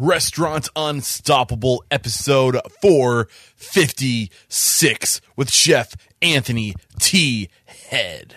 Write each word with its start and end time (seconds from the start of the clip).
Restaurant 0.00 0.68
Unstoppable, 0.76 1.82
episode 1.90 2.56
456 2.80 5.20
with 5.34 5.50
Chef 5.50 5.96
Anthony 6.22 6.76
T. 7.00 7.48
Head. 7.64 8.36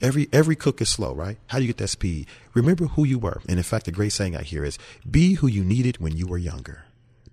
Every 0.00 0.28
every 0.32 0.54
cook 0.54 0.80
is 0.80 0.88
slow, 0.88 1.12
right? 1.12 1.36
How 1.48 1.58
do 1.58 1.64
you 1.64 1.68
get 1.68 1.78
that 1.78 1.88
speed? 1.88 2.28
Remember 2.52 2.84
who 2.84 3.04
you 3.04 3.18
were. 3.18 3.42
And 3.48 3.56
in 3.56 3.64
fact, 3.64 3.86
the 3.86 3.92
great 3.92 4.12
saying 4.12 4.36
I 4.36 4.42
hear 4.42 4.64
is 4.64 4.78
be 5.10 5.34
who 5.34 5.48
you 5.48 5.64
needed 5.64 5.98
when 5.98 6.16
you 6.16 6.28
were 6.28 6.38
younger. 6.38 6.84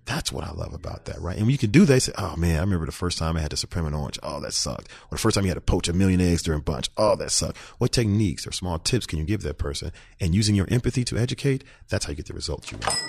That's 0.04 0.32
what 0.32 0.44
I 0.44 0.50
love 0.50 0.74
about 0.74 1.04
that, 1.04 1.20
right? 1.20 1.36
And 1.36 1.46
when 1.46 1.52
you 1.52 1.58
can 1.58 1.70
do 1.70 1.84
that, 1.84 2.00
say, 2.00 2.12
oh 2.18 2.34
man, 2.36 2.56
I 2.56 2.60
remember 2.60 2.86
the 2.86 2.92
first 2.92 3.18
time 3.18 3.36
I 3.36 3.40
had 3.40 3.52
the 3.52 3.56
Supreme 3.56 3.86
an 3.86 3.94
Orange. 3.94 4.18
Oh, 4.22 4.40
that 4.40 4.52
sucked. 4.52 4.88
Or 5.10 5.16
the 5.16 5.18
first 5.18 5.34
time 5.36 5.44
you 5.44 5.50
had 5.50 5.54
to 5.54 5.60
poach 5.60 5.88
a 5.88 5.92
million 5.92 6.20
eggs 6.20 6.42
during 6.42 6.60
a 6.60 6.62
bunch. 6.62 6.90
Oh, 6.96 7.14
that 7.16 7.30
sucked. 7.30 7.56
What 7.78 7.92
techniques 7.92 8.46
or 8.46 8.52
small 8.52 8.78
tips 8.80 9.06
can 9.06 9.20
you 9.20 9.24
give 9.24 9.42
that 9.42 9.58
person? 9.58 9.92
And 10.20 10.34
using 10.34 10.56
your 10.56 10.66
empathy 10.70 11.04
to 11.04 11.18
educate, 11.18 11.62
that's 11.88 12.04
how 12.04 12.10
you 12.10 12.16
get 12.16 12.26
the 12.26 12.34
results 12.34 12.72
you 12.72 12.78
want. 12.78 13.00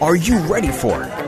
Are 0.00 0.14
you 0.14 0.38
ready 0.40 0.68
for 0.68 1.02
it 1.02 1.17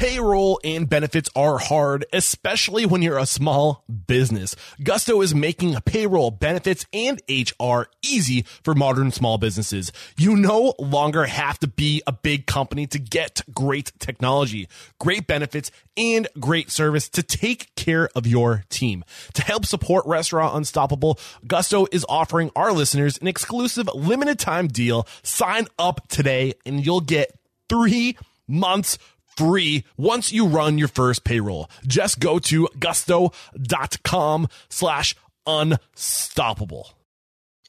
Payroll 0.00 0.58
and 0.64 0.88
benefits 0.88 1.28
are 1.36 1.58
hard, 1.58 2.06
especially 2.10 2.86
when 2.86 3.02
you're 3.02 3.18
a 3.18 3.26
small 3.26 3.84
business. 4.06 4.56
Gusto 4.82 5.20
is 5.20 5.34
making 5.34 5.74
payroll, 5.84 6.30
benefits, 6.30 6.86
and 6.90 7.20
HR 7.28 7.82
easy 8.02 8.46
for 8.64 8.74
modern 8.74 9.12
small 9.12 9.36
businesses. 9.36 9.92
You 10.16 10.36
no 10.36 10.72
longer 10.78 11.26
have 11.26 11.58
to 11.58 11.68
be 11.68 12.02
a 12.06 12.12
big 12.12 12.46
company 12.46 12.86
to 12.86 12.98
get 12.98 13.42
great 13.54 13.92
technology, 13.98 14.70
great 14.98 15.26
benefits, 15.26 15.70
and 15.98 16.26
great 16.40 16.70
service 16.70 17.10
to 17.10 17.22
take 17.22 17.74
care 17.74 18.08
of 18.16 18.26
your 18.26 18.64
team. 18.70 19.04
To 19.34 19.42
help 19.42 19.66
support 19.66 20.06
Restaurant 20.06 20.56
Unstoppable, 20.56 21.18
Gusto 21.46 21.86
is 21.92 22.06
offering 22.08 22.50
our 22.56 22.72
listeners 22.72 23.18
an 23.18 23.26
exclusive 23.26 23.86
limited 23.94 24.38
time 24.38 24.66
deal. 24.66 25.06
Sign 25.22 25.66
up 25.78 26.08
today 26.08 26.54
and 26.64 26.86
you'll 26.86 27.02
get 27.02 27.38
three 27.68 28.16
months 28.48 28.96
free 29.40 29.84
once 29.96 30.30
you 30.32 30.46
run 30.46 30.76
your 30.76 30.88
first 30.88 31.24
payroll. 31.24 31.70
Just 31.86 32.20
go 32.20 32.38
to 32.38 32.68
gusto.com 32.78 34.48
slash 34.68 35.14
unstoppable. 35.46 36.99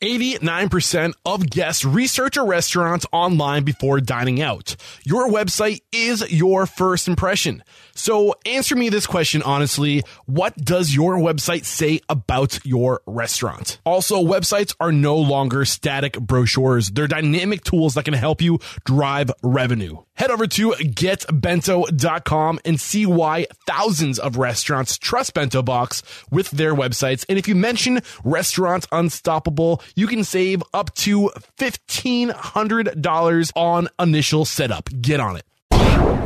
89% 0.02 1.13
of 1.25 1.49
guests 1.49 1.85
research 1.85 2.35
a 2.35 2.44
restaurant 2.44 3.05
online 3.11 3.63
before 3.63 4.02
dining 4.02 4.41
out. 4.41 4.75
Your 5.03 5.30
website 5.30 5.81
is 5.91 6.30
your 6.31 6.66
first 6.66 7.07
impression. 7.07 7.63
So 7.94 8.33
answer 8.45 8.75
me 8.75 8.89
this 8.89 9.05
question 9.05 9.44
honestly. 9.44 10.03
What 10.25 10.57
does 10.57 10.95
your 10.95 11.17
website 11.17 11.66
say 11.66 12.02
about 12.09 12.66
your 12.66 13.02
restaurant? 13.05 13.79
Also, 13.85 14.23
websites 14.23 14.75
are 14.79 14.91
no 14.91 15.17
longer 15.17 15.66
static 15.66 16.19
brochures. 16.19 16.89
They're 16.89 17.07
dynamic 17.07 17.63
tools 17.63 17.94
that 17.94 18.05
can 18.05 18.13
help 18.13 18.41
you 18.41 18.59
drive 18.85 19.31
revenue. 19.44 19.97
Head 20.16 20.29
over 20.29 20.45
to 20.45 20.72
getbento.com 20.72 22.59
and 22.63 22.79
see 22.79 23.05
why 23.05 23.47
thousands 23.66 24.19
of 24.19 24.38
restaurants 24.38 24.97
trust 24.97 25.33
Bento 25.33 25.63
Box 25.63 26.03
with 26.29 26.52
their 26.52 26.75
websites. 26.75 27.25
And 27.27 27.39
if 27.39 27.47
you 27.47 27.55
mention 27.55 28.02
Restaurant 28.23 28.85
Unstoppable, 28.91 29.81
you 29.95 30.08
can 30.08 30.23
save 30.23 30.64
up 30.73 30.94
to 30.95 31.31
$1,500 31.58 33.52
on 33.56 33.88
initial 34.00 34.45
setup. 34.45 34.89
Get 35.02 35.20
on 35.20 35.38
it. 35.38 35.44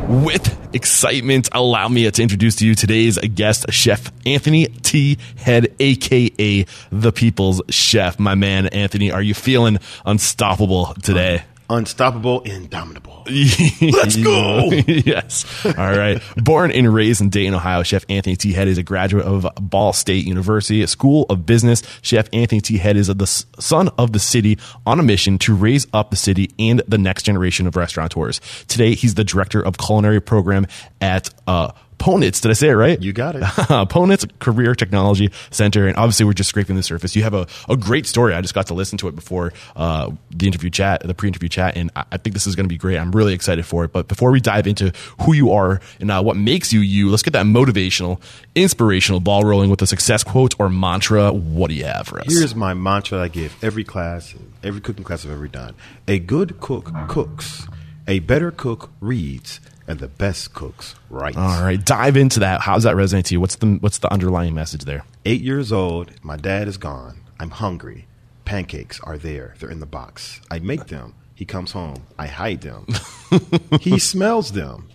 With 0.08 0.74
excitement, 0.74 1.48
allow 1.50 1.88
me 1.88 2.08
to 2.08 2.22
introduce 2.22 2.54
to 2.56 2.66
you 2.66 2.76
today's 2.76 3.18
guest, 3.18 3.66
Chef 3.70 4.12
Anthony 4.24 4.66
T. 4.66 5.18
Head, 5.36 5.74
aka 5.80 6.66
the 6.92 7.12
People's 7.12 7.60
Chef. 7.70 8.18
My 8.20 8.36
man, 8.36 8.66
Anthony, 8.68 9.10
are 9.10 9.22
you 9.22 9.34
feeling 9.34 9.78
unstoppable 10.04 10.94
today? 11.02 11.42
Unstoppable, 11.68 12.42
indomitable. 12.42 13.24
Let's 13.80 14.16
go. 14.16 14.70
yes. 14.86 15.44
All 15.64 15.72
right. 15.72 16.22
Born 16.36 16.70
and 16.70 16.92
raised 16.92 17.20
in 17.20 17.28
Dayton, 17.28 17.54
Ohio, 17.54 17.82
Chef 17.82 18.04
Anthony 18.08 18.36
T. 18.36 18.52
Head 18.52 18.68
is 18.68 18.78
a 18.78 18.84
graduate 18.84 19.24
of 19.24 19.46
Ball 19.60 19.92
State 19.92 20.26
University 20.26 20.82
a 20.82 20.86
School 20.86 21.26
of 21.28 21.44
Business. 21.44 21.82
Chef 22.02 22.28
Anthony 22.32 22.60
T. 22.60 22.78
Head 22.78 22.96
is 22.96 23.08
the 23.08 23.26
son 23.26 23.88
of 23.98 24.12
the 24.12 24.20
city 24.20 24.58
on 24.86 25.00
a 25.00 25.02
mission 25.02 25.38
to 25.38 25.54
raise 25.54 25.86
up 25.92 26.10
the 26.10 26.16
city 26.16 26.50
and 26.58 26.82
the 26.86 26.98
next 26.98 27.24
generation 27.24 27.66
of 27.66 27.74
restaurateurs. 27.74 28.40
Today, 28.68 28.94
he's 28.94 29.14
the 29.14 29.24
director 29.24 29.60
of 29.60 29.76
culinary 29.78 30.20
program 30.20 30.66
at 31.00 31.30
uh, 31.46 31.72
Ponitz. 31.98 32.40
Did 32.40 32.50
I 32.50 32.54
say 32.54 32.68
it 32.68 32.74
right? 32.74 33.00
You 33.00 33.12
got 33.12 33.36
it. 33.36 33.42
Ponitz 33.88 34.30
Career 34.38 34.74
Technology 34.74 35.30
Center. 35.50 35.86
And 35.86 35.96
obviously, 35.96 36.26
we're 36.26 36.34
just 36.34 36.50
scraping 36.50 36.76
the 36.76 36.82
surface. 36.82 37.16
You 37.16 37.22
have 37.22 37.34
a, 37.34 37.46
a 37.68 37.76
great 37.76 38.06
story. 38.06 38.34
I 38.34 38.40
just 38.40 38.54
got 38.54 38.66
to 38.68 38.74
listen 38.74 38.98
to 38.98 39.08
it 39.08 39.14
before 39.14 39.52
uh, 39.74 40.10
the 40.30 40.46
interview 40.46 40.70
chat, 40.70 41.02
the 41.02 41.14
pre 41.14 41.28
interview 41.28 41.48
chat. 41.48 41.76
And 41.76 41.90
I, 41.96 42.04
I 42.12 42.16
think 42.18 42.34
this 42.34 42.46
is 42.46 42.54
going 42.54 42.64
to 42.64 42.68
be 42.68 42.78
great. 42.78 42.98
I'm 42.98 43.12
really 43.12 43.34
excited 43.34 43.64
for 43.66 43.84
it. 43.84 43.92
But 43.92 44.08
before 44.08 44.30
we 44.30 44.40
dive 44.40 44.66
into 44.66 44.92
who 45.22 45.32
you 45.32 45.52
are 45.52 45.80
and 46.00 46.10
uh, 46.10 46.22
what 46.22 46.36
makes 46.36 46.72
you 46.72 46.80
you, 46.80 47.10
let's 47.10 47.22
get 47.22 47.32
that 47.32 47.46
motivational, 47.46 48.20
inspirational 48.54 49.20
ball 49.20 49.44
rolling 49.44 49.70
with 49.70 49.82
a 49.82 49.86
success 49.86 50.22
quote 50.22 50.54
or 50.58 50.68
mantra. 50.68 51.32
What 51.32 51.68
do 51.68 51.74
you 51.74 51.84
have 51.84 52.06
for 52.06 52.20
us? 52.20 52.26
Here's 52.28 52.54
my 52.54 52.74
mantra 52.74 53.20
I 53.20 53.28
give 53.28 53.56
every 53.64 53.84
class, 53.84 54.34
every 54.62 54.80
cooking 54.80 55.04
class 55.04 55.24
I've 55.24 55.32
ever 55.32 55.48
done. 55.48 55.74
A 56.06 56.18
good 56.18 56.60
cook 56.60 56.90
cooks, 57.08 57.66
a 58.06 58.18
better 58.20 58.50
cook 58.50 58.90
reads 59.00 59.60
and 59.88 59.98
the 59.98 60.08
best 60.08 60.54
cooks 60.54 60.94
right. 61.10 61.36
All 61.36 61.62
right, 61.62 61.82
dive 61.82 62.16
into 62.16 62.40
that. 62.40 62.60
How 62.60 62.74
does 62.74 62.84
that 62.84 62.96
resonate 62.96 63.24
to 63.24 63.34
you? 63.34 63.40
What's 63.40 63.56
the 63.56 63.78
what's 63.80 63.98
the 63.98 64.12
underlying 64.12 64.54
message 64.54 64.84
there? 64.84 65.04
Eight 65.24 65.40
years 65.40 65.72
old, 65.72 66.12
my 66.22 66.36
dad 66.36 66.68
is 66.68 66.76
gone. 66.76 67.20
I'm 67.38 67.50
hungry. 67.50 68.06
Pancakes 68.44 69.00
are 69.00 69.18
there. 69.18 69.54
They're 69.58 69.70
in 69.70 69.80
the 69.80 69.86
box. 69.86 70.40
I 70.50 70.60
make 70.60 70.86
them. 70.86 71.14
He 71.34 71.44
comes 71.44 71.72
home. 71.72 72.06
I 72.18 72.28
hide 72.28 72.62
them. 72.62 72.86
he 73.80 73.98
smells 73.98 74.52
them. 74.52 74.88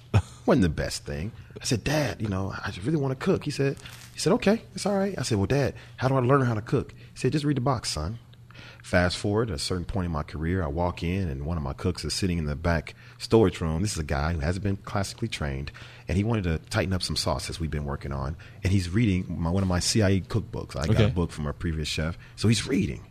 Wasn't 0.46 0.64
the 0.64 0.70
best 0.70 1.06
thing. 1.06 1.32
I 1.62 1.66
said, 1.66 1.84
Dad, 1.84 2.20
you 2.20 2.28
know, 2.28 2.52
I 2.52 2.74
really 2.84 2.98
want 2.98 3.18
to 3.18 3.24
cook. 3.24 3.44
He 3.44 3.52
said, 3.52 3.78
he 4.14 4.20
said, 4.20 4.34
okay, 4.34 4.64
it's 4.74 4.88
all 4.88 4.98
right. 4.98 5.14
I 5.18 5.22
said, 5.22 5.38
well, 5.38 5.46
Dad, 5.46 5.76
how 5.98 6.08
do 6.08 6.16
I 6.16 6.20
learn 6.20 6.42
how 6.42 6.56
to 6.56 6.62
cook? 6.62 6.94
He 6.94 7.20
said, 7.20 7.32
just 7.32 7.46
read 7.46 7.58
the 7.58 7.62
box, 7.62 7.92
son. 7.92 8.18
Fast 8.84 9.18
forward 9.18 9.50
at 9.50 9.56
a 9.56 9.60
certain 9.60 9.86
point 9.86 10.06
in 10.06 10.12
my 10.12 10.24
career, 10.24 10.64
I 10.64 10.68
walk 10.68 11.04
in 11.04 11.30
and 11.30 11.46
one 11.46 11.58
of 11.58 11.64
my 11.64 11.74
cooks 11.74 12.04
is 12.04 12.14
sitting 12.14 12.38
in 12.38 12.46
the 12.46 12.56
back 12.56 12.96
storage 13.18 13.62
room. 13.62 13.82
This 13.82 13.94
is 13.94 14.00
a 14.00 14.04
guy 14.04 14.34
who 14.34 14.40
hasn't 14.40 14.64
been 14.64 14.78
classically 14.78 15.28
trained, 15.28 15.72
and 16.08 16.18
he 16.18 16.24
wanted 16.24 16.44
to 16.46 16.58
tighten 16.70 16.94
up 16.94 17.04
some 17.04 17.16
sauces 17.16 17.60
we've 17.60 17.70
been 17.72 17.86
working 17.86 18.12
on. 18.12 18.36
And 18.64 18.74
he's 18.74 18.90
reading 18.90 19.26
my, 19.30 19.50
one 19.50 19.64
of 19.64 19.70
my 19.70 19.80
CIA 19.80 20.22
cookbooks. 20.22 20.76
I 20.76 20.88
got 20.88 20.96
Okay. 20.96 21.06
a 21.06 21.10
book 21.10 21.32
from 21.32 21.46
a 21.48 21.54
previous 21.54 21.88
chef, 21.88 22.18
so 22.36 22.48
he's 22.48 22.66
reading. 22.68 23.06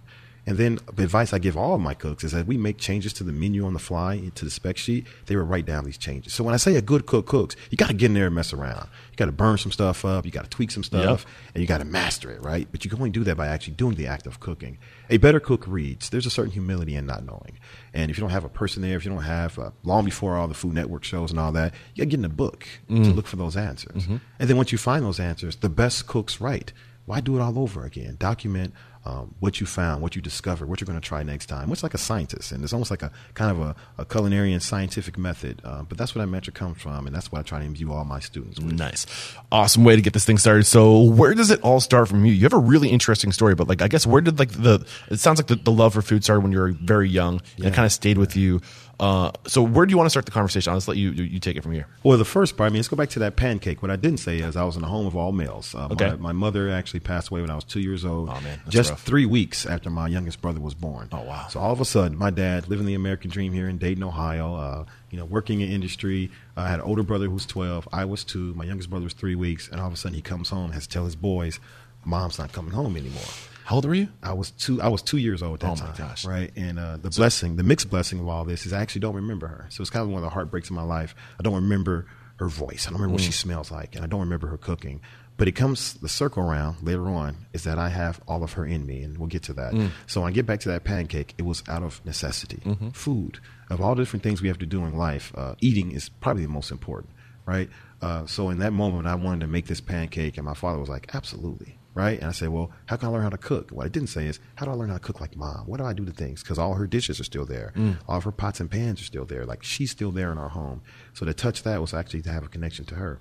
And 0.46 0.56
then 0.56 0.78
the 0.92 1.04
advice 1.04 1.32
I 1.32 1.38
give 1.38 1.56
all 1.56 1.74
of 1.74 1.80
my 1.80 1.94
cooks 1.94 2.24
is 2.24 2.32
that 2.32 2.46
we 2.46 2.56
make 2.56 2.78
changes 2.78 3.12
to 3.14 3.24
the 3.24 3.32
menu 3.32 3.64
on 3.66 3.74
the 3.74 3.78
fly, 3.78 4.30
to 4.34 4.44
the 4.44 4.50
spec 4.50 4.78
sheet. 4.78 5.06
They 5.26 5.36
will 5.36 5.44
write 5.44 5.66
down 5.66 5.84
these 5.84 5.98
changes. 5.98 6.32
So 6.32 6.42
when 6.42 6.54
I 6.54 6.56
say 6.56 6.76
a 6.76 6.82
good 6.82 7.06
cook 7.06 7.26
cooks, 7.26 7.56
you 7.70 7.76
got 7.76 7.88
to 7.88 7.94
get 7.94 8.06
in 8.06 8.14
there 8.14 8.26
and 8.26 8.34
mess 8.34 8.52
around. 8.52 8.88
You 9.12 9.16
got 9.16 9.26
to 9.26 9.32
burn 9.32 9.58
some 9.58 9.70
stuff 9.70 10.04
up. 10.04 10.24
You 10.24 10.30
got 10.32 10.44
to 10.44 10.50
tweak 10.50 10.70
some 10.70 10.82
stuff, 10.82 11.26
and 11.54 11.60
you 11.60 11.68
got 11.68 11.78
to 11.78 11.84
master 11.84 12.30
it, 12.30 12.42
right? 12.42 12.66
But 12.70 12.84
you 12.84 12.90
can 12.90 12.98
only 12.98 13.10
do 13.10 13.22
that 13.24 13.36
by 13.36 13.48
actually 13.48 13.74
doing 13.74 13.96
the 13.96 14.06
act 14.06 14.26
of 14.26 14.40
cooking. 14.40 14.78
A 15.10 15.18
better 15.18 15.40
cook 15.40 15.64
reads. 15.66 16.08
There's 16.08 16.26
a 16.26 16.30
certain 16.30 16.52
humility 16.52 16.94
in 16.96 17.06
not 17.06 17.24
knowing. 17.24 17.58
And 17.92 18.10
if 18.10 18.16
you 18.16 18.22
don't 18.22 18.30
have 18.30 18.44
a 18.44 18.48
person 18.48 18.82
there, 18.82 18.96
if 18.96 19.04
you 19.04 19.10
don't 19.10 19.22
have 19.22 19.58
uh, 19.58 19.70
long 19.84 20.04
before 20.04 20.36
all 20.36 20.48
the 20.48 20.54
Food 20.54 20.72
Network 20.74 21.04
shows 21.04 21.30
and 21.30 21.38
all 21.38 21.52
that, 21.52 21.74
you 21.94 22.02
got 22.02 22.10
to 22.10 22.10
get 22.10 22.18
in 22.18 22.24
a 22.24 22.28
book 22.30 22.66
to 22.88 22.94
look 22.94 23.26
for 23.26 23.36
those 23.36 23.56
answers. 23.56 24.06
And 24.38 24.48
then 24.48 24.56
once 24.56 24.72
you 24.72 24.78
find 24.78 25.04
those 25.04 25.20
answers, 25.20 25.56
the 25.56 25.68
best 25.68 26.06
cooks 26.06 26.40
write. 26.40 26.72
Why 27.06 27.20
do 27.20 27.36
it 27.36 27.40
all 27.40 27.58
over 27.58 27.84
again? 27.84 28.16
Document 28.20 28.72
um, 29.04 29.34
what 29.40 29.60
you 29.60 29.66
found, 29.66 30.02
what 30.02 30.14
you 30.14 30.20
discovered, 30.22 30.68
what 30.68 30.80
you're 30.80 30.86
going 30.86 31.00
to 31.00 31.06
try 31.06 31.22
next 31.22 31.46
time. 31.46 31.68
Much 31.70 31.82
like 31.82 31.94
a 31.94 31.98
scientist, 31.98 32.52
and 32.52 32.62
it's 32.62 32.72
almost 32.72 32.90
like 32.90 33.02
a 33.02 33.10
kind 33.34 33.50
of 33.50 33.60
a, 33.60 33.76
a 33.98 34.04
culinary 34.04 34.52
and 34.52 34.62
scientific 34.62 35.16
method. 35.16 35.60
Uh, 35.64 35.82
but 35.82 35.96
that's 35.96 36.14
where 36.14 36.24
that 36.24 36.30
metric 36.30 36.54
comes 36.54 36.80
from, 36.80 37.06
and 37.06 37.16
that's 37.16 37.32
what 37.32 37.38
I 37.38 37.42
try 37.42 37.60
to 37.60 37.64
imbue 37.64 37.92
all 37.92 38.04
my 38.04 38.20
students 38.20 38.60
with. 38.60 38.78
Nice. 38.78 39.06
Awesome 39.50 39.84
way 39.84 39.96
to 39.96 40.02
get 40.02 40.12
this 40.12 40.24
thing 40.24 40.38
started. 40.38 40.64
So 40.64 41.00
where 41.00 41.34
does 41.34 41.50
it 41.50 41.60
all 41.62 41.80
start 41.80 42.08
from 42.08 42.24
you? 42.24 42.32
You 42.32 42.42
have 42.42 42.52
a 42.52 42.58
really 42.58 42.90
interesting 42.90 43.32
story, 43.32 43.54
but 43.54 43.68
like 43.68 43.80
I 43.80 43.88
guess 43.88 44.06
where 44.06 44.20
did 44.20 44.38
like 44.38 44.50
the 44.50 44.86
it 45.08 45.18
sounds 45.18 45.38
like 45.38 45.46
the, 45.46 45.56
the 45.56 45.72
love 45.72 45.94
for 45.94 46.02
food 46.02 46.22
started 46.22 46.42
when 46.42 46.52
you 46.52 46.58
were 46.58 46.72
very 46.72 47.08
young 47.08 47.40
and 47.56 47.66
it 47.66 47.74
kind 47.74 47.86
of 47.86 47.92
stayed 47.92 48.18
with 48.18 48.36
you. 48.36 48.60
Uh, 49.00 49.32
so 49.46 49.62
where 49.62 49.86
do 49.86 49.90
you 49.92 49.96
want 49.96 50.06
to 50.06 50.10
start 50.10 50.26
the 50.26 50.30
conversation? 50.30 50.70
I'll 50.70 50.76
just 50.76 50.86
let 50.86 50.98
you 50.98 51.10
you, 51.12 51.24
you 51.24 51.40
take 51.40 51.56
it 51.56 51.62
from 51.62 51.72
here. 51.72 51.86
Well, 52.02 52.18
the 52.18 52.24
first 52.26 52.56
part, 52.58 52.66
I 52.66 52.70
mean, 52.70 52.80
let's 52.80 52.88
go 52.88 52.96
back 52.96 53.08
to 53.10 53.18
that 53.20 53.34
pancake. 53.34 53.80
What 53.80 53.90
I 53.90 53.96
didn't 53.96 54.18
say 54.20 54.38
is 54.40 54.56
I 54.56 54.62
was 54.64 54.76
in 54.76 54.84
a 54.84 54.88
home 54.88 55.06
of 55.06 55.16
all 55.16 55.32
males. 55.32 55.74
Uh, 55.74 55.88
Okay. 55.90 56.10
my, 56.10 56.16
my 56.16 56.32
mother 56.32 56.70
actually 56.70 57.00
passed 57.00 57.30
away 57.30 57.40
when 57.40 57.48
I 57.50 57.54
was 57.54 57.64
two 57.64 57.80
years 57.80 58.04
old. 58.04 58.28
Oh, 58.28 58.40
man, 58.42 58.60
that's 58.64 58.70
just 58.70 58.90
rough. 58.90 59.02
three 59.02 59.24
weeks 59.24 59.64
after 59.64 59.88
my 59.88 60.06
youngest 60.06 60.42
brother 60.42 60.60
was 60.60 60.74
born. 60.74 61.08
Oh, 61.12 61.22
wow. 61.22 61.46
So 61.48 61.60
all 61.60 61.72
of 61.72 61.80
a 61.80 61.84
sudden, 61.86 62.18
my 62.18 62.28
dad 62.30 62.68
living 62.68 62.84
the 62.84 62.94
American 62.94 63.30
dream 63.30 63.54
here 63.54 63.68
in 63.70 63.78
Dayton, 63.78 64.04
Ohio. 64.04 64.54
Uh, 64.54 64.84
you 65.10 65.18
know, 65.18 65.24
working 65.24 65.60
in 65.60 65.70
industry. 65.72 66.30
I 66.56 66.68
had 66.68 66.78
an 66.78 66.84
older 66.84 67.02
brother 67.02 67.24
who 67.24 67.32
was 67.32 67.46
twelve. 67.46 67.88
I 67.92 68.04
was 68.04 68.22
two. 68.22 68.54
My 68.54 68.64
youngest 68.64 68.90
brother 68.90 69.04
was 69.04 69.12
three 69.14 69.34
weeks, 69.34 69.68
and 69.68 69.80
all 69.80 69.88
of 69.88 69.92
a 69.92 69.96
sudden 69.96 70.14
he 70.14 70.22
comes 70.22 70.50
home, 70.50 70.70
has 70.70 70.86
to 70.86 70.88
tell 70.92 71.04
his 71.04 71.16
boys, 71.16 71.58
"Mom's 72.04 72.38
not 72.38 72.52
coming 72.52 72.70
home 72.72 72.96
anymore." 72.96 73.22
How 73.70 73.76
old 73.76 73.84
were 73.86 73.94
you? 73.94 74.08
I 74.20 74.32
was 74.32 74.50
two. 74.50 74.82
I 74.82 74.88
was 74.88 75.00
two 75.00 75.18
years 75.18 75.44
old 75.44 75.54
at 75.54 75.60
that 75.60 75.66
Oh, 75.80 75.86
my 75.86 75.92
time. 75.92 76.08
gosh. 76.08 76.24
Right, 76.24 76.50
and 76.56 76.76
uh, 76.76 76.96
the 76.96 77.08
blessing, 77.10 77.54
the 77.54 77.62
mixed 77.62 77.88
blessing 77.88 78.18
of 78.18 78.26
all 78.26 78.44
this 78.44 78.66
is 78.66 78.72
I 78.72 78.80
actually 78.82 79.02
don't 79.02 79.14
remember 79.14 79.46
her. 79.46 79.66
So 79.68 79.80
it's 79.80 79.90
kind 79.90 80.02
of 80.02 80.08
one 80.08 80.18
of 80.18 80.24
the 80.24 80.30
heartbreaks 80.34 80.70
in 80.70 80.74
my 80.74 80.82
life. 80.82 81.14
I 81.38 81.44
don't 81.44 81.54
remember 81.54 82.06
her 82.40 82.48
voice. 82.48 82.86
I 82.88 82.90
don't 82.90 82.98
remember 82.98 83.12
what 83.12 83.22
Mm. 83.22 83.26
she 83.26 83.32
smells 83.32 83.70
like, 83.70 83.94
and 83.94 84.02
I 84.04 84.08
don't 84.08 84.18
remember 84.18 84.48
her 84.48 84.56
cooking. 84.56 85.00
But 85.36 85.46
it 85.46 85.52
comes 85.52 85.94
the 85.94 86.08
circle 86.08 86.42
around 86.42 86.82
later 86.82 87.06
on 87.06 87.46
is 87.52 87.62
that 87.62 87.78
I 87.78 87.90
have 87.90 88.20
all 88.26 88.42
of 88.42 88.54
her 88.54 88.66
in 88.66 88.84
me, 88.86 89.04
and 89.04 89.16
we'll 89.16 89.28
get 89.28 89.44
to 89.44 89.52
that. 89.52 89.72
Mm. 89.72 89.90
So 90.08 90.22
when 90.22 90.30
I 90.32 90.34
get 90.34 90.46
back 90.46 90.58
to 90.60 90.68
that 90.70 90.82
pancake, 90.82 91.34
it 91.38 91.42
was 91.42 91.62
out 91.68 91.84
of 91.84 92.04
necessity. 92.04 92.60
Mm-hmm. 92.66 92.88
Food 92.90 93.38
of 93.70 93.80
all 93.80 93.94
the 93.94 94.02
different 94.02 94.24
things 94.24 94.42
we 94.42 94.48
have 94.48 94.58
to 94.58 94.66
do 94.66 94.84
in 94.84 94.96
life, 94.96 95.32
uh, 95.36 95.54
eating 95.60 95.92
is 95.92 96.08
probably 96.08 96.42
the 96.42 96.48
most 96.48 96.72
important, 96.72 97.12
right? 97.46 97.70
Uh, 98.02 98.26
so 98.26 98.50
in 98.50 98.58
that 98.58 98.72
moment, 98.72 99.06
I 99.06 99.14
wanted 99.14 99.42
to 99.42 99.46
make 99.46 99.66
this 99.66 99.80
pancake, 99.80 100.36
and 100.38 100.44
my 100.44 100.54
father 100.54 100.80
was 100.80 100.88
like, 100.88 101.14
"Absolutely." 101.14 101.76
Right? 101.92 102.18
And 102.20 102.28
I 102.28 102.32
said, 102.32 102.50
Well, 102.50 102.70
how 102.86 102.96
can 102.96 103.08
I 103.08 103.12
learn 103.12 103.22
how 103.22 103.30
to 103.30 103.36
cook? 103.38 103.70
What 103.70 103.84
I 103.84 103.88
didn't 103.88 104.10
say 104.10 104.26
is, 104.26 104.38
How 104.54 104.64
do 104.64 104.70
I 104.72 104.74
learn 104.74 104.88
how 104.90 104.94
to 104.94 105.00
cook 105.00 105.20
like 105.20 105.36
mom? 105.36 105.66
What 105.66 105.78
do 105.78 105.84
I 105.84 105.92
do 105.92 106.04
to 106.04 106.12
things? 106.12 106.42
Because 106.42 106.58
all 106.58 106.74
her 106.74 106.86
dishes 106.86 107.18
are 107.18 107.24
still 107.24 107.44
there. 107.44 107.72
All 108.08 108.18
of 108.18 108.24
her 108.24 108.30
pots 108.32 108.60
and 108.60 108.70
pans 108.70 109.00
are 109.00 109.04
still 109.04 109.24
there. 109.24 109.44
Like 109.44 109.62
she's 109.64 109.90
still 109.90 110.12
there 110.12 110.30
in 110.30 110.38
our 110.38 110.50
home. 110.50 110.82
So 111.14 111.26
to 111.26 111.34
touch 111.34 111.62
that 111.64 111.80
was 111.80 111.92
actually 111.92 112.22
to 112.22 112.30
have 112.30 112.44
a 112.44 112.48
connection 112.48 112.84
to 112.86 112.94
her. 112.94 113.18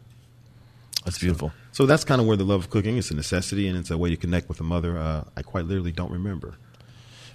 That's 1.06 1.18
beautiful. 1.18 1.52
So 1.72 1.86
that's 1.86 2.04
kind 2.04 2.20
of 2.22 2.28
where 2.28 2.38
the 2.38 2.44
love 2.44 2.60
of 2.60 2.70
cooking 2.70 2.98
is 2.98 3.10
a 3.10 3.16
necessity 3.16 3.68
and 3.68 3.78
it's 3.78 3.90
a 3.90 3.98
way 3.98 4.10
to 4.12 4.18
connect 4.18 4.50
with 4.50 4.60
a 4.60 4.64
mother 4.64 4.98
uh, 4.98 5.24
I 5.36 5.42
quite 5.42 5.66
literally 5.66 5.92
don't 5.94 6.12
remember. 6.12 6.56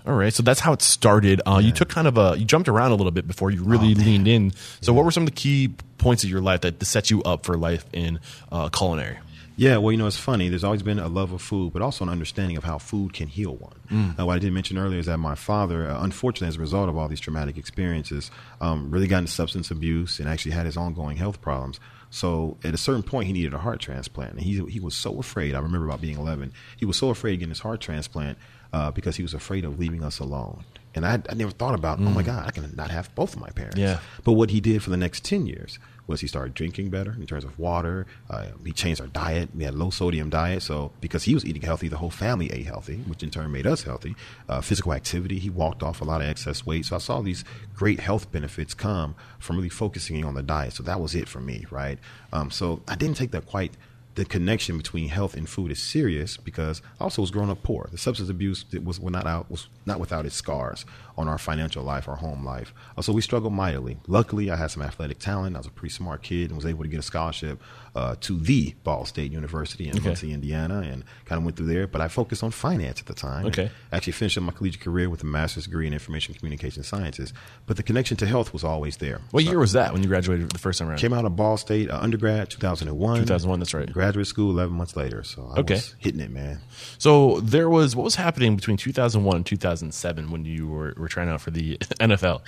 All 0.07 0.15
right, 0.15 0.35
so 0.35 0.43
that's 0.43 0.61
how 0.61 0.75
it 0.75 0.83
started. 0.83 1.41
Uh, 1.47 1.63
You 1.65 1.73
took 1.73 1.89
kind 1.89 2.07
of 2.07 2.19
a 2.19 2.37
you 2.39 2.45
jumped 2.45 2.69
around 2.69 2.91
a 2.93 2.95
little 2.95 3.11
bit 3.11 3.27
before 3.27 3.51
you 3.51 3.65
really 3.65 3.95
leaned 3.95 4.29
in. 4.29 4.53
So, 4.83 4.93
what 4.93 5.03
were 5.07 5.11
some 5.11 5.23
of 5.23 5.31
the 5.31 5.35
key 5.35 5.71
points 5.97 6.25
of 6.25 6.29
your 6.31 6.43
life 6.43 6.61
that 6.61 6.85
set 6.85 7.11
you 7.11 7.23
up 7.23 7.47
for 7.47 7.57
life 7.57 7.87
in 7.95 8.21
uh, 8.53 8.69
culinary? 8.69 9.17
Yeah, 9.57 9.77
well, 9.77 9.93
you 9.93 9.99
know, 9.99 10.07
it's 10.07 10.19
funny. 10.19 10.49
There's 10.49 10.65
always 10.65 10.83
been 10.83 10.99
a 10.99 11.09
love 11.09 11.33
of 11.33 11.41
food, 11.41 11.73
but 11.73 11.81
also 11.81 12.05
an 12.05 12.11
understanding 12.11 12.57
of 12.57 12.65
how 12.65 12.79
food 12.79 13.13
can 13.13 13.29
heal 13.29 13.55
one. 13.55 14.15
Uh, 14.19 14.27
what 14.27 14.35
I 14.35 14.39
didn't 14.39 14.55
mention 14.55 14.79
earlier 14.79 14.99
is 14.99 15.07
that 15.07 15.19
my 15.19 15.35
father, 15.37 15.89
uh, 15.89 16.03
unfortunately, 16.03 16.49
as 16.49 16.57
a 16.57 16.61
result 16.61 16.89
of 16.89 16.97
all 16.97 17.07
these 17.09 17.21
traumatic 17.21 17.57
experiences, 17.57 18.31
um, 18.61 18.91
really 18.91 19.07
got 19.07 19.19
into 19.19 19.31
substance 19.31 19.71
abuse 19.71 20.19
and 20.19 20.29
actually 20.29 20.53
had 20.53 20.67
his 20.67 20.77
ongoing 20.77 21.17
health 21.17 21.41
problems. 21.41 21.79
So 22.11 22.57
at 22.65 22.75
a 22.75 22.79
certain 22.79 23.03
point, 23.03 23.27
he 23.27 23.33
needed 23.33 23.55
a 23.55 23.59
heart 23.59 23.81
transplant, 23.81 24.33
and 24.33 24.41
he 24.41 24.65
he 24.67 24.81
was 24.81 24.95
so 24.95 25.19
afraid. 25.19 25.55
I 25.55 25.59
remember 25.59 25.87
about 25.87 26.01
being 26.01 26.19
11. 26.19 26.53
He 26.77 26.85
was 26.85 26.97
so 26.97 27.11
afraid 27.11 27.35
of 27.35 27.39
getting 27.41 27.51
his 27.51 27.61
heart 27.61 27.81
transplant 27.81 28.39
uh, 28.73 28.91
because 28.91 29.17
he 29.17 29.23
was 29.23 29.35
afraid 29.35 29.65
of 29.65 29.79
leaving 29.79 30.03
us 30.03 30.19
alone. 30.19 30.65
And 30.97 31.05
I, 31.05 31.21
I 31.29 31.35
never 31.35 31.51
thought 31.51 31.75
about, 31.75 31.99
oh 31.99 32.03
my 32.03 32.23
God, 32.23 32.47
I 32.47 32.53
can 32.53 32.73
not 32.77 32.91
have 32.91 33.13
both 33.17 33.35
of 33.35 33.41
my 33.41 33.51
parents. 33.51 33.79
Yeah. 33.79 33.99
But 34.23 34.33
what 34.33 34.51
he 34.51 34.61
did 34.61 34.83
for 34.83 34.91
the 34.91 34.97
next 34.97 35.25
10 35.25 35.47
years 35.47 35.81
was 36.07 36.21
he 36.21 36.27
started 36.27 36.55
drinking 36.55 36.91
better 36.91 37.13
in 37.13 37.27
terms 37.27 37.45
of 37.45 37.59
water. 37.59 38.07
Uh, 38.29 38.47
he 38.65 38.73
changed 38.73 39.01
our 39.01 39.07
diet. 39.07 39.51
We 39.55 39.65
had 39.65 39.75
low 39.75 39.91
sodium 39.91 40.31
diet. 40.31 40.63
So 40.63 40.93
because 41.01 41.25
he 41.25 41.35
was 41.35 41.45
eating 41.45 41.63
healthy, 41.63 41.89
the 41.89 41.97
whole 41.97 42.11
family 42.11 42.51
ate 42.53 42.67
healthy, 42.67 42.97
which 43.07 43.23
in 43.23 43.31
turn 43.31 43.51
made 43.51 43.67
us 43.67 43.83
healthy. 43.83 44.15
Uh, 44.49 44.61
physical 44.61 44.93
activity, 44.93 45.39
he 45.39 45.51
walked 45.51 45.83
off 45.83 46.01
a 46.01 46.05
lot 46.05 46.21
of 46.21 46.29
excess 46.29 46.67
weight. 46.67 46.87
So 46.87 46.97
I 46.97 46.99
saw 46.99 47.21
these 47.21 47.45
great 47.75 48.01
health 48.01 48.31
benefits 48.31 48.75
come 48.75 49.15
from 49.39 49.57
really 49.57 49.69
focusing 49.69 50.25
on 50.25 50.35
the 50.35 50.43
diet. 50.43 50.75
So 50.75 50.83
that 50.83 51.01
was 51.01 51.15
it 51.15 51.29
for 51.29 51.41
me, 51.41 51.65
right? 51.71 51.99
Um, 52.33 52.51
so 52.51 52.83
I 52.89 52.97
didn't 52.97 53.17
take 53.17 53.31
that 53.33 53.47
quite 53.47 53.73
the 54.15 54.25
connection 54.25 54.77
between 54.77 55.09
health 55.09 55.35
and 55.35 55.49
food 55.49 55.73
is 55.73 55.81
serious 55.81 56.37
because 56.37 56.83
I 57.01 57.05
also 57.05 57.21
was 57.21 57.31
growing 57.31 57.51
up 57.51 57.63
poor. 57.63 57.89
The 57.91 57.99
substance 57.99 58.31
abuse 58.31 58.65
was, 58.73 59.01
was 59.01 59.13
not 59.13 59.27
out 59.27 59.51
was 59.51 59.69
not 59.87 59.99
without 59.99 60.25
its 60.25 60.37
scars 60.37 60.85
on 61.17 61.29
our 61.29 61.39
financial 61.39 61.83
life, 61.83 62.09
our 62.09 62.17
home 62.17 62.45
life. 62.45 62.73
Uh, 62.97 63.03
so 63.03 63.13
we 63.13 63.21
struggled 63.21 63.53
mightily. 63.53 63.99
Luckily, 64.07 64.51
I 64.51 64.57
had 64.57 64.71
some 64.71 64.83
athletic 64.83 65.19
talent. 65.19 65.57
I 65.57 65.59
was 65.59 65.67
a 65.67 65.71
pretty 65.71 65.93
smart 65.93 66.23
kid 66.23 66.51
and 66.51 66.57
was 66.57 66.67
able 66.67 66.85
to 66.85 66.89
get 66.89 67.01
a 67.01 67.03
scholarship 67.03 67.61
uh, 67.95 68.17
to 68.21 68.39
the 68.41 68.75
Ball 68.85 69.05
State 69.05 69.31
University 69.33 69.89
in 69.89 69.97
Okay. 69.97 70.07
Muncie, 70.07 70.33
Indiana, 70.33 70.81
and 70.81 71.05
kind 71.27 71.39
of 71.39 71.45
went 71.45 71.57
through 71.57 71.67
there. 71.67 71.87
But 71.87 72.01
I 72.01 72.09
focused 72.09 72.43
on 72.43 72.51
finance 72.51 73.01
at 73.01 73.07
the 73.07 73.15
time. 73.15 73.47
Okay. 73.47 73.71
Actually 73.93 74.13
finished 74.15 74.37
up 74.39 74.45
my 74.45 74.53
collegiate 74.53 74.83
career 74.83 75.09
with 75.09 75.23
a 75.23 75.27
master's 75.27 75.65
degree 75.65 75.87
in 75.87 75.93
information 75.93 76.35
communication 76.35 76.83
sciences. 76.83 77.33
But 77.67 77.77
the 77.77 77.83
connection 77.83 78.17
to 78.19 78.27
health 78.27 78.53
was 78.53 78.65
always 78.65 78.97
there. 78.99 79.21
What 79.31 79.45
So- 79.45 79.51
year 79.51 79.59
was 79.59 79.73
that 79.73 79.93
when 79.93 80.03
you 80.03 80.09
graduated 80.09 80.51
the 80.51 80.59
first 80.59 80.79
time 80.79 80.89
around? 80.89 80.99
Came 80.99 81.13
out 81.13 81.25
of 81.25 81.37
Ball 81.37 81.57
State 81.57 81.91
uh, 81.91 81.99
undergrad, 82.01 82.51
2001. 82.51 83.21
2001, 83.21 83.59
that's 83.61 83.75
right. 83.75 83.93
Graduate 83.93 84.27
school 84.27 84.51
11 84.51 84.75
months 84.75 84.97
later. 84.97 85.23
So 85.23 85.51
I 85.55 85.61
Okay. 85.61 85.75
was 85.75 85.95
hitting 85.99 86.21
it, 86.21 86.31
man. 86.31 86.61
So 86.99 87.41
there 87.41 87.69
was 87.71 87.95
what 87.95 88.03
was 88.05 88.17
happening 88.17 88.57
between 88.57 88.77
2001 88.77 89.37
and 89.37 89.47
2007 89.47 90.31
when 90.31 90.45
you 90.45 90.67
were, 90.67 90.95
were 90.97 91.09
trying 91.09 91.29
out 91.29 91.41
for 91.41 91.51
the 91.51 91.77
NFL. 92.01 92.43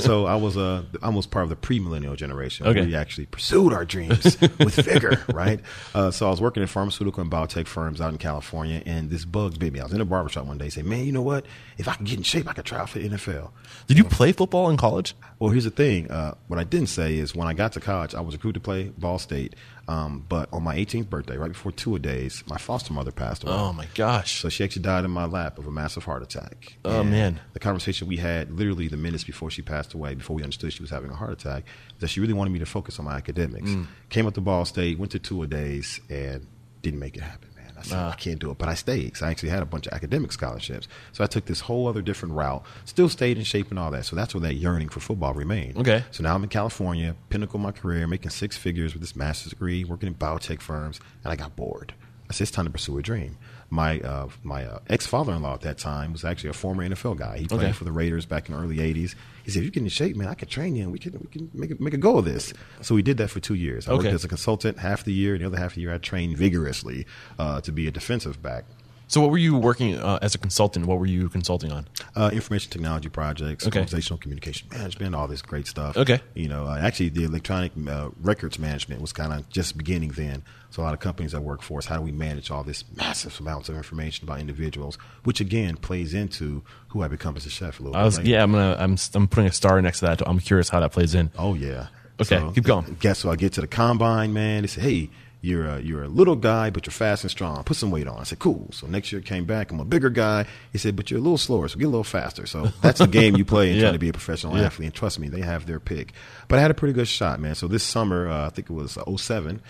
so 0.00 0.26
I 0.26 0.34
was 0.36 0.56
uh, 0.56 0.82
was 1.02 1.26
part 1.26 1.42
of 1.42 1.48
the 1.50 1.56
pre-millennial 1.56 2.14
generation. 2.16 2.66
Okay. 2.66 2.86
We 2.86 2.94
actually 2.94 3.26
pursued 3.26 3.72
our 3.72 3.84
dreams 3.84 4.19
with 4.24 4.74
vigor, 4.76 5.22
right? 5.32 5.60
Uh, 5.94 6.10
so 6.10 6.26
I 6.26 6.30
was 6.30 6.40
working 6.40 6.62
in 6.62 6.66
pharmaceutical 6.66 7.20
and 7.22 7.30
biotech 7.30 7.66
firms 7.66 8.00
out 8.00 8.12
in 8.12 8.18
California, 8.18 8.82
and 8.86 9.10
this 9.10 9.24
bug 9.24 9.58
bit 9.58 9.72
me. 9.72 9.80
I 9.80 9.84
was 9.84 9.92
in 9.92 10.00
a 10.00 10.04
barbershop 10.04 10.46
one 10.46 10.58
day, 10.58 10.68
say, 10.68 10.82
"Man, 10.82 11.04
you 11.04 11.12
know 11.12 11.22
what? 11.22 11.46
If 11.78 11.88
I 11.88 11.94
could 11.94 12.06
get 12.06 12.18
in 12.18 12.22
shape, 12.22 12.48
I 12.48 12.52
could 12.52 12.64
try 12.64 12.80
out 12.80 12.90
for 12.90 12.98
the 12.98 13.08
NFL." 13.08 13.50
Did 13.86 13.98
you 13.98 14.04
play 14.04 14.32
football 14.32 14.70
in 14.70 14.76
college? 14.76 15.14
Well, 15.38 15.50
here's 15.50 15.64
the 15.64 15.70
thing. 15.70 16.10
Uh, 16.10 16.34
what 16.48 16.58
I 16.58 16.64
didn't 16.64 16.88
say 16.88 17.16
is 17.16 17.34
when 17.34 17.48
I 17.48 17.54
got 17.54 17.72
to 17.72 17.80
college, 17.80 18.14
I 18.14 18.20
was 18.20 18.34
recruited 18.34 18.62
to 18.62 18.64
play 18.64 18.92
Ball 18.96 19.18
State. 19.18 19.54
Um, 19.90 20.24
but 20.28 20.48
on 20.52 20.62
my 20.62 20.76
18th 20.76 21.10
birthday, 21.10 21.36
right 21.36 21.50
before 21.50 21.72
two 21.72 21.96
a 21.96 21.98
days, 21.98 22.44
my 22.46 22.58
foster 22.58 22.92
mother 22.92 23.10
passed 23.10 23.42
away. 23.42 23.52
Oh 23.52 23.72
my 23.72 23.88
gosh. 23.96 24.40
So 24.40 24.48
she 24.48 24.62
actually 24.62 24.82
died 24.82 25.04
in 25.04 25.10
my 25.10 25.24
lap 25.24 25.58
of 25.58 25.66
a 25.66 25.70
massive 25.72 26.04
heart 26.04 26.22
attack. 26.22 26.76
Oh, 26.84 27.00
And 27.00 27.10
man. 27.10 27.40
The 27.54 27.58
conversation 27.58 28.06
we 28.06 28.16
had 28.18 28.52
literally 28.52 28.86
the 28.86 28.96
minutes 28.96 29.24
before 29.24 29.50
she 29.50 29.62
passed 29.62 29.92
away, 29.92 30.14
before 30.14 30.36
we 30.36 30.44
understood 30.44 30.72
she 30.72 30.82
was 30.82 30.90
having 30.90 31.10
a 31.10 31.16
heart 31.16 31.32
attack, 31.32 31.64
that 31.98 32.06
she 32.06 32.20
really 32.20 32.34
wanted 32.34 32.50
me 32.52 32.60
to 32.60 32.66
focus 32.66 33.00
on 33.00 33.04
my 33.06 33.16
academics. 33.16 33.68
Mm. 33.70 33.88
Came 34.10 34.28
up 34.28 34.34
to 34.34 34.40
Ball 34.40 34.64
State, 34.64 34.96
went 34.96 35.10
to 35.10 35.18
two 35.18 35.42
a 35.42 35.48
days, 35.48 36.00
and 36.08 36.46
didn't 36.82 37.00
make 37.00 37.16
it 37.16 37.22
happen. 37.22 37.49
I 37.80 37.82
said. 37.82 37.98
I 37.98 38.14
can't 38.16 38.38
do 38.38 38.50
it. 38.50 38.58
But 38.58 38.68
I 38.68 38.74
stayed. 38.74 39.16
So 39.16 39.26
I 39.26 39.30
actually 39.30 39.48
had 39.50 39.62
a 39.62 39.66
bunch 39.66 39.86
of 39.86 39.92
academic 39.92 40.32
scholarships. 40.32 40.88
So 41.12 41.24
I 41.24 41.26
took 41.26 41.46
this 41.46 41.60
whole 41.60 41.88
other 41.88 42.02
different 42.02 42.34
route, 42.34 42.62
still 42.84 43.08
stayed 43.08 43.38
in 43.38 43.44
shape 43.44 43.70
and 43.70 43.78
all 43.78 43.90
that. 43.90 44.04
So 44.06 44.16
that's 44.16 44.34
where 44.34 44.40
that 44.42 44.54
yearning 44.54 44.88
for 44.88 45.00
football 45.00 45.34
remained. 45.34 45.76
Okay. 45.78 46.04
So 46.10 46.22
now 46.22 46.34
I'm 46.34 46.42
in 46.42 46.48
California, 46.48 47.16
pinnacle 47.28 47.58
my 47.58 47.72
career, 47.72 48.06
making 48.06 48.30
six 48.30 48.56
figures 48.56 48.92
with 48.94 49.00
this 49.02 49.16
master's 49.16 49.50
degree, 49.50 49.84
working 49.84 50.06
in 50.08 50.14
biotech 50.14 50.60
firms, 50.60 51.00
and 51.24 51.32
I 51.32 51.36
got 51.36 51.56
bored. 51.56 51.94
I 52.28 52.32
said, 52.32 52.42
it's 52.42 52.50
time 52.52 52.66
to 52.66 52.70
pursue 52.70 52.96
a 52.96 53.02
dream. 53.02 53.38
My 53.70 54.00
uh, 54.00 54.28
my 54.44 54.64
uh, 54.64 54.78
ex 54.88 55.06
father 55.06 55.32
in 55.32 55.42
law 55.42 55.54
at 55.54 55.60
that 55.62 55.78
time 55.78 56.12
was 56.12 56.24
actually 56.24 56.50
a 56.50 56.54
former 56.54 56.88
NFL 56.88 57.18
guy. 57.18 57.38
He 57.38 57.46
played 57.46 57.62
Okay. 57.62 57.72
for 57.72 57.84
the 57.84 57.92
Raiders 57.92 58.26
back 58.26 58.48
in 58.48 58.54
the 58.54 58.60
early 58.60 58.76
'80s. 58.78 59.14
He 59.44 59.50
said, 59.50 59.60
"If 59.60 59.64
you 59.64 59.70
get 59.70 59.82
in 59.82 59.88
shape, 59.88 60.16
man, 60.16 60.28
I 60.28 60.34
can 60.34 60.48
train 60.48 60.76
you, 60.76 60.82
and 60.84 60.92
we 60.92 60.98
can 60.98 61.12
we 61.20 61.26
can 61.28 61.50
make 61.54 61.70
a, 61.70 61.82
make 61.82 61.94
a 61.94 61.98
go 61.98 62.18
of 62.18 62.24
this." 62.24 62.52
So 62.82 62.94
we 62.94 63.02
did 63.02 63.16
that 63.18 63.28
for 63.30 63.40
two 63.40 63.54
years. 63.54 63.88
I 63.88 63.92
Okay. 63.92 64.04
worked 64.04 64.14
as 64.14 64.24
a 64.24 64.28
consultant 64.28 64.78
half 64.78 65.04
the 65.04 65.12
year, 65.12 65.34
and 65.34 65.42
the 65.42 65.46
other 65.46 65.58
half 65.58 65.72
of 65.72 65.74
the 65.76 65.80
year 65.82 65.94
I 65.94 65.98
trained 65.98 66.36
vigorously 66.36 67.06
uh, 67.38 67.60
to 67.62 67.72
be 67.72 67.86
a 67.86 67.90
defensive 67.90 68.42
back. 68.42 68.64
So 69.10 69.20
what 69.20 69.30
were 69.32 69.38
you 69.38 69.56
working 69.56 69.96
uh, 69.96 70.20
as 70.22 70.36
a 70.36 70.38
consultant? 70.38 70.86
What 70.86 71.00
were 71.00 71.06
you 71.06 71.28
consulting 71.28 71.72
on? 71.72 71.88
Uh, 72.14 72.30
information 72.32 72.70
technology 72.70 73.08
projects, 73.08 73.66
Okay. 73.66 73.80
organizational 73.80 74.18
communication 74.18 74.68
management, 74.70 75.16
all 75.16 75.26
this 75.26 75.42
great 75.42 75.66
stuff. 75.66 75.96
Okay. 75.96 76.20
You 76.34 76.46
know, 76.46 76.66
uh, 76.66 76.78
actually, 76.78 77.08
the 77.08 77.24
electronic 77.24 77.72
uh, 77.88 78.10
records 78.22 78.56
management 78.60 79.00
was 79.00 79.12
kind 79.12 79.32
of 79.32 79.48
just 79.48 79.76
beginning 79.76 80.10
then. 80.12 80.44
So 80.70 80.80
a 80.80 80.84
lot 80.84 80.94
of 80.94 81.00
companies 81.00 81.32
that 81.32 81.40
work 81.40 81.60
for 81.60 81.78
us, 81.78 81.86
how 81.86 81.96
do 81.96 82.02
we 82.02 82.12
manage 82.12 82.52
all 82.52 82.62
this 82.62 82.84
massive 82.94 83.38
amounts 83.40 83.68
of 83.68 83.74
information 83.76 84.28
about 84.28 84.38
individuals, 84.38 84.96
which 85.24 85.40
again 85.40 85.76
plays 85.76 86.14
into 86.14 86.62
who 86.90 87.02
I 87.02 87.08
become 87.08 87.36
as 87.36 87.44
a 87.46 87.50
chef 87.50 87.80
a 87.80 87.82
little 87.82 87.96
I 87.96 88.04
was 88.04 88.16
bit. 88.18 88.26
later. 88.26 88.36
yeah. 88.36 88.42
I'm 88.44 88.52
gonna 88.52 88.76
I'm 88.78 88.96
I'm 89.14 89.26
putting 89.26 89.48
a 89.48 89.52
star 89.52 89.82
next 89.82 89.98
to 90.00 90.06
that. 90.06 90.22
I'm 90.24 90.38
curious 90.38 90.68
how 90.68 90.78
that 90.78 90.92
plays 90.92 91.16
in. 91.16 91.32
Oh 91.36 91.54
yeah. 91.54 91.88
Okay, 92.20 92.40
keep 92.54 92.62
going. 92.62 92.96
Guess 93.00 93.18
so 93.18 93.30
I 93.32 93.34
get 93.34 93.54
to 93.54 93.60
the 93.60 93.66
combine, 93.66 94.32
man. 94.32 94.62
They 94.62 94.68
say, 94.68 94.80
"Hey, 94.82 95.10
you're 95.42 95.66
a, 95.66 95.80
you're 95.80 96.02
a 96.04 96.08
little 96.08 96.36
guy, 96.36 96.70
but 96.70 96.86
you're 96.86 96.92
fast 96.92 97.24
and 97.24 97.30
strong. 97.30 97.62
Put 97.64 97.76
some 97.76 97.90
weight 97.90 98.06
on." 98.06 98.18
I 98.20 98.24
said, 98.24 98.38
"Cool." 98.38 98.68
So 98.72 98.86
next 98.86 99.10
year 99.12 99.20
came 99.20 99.44
back. 99.44 99.70
I'm 99.72 99.80
a 99.80 99.84
bigger 99.84 100.10
guy. 100.10 100.46
He 100.72 100.78
said, 100.78 100.96
"But 100.96 101.10
you're 101.10 101.18
a 101.20 101.22
little 101.22 101.38
slower, 101.38 101.68
so 101.68 101.78
get 101.78 101.86
a 101.86 101.88
little 101.88 102.04
faster." 102.04 102.46
So 102.46 102.72
that's 102.82 102.98
the 102.98 103.06
game 103.06 103.36
you 103.36 103.44
play 103.44 103.70
in 103.70 103.76
Yeah. 103.76 103.82
trying 103.82 103.92
to 103.94 103.98
be 103.98 104.08
a 104.08 104.12
professional 104.12 104.56
Yeah. 104.56 104.64
athlete. 104.64 104.86
And 104.86 104.94
trust 104.94 105.18
me, 105.18 105.28
they 105.28 105.40
have 105.40 105.66
their 105.66 105.80
pick. 105.80 106.12
But 106.48 106.58
I 106.58 106.62
had 106.62 106.70
a 106.70 106.74
pretty 106.74 106.92
good 106.94 107.08
shot, 107.08 107.40
man. 107.40 107.54
So 107.54 107.68
this 107.68 107.82
summer, 107.82 108.28
uh, 108.28 108.46
I 108.46 108.50
think 108.50 108.68
it 108.70 108.72
was 108.74 108.98
07, 109.16 109.60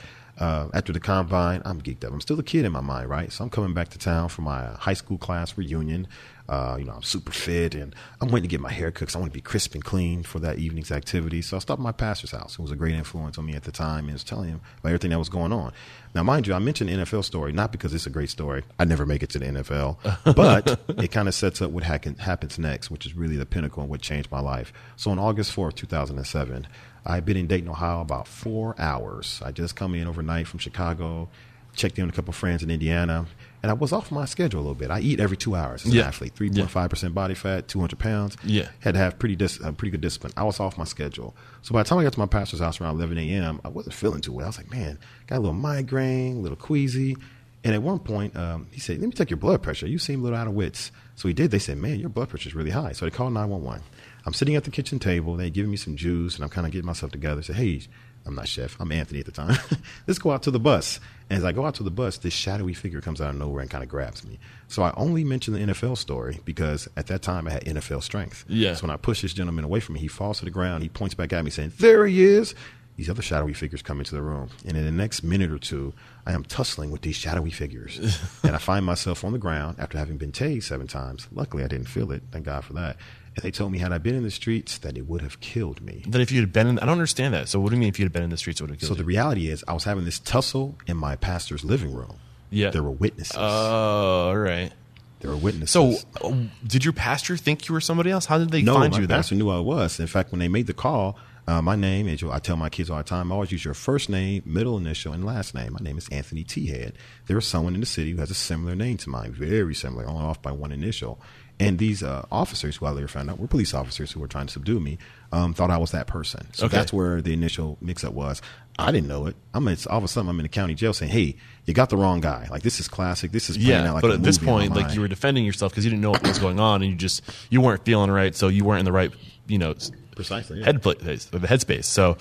uh, 0.41 0.69
after 0.75 0.93
the 0.93 1.01
combine, 1.01 1.63
I'm 1.65 1.81
geeked 1.81 2.05
up. 2.05 2.13
I'm 2.13 2.21
still 2.21 2.41
a 2.41 2.43
kid 2.43 2.65
in 2.65 2.73
my 2.73 2.81
mind, 2.81 3.09
right? 3.09 3.31
So 3.33 3.45
I'm 3.45 3.51
coming 3.51 3.75
back 3.75 3.91
to 3.91 3.99
town 3.99 4.29
for 4.31 4.43
my 4.43 4.61
uh, 4.65 4.77
high 4.79 4.95
school 4.95 5.19
class 5.19 5.57
reunion. 5.57 6.09
Uh, 6.49 6.75
you 6.81 6.85
know, 6.85 6.95
I'm 6.95 7.03
super 7.05 7.31
fit 7.31 7.77
and 7.77 7.95
I'm 8.21 8.29
waiting 8.29 8.49
to 8.49 8.49
get 8.49 8.61
my 8.61 8.73
hair 8.73 8.91
cut 8.91 9.07
'cause 9.07 9.15
I 9.15 9.21
want 9.21 9.31
to 9.31 9.37
be 9.37 9.41
crisp 9.41 9.73
and 9.77 9.85
clean 9.85 10.25
for 10.25 10.41
that 10.41 10.59
evening's 10.59 10.91
activity. 10.91 11.43
So 11.43 11.57
I 11.57 11.61
stopped 11.61 11.79
at 11.79 11.83
my 11.85 11.93
pastor's 11.93 12.33
house, 12.33 12.57
who 12.57 12.65
was 12.65 12.73
a 12.73 12.77
great 12.77 12.97
influence 12.97 13.39
on 13.39 13.47
me 13.47 13.55
at 13.55 13.63
the 13.63 13.71
time, 13.71 14.07
and 14.07 14.15
was 14.15 14.25
telling 14.25 14.49
him 14.49 14.61
about 14.81 14.89
everything 14.89 15.11
that 15.13 15.19
was 15.21 15.29
going 15.29 15.53
on. 15.53 15.73
Now, 16.13 16.25
mind 16.25 16.49
you, 16.49 16.55
I 16.55 16.59
mentioned 16.59 16.91
the 16.91 16.95
NFL 16.95 17.23
story 17.23 17.53
not 17.53 17.71
because 17.71 17.95
it's 17.95 18.07
a 18.07 18.11
great 18.11 18.31
story. 18.31 18.65
I 18.81 18.85
never 18.85 19.07
make 19.07 19.23
it 19.23 19.31
to 19.31 19.39
the 19.39 19.47
NFL, 19.47 19.99
but 20.35 20.81
it 20.99 21.13
kind 21.13 21.29
of 21.29 21.35
sets 21.35 21.63
up 21.63 21.71
what 21.71 21.85
happen, 21.85 22.17
happens 22.17 22.59
next, 22.59 22.91
which 22.91 23.07
is 23.07 23.15
really 23.15 23.37
the 23.37 23.47
pinnacle 23.47 23.83
and 23.83 23.89
what 23.91 24.01
changed 24.01 24.33
my 24.33 24.41
life. 24.41 24.73
So 24.97 25.13
on 25.13 25.21
August 25.21 25.55
4th, 25.55 25.77
2007, 25.77 26.67
I'd 27.07 27.25
been 27.25 27.37
in 27.37 27.47
Dayton, 27.47 27.69
Ohio 27.69 28.01
about 28.01 28.29
four 28.29 28.75
hours. 28.79 29.41
I 29.45 29.53
just 29.53 29.77
come 29.77 29.95
in 29.95 30.07
overnight 30.07 30.47
from 30.47 30.59
Chicago, 30.59 31.29
checked 31.75 31.99
in 31.99 32.07
with 32.07 32.15
a 32.15 32.17
couple 32.17 32.33
friends 32.33 32.63
in 32.63 32.71
Indiana, 32.71 33.27
and 33.63 33.71
I 33.71 33.75
was 33.75 33.93
off 33.93 34.11
my 34.11 34.25
schedule 34.25 34.59
a 34.61 34.63
little 34.63 34.75
bit. 34.75 34.91
I 34.91 35.01
eat 35.01 35.21
every 35.21 35.37
two 35.37 35.55
hours 35.55 35.87
as 35.87 35.95
Yeah. 35.95 36.03
an 36.03 36.09
athlete, 36.09 36.35
3.5% 36.35 37.15
body 37.15 37.35
fat, 37.35 37.69
200 37.69 37.99
pounds. 37.99 38.37
Yeah. 38.45 38.69
Had 38.81 38.95
to 38.95 38.99
have 39.01 39.19
pretty 39.19 39.37
dis- 39.37 39.61
uh, 39.63 39.73
pretty 39.73 39.91
good 39.93 40.01
discipline. 40.01 40.33
I 40.37 40.43
was 40.45 40.61
off 40.61 40.77
my 40.77 40.85
schedule. 40.85 41.35
So 41.63 41.73
by 41.73 41.83
the 41.83 41.89
time 41.89 41.99
I 41.99 42.03
got 42.03 42.13
to 42.15 42.19
my 42.19 42.27
pastor's 42.27 42.61
house 42.61 42.81
around 42.81 42.97
11 42.97 43.17
a.m., 43.19 43.61
I 43.65 43.69
wasn't 43.69 43.95
feeling 43.95 44.21
too 44.21 44.33
well. 44.33 44.47
I 44.47 44.49
was 44.49 44.59
like, 44.59 44.71
man, 44.71 44.99
got 45.27 45.37
a 45.37 45.41
little 45.41 45.55
migraine, 45.55 46.39
a 46.39 46.41
little 46.41 46.57
queasy. 46.57 47.17
And 47.63 47.75
at 47.75 47.83
one 47.83 47.99
point, 47.99 48.35
um, 48.37 48.69
he 48.71 48.81
said, 48.81 48.99
"Let 49.01 49.07
me 49.07 49.13
take 49.13 49.29
your 49.29 49.37
blood 49.37 49.61
pressure. 49.63 49.87
You 49.87 49.99
seem 49.99 50.21
a 50.21 50.23
little 50.23 50.39
out 50.39 50.47
of 50.47 50.55
wits." 50.55 50.91
So 51.15 51.29
he 51.29 51.35
did. 51.35 51.51
They 51.51 51.59
said, 51.59 51.77
"Man, 51.77 52.01
your 52.01 52.09
blood 52.09 52.31
pressure 52.31 52.49
is 52.49 52.55
really 52.55 52.71
high." 52.71 52.93
So 52.93 53.05
they 53.05 53.11
called 53.11 53.35
nine 53.35 53.51
one 53.51 53.63
one. 53.63 53.83
I'm 54.27 54.33
sitting 54.33 54.57
at 54.57 54.65
the 54.65 54.71
kitchen 54.71 54.99
table. 54.99 55.37
They 55.37 55.51
giving 55.51 55.71
me 55.71 55.77
some 55.77 55.97
juice, 55.97 56.35
and 56.35 56.45
I'm 56.45 56.51
kind 56.51 56.67
of 56.67 56.73
getting 56.73 56.87
myself 56.87 57.13
together. 57.13 57.43
Say, 57.43 57.53
"Hey, 57.55 57.83
I'm 58.27 58.35
not 58.35 58.49
chef. 58.49 58.77
I'm 58.81 58.93
Anthony 58.93 59.21
at 59.21 59.27
the 59.27 59.33
time. 59.33 59.57
Let's 60.07 60.19
go 60.19 60.31
out 60.31 60.43
to 60.45 60.51
the 60.51 60.61
bus." 60.61 61.01
And 61.29 61.39
as 61.39 61.45
I 61.45 61.53
go 61.53 61.65
out 61.65 61.77
to 61.77 61.83
the 61.83 61.91
bus, 61.91 62.19
this 62.19 62.35
shadowy 62.35 62.75
figure 62.75 63.01
comes 63.01 63.21
out 63.21 63.31
of 63.31 63.37
nowhere 63.37 63.61
and 63.63 63.71
kind 63.71 63.85
of 63.85 63.89
grabs 63.89 64.25
me. 64.25 64.39
So 64.69 64.83
I 64.83 64.93
only 64.97 65.23
mention 65.23 65.55
the 65.55 65.61
NFL 65.61 65.97
story 65.97 66.41
because 66.45 66.89
at 66.97 67.07
that 67.07 67.23
time 67.23 67.47
I 67.47 67.53
had 67.53 67.65
NFL 67.65 68.03
strength. 68.03 68.45
Yeah. 68.49 68.75
So 68.75 68.83
when 68.83 68.91
I 68.91 68.97
push 68.97 69.23
this 69.23 69.33
gentleman 69.33 69.65
away 69.65 69.81
from 69.81 69.95
me, 69.95 70.01
he 70.01 70.09
falls 70.09 70.41
to 70.41 70.45
the 70.45 70.51
ground. 70.51 70.83
He 70.83 70.89
points 70.89 71.15
back 71.15 71.33
at 71.33 71.45
me, 71.45 71.51
saying, 71.51 71.73
"There 71.79 72.07
he 72.07 72.23
is." 72.23 72.55
These 72.97 73.09
other 73.09 73.23
shadowy 73.23 73.55
figures 73.55 73.81
come 73.81 73.99
into 74.01 74.15
the 74.15 74.21
room, 74.21 74.51
and 74.67 74.77
in 74.77 74.85
the 74.85 74.91
next 74.91 75.23
minute 75.23 75.51
or 75.51 75.59
two, 75.59 75.95
I 76.27 76.33
am 76.33 76.45
tussling 76.45 76.91
with 76.91 77.01
these 77.01 77.17
shadowy 77.17 77.49
figures, 77.51 77.99
and 78.43 78.55
I 78.55 78.59
find 78.59 78.85
myself 78.85 79.25
on 79.25 79.33
the 79.33 79.39
ground 79.39 79.77
after 79.79 79.97
having 79.97 80.19
been 80.19 80.33
tased 80.33 80.65
seven 80.65 80.87
times. 80.87 81.27
Luckily, 81.33 81.65
I 81.65 81.69
didn't 81.69 81.89
feel 81.89 82.13
it. 82.13 82.25
Thank 82.31 82.45
God 82.45 82.63
for 82.63 82.75
that. 82.75 82.97
And 83.37 83.45
they 83.45 83.51
told 83.51 83.71
me 83.71 83.79
had 83.79 83.93
I 83.93 83.99
been 83.99 84.15
in 84.15 84.23
the 84.25 84.31
streets, 84.31 84.79
that 84.79 84.97
it 84.99 85.07
would 85.07 85.23
have 85.23 85.41
killed 85.41 85.81
me. 85.81 86.03
That 86.09 86.21
if 86.21 86.33
you 86.33 86.41
had 86.41 86.53
been 86.53 86.67
in, 86.67 86.79
I 86.79 86.83
don't 86.83 86.93
understand 86.93 87.35
that. 87.35 87.49
So 87.49 87.61
what 87.61 87.71
do 87.71 87.77
you 87.77 87.81
mean 87.81 87.89
if 87.89 87.99
you 87.99 88.05
had 88.05 88.13
been 88.13 88.25
in 88.25 88.31
the 88.31 88.37
streets, 88.37 88.61
it 88.61 88.65
would 88.65 88.71
have 88.71 88.81
killed 88.81 88.89
So 88.89 88.95
killed 88.95 88.99
the 88.99 89.05
reality 89.05 89.49
is, 89.49 89.65
I 89.69 89.73
was 89.73 89.85
having 89.85 90.05
this 90.05 90.19
tussle 90.19 90.77
in 90.87 90.97
my 90.97 91.17
pastor's 91.17 91.65
living 91.65 91.95
room. 91.95 92.19
Yeah. 92.51 92.71
there 92.71 92.83
were 92.83 92.91
witnesses. 92.91 93.37
you? 93.37 93.43
Oh, 93.43 94.29
all 94.29 94.37
right. 94.37 94.73
there 95.21 95.31
were 95.31 95.37
witnesses. 95.37 95.71
So 95.71 95.95
uh, 96.25 96.35
did 96.67 96.85
your 96.85 96.93
pastor 96.93 97.37
think 97.37 97.69
you 97.69 97.73
were 97.73 97.81
somebody 97.81 98.11
else? 98.11 98.27
How 98.27 98.39
did 98.39 98.51
they 98.51 98.63
no, 98.63 98.75
find 98.75 98.93
my 98.93 98.99
you 98.99 99.07
there? 99.07 99.19
pastor 99.19 99.37
knew 99.37 99.49
I 99.49 99.61
was. 99.61 100.01
In 100.01 100.09
fact, 100.09 100.33
when 100.33 100.41
they 100.41 100.49
made 100.49 100.67
the 100.67 100.75
call, 100.75 101.17
uh, 101.47 101.63
my 101.63 101.77
name, 101.77 102.07
as 102.09 102.23
I 102.23 102.39
tell 102.39 102.57
my 102.57 102.69
kids 102.69 102.91
all 102.91 102.99
the 102.99 103.05
time, 103.05 103.33
I 103.33 103.35
always 103.35 103.51
use 103.51 103.65
your 103.65 103.75
first 103.75 104.09
name, 104.09 104.43
middle 104.45 104.77
initial, 104.77 105.13
and 105.13 105.25
last 105.25 105.55
name. 105.55 105.73
My 105.73 105.83
name 105.83 105.99
is 105.99 106.09
Anthony 106.11 106.45
T. 106.45 106.67
Head. 106.67 106.95
There 107.27 107.39
is 107.39 107.47
someone 107.47 107.75
in 107.75 107.81
the 107.81 107.87
city 107.87 108.13
who 108.13 108.19
has 108.19 108.31
a 108.31 108.35
similar 108.35 108.75
name 108.75 108.99
to 108.99 109.11
mine, 109.11 109.33
very 109.33 109.75
similar, 109.75 110.07
only 110.07 110.23
off 110.23 110.43
by 110.43 110.53
one 110.53 110.71
initial. 110.71 111.21
And 111.61 111.79
these 111.79 112.03
uh, 112.03 112.25
officers, 112.33 112.77
who 112.77 112.87
I 112.87 112.91
later 112.91 113.07
found 113.09 113.31
out 113.31 113.39
were 113.39 113.47
police 113.47 113.75
officers 113.75 114.13
who 114.13 114.21
were 114.21 114.27
trying 114.29 114.47
to 114.47 114.53
subdue 114.53 114.81
me, 114.81 114.99
um, 115.31 115.53
thought 115.55 115.71
I 115.71 115.77
was 115.77 115.91
that 115.93 116.07
person. 116.07 116.47
So 116.55 116.67
Okay. 116.67 116.77
that's 116.77 116.93
where 116.93 117.21
the 117.21 117.33
initial 117.33 117.77
mix-up 117.81 118.15
was. 118.15 118.41
I 118.79 118.91
didn't 118.93 119.09
know 119.09 119.27
it. 119.27 119.37
I'm 119.53 119.69
in, 119.69 119.77
all 119.91 119.99
of 119.99 120.05
a 120.05 120.09
sudden 120.09 120.31
I'm 120.31 120.41
in 120.41 120.47
a 120.47 120.49
county 120.49 120.75
jail 120.75 120.95
saying, 120.95 121.13
"Hey, 121.13 121.37
you 121.67 121.75
got 121.75 121.91
the 121.91 121.99
wrong 121.99 122.21
guy. 122.21 122.49
Like 122.51 122.63
this 122.63 122.81
is 122.81 122.89
classic. 122.89 123.31
This 123.31 123.51
is 123.51 123.59
playing 123.59 123.71
yeah, 123.85 123.89
out 123.91 123.95
like 123.95 124.03
but 124.03 124.11
a 124.13 124.15
at 124.15 124.23
this 124.23 124.41
movie 124.41 124.65
in 124.65 124.71
my 124.71 124.77
point, 124.77 124.87
like 124.87 124.95
you 124.95 125.03
were 125.03 125.09
defending 125.09 125.45
yourself 125.45 125.73
because 125.73 125.85
you 125.85 125.91
didn't 125.91 126.03
know 126.03 126.13
what 126.13 126.23
was 126.27 126.39
going 126.39 126.59
on, 126.59 126.81
and 126.83 126.91
you 126.91 126.97
just 126.97 127.23
you 127.51 127.61
weren't 127.61 127.85
feeling 127.85 128.11
right, 128.11 128.35
so 128.35 128.49
you 128.49 128.65
weren't 128.65 128.79
in 128.81 128.85
the 128.87 128.93
right, 128.93 129.13
you 129.47 129.59
know, 129.59 129.75
precisely 130.17 130.61
yeah. 130.61 130.65
head 130.65 130.83
place, 130.83 131.27
the 131.27 131.39
headspace. 131.41 131.85
So, 131.85 132.17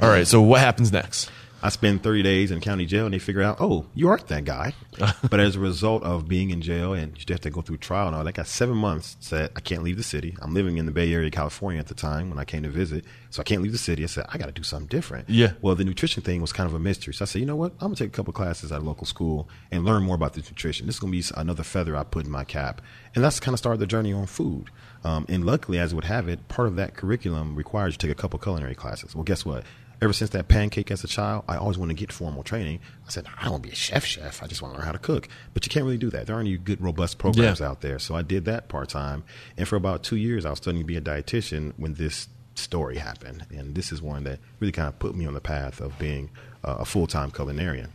all 0.00 0.08
right. 0.08 0.26
So 0.26 0.40
what 0.40 0.60
happens 0.60 0.92
next? 0.92 1.30
I 1.62 1.70
spend 1.70 2.02
30 2.02 2.22
days 2.22 2.50
in 2.50 2.60
county 2.60 2.86
jail 2.86 3.06
and 3.06 3.14
they 3.14 3.18
figure 3.18 3.42
out, 3.42 3.56
oh, 3.60 3.86
you 3.94 4.08
aren't 4.08 4.26
that 4.28 4.44
guy. 4.44 4.74
but 5.30 5.40
as 5.40 5.56
a 5.56 5.60
result 5.60 6.02
of 6.02 6.28
being 6.28 6.50
in 6.50 6.60
jail 6.60 6.92
and 6.92 7.16
you 7.16 7.24
have 7.32 7.40
to 7.40 7.50
go 7.50 7.62
through 7.62 7.78
trial 7.78 8.06
and 8.06 8.16
all, 8.16 8.26
I 8.26 8.32
got 8.32 8.46
seven 8.46 8.76
months 8.76 9.16
said 9.20 9.50
I 9.56 9.60
can't 9.60 9.82
leave 9.82 9.96
the 9.96 10.02
city. 10.02 10.36
I'm 10.40 10.54
living 10.54 10.76
in 10.76 10.86
the 10.86 10.92
Bay 10.92 11.12
Area, 11.12 11.30
California 11.30 11.80
at 11.80 11.88
the 11.88 11.94
time 11.94 12.30
when 12.30 12.38
I 12.38 12.44
came 12.44 12.62
to 12.62 12.68
visit. 12.68 13.04
So 13.30 13.40
I 13.40 13.44
can't 13.44 13.62
leave 13.62 13.72
the 13.72 13.78
city. 13.78 14.02
I 14.04 14.06
said, 14.06 14.26
I 14.28 14.38
got 14.38 14.46
to 14.46 14.52
do 14.52 14.62
something 14.62 14.86
different. 14.86 15.28
Yeah. 15.28 15.52
Well, 15.60 15.74
the 15.74 15.84
nutrition 15.84 16.22
thing 16.22 16.40
was 16.40 16.52
kind 16.52 16.68
of 16.68 16.74
a 16.74 16.78
mystery. 16.78 17.14
So 17.14 17.24
I 17.24 17.26
said, 17.26 17.40
you 17.40 17.46
know 17.46 17.56
what? 17.56 17.72
I'm 17.72 17.88
going 17.88 17.94
to 17.94 18.04
take 18.04 18.12
a 18.12 18.16
couple 18.16 18.32
classes 18.32 18.70
at 18.70 18.80
a 18.80 18.84
local 18.84 19.06
school 19.06 19.48
and 19.70 19.84
learn 19.84 20.02
more 20.02 20.14
about 20.14 20.34
this 20.34 20.48
nutrition. 20.48 20.86
This 20.86 20.96
is 20.96 21.00
going 21.00 21.12
to 21.12 21.18
be 21.18 21.40
another 21.40 21.62
feather 21.62 21.96
I 21.96 22.04
put 22.04 22.26
in 22.26 22.30
my 22.30 22.44
cap. 22.44 22.80
And 23.14 23.24
that's 23.24 23.40
kind 23.40 23.54
of 23.54 23.58
started 23.58 23.80
the 23.80 23.86
journey 23.86 24.12
on 24.12 24.26
food. 24.26 24.70
Um, 25.04 25.24
and 25.28 25.44
luckily, 25.46 25.78
as 25.78 25.92
it 25.92 25.94
would 25.94 26.04
have 26.04 26.28
it, 26.28 26.48
part 26.48 26.68
of 26.68 26.76
that 26.76 26.94
curriculum 26.94 27.54
requires 27.54 27.94
you 27.94 27.98
to 27.98 28.06
take 28.08 28.18
a 28.18 28.20
couple 28.20 28.38
culinary 28.38 28.74
classes. 28.74 29.14
Well, 29.14 29.24
guess 29.24 29.44
what? 29.44 29.64
Ever 30.02 30.12
since 30.12 30.30
that 30.30 30.48
pancake 30.48 30.90
as 30.90 31.02
a 31.04 31.06
child, 31.08 31.44
I 31.48 31.56
always 31.56 31.78
want 31.78 31.88
to 31.90 31.94
get 31.94 32.12
formal 32.12 32.42
training. 32.42 32.80
I 33.06 33.10
said, 33.10 33.26
I 33.38 33.44
don't 33.44 33.52
want 33.52 33.62
to 33.64 33.68
be 33.70 33.72
a 33.72 33.76
chef 33.76 34.04
chef. 34.04 34.42
I 34.42 34.46
just 34.46 34.60
want 34.60 34.74
to 34.74 34.78
learn 34.78 34.86
how 34.86 34.92
to 34.92 34.98
cook. 34.98 35.26
But 35.54 35.64
you 35.64 35.70
can't 35.70 35.86
really 35.86 35.96
do 35.96 36.10
that. 36.10 36.26
There 36.26 36.36
aren't 36.36 36.48
any 36.48 36.58
good, 36.58 36.82
robust 36.82 37.16
programs 37.16 37.60
Yeah. 37.60 37.68
out 37.70 37.80
there. 37.80 37.98
So 37.98 38.14
I 38.14 38.20
did 38.22 38.44
that 38.44 38.68
part 38.68 38.90
time. 38.90 39.24
And 39.56 39.66
for 39.66 39.76
about 39.76 40.02
two 40.02 40.16
years, 40.16 40.44
I 40.44 40.50
was 40.50 40.58
studying 40.58 40.82
to 40.84 40.86
be 40.86 40.96
a 40.96 41.00
dietitian 41.00 41.72
when 41.78 41.94
this 41.94 42.28
story 42.56 42.98
happened. 42.98 43.46
And 43.50 43.74
this 43.74 43.90
is 43.90 44.02
one 44.02 44.24
that 44.24 44.38
really 44.60 44.72
kind 44.72 44.88
of 44.88 44.98
put 44.98 45.14
me 45.14 45.24
on 45.24 45.32
the 45.32 45.40
path 45.40 45.80
of 45.80 45.98
being 45.98 46.28
uh, 46.62 46.76
a 46.80 46.84
full 46.84 47.06
time 47.06 47.30
culinarian. 47.30 47.88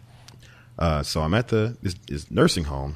Uh, 0.79 1.03
so 1.03 1.21
I'm 1.21 1.35
at 1.35 1.49
the 1.49 1.77
this, 1.83 1.93
this 2.07 2.31
nursing 2.31 2.63
home, 2.63 2.95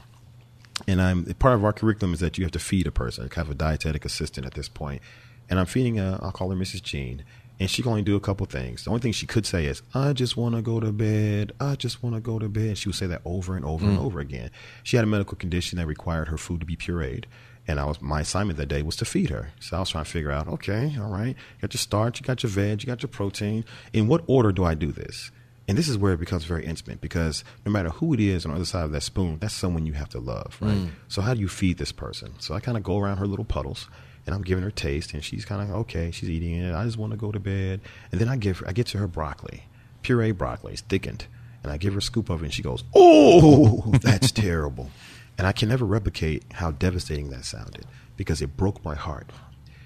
and 0.88 1.00
I'm 1.00 1.25
part 1.35 1.53
of 1.53 1.63
our 1.63 1.74
curriculum 1.74 2.13
is 2.15 2.21
that 2.21 2.38
you 2.39 2.43
have 2.43 2.51
to 2.53 2.59
feed 2.59 2.88
a 2.88 2.91
person, 2.91 3.29
kind 3.29 3.45
of 3.47 3.51
a 3.51 3.55
dietetic 3.55 4.03
assistant 4.05 4.47
at 4.47 4.55
this 4.55 4.67
point. 4.67 5.01
And 5.47 5.59
I'm 5.59 5.67
feeding 5.67 6.00
a, 6.00 6.19
I'll 6.24 6.31
call 6.31 6.50
her 6.50 6.55
Mrs. 6.55 6.81
Jean, 6.81 7.24
and 7.59 7.69
she 7.69 7.81
can 7.81 7.89
only 7.89 8.01
do 8.01 8.15
a 8.15 8.19
couple 8.19 8.45
things. 8.45 8.83
The 8.83 8.89
only 8.89 9.01
thing 9.01 9.12
she 9.12 9.25
could 9.25 9.45
say 9.45 9.65
is, 9.65 9.81
"I 9.93 10.13
just 10.13 10.38
want 10.38 10.55
to 10.55 10.62
go 10.62 10.79
to 10.79 10.91
bed. 10.91 11.53
I 11.59 11.75
just 11.75 12.03
want 12.03 12.15
to 12.15 12.21
go 12.21 12.39
to 12.39 12.50
bed." 12.50 12.67
And 12.67 12.77
she 12.77 12.89
would 12.89 12.95
say 12.95 13.07
that 13.07 13.21
over 13.25 13.55
and 13.55 13.65
over 13.65 13.85
and 13.85 13.97
mm. 13.97 14.03
over 14.03 14.19
again. 14.19 14.51
She 14.83 14.97
had 14.97 15.03
a 15.03 15.07
medical 15.07 15.38
condition 15.38 15.77
that 15.77 15.88
required 15.88 16.27
her 16.27 16.38
food 16.38 16.59
to 16.59 16.65
be 16.65 16.75
pureed. 16.75 17.25
And 17.67 17.79
I 17.79 17.85
was 17.85 18.01
my 18.01 18.21
assignment 18.21 18.57
that 18.57 18.67
day 18.67 18.83
was 18.83 18.95
to 18.97 19.05
feed 19.05 19.29
her. 19.29 19.51
So 19.59 19.77
I 19.77 19.79
was 19.79 19.89
trying 19.89 20.03
to 20.03 20.09
figure 20.09 20.31
out, 20.31 20.47
okay, 20.47 20.95
all 21.00 21.09
right, 21.09 21.35
you 21.35 21.62
got 21.62 21.74
your 21.74 21.79
starch, 21.79 22.19
you 22.19 22.25
got 22.25 22.43
your 22.43 22.51
veg, 22.51 22.83
you 22.83 22.88
got 22.88 23.01
your 23.01 23.09
protein. 23.09 23.65
In 23.91 24.07
what 24.07 24.24
order 24.27 24.51
do 24.51 24.63
I 24.63 24.75
do 24.75 24.91
this? 24.91 25.31
And 25.67 25.75
this 25.75 25.88
is 25.88 25.97
where 25.97 26.13
it 26.13 26.19
becomes 26.19 26.43
very 26.43 26.63
intimate 26.63 27.01
because 27.01 27.43
no 27.65 27.71
matter 27.71 27.89
who 27.89 28.13
it 28.13 28.19
is 28.19 28.45
on 28.45 28.51
the 28.51 28.57
other 28.57 28.65
side 28.65 28.83
of 28.83 28.91
that 28.91 29.01
spoon, 29.01 29.39
that's 29.39 29.55
someone 29.55 29.88
you 29.88 29.93
have 29.93 30.09
to 30.09 30.19
love, 30.19 30.57
right? 30.59 30.77
Mm. 30.77 30.89
So 31.07 31.24
how 31.24 31.33
do 31.33 31.39
you 31.39 31.47
feed 31.47 31.79
this 31.79 31.91
person? 31.91 32.33
So 32.38 32.53
I 32.53 32.59
kind 32.59 32.77
of 32.77 32.83
go 32.83 33.00
around 33.00 33.17
her 33.17 33.25
little 33.25 33.45
puddles 33.45 33.89
and 34.25 34.34
I'm 34.34 34.41
giving 34.41 34.63
her 34.63 34.72
taste 34.72 35.13
and 35.13 35.24
she's 35.24 35.46
kind 35.46 35.62
of 35.62 35.75
okay, 35.82 36.12
she's 36.12 36.29
eating 36.29 36.55
it. 36.55 36.74
I 36.74 36.84
just 36.86 36.98
want 36.98 37.12
to 37.12 37.17
go 37.17 37.32
to 37.32 37.39
bed. 37.39 37.82
And 38.12 38.20
then 38.20 38.29
I 38.29 38.38
give 38.38 38.60
her, 38.60 38.67
I 38.67 38.74
get 38.74 38.88
to 38.88 38.98
her 38.98 39.08
broccoli, 39.08 39.63
puree 40.01 40.32
broccoli, 40.32 40.74
it's 40.74 40.82
thickened. 40.82 41.25
And 41.63 41.72
I 41.72 41.77
give 41.77 41.94
her 41.94 42.00
a 42.00 42.01
scoop 42.01 42.29
of 42.29 42.41
it 42.41 42.46
and 42.46 42.53
she 42.53 42.62
goes, 42.62 42.84
"Oh, 42.94 43.91
that's 44.01 44.32
terrible." 44.32 44.91
And 45.38 45.48
I 45.48 45.51
can 45.51 45.70
never 45.70 45.86
replicate 45.86 46.44
how 46.53 46.72
devastating 46.72 47.29
that 47.32 47.44
sounded 47.44 47.86
because 48.15 48.41
it 48.41 48.55
broke 48.55 48.86
my 48.86 48.96
heart 48.96 49.32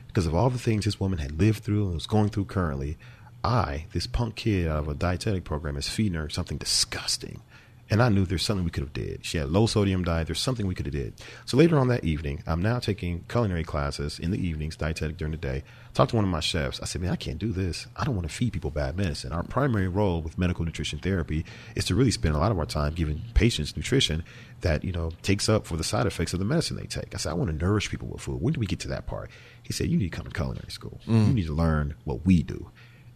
because 0.10 0.26
of 0.26 0.34
all 0.34 0.50
the 0.50 0.60
things 0.60 0.86
this 0.86 1.00
woman 1.00 1.20
had 1.20 1.40
lived 1.40 1.64
through 1.64 1.86
and 1.86 1.94
was 1.94 2.08
going 2.08 2.30
through 2.30 2.46
currently, 2.46 2.98
I, 3.44 3.86
this 3.94 4.08
punk 4.08 4.36
kid 4.36 4.68
out 4.68 4.80
of 4.80 4.90
a 4.90 4.96
dietetic 4.96 5.44
program, 5.44 5.78
is 5.78 5.88
feeding 5.88 6.20
her 6.20 6.30
something 6.30 6.58
disgusting. 6.58 7.42
And 7.92 8.04
I 8.04 8.10
knew 8.10 8.26
there's 8.26 8.46
something 8.46 8.64
we 8.64 8.70
could 8.70 8.84
have 8.84 8.94
did. 8.94 9.26
She 9.26 9.40
had 9.40 9.50
low 9.50 9.66
sodium 9.66 10.04
diet. 10.04 10.28
There's 10.28 10.40
something 10.40 10.68
we 10.68 10.76
could 10.76 10.86
have 10.86 10.94
did. 10.94 11.14
So 11.46 11.58
later 11.58 11.80
on 11.80 11.88
that 11.88 12.04
evening, 12.04 12.44
I'm 12.46 12.62
now 12.62 12.78
taking 12.78 13.26
culinary 13.28 13.64
classes 13.64 14.20
in 14.20 14.30
the 14.30 14.38
evenings, 14.38 14.76
dietetic 14.76 15.18
during 15.18 15.32
the 15.32 15.38
day. 15.38 15.64
Talked 15.96 16.12
to 16.12 16.16
one 16.16 16.26
of 16.26 16.30
my 16.30 16.40
chefs. 16.40 16.80
I 16.82 16.86
said, 16.86 17.02
man, 17.02 17.12
I 17.12 17.16
can't 17.16 17.40
do 17.40 17.52
this. 17.52 17.88
I 17.96 18.04
don't 18.04 18.16
want 18.16 18.30
to 18.30 18.34
feed 18.34 18.54
people 18.54 18.70
bad 18.70 18.96
medicine. 18.96 19.32
Our 19.32 19.42
primary 19.42 19.88
role 19.88 20.22
with 20.22 20.38
medical 20.38 20.64
nutrition 20.64 21.00
therapy 21.00 21.46
is 21.76 21.86
to 21.86 21.96
really 21.96 22.12
spend 22.12 22.36
a 22.36 22.38
lot 22.38 22.52
of 22.52 22.60
our 22.60 22.66
time 22.68 22.94
giving 22.94 23.24
patients 23.34 23.76
nutrition 23.76 24.24
that, 24.62 24.84
you 24.84 24.92
know, 24.92 25.12
takes 25.24 25.50
up 25.50 25.66
for 25.66 25.76
the 25.76 25.84
side 25.84 26.06
effects 26.06 26.34
of 26.34 26.40
the 26.40 26.46
medicine 26.46 26.78
they 26.78 26.86
take. 26.86 27.16
I 27.16 27.18
said, 27.18 27.32
I 27.32 27.34
want 27.34 27.50
to 27.50 27.56
nourish 27.56 27.90
people 27.90 28.08
with 28.08 28.22
food. 28.22 28.40
When 28.40 28.54
do 28.54 28.60
we 28.60 28.68
get 28.68 28.80
to 28.82 28.88
that 28.90 29.08
part? 29.08 29.32
He 29.64 29.74
said, 29.74 29.88
you 29.88 29.98
need 29.98 30.12
to 30.12 30.16
come 30.16 30.26
to 30.26 30.32
culinary 30.32 30.70
school. 30.70 31.02
Mm. 31.08 31.28
You 31.28 31.34
need 31.34 31.48
to 31.48 31.54
learn 31.54 31.96
what 32.04 32.24
we 32.26 32.44
do. 32.44 32.70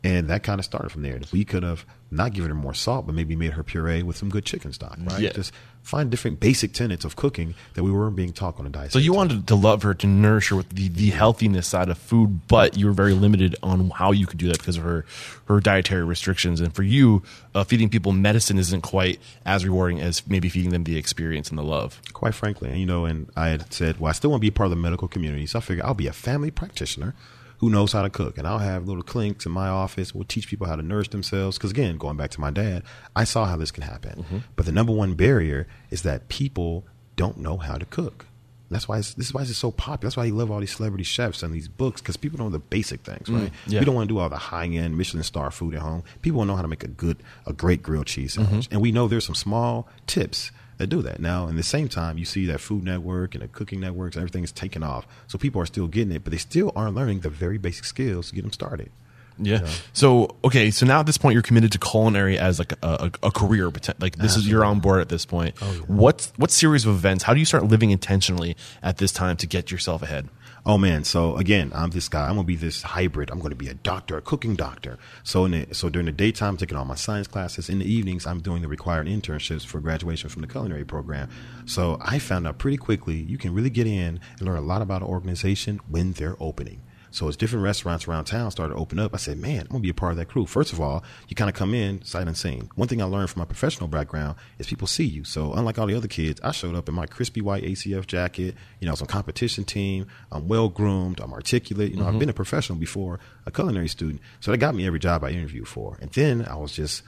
And 0.03 0.27
that 0.29 0.43
kind 0.43 0.59
of 0.59 0.65
started 0.65 0.91
from 0.91 1.03
there. 1.03 1.19
We 1.31 1.45
could 1.45 1.63
have 1.63 1.85
not 2.11 2.33
given 2.33 2.49
her 2.49 2.55
more 2.55 2.73
salt, 2.73 3.05
but 3.05 3.15
maybe 3.15 3.35
made 3.35 3.53
her 3.53 3.63
puree 3.63 4.03
with 4.03 4.17
some 4.17 4.29
good 4.29 4.45
chicken 4.45 4.73
stock, 4.73 4.97
right? 5.01 5.19
Yeah. 5.19 5.31
Just 5.31 5.53
find 5.81 6.09
different 6.09 6.39
basic 6.39 6.73
tenets 6.73 7.03
of 7.03 7.15
cooking 7.15 7.55
that 7.73 7.83
we 7.83 7.91
weren't 7.91 8.15
being 8.15 8.31
taught 8.31 8.59
on 8.59 8.65
a 8.65 8.69
diet. 8.69 8.91
So 8.91 8.99
you 8.99 9.13
wanted 9.13 9.47
to 9.47 9.55
love 9.55 9.83
her, 9.83 9.93
to 9.93 10.07
nourish 10.07 10.49
her 10.49 10.55
with 10.55 10.69
the, 10.69 10.87
the 10.89 11.09
healthiness 11.09 11.67
side 11.67 11.89
of 11.89 11.97
food, 11.97 12.47
but 12.47 12.77
you 12.77 12.85
were 12.85 12.93
very 12.93 13.13
limited 13.13 13.55
on 13.63 13.89
how 13.89 14.11
you 14.11 14.25
could 14.25 14.39
do 14.39 14.47
that 14.47 14.59
because 14.59 14.77
of 14.77 14.83
her 14.83 15.05
her 15.45 15.59
dietary 15.59 16.03
restrictions. 16.03 16.61
And 16.61 16.73
for 16.73 16.83
you, 16.83 17.23
uh, 17.53 17.63
feeding 17.63 17.89
people 17.89 18.11
medicine 18.11 18.57
isn't 18.57 18.81
quite 18.81 19.19
as 19.45 19.65
rewarding 19.65 19.99
as 19.99 20.25
maybe 20.27 20.49
feeding 20.49 20.71
them 20.71 20.83
the 20.85 20.97
experience 20.97 21.49
and 21.49 21.57
the 21.57 21.63
love. 21.63 22.01
quite 22.13 22.33
frankly, 22.33 22.69
and 22.69 22.79
you 22.79 22.85
know, 22.85 23.05
and 23.05 23.29
I 23.35 23.49
had 23.49 23.73
said, 23.73 23.99
well, 23.99 24.09
I 24.09 24.13
still 24.13 24.29
want 24.29 24.41
to 24.41 24.45
be 24.45 24.51
part 24.51 24.67
of 24.67 24.71
the 24.71 24.77
medical 24.77 25.07
community, 25.07 25.45
so 25.47 25.59
I 25.59 25.61
figured 25.61 25.85
I'll 25.85 25.93
be 25.93 26.07
a 26.07 26.13
family 26.13 26.51
practitioner 26.51 27.15
who 27.63 27.69
knows 27.69 27.93
how 27.93 28.01
to 28.01 28.09
cook, 28.09 28.37
and 28.37 28.45
I'll 28.45 28.59
have 28.59 28.89
little 28.89 29.03
clinics 29.03 29.45
in 29.45 29.53
my 29.53 29.69
office. 29.69 30.13
We'll 30.13 30.25
teach 30.25 30.49
people 30.49 30.67
how 30.67 30.75
to 30.75 30.81
nourish 30.81 31.07
themselves. 31.07 31.57
Because 31.57 31.71
again, 31.71 31.97
going 31.97 32.17
back 32.17 32.29
to 32.31 32.41
my 32.41 32.51
dad, 32.51 32.83
I 33.15 33.23
saw 33.23 33.45
how 33.45 33.55
this 33.55 33.71
can 33.71 33.83
happen. 33.83 34.23
Mm-hmm. 34.23 34.37
But 34.57 34.65
the 34.65 34.73
number 34.73 34.91
one 34.91 35.13
barrier 35.13 35.65
is 35.89 36.01
that 36.01 36.27
people 36.27 36.85
don't 37.15 37.37
know 37.37 37.55
how 37.55 37.77
to 37.77 37.85
cook. 37.85 38.25
That's 38.69 38.89
why 38.89 38.97
it's, 38.97 39.13
this 39.13 39.27
is 39.27 39.33
why 39.33 39.43
it's 39.43 39.55
so 39.55 39.71
popular. 39.71 40.09
That's 40.09 40.17
why 40.17 40.25
you 40.25 40.35
love 40.35 40.51
all 40.51 40.59
these 40.59 40.75
celebrity 40.75 41.05
chefs 41.05 41.41
and 41.41 41.53
these 41.53 41.69
books 41.69 42.01
because 42.01 42.17
people 42.17 42.37
know 42.37 42.49
the 42.49 42.59
basic 42.59 42.99
things, 43.01 43.29
mm, 43.29 43.43
right? 43.43 43.51
yeah. 43.65 43.79
We 43.79 43.85
don't 43.85 43.95
want 43.95 44.09
to 44.09 44.13
do 44.13 44.19
all 44.19 44.27
the 44.27 44.35
high 44.35 44.65
end 44.65 44.97
Michelin 44.97 45.23
star 45.23 45.49
food 45.49 45.73
at 45.73 45.79
home. 45.79 46.03
People 46.21 46.39
want 46.39 46.49
to 46.49 46.51
know 46.51 46.55
how 46.57 46.63
to 46.63 46.67
make 46.67 46.83
a 46.83 46.89
good, 46.89 47.23
a 47.45 47.53
great 47.53 47.81
grilled 47.81 48.07
cheese 48.07 48.35
mm-hmm. 48.35 48.43
sandwich, 48.45 48.67
and 48.71 48.81
we 48.81 48.91
know 48.91 49.07
there's 49.07 49.25
some 49.25 49.35
small 49.35 49.87
tips 50.05 50.51
that 50.77 50.87
do 50.87 51.01
that. 51.01 51.19
Now, 51.19 51.47
in 51.47 51.55
the 51.55 51.63
same 51.63 51.87
time, 51.87 52.17
you 52.17 52.25
see 52.25 52.45
that 52.47 52.59
Food 52.59 52.83
Network 52.83 53.35
and 53.35 53.43
the 53.43 53.47
cooking 53.47 53.79
networks, 53.79 54.17
everything 54.17 54.43
is 54.43 54.51
taking 54.51 54.83
off. 54.83 55.07
So 55.27 55.37
people 55.37 55.61
are 55.61 55.65
still 55.65 55.87
getting 55.87 56.13
it, 56.13 56.23
but 56.23 56.31
they 56.31 56.37
still 56.37 56.71
aren't 56.75 56.95
learning 56.95 57.21
the 57.21 57.29
very 57.29 57.57
basic 57.57 57.85
skills 57.85 58.29
to 58.29 58.35
get 58.35 58.41
them 58.41 58.51
started. 58.51 58.91
Yeah. 59.39 59.67
So 59.93 60.35
okay. 60.43 60.69
So 60.71 60.85
now 60.85 60.99
at 60.99 61.05
this 61.05 61.17
point, 61.17 61.33
you're 61.33 61.41
committed 61.41 61.71
to 61.71 61.79
culinary 61.79 62.37
as 62.37 62.59
like 62.59 62.73
a, 62.83 63.11
a, 63.23 63.27
a 63.27 63.31
career. 63.31 63.71
Like 63.99 64.17
this 64.17 64.35
is 64.35 64.47
you're 64.47 64.63
on 64.63 64.79
board 64.79 65.01
at 65.01 65.09
this 65.09 65.25
point. 65.25 65.55
Oh, 65.61 65.65
what 65.87 66.31
what 66.37 66.51
series 66.51 66.85
of 66.85 66.93
events? 66.93 67.23
How 67.23 67.33
do 67.33 67.39
you 67.39 67.45
start 67.45 67.63
living 67.63 67.91
intentionally 67.91 68.55
at 68.81 68.97
this 68.97 69.11
time 69.11 69.37
to 69.37 69.47
get 69.47 69.71
yourself 69.71 70.01
ahead? 70.03 70.29
Oh 70.65 70.77
man, 70.77 71.03
so 71.03 71.35
again, 71.35 71.73
I'm 71.75 71.89
this 71.89 72.07
guy. 72.07 72.29
I'm 72.29 72.35
gonna 72.35 72.45
be 72.45 72.55
this 72.55 72.83
hybrid. 72.83 73.29
I'm 73.29 73.39
gonna 73.39 73.53
be 73.53 73.67
a 73.67 73.73
doctor, 73.73 74.15
a 74.15 74.21
cooking 74.21 74.55
doctor. 74.55 74.97
So 75.21 75.43
in 75.43 75.51
the, 75.51 75.73
so 75.73 75.89
during 75.89 76.05
the 76.05 76.13
daytime, 76.13 76.51
I'm 76.51 76.57
taking 76.57 76.77
all 76.77 76.85
my 76.85 76.95
science 76.95 77.27
classes. 77.27 77.67
In 77.67 77.79
the 77.79 77.85
evenings, 77.85 78.25
I'm 78.25 78.39
doing 78.39 78.61
the 78.61 78.69
required 78.69 79.07
internships 79.07 79.65
for 79.65 79.81
graduation 79.81 80.29
from 80.29 80.41
the 80.41 80.47
culinary 80.47 80.85
program. 80.85 81.29
So 81.65 81.97
I 81.99 82.17
found 82.17 82.47
out 82.47 82.59
pretty 82.59 82.77
quickly 82.77 83.17
you 83.17 83.37
can 83.37 83.53
really 83.53 83.69
get 83.69 83.87
in 83.87 84.21
and 84.39 84.41
learn 84.41 84.55
a 84.55 84.61
lot 84.61 84.81
about 84.81 85.01
an 85.01 85.09
organization 85.09 85.81
when 85.89 86.13
they're 86.13 86.37
opening. 86.39 86.81
So 87.13 87.27
as 87.27 87.37
different 87.37 87.63
restaurants 87.63 88.07
around 88.07 88.25
town 88.25 88.49
started 88.49 88.73
to 88.73 88.79
open 88.79 88.97
up, 88.97 89.13
I 89.13 89.17
said, 89.17 89.37
man, 89.37 89.61
I'm 89.61 89.67
gonna 89.67 89.79
be 89.81 89.89
a 89.89 89.93
part 89.93 90.13
of 90.13 90.17
that 90.17 90.29
crew. 90.29 90.47
First 90.47 90.73
of 90.73 90.81
all, 90.81 91.03
you 91.27 91.35
kind 91.35 91.47
of 91.47 91.55
come 91.55 91.75
in 91.75 92.03
sight 92.03 92.27
unseen. 92.27 92.71
One 92.73 92.87
thing 92.87 93.03
I 93.03 93.05
learned 93.05 93.29
from 93.29 93.41
my 93.41 93.45
professional 93.45 93.87
background 93.87 94.35
is 94.57 94.65
people 94.65 94.87
see 94.87 95.05
you. 95.05 95.23
So 95.23 95.53
unlike 95.53 95.77
all 95.77 95.85
the 95.85 95.93
other 95.93 96.07
kids, 96.07 96.41
I 96.43 96.49
showed 96.49 96.73
up 96.73 96.89
in 96.89 96.95
my 96.95 97.05
crispy 97.05 97.39
white 97.39 97.63
ACF 97.63 98.07
jacket. 98.07 98.55
You 98.79 98.87
know, 98.87 98.91
I 98.91 98.93
was 98.93 99.01
on 99.01 99.07
competition 99.07 99.63
team. 99.63 100.07
I'm 100.31 100.47
well 100.47 100.69
groomed. 100.69 101.19
I'm 101.19 101.33
articulate. 101.33 101.91
You 101.91 101.97
know, 101.97 102.05
I've 102.05 102.13
mm-hmm. 102.13 102.19
been 102.19 102.29
a 102.29 102.33
professional 102.33 102.79
before, 102.79 103.19
a 103.45 103.51
culinary 103.51 103.89
student. 103.89 104.19
So 104.39 104.49
that 104.49 104.57
got 104.57 104.73
me 104.73 104.87
every 104.87 104.99
job 104.99 105.23
I 105.23 105.29
interviewed 105.29 105.67
for. 105.67 105.99
And 106.01 106.11
then 106.13 106.47
I 106.47 106.55
was 106.55 106.71
just 106.71 107.03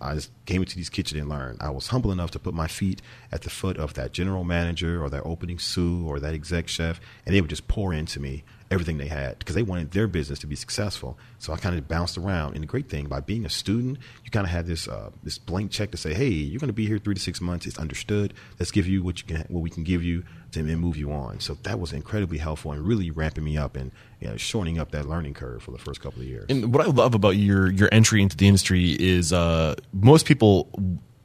I 0.00 0.14
just 0.14 0.30
came 0.46 0.62
into 0.62 0.76
these 0.76 0.90
kitchen 0.90 1.18
and 1.18 1.28
learned. 1.28 1.58
I 1.60 1.70
was 1.70 1.88
humble 1.88 2.12
enough 2.12 2.30
to 2.32 2.38
put 2.38 2.54
my 2.54 2.68
feet 2.68 3.02
at 3.32 3.42
the 3.42 3.50
foot 3.50 3.76
of 3.76 3.94
that 3.94 4.12
general 4.12 4.44
manager 4.44 5.02
or 5.02 5.10
that 5.10 5.22
opening 5.24 5.58
sous 5.58 6.06
or 6.06 6.20
that 6.20 6.34
exec 6.34 6.68
chef, 6.68 7.00
and 7.26 7.34
they 7.34 7.40
would 7.40 7.50
just 7.50 7.66
pour 7.66 7.92
into 7.92 8.20
me 8.20 8.44
everything 8.70 8.98
they 8.98 9.08
had 9.08 9.38
because 9.38 9.54
they 9.54 9.62
wanted 9.62 9.90
their 9.92 10.06
business 10.06 10.38
to 10.40 10.46
be 10.46 10.56
successful. 10.56 11.18
So 11.38 11.52
I 11.52 11.56
kind 11.56 11.76
of 11.76 11.86
bounced 11.86 12.18
around. 12.18 12.54
And 12.54 12.62
the 12.62 12.66
great 12.66 12.88
thing 12.88 13.06
by 13.06 13.20
being 13.20 13.44
a 13.44 13.50
student, 13.50 13.98
you 14.24 14.30
kind 14.30 14.46
of 14.46 14.50
had 14.50 14.66
this 14.66 14.88
uh, 14.88 15.10
this 15.22 15.38
blank 15.38 15.70
check 15.70 15.90
to 15.92 15.96
say, 15.96 16.14
"Hey, 16.14 16.28
you're 16.28 16.60
going 16.60 16.68
to 16.68 16.74
be 16.74 16.86
here 16.86 16.98
three 16.98 17.14
to 17.14 17.20
six 17.20 17.40
months. 17.40 17.66
It's 17.66 17.78
understood. 17.78 18.34
Let's 18.58 18.70
give 18.70 18.86
you 18.86 19.02
what 19.02 19.20
you 19.20 19.26
can, 19.26 19.46
what 19.48 19.60
we 19.60 19.70
can 19.70 19.84
give 19.84 20.02
you 20.02 20.24
to 20.52 20.62
then 20.62 20.78
move 20.78 20.96
you 20.96 21.12
on." 21.12 21.40
So 21.40 21.54
that 21.62 21.78
was 21.78 21.92
incredibly 21.92 22.38
helpful 22.38 22.72
and 22.72 22.86
really 22.86 23.10
ramping 23.10 23.44
me 23.44 23.56
up 23.56 23.76
and 23.76 23.92
you 24.20 24.28
know, 24.28 24.36
shortening 24.36 24.78
up 24.78 24.90
that 24.92 25.06
learning 25.06 25.34
curve 25.34 25.62
for 25.62 25.70
the 25.70 25.78
first 25.78 26.00
couple 26.00 26.22
of 26.22 26.26
years. 26.26 26.46
And 26.48 26.72
what 26.72 26.84
I 26.86 26.90
love 26.90 27.14
about 27.14 27.36
your 27.36 27.70
your 27.70 27.88
entry 27.92 28.22
into 28.22 28.36
the 28.36 28.48
industry 28.48 28.92
is 28.92 29.32
uh, 29.32 29.74
most 29.92 30.26
people 30.26 30.70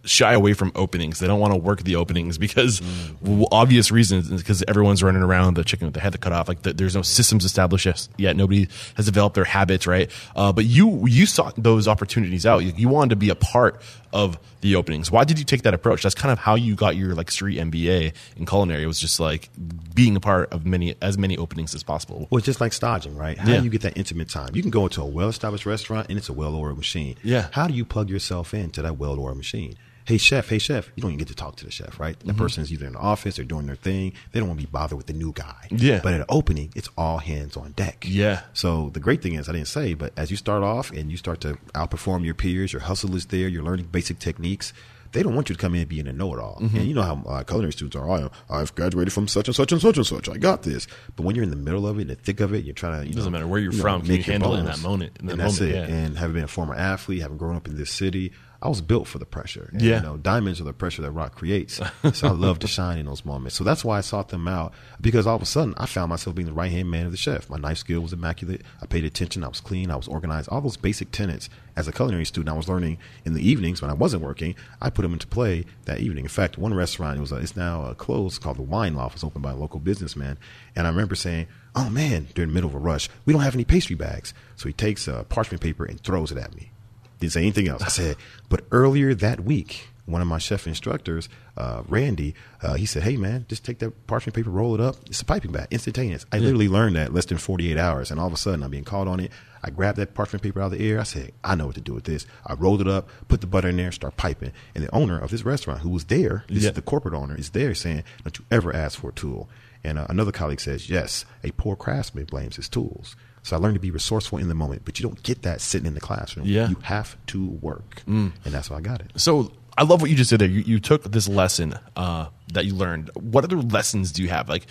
shy 0.06 0.34
away 0.34 0.54
from 0.54 0.72
openings. 0.76 1.20
They 1.20 1.28
don't 1.28 1.40
want 1.40 1.54
to 1.54 1.60
work 1.60 1.84
the 1.84 1.98
openings 1.98 2.38
because 2.38 2.80
mm. 2.80 3.48
obvious 3.52 3.92
reasons 3.92 4.30
because 4.30 4.64
everyone's 4.68 5.04
running 5.04 5.22
around 5.22 5.56
the 5.56 5.64
chicken 5.64 5.88
with 5.88 5.94
the 5.94 6.00
head 6.00 6.14
to 6.14 6.18
cut 6.18 6.32
off. 6.32 6.48
Like 6.48 6.62
the, 6.62 6.74
there's 6.74 6.96
no 6.96 7.02
systems 7.02 7.44
established 7.44 8.10
yet. 8.18 8.36
Nobody 8.36 8.68
has 8.96 9.06
developed 9.06 9.36
their 9.36 9.46
habits, 9.46 9.86
right? 9.86 10.10
Uh, 10.36 10.54
but 10.54 10.66
you 10.66 11.06
you 11.08 11.26
sought 11.26 11.54
those 11.62 11.88
opportunities 11.88 12.46
out. 12.46 12.60
You, 12.60 12.74
you, 12.76 12.90
wanted 12.90 13.12
to 13.12 13.16
be 13.18 13.30
a 13.30 13.36
part 13.36 13.82
of 14.14 14.40
the 14.62 14.76
openings. 14.76 15.12
Why 15.12 15.24
did 15.24 15.40
you 15.40 15.46
take 15.46 15.64
that 15.64 15.74
approach? 15.74 16.04
That's 16.04 16.16
kind 16.16 16.32
of 16.32 16.40
how 16.40 16.56
you 16.56 16.76
got 16.76 16.96
your 16.96 17.16
like 17.16 17.32
street 17.32 17.58
MBA 17.58 18.14
in 18.38 18.46
culinary. 18.46 18.84
It 18.84 18.88
was 18.88 19.00
just 19.00 19.20
like 19.20 19.50
being 19.94 20.16
a 20.16 20.20
part 20.20 20.52
of 20.52 20.66
many 20.66 20.96
as 21.02 21.18
many 21.18 21.38
openings 21.38 21.74
as 21.76 21.84
possible. 21.84 22.28
Well, 22.30 22.38
it's 22.38 22.46
just 22.46 22.62
like 22.62 22.74
staging, 22.74 23.16
right? 23.16 23.38
How 23.38 23.50
yeah. 23.50 23.58
do 23.60 23.64
you 23.64 23.70
get 23.70 23.82
that 23.82 23.98
intimate 23.98 24.30
time? 24.30 24.56
You 24.56 24.62
can 24.62 24.72
go 24.72 24.84
into 24.84 25.02
a 25.02 25.06
well 25.06 25.30
established 25.30 25.66
restaurant 25.66 26.08
and 26.10 26.18
it's 26.18 26.30
a 26.30 26.34
well 26.34 26.56
oiled 26.56 26.78
machine. 26.78 27.16
Yeah. 27.24 27.48
How 27.52 27.68
do 27.68 27.74
you 27.74 27.86
plug 27.86 28.10
yourself 28.10 28.54
into 28.54 28.82
that 28.82 28.98
well 28.98 29.20
oiled 29.20 29.38
machine? 29.38 29.76
Hey 30.10 30.18
chef, 30.18 30.50
hey 30.50 30.58
chef, 30.58 30.92
you 30.96 31.02
don't 31.02 31.12
even 31.12 31.20
get 31.20 31.28
to 31.28 31.36
talk 31.36 31.56
to 31.56 31.66
the 31.66 31.70
chef, 31.70 32.00
right? 32.00 32.20
That 32.20 32.30
mm-hmm. 32.30 32.38
person 32.40 32.64
is 32.64 32.74
either 32.74 32.88
in 32.88 32.94
the 32.94 33.00
office 33.00 33.38
or 33.38 33.44
doing 33.44 33.68
their 33.68 33.76
thing. 33.76 34.14
They 34.32 34.40
don't 34.40 34.50
want 34.50 34.60
to 34.60 34.66
be 34.66 34.72
bothered 34.72 34.98
with 34.98 35.06
the 35.06 35.14
new 35.14 35.32
guy. 35.32 35.68
Yeah. 35.70 36.00
But 36.02 36.16
at 36.16 36.22
an 36.22 36.26
opening, 36.30 36.74
it's 36.76 36.90
all 36.98 37.20
hands 37.20 37.56
on 37.56 37.74
deck. 37.74 38.06
Yeah. 38.08 38.42
So 38.54 38.90
the 38.90 39.00
great 39.00 39.22
thing 39.22 39.36
is, 39.36 39.48
I 39.48 39.52
didn't 39.52 39.68
say, 39.68 39.94
but 39.94 40.12
as 40.18 40.32
you 40.32 40.38
start 40.38 40.64
off 40.64 40.90
and 40.90 41.12
you 41.12 41.18
start 41.18 41.42
to 41.42 41.60
outperform 41.76 42.26
your 42.26 42.34
peers, 42.34 42.74
your 42.74 42.82
hustle 42.82 43.16
is 43.16 43.28
there, 43.28 43.48
you're 43.48 43.62
learning 43.62 43.86
basic 43.92 44.18
techniques 44.18 44.74
they 45.12 45.24
don't 45.24 45.34
want 45.34 45.50
you 45.50 45.56
to 45.56 45.60
come 45.60 45.74
in 45.74 45.88
being 45.88 46.08
a 46.08 46.14
know-it-all. 46.14 46.60
Mm-hmm. 46.62 46.78
And 46.78 46.88
you 46.88 46.94
know 46.94 47.02
how 47.02 47.24
uh, 47.28 47.44
culinary 47.44 47.72
students 47.72 47.96
are. 47.96 48.08
Oh, 48.08 48.30
I've 48.50 48.76
graduated 48.76 49.12
from 49.12 49.28
such 49.28 49.48
and 49.48 49.56
such 49.56 49.72
and 49.72 49.82
such 49.82 49.98
and 49.98 50.06
such. 50.06 50.30
I 50.30 50.38
got 50.38 50.62
this. 50.62 50.88
But 51.16 51.24
when 51.24 51.36
you're 51.36 51.44
in 51.44 51.50
the 51.50 51.56
middle 51.56 51.88
of 51.88 51.98
it, 51.98 52.04
in 52.04 52.08
the 52.10 52.16
thick 52.16 52.40
of 52.40 52.54
it, 52.54 52.64
you're 52.64 52.76
trying 52.76 53.00
to. 53.00 53.06
You 53.06 53.14
it 53.14 53.16
doesn't 53.16 53.32
know, 53.32 53.40
matter 53.40 53.48
where 53.48 53.60
you're 53.60 53.74
you 53.74 53.82
from. 53.82 54.02
Know, 54.02 54.06
can 54.06 54.16
you 54.16 54.24
handle 54.24 54.56
it 54.56 54.60
in 54.60 54.66
that 54.66 54.82
moment? 54.82 55.18
In 55.20 55.26
that 55.26 55.34
and 55.34 55.42
moment, 55.42 55.60
that's 55.60 55.62
it. 55.62 55.76
Yeah. 55.76 55.96
And 55.96 56.18
having 56.18 56.36
been 56.36 56.44
a 56.44 56.48
former 56.48 56.76
athlete, 56.76 57.22
having 57.22 57.38
grown 57.38 57.56
up 57.56 57.68
in 57.68 57.76
this 57.76 57.90
city, 57.90 58.34
I 58.62 58.68
was 58.68 58.82
built 58.82 59.08
for 59.08 59.20
the 59.20 59.26
pressure. 59.26 59.70
And, 59.72 59.82
yeah. 59.82 59.98
You 59.98 60.02
know, 60.04 60.18
diamonds 60.18 60.60
are 60.60 60.66
the 60.66 60.74
pressure 60.74 61.02
that 61.02 61.12
rock 61.12 61.36
creates. 61.36 61.80
so 62.14 62.28
I 62.28 62.32
love 62.32 62.60
to 62.60 62.68
shine 62.68 62.98
in 62.98 63.06
those 63.06 63.24
moments. 63.24 63.56
So 63.56 63.64
that's 63.64 63.86
why 63.86 63.98
I 63.98 64.02
sought 64.02 64.30
them 64.30 64.48
out 64.48 64.74
because 65.00 65.26
all 65.26 65.38
of 65.38 65.42
a 65.42 65.46
sudden 65.46 65.74
I 65.78 65.86
found 65.86 66.10
myself 66.10 66.36
being 66.36 66.48
the 66.48 66.54
right 66.54 66.72
hand 66.72 66.92
man 66.92 67.06
of 67.06 67.12
the 67.12 67.18
chef. 67.18 67.50
My 67.50 67.58
knife 67.58 67.78
skill 67.78 68.02
was 68.02 68.12
immaculate. 68.12 68.64
I 68.82 68.86
paid 68.86 69.06
attention. 69.06 69.44
I 69.46 69.48
was 69.48 69.62
clean. 69.62 69.90
I 69.92 69.96
was 69.96 70.10
organized. 70.10 70.50
All 70.50 70.60
those 70.60 70.76
basic 70.76 71.12
tenets 71.12 71.50
as 71.78 71.88
a 71.88 71.94
culinary 71.94 72.26
student 72.26 72.54
I 72.54 72.58
was 72.58 72.68
learning 72.68 72.98
in 73.24 73.34
the 73.34 73.48
evenings 73.48 73.82
when 73.82 73.90
I 73.90 73.94
wasn't 73.94 74.24
working. 74.24 74.56
I 74.82 74.90
put 74.90 75.04
them 75.04 75.14
into 75.14 75.28
play 75.28 75.66
that 75.86 76.00
evening. 76.00 76.26
In 76.26 76.30
fact, 76.30 76.58
one 76.58 76.74
restaurant 76.74 77.18
it 77.18 77.22
was 77.22 77.32
uh, 77.32 77.38
it's 77.38 77.56
now 77.56 77.84
uh, 77.84 77.94
closed 77.94 78.42
called 78.42 78.58
the 78.58 78.64
Wine 78.64 78.96
Loft. 78.96 79.16
It's 79.16 79.24
opened 79.24 79.44
by 79.44 79.52
a 79.52 79.56
local 79.56 79.80
businessman, 79.80 80.38
and 80.76 80.86
I 80.86 80.90
remember 80.90 81.16
saying, 81.16 81.48
"Oh 81.76 81.90
man!" 81.90 82.28
During 82.36 82.50
the 82.50 82.54
middle 82.54 82.70
of 82.70 82.76
a 82.76 82.80
rush, 82.80 83.08
we 83.26 83.32
don't 83.32 83.44
have 83.44 83.56
any 83.56 83.64
pastry 83.64 83.96
bags. 83.96 84.34
So 84.58 84.68
he 84.68 84.74
takes 84.74 85.08
uh, 85.08 85.24
parchment 85.24 85.62
paper 85.62 85.86
and 85.86 86.02
throws 86.02 86.34
it 86.34 86.38
at 86.38 86.54
me. 86.54 86.72
Didn't 87.20 87.34
say 87.34 87.42
anything 87.42 87.68
else. 87.68 87.84
I 87.84 87.90
said, 87.90 88.16
but 88.48 88.64
earlier 88.72 89.14
that 89.14 89.42
week, 89.42 89.90
one 90.10 90.22
of 90.22 90.28
my 90.28 90.40
chef 90.40 90.68
instructors, 90.68 91.30
uh, 91.56 91.84
Randy, 91.88 92.34
uh, 92.62 92.74
he 92.74 92.86
said, 92.86 93.04
"Hey 93.04 93.16
man, 93.16 93.46
just 93.48 93.64
take 93.64 93.80
that 93.80 94.08
parchment 94.08 94.36
paper, 94.36 94.50
roll 94.50 94.74
it 94.74 94.82
up. 94.82 94.96
It's 95.06 95.22
a 95.22 95.26
piping 95.26 95.52
bag, 95.52 95.68
instantaneous." 95.72 96.26
I 96.32 96.38
yeah. 96.38 96.44
literally 96.44 96.68
learned 96.68 96.96
that 96.96 97.14
less 97.14 97.26
than 97.26 97.38
48 97.38 97.78
hours, 97.78 98.10
and 98.10 98.20
all 98.20 98.28
of 98.28 98.34
a 98.34 98.38
sudden 98.38 98.64
I'm 98.64 98.72
being 98.72 98.84
called 98.84 99.08
on 99.08 99.20
it. 99.20 99.32
I 99.62 99.70
grabbed 99.70 99.98
that 99.98 100.14
parchment 100.14 100.42
paper 100.42 100.62
out 100.62 100.72
of 100.72 100.80
the 100.80 100.90
air. 100.90 101.00
I 101.00 101.04
said, 101.04 101.32
"I 101.44 101.56
know 101.56 101.68
what 101.68 101.76
to 101.76 101.82
do 101.82 101.94
with 101.94 102.06
this." 102.06 102.26
I 102.46 102.54
rolled 102.54 102.82
it 102.82 102.88
up, 102.88 103.10
put 103.28 103.42
the 103.42 103.48
butter 103.48 103.70
in 103.70 103.78
there, 103.78 103.92
start 103.92 104.18
piping. 104.18 104.52
And 104.74 104.84
the 104.84 104.96
owner 104.96 105.20
of 105.20 105.32
this 105.32 105.44
restaurant, 105.44 105.82
who 105.82 105.90
was 105.90 106.06
there, 106.06 106.44
this 106.48 106.64
yeah. 106.64 106.70
is 106.70 106.76
the 106.76 106.82
corporate 106.82 107.14
owner, 107.14 107.36
is 107.36 107.52
there 107.52 107.76
saying, 107.76 108.04
"Don't 108.24 108.40
you 108.40 108.46
ever 108.50 108.76
ask 108.76 109.00
for 109.00 109.10
a 109.10 109.14
tool?" 109.14 109.50
And 109.84 109.98
uh, 109.98 110.08
another 110.10 110.32
colleague 110.32 110.62
says, 110.62 110.90
"Yes, 110.90 111.26
a 111.44 111.52
poor 111.52 111.76
craftsman 111.76 112.26
blames 112.26 112.56
his 112.56 112.70
tools." 112.70 113.16
So 113.44 113.56
I 113.56 113.60
learned 113.60 113.76
to 113.76 113.80
be 113.80 113.92
resourceful 113.92 114.38
in 114.38 114.48
the 114.48 114.56
moment, 114.56 114.84
but 114.86 115.00
you 115.00 115.04
don't 115.08 115.22
get 115.24 115.44
that 115.44 115.62
sitting 115.62 115.88
in 115.88 115.94
the 115.94 116.02
classroom. 116.02 116.46
Yeah. 116.46 116.70
You 116.70 116.78
have 116.84 117.18
to 117.28 117.48
work. 117.48 118.04
Mm. 118.08 118.34
And 118.46 118.54
that's 118.54 118.68
how 118.68 118.76
I 118.76 118.82
got 118.82 119.02
it. 119.02 119.12
So 119.16 119.52
I 119.78 119.84
love 119.84 120.02
what 120.02 120.10
you 120.10 120.16
just 120.16 120.30
did 120.30 120.42
there. 120.42 120.50
You, 120.50 120.62
you 120.62 120.80
took 120.80 121.04
this 121.04 121.28
lesson 121.28 121.80
uh, 121.96 122.28
that 122.54 122.66
you 122.66 122.76
learned. 122.76 123.12
What 123.16 123.44
other 123.44 123.58
lessons 123.58 124.12
do 124.12 124.22
you 124.22 124.30
have? 124.30 124.50
Like, 124.50 124.66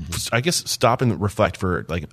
mm-hmm. 0.00 0.34
I 0.34 0.40
guess 0.40 0.68
stop 0.70 1.02
and 1.02 1.20
reflect 1.20 1.56
for 1.56 1.84
like 1.88 2.08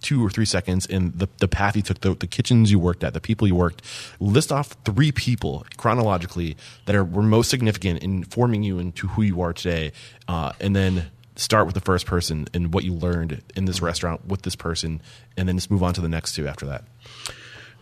two 0.00 0.24
or 0.24 0.30
three 0.30 0.44
seconds 0.44 0.84
in 0.86 1.12
the, 1.14 1.28
the 1.38 1.48
path 1.48 1.76
you 1.76 1.82
took, 1.82 2.00
the, 2.00 2.14
the 2.14 2.26
kitchens 2.26 2.70
you 2.70 2.78
worked 2.78 3.04
at, 3.04 3.14
the 3.14 3.20
people 3.20 3.46
you 3.46 3.54
worked. 3.54 3.82
List 4.20 4.52
off 4.52 4.76
three 4.84 5.12
people 5.12 5.64
chronologically 5.76 6.56
that 6.86 6.96
are 6.96 7.04
were 7.04 7.22
most 7.22 7.48
significant 7.48 8.02
in 8.02 8.24
forming 8.24 8.62
you 8.62 8.78
into 8.78 9.06
who 9.08 9.22
you 9.22 9.40
are 9.40 9.52
today, 9.52 9.92
uh, 10.28 10.52
and 10.60 10.74
then 10.74 11.10
start 11.36 11.66
with 11.66 11.74
the 11.74 11.80
first 11.80 12.06
person 12.06 12.46
and 12.52 12.72
what 12.74 12.84
you 12.84 12.92
learned 12.92 13.42
in 13.56 13.64
this 13.64 13.80
restaurant 13.80 14.26
with 14.26 14.42
this 14.42 14.56
person, 14.56 15.00
and 15.36 15.48
then 15.48 15.56
just 15.56 15.70
move 15.70 15.82
on 15.82 15.94
to 15.94 16.00
the 16.00 16.08
next 16.08 16.34
two 16.34 16.46
after 16.46 16.66
that. 16.66 16.84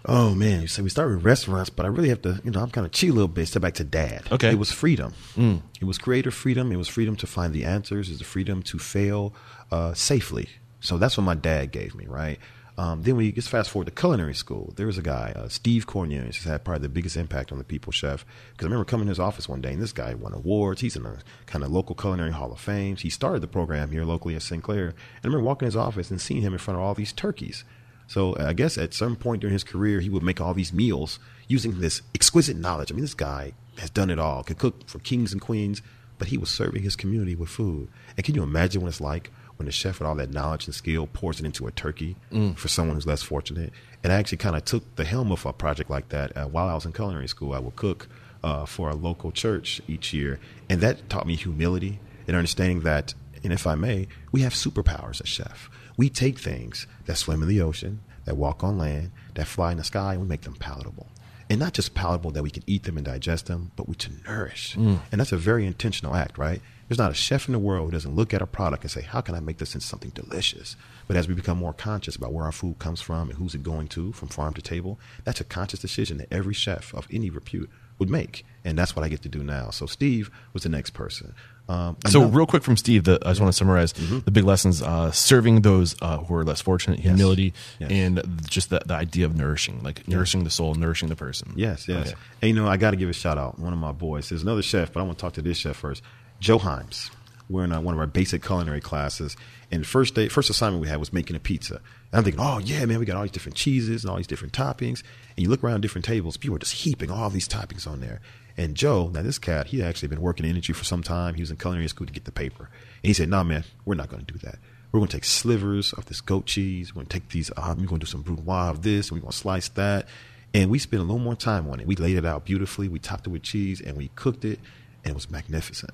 Oh 0.06 0.34
man, 0.34 0.62
you 0.62 0.66
so 0.66 0.82
we 0.82 0.88
start 0.88 1.10
with 1.10 1.24
restaurants, 1.24 1.68
but 1.68 1.84
I 1.84 1.88
really 1.90 2.08
have 2.08 2.22
to, 2.22 2.40
you 2.42 2.50
know, 2.50 2.60
I'm 2.60 2.70
kind 2.70 2.86
of 2.86 2.92
cheat 2.92 3.10
a 3.10 3.12
little 3.12 3.28
bit. 3.28 3.48
Step 3.48 3.62
back 3.62 3.74
to 3.74 3.84
dad. 3.84 4.22
Okay, 4.32 4.50
it 4.50 4.58
was 4.58 4.72
freedom. 4.72 5.12
Mm. 5.36 5.60
It 5.78 5.84
was 5.84 5.98
creative 5.98 6.32
freedom. 6.32 6.72
It 6.72 6.76
was 6.76 6.88
freedom 6.88 7.16
to 7.16 7.26
find 7.26 7.52
the 7.52 7.64
answers. 7.64 8.08
It's 8.08 8.18
the 8.18 8.24
freedom 8.24 8.62
to 8.62 8.78
fail 8.78 9.34
uh, 9.70 9.92
safely. 9.92 10.48
So 10.80 10.96
that's 10.96 11.18
what 11.18 11.24
my 11.24 11.34
dad 11.34 11.72
gave 11.72 11.94
me, 11.94 12.06
right? 12.06 12.38
Um, 12.80 13.02
then 13.02 13.16
we 13.16 13.30
just 13.30 13.50
fast 13.50 13.68
forward 13.68 13.84
to 13.84 13.90
culinary 13.90 14.32
school. 14.32 14.72
There 14.76 14.86
was 14.86 14.96
a 14.96 15.02
guy, 15.02 15.34
uh, 15.36 15.48
Steve 15.48 15.86
Cornelius, 15.86 16.36
has 16.36 16.44
had 16.50 16.64
probably 16.64 16.80
the 16.80 16.88
biggest 16.88 17.14
impact 17.14 17.52
on 17.52 17.58
the 17.58 17.64
People 17.64 17.92
Chef. 17.92 18.24
Because 18.52 18.64
I 18.64 18.68
remember 18.68 18.86
coming 18.86 19.04
to 19.04 19.10
his 19.10 19.20
office 19.20 19.46
one 19.46 19.60
day, 19.60 19.74
and 19.74 19.82
this 19.82 19.92
guy 19.92 20.14
won 20.14 20.32
awards. 20.32 20.80
He's 20.80 20.96
in 20.96 21.02
the 21.02 21.18
kind 21.44 21.62
of 21.62 21.70
local 21.70 21.94
culinary 21.94 22.30
hall 22.30 22.52
of 22.52 22.58
fame. 22.58 22.96
He 22.96 23.10
started 23.10 23.42
the 23.42 23.48
program 23.48 23.90
here 23.90 24.04
locally 24.04 24.34
at 24.34 24.40
Sinclair. 24.40 24.86
And 24.86 24.94
I 25.22 25.26
remember 25.26 25.44
walking 25.44 25.66
in 25.66 25.72
his 25.72 25.76
office 25.76 26.10
and 26.10 26.18
seeing 26.18 26.40
him 26.40 26.54
in 26.54 26.58
front 26.58 26.78
of 26.78 26.82
all 26.82 26.94
these 26.94 27.12
turkeys. 27.12 27.64
So 28.06 28.34
I 28.38 28.54
guess 28.54 28.78
at 28.78 28.94
some 28.94 29.14
point 29.14 29.42
during 29.42 29.52
his 29.52 29.62
career, 29.62 30.00
he 30.00 30.08
would 30.08 30.22
make 30.22 30.40
all 30.40 30.54
these 30.54 30.72
meals 30.72 31.18
using 31.48 31.80
this 31.80 32.00
exquisite 32.14 32.56
knowledge. 32.56 32.90
I 32.90 32.94
mean, 32.94 33.04
this 33.04 33.12
guy 33.12 33.52
has 33.76 33.90
done 33.90 34.08
it 34.08 34.18
all, 34.18 34.42
could 34.42 34.56
cook 34.56 34.88
for 34.88 35.00
kings 35.00 35.34
and 35.34 35.40
queens, 35.42 35.82
but 36.16 36.28
he 36.28 36.38
was 36.38 36.48
serving 36.48 36.82
his 36.82 36.96
community 36.96 37.34
with 37.34 37.50
food. 37.50 37.90
And 38.16 38.24
can 38.24 38.34
you 38.34 38.42
imagine 38.42 38.80
what 38.80 38.88
it's 38.88 39.02
like 39.02 39.30
when 39.61 39.68
a 39.68 39.70
chef 39.70 39.99
with 39.99 40.09
all 40.09 40.14
that 40.14 40.31
knowledge 40.31 40.64
and 40.64 40.75
skill 40.75 41.07
pours 41.07 41.38
it 41.38 41.44
into 41.44 41.66
a 41.66 41.70
turkey 41.70 42.16
mm. 42.33 42.57
for 42.57 42.68
someone 42.68 42.96
who's 42.96 43.07
less 43.07 43.23
fortunate. 43.23 43.75
And 44.03 44.11
I 44.11 44.16
actually 44.16 44.38
kind 44.38 44.57
of 44.57 44.64
took 44.64 44.96
the 44.96 45.05
helm 45.05 45.31
of 45.31 45.44
a 45.44 45.53
project 45.53 45.90
like 45.90 46.09
that 46.09 46.35
uh, 46.35 46.46
while 46.46 46.66
I 46.66 46.75
was 46.75 46.87
in 46.87 46.94
culinary 46.94 47.29
school. 47.29 47.53
I 47.53 47.59
would 47.59 47.77
cook 47.77 48.09
uh, 48.42 48.64
for 48.64 48.88
a 48.88 48.94
local 48.94 49.31
church 49.31 49.83
each 49.87 50.14
year, 50.14 50.40
and 50.70 50.81
that 50.81 51.11
taught 51.11 51.27
me 51.27 51.37
humility 51.37 52.01
and 52.27 52.35
understanding 52.35 52.81
that, 52.81 53.12
and 53.44 53.53
if 53.53 53.66
I 53.66 53.75
may, 53.75 54.09
we 54.33 54.40
have 54.40 54.55
superpowers 54.55 55.20
as 55.20 55.29
chef. 55.29 55.68
We 55.99 56.09
take 56.09 56.38
things 56.38 56.87
that 57.05 57.18
swim 57.18 57.42
in 57.42 57.49
the 57.49 57.61
ocean, 57.61 58.01
that 58.25 58.38
walk 58.38 58.64
on 58.64 58.79
land, 58.79 59.11
that 59.35 59.46
fly 59.46 59.73
in 59.73 59.77
the 59.77 59.85
sky, 59.85 60.12
and 60.12 60.23
we 60.23 60.27
make 60.27 60.42
them 60.42 60.55
palatable 60.55 61.07
and 61.51 61.59
not 61.59 61.75
just 61.75 61.94
palatable 61.94 62.31
that 62.31 62.44
we 62.44 62.51
can 62.51 62.62
eat 62.68 62.85
them 62.85 62.96
and 62.96 63.05
digest 63.05 63.46
them, 63.46 63.73
but 63.75 63.88
we 63.88 63.96
to 63.96 64.11
nourish. 64.25 64.77
Mm. 64.77 65.01
And 65.11 65.20
that's 65.20 65.33
a 65.33 65.37
very 65.37 65.66
intentional 65.66 66.14
act, 66.14 66.38
right? 66.38 66.62
There's 66.90 66.98
not 66.98 67.12
a 67.12 67.14
chef 67.14 67.46
in 67.46 67.53
the 67.53 67.61
world 67.61 67.87
who 67.87 67.92
doesn't 67.92 68.16
look 68.16 68.35
at 68.35 68.42
a 68.42 68.46
product 68.48 68.83
and 68.83 68.90
say, 68.90 69.03
how 69.03 69.20
can 69.20 69.37
I 69.37 69.40
make 69.40 69.59
this 69.59 69.74
into 69.74 69.87
something 69.87 70.11
delicious? 70.11 70.74
But 71.07 71.16
as 71.16 71.29
we 71.29 71.35
become 71.35 71.57
more 71.57 71.72
conscious 71.72 72.16
about 72.16 72.33
where 72.33 72.44
our 72.44 72.50
food 72.50 72.81
comes 72.81 73.00
from 73.00 73.31
and 73.31 73.38
who's 73.38 73.55
it 73.55 73.62
going 73.62 73.87
to 73.90 74.11
from 74.12 74.26
farm 74.26 74.55
to 74.55 74.61
table, 74.61 74.98
that's 75.22 75.40
a 75.40 75.44
conscious 75.44 75.79
decision 75.79 76.18
that 76.18 76.26
every 76.33 76.53
chef 76.53 76.92
of 76.92 77.07
any 77.12 77.31
repute 77.31 77.70
would 78.00 78.11
make. 78.11 78.44
And 78.64 78.76
that's 78.76 78.96
what 78.96 79.05
I 79.05 79.09
get 79.09 79.22
to 79.22 79.29
do 79.29 79.44
now. 79.44 79.70
So 79.70 79.87
Steve 79.87 80.33
was 80.53 80.64
the 80.64 80.68
next 80.68 80.90
person. 80.90 81.33
Um, 81.68 81.96
So 82.09 82.24
real 82.24 82.46
quick 82.46 82.64
from 82.64 82.76
Steve, 82.76 83.05
the, 83.05 83.20
I 83.24 83.29
just 83.31 83.40
want 83.40 83.53
to 83.53 83.57
summarize 83.57 83.92
the 83.92 84.33
big 84.33 84.42
lessons: 84.42 84.83
uh, 84.83 85.12
serving 85.12 85.61
those 85.61 85.94
uh, 86.03 86.16
who 86.18 86.35
are 86.35 86.42
less 86.42 86.61
fortunate, 86.61 86.98
humility, 86.98 87.53
Yes. 87.79 87.90
and 87.92 88.42
just 88.50 88.70
the, 88.70 88.81
the 88.85 88.94
idea 88.94 89.26
of 89.26 89.37
nourishing, 89.37 89.81
like 89.85 90.09
nourishing 90.09 90.42
the 90.42 90.50
soul, 90.50 90.74
nourishing 90.74 91.09
the 91.09 91.14
person. 91.14 91.53
Yes, 91.55 91.87
yes. 91.87 92.09
Okay. 92.09 92.16
And 92.42 92.48
you 92.48 92.55
know, 92.57 92.66
I 92.66 92.76
got 92.76 92.90
to 92.90 92.96
give 92.96 93.09
a 93.09 93.12
shout 93.12 93.38
out. 93.38 93.61
One 93.61 93.72
of 93.72 93.79
my 93.79 93.92
boys, 93.92 94.29
there's 94.31 94.42
another 94.42 94.62
chef, 94.62 94.92
but 94.92 94.98
I 94.98 95.05
want 95.05 95.18
to 95.18 95.22
talk 95.22 95.35
to 95.35 95.42
this 95.42 95.59
chef 95.59 95.76
first. 95.76 96.03
Joe 96.40 96.59
Himes. 96.59 97.11
We're 97.50 97.64
in 97.64 97.72
uh, 97.72 97.83
one 97.83 97.92
of 97.92 98.00
our 98.00 98.07
basic 98.07 98.42
culinary 98.42 98.81
classes, 98.81 99.37
and 99.70 99.87
first 99.87 100.14
day, 100.14 100.29
first 100.29 100.48
assignment 100.48 100.81
we 100.81 100.88
had 100.88 100.98
was 100.98 101.12
making 101.12 101.37
a 101.37 101.40
pizza. 101.40 101.74
And 101.74 102.18
I'm 102.18 102.24
thinking, 102.24 102.40
oh 102.40 102.59
yeah, 102.59 102.85
man, 102.87 102.98
we 102.98 103.05
got 103.05 103.16
all 103.16 103.22
these 103.22 103.31
different 103.31 103.57
cheeses 103.57 104.05
and 104.05 104.11
all 104.11 104.16
these 104.16 104.26
different 104.26 104.55
toppings. 104.55 105.03
And 105.37 105.44
you 105.44 105.50
look 105.50 105.62
around 105.62 105.83
different 105.83 106.07
tables, 106.07 106.38
people 106.38 106.57
are 106.57 106.61
just 106.61 106.83
heaping 106.83 107.11
all 107.11 107.29
these 107.29 107.46
toppings 107.46 107.87
on 107.87 108.00
there. 108.00 108.22
And 108.57 108.74
Joe, 108.74 109.11
now 109.12 109.22
this 109.22 109.38
cat, 109.38 109.66
he 109.66 109.83
actually 109.83 110.09
been 110.09 110.20
working 110.22 110.44
in 110.44 110.50
industry 110.50 110.72
for 110.72 110.85
some 110.85 111.03
time. 111.03 111.35
He 111.35 111.42
was 111.42 111.50
in 111.50 111.59
culinary 111.59 111.88
school 111.88 112.07
to 112.07 112.12
get 112.12 112.24
the 112.24 112.33
paper, 112.33 112.64
and 113.03 113.09
he 113.09 113.12
said, 113.12 113.29
"Nah, 113.29 113.44
man, 113.44 113.64
we're 113.85 113.94
not 113.94 114.09
going 114.09 114.24
to 114.24 114.33
do 114.33 114.38
that. 114.38 114.59
We're 114.92 115.00
going 115.00 115.09
to 115.09 115.16
take 115.16 115.24
slivers 115.24 115.92
of 115.92 116.07
this 116.07 116.20
goat 116.20 116.46
cheese. 116.46 116.94
We're 116.94 117.00
going 117.00 117.07
to 117.07 117.18
take 117.18 117.29
these. 117.29 117.50
Uh, 117.57 117.74
we're 117.79 117.87
going 117.87 118.00
to 118.00 118.07
do 118.07 118.11
some 118.11 118.22
brunoise 118.22 118.70
of 118.70 118.83
this, 118.83 119.09
and 119.11 119.16
we're 119.16 119.22
going 119.22 119.33
to 119.33 119.37
slice 119.37 119.68
that." 119.70 120.09
And 120.55 120.70
we 120.70 120.79
spent 120.79 121.00
a 121.00 121.05
little 121.05 121.20
more 121.20 121.37
time 121.37 121.68
on 121.70 121.81
it. 121.81 121.87
We 121.87 121.96
laid 121.96 122.16
it 122.16 122.24
out 122.24 122.44
beautifully. 122.44 122.88
We 122.88 122.98
topped 122.98 123.26
it 123.26 123.31
with 123.31 123.42
cheese 123.42 123.81
and 123.81 123.96
we 123.96 124.11
cooked 124.16 124.44
it, 124.44 124.59
and 125.05 125.12
it 125.12 125.14
was 125.14 125.31
magnificent. 125.31 125.92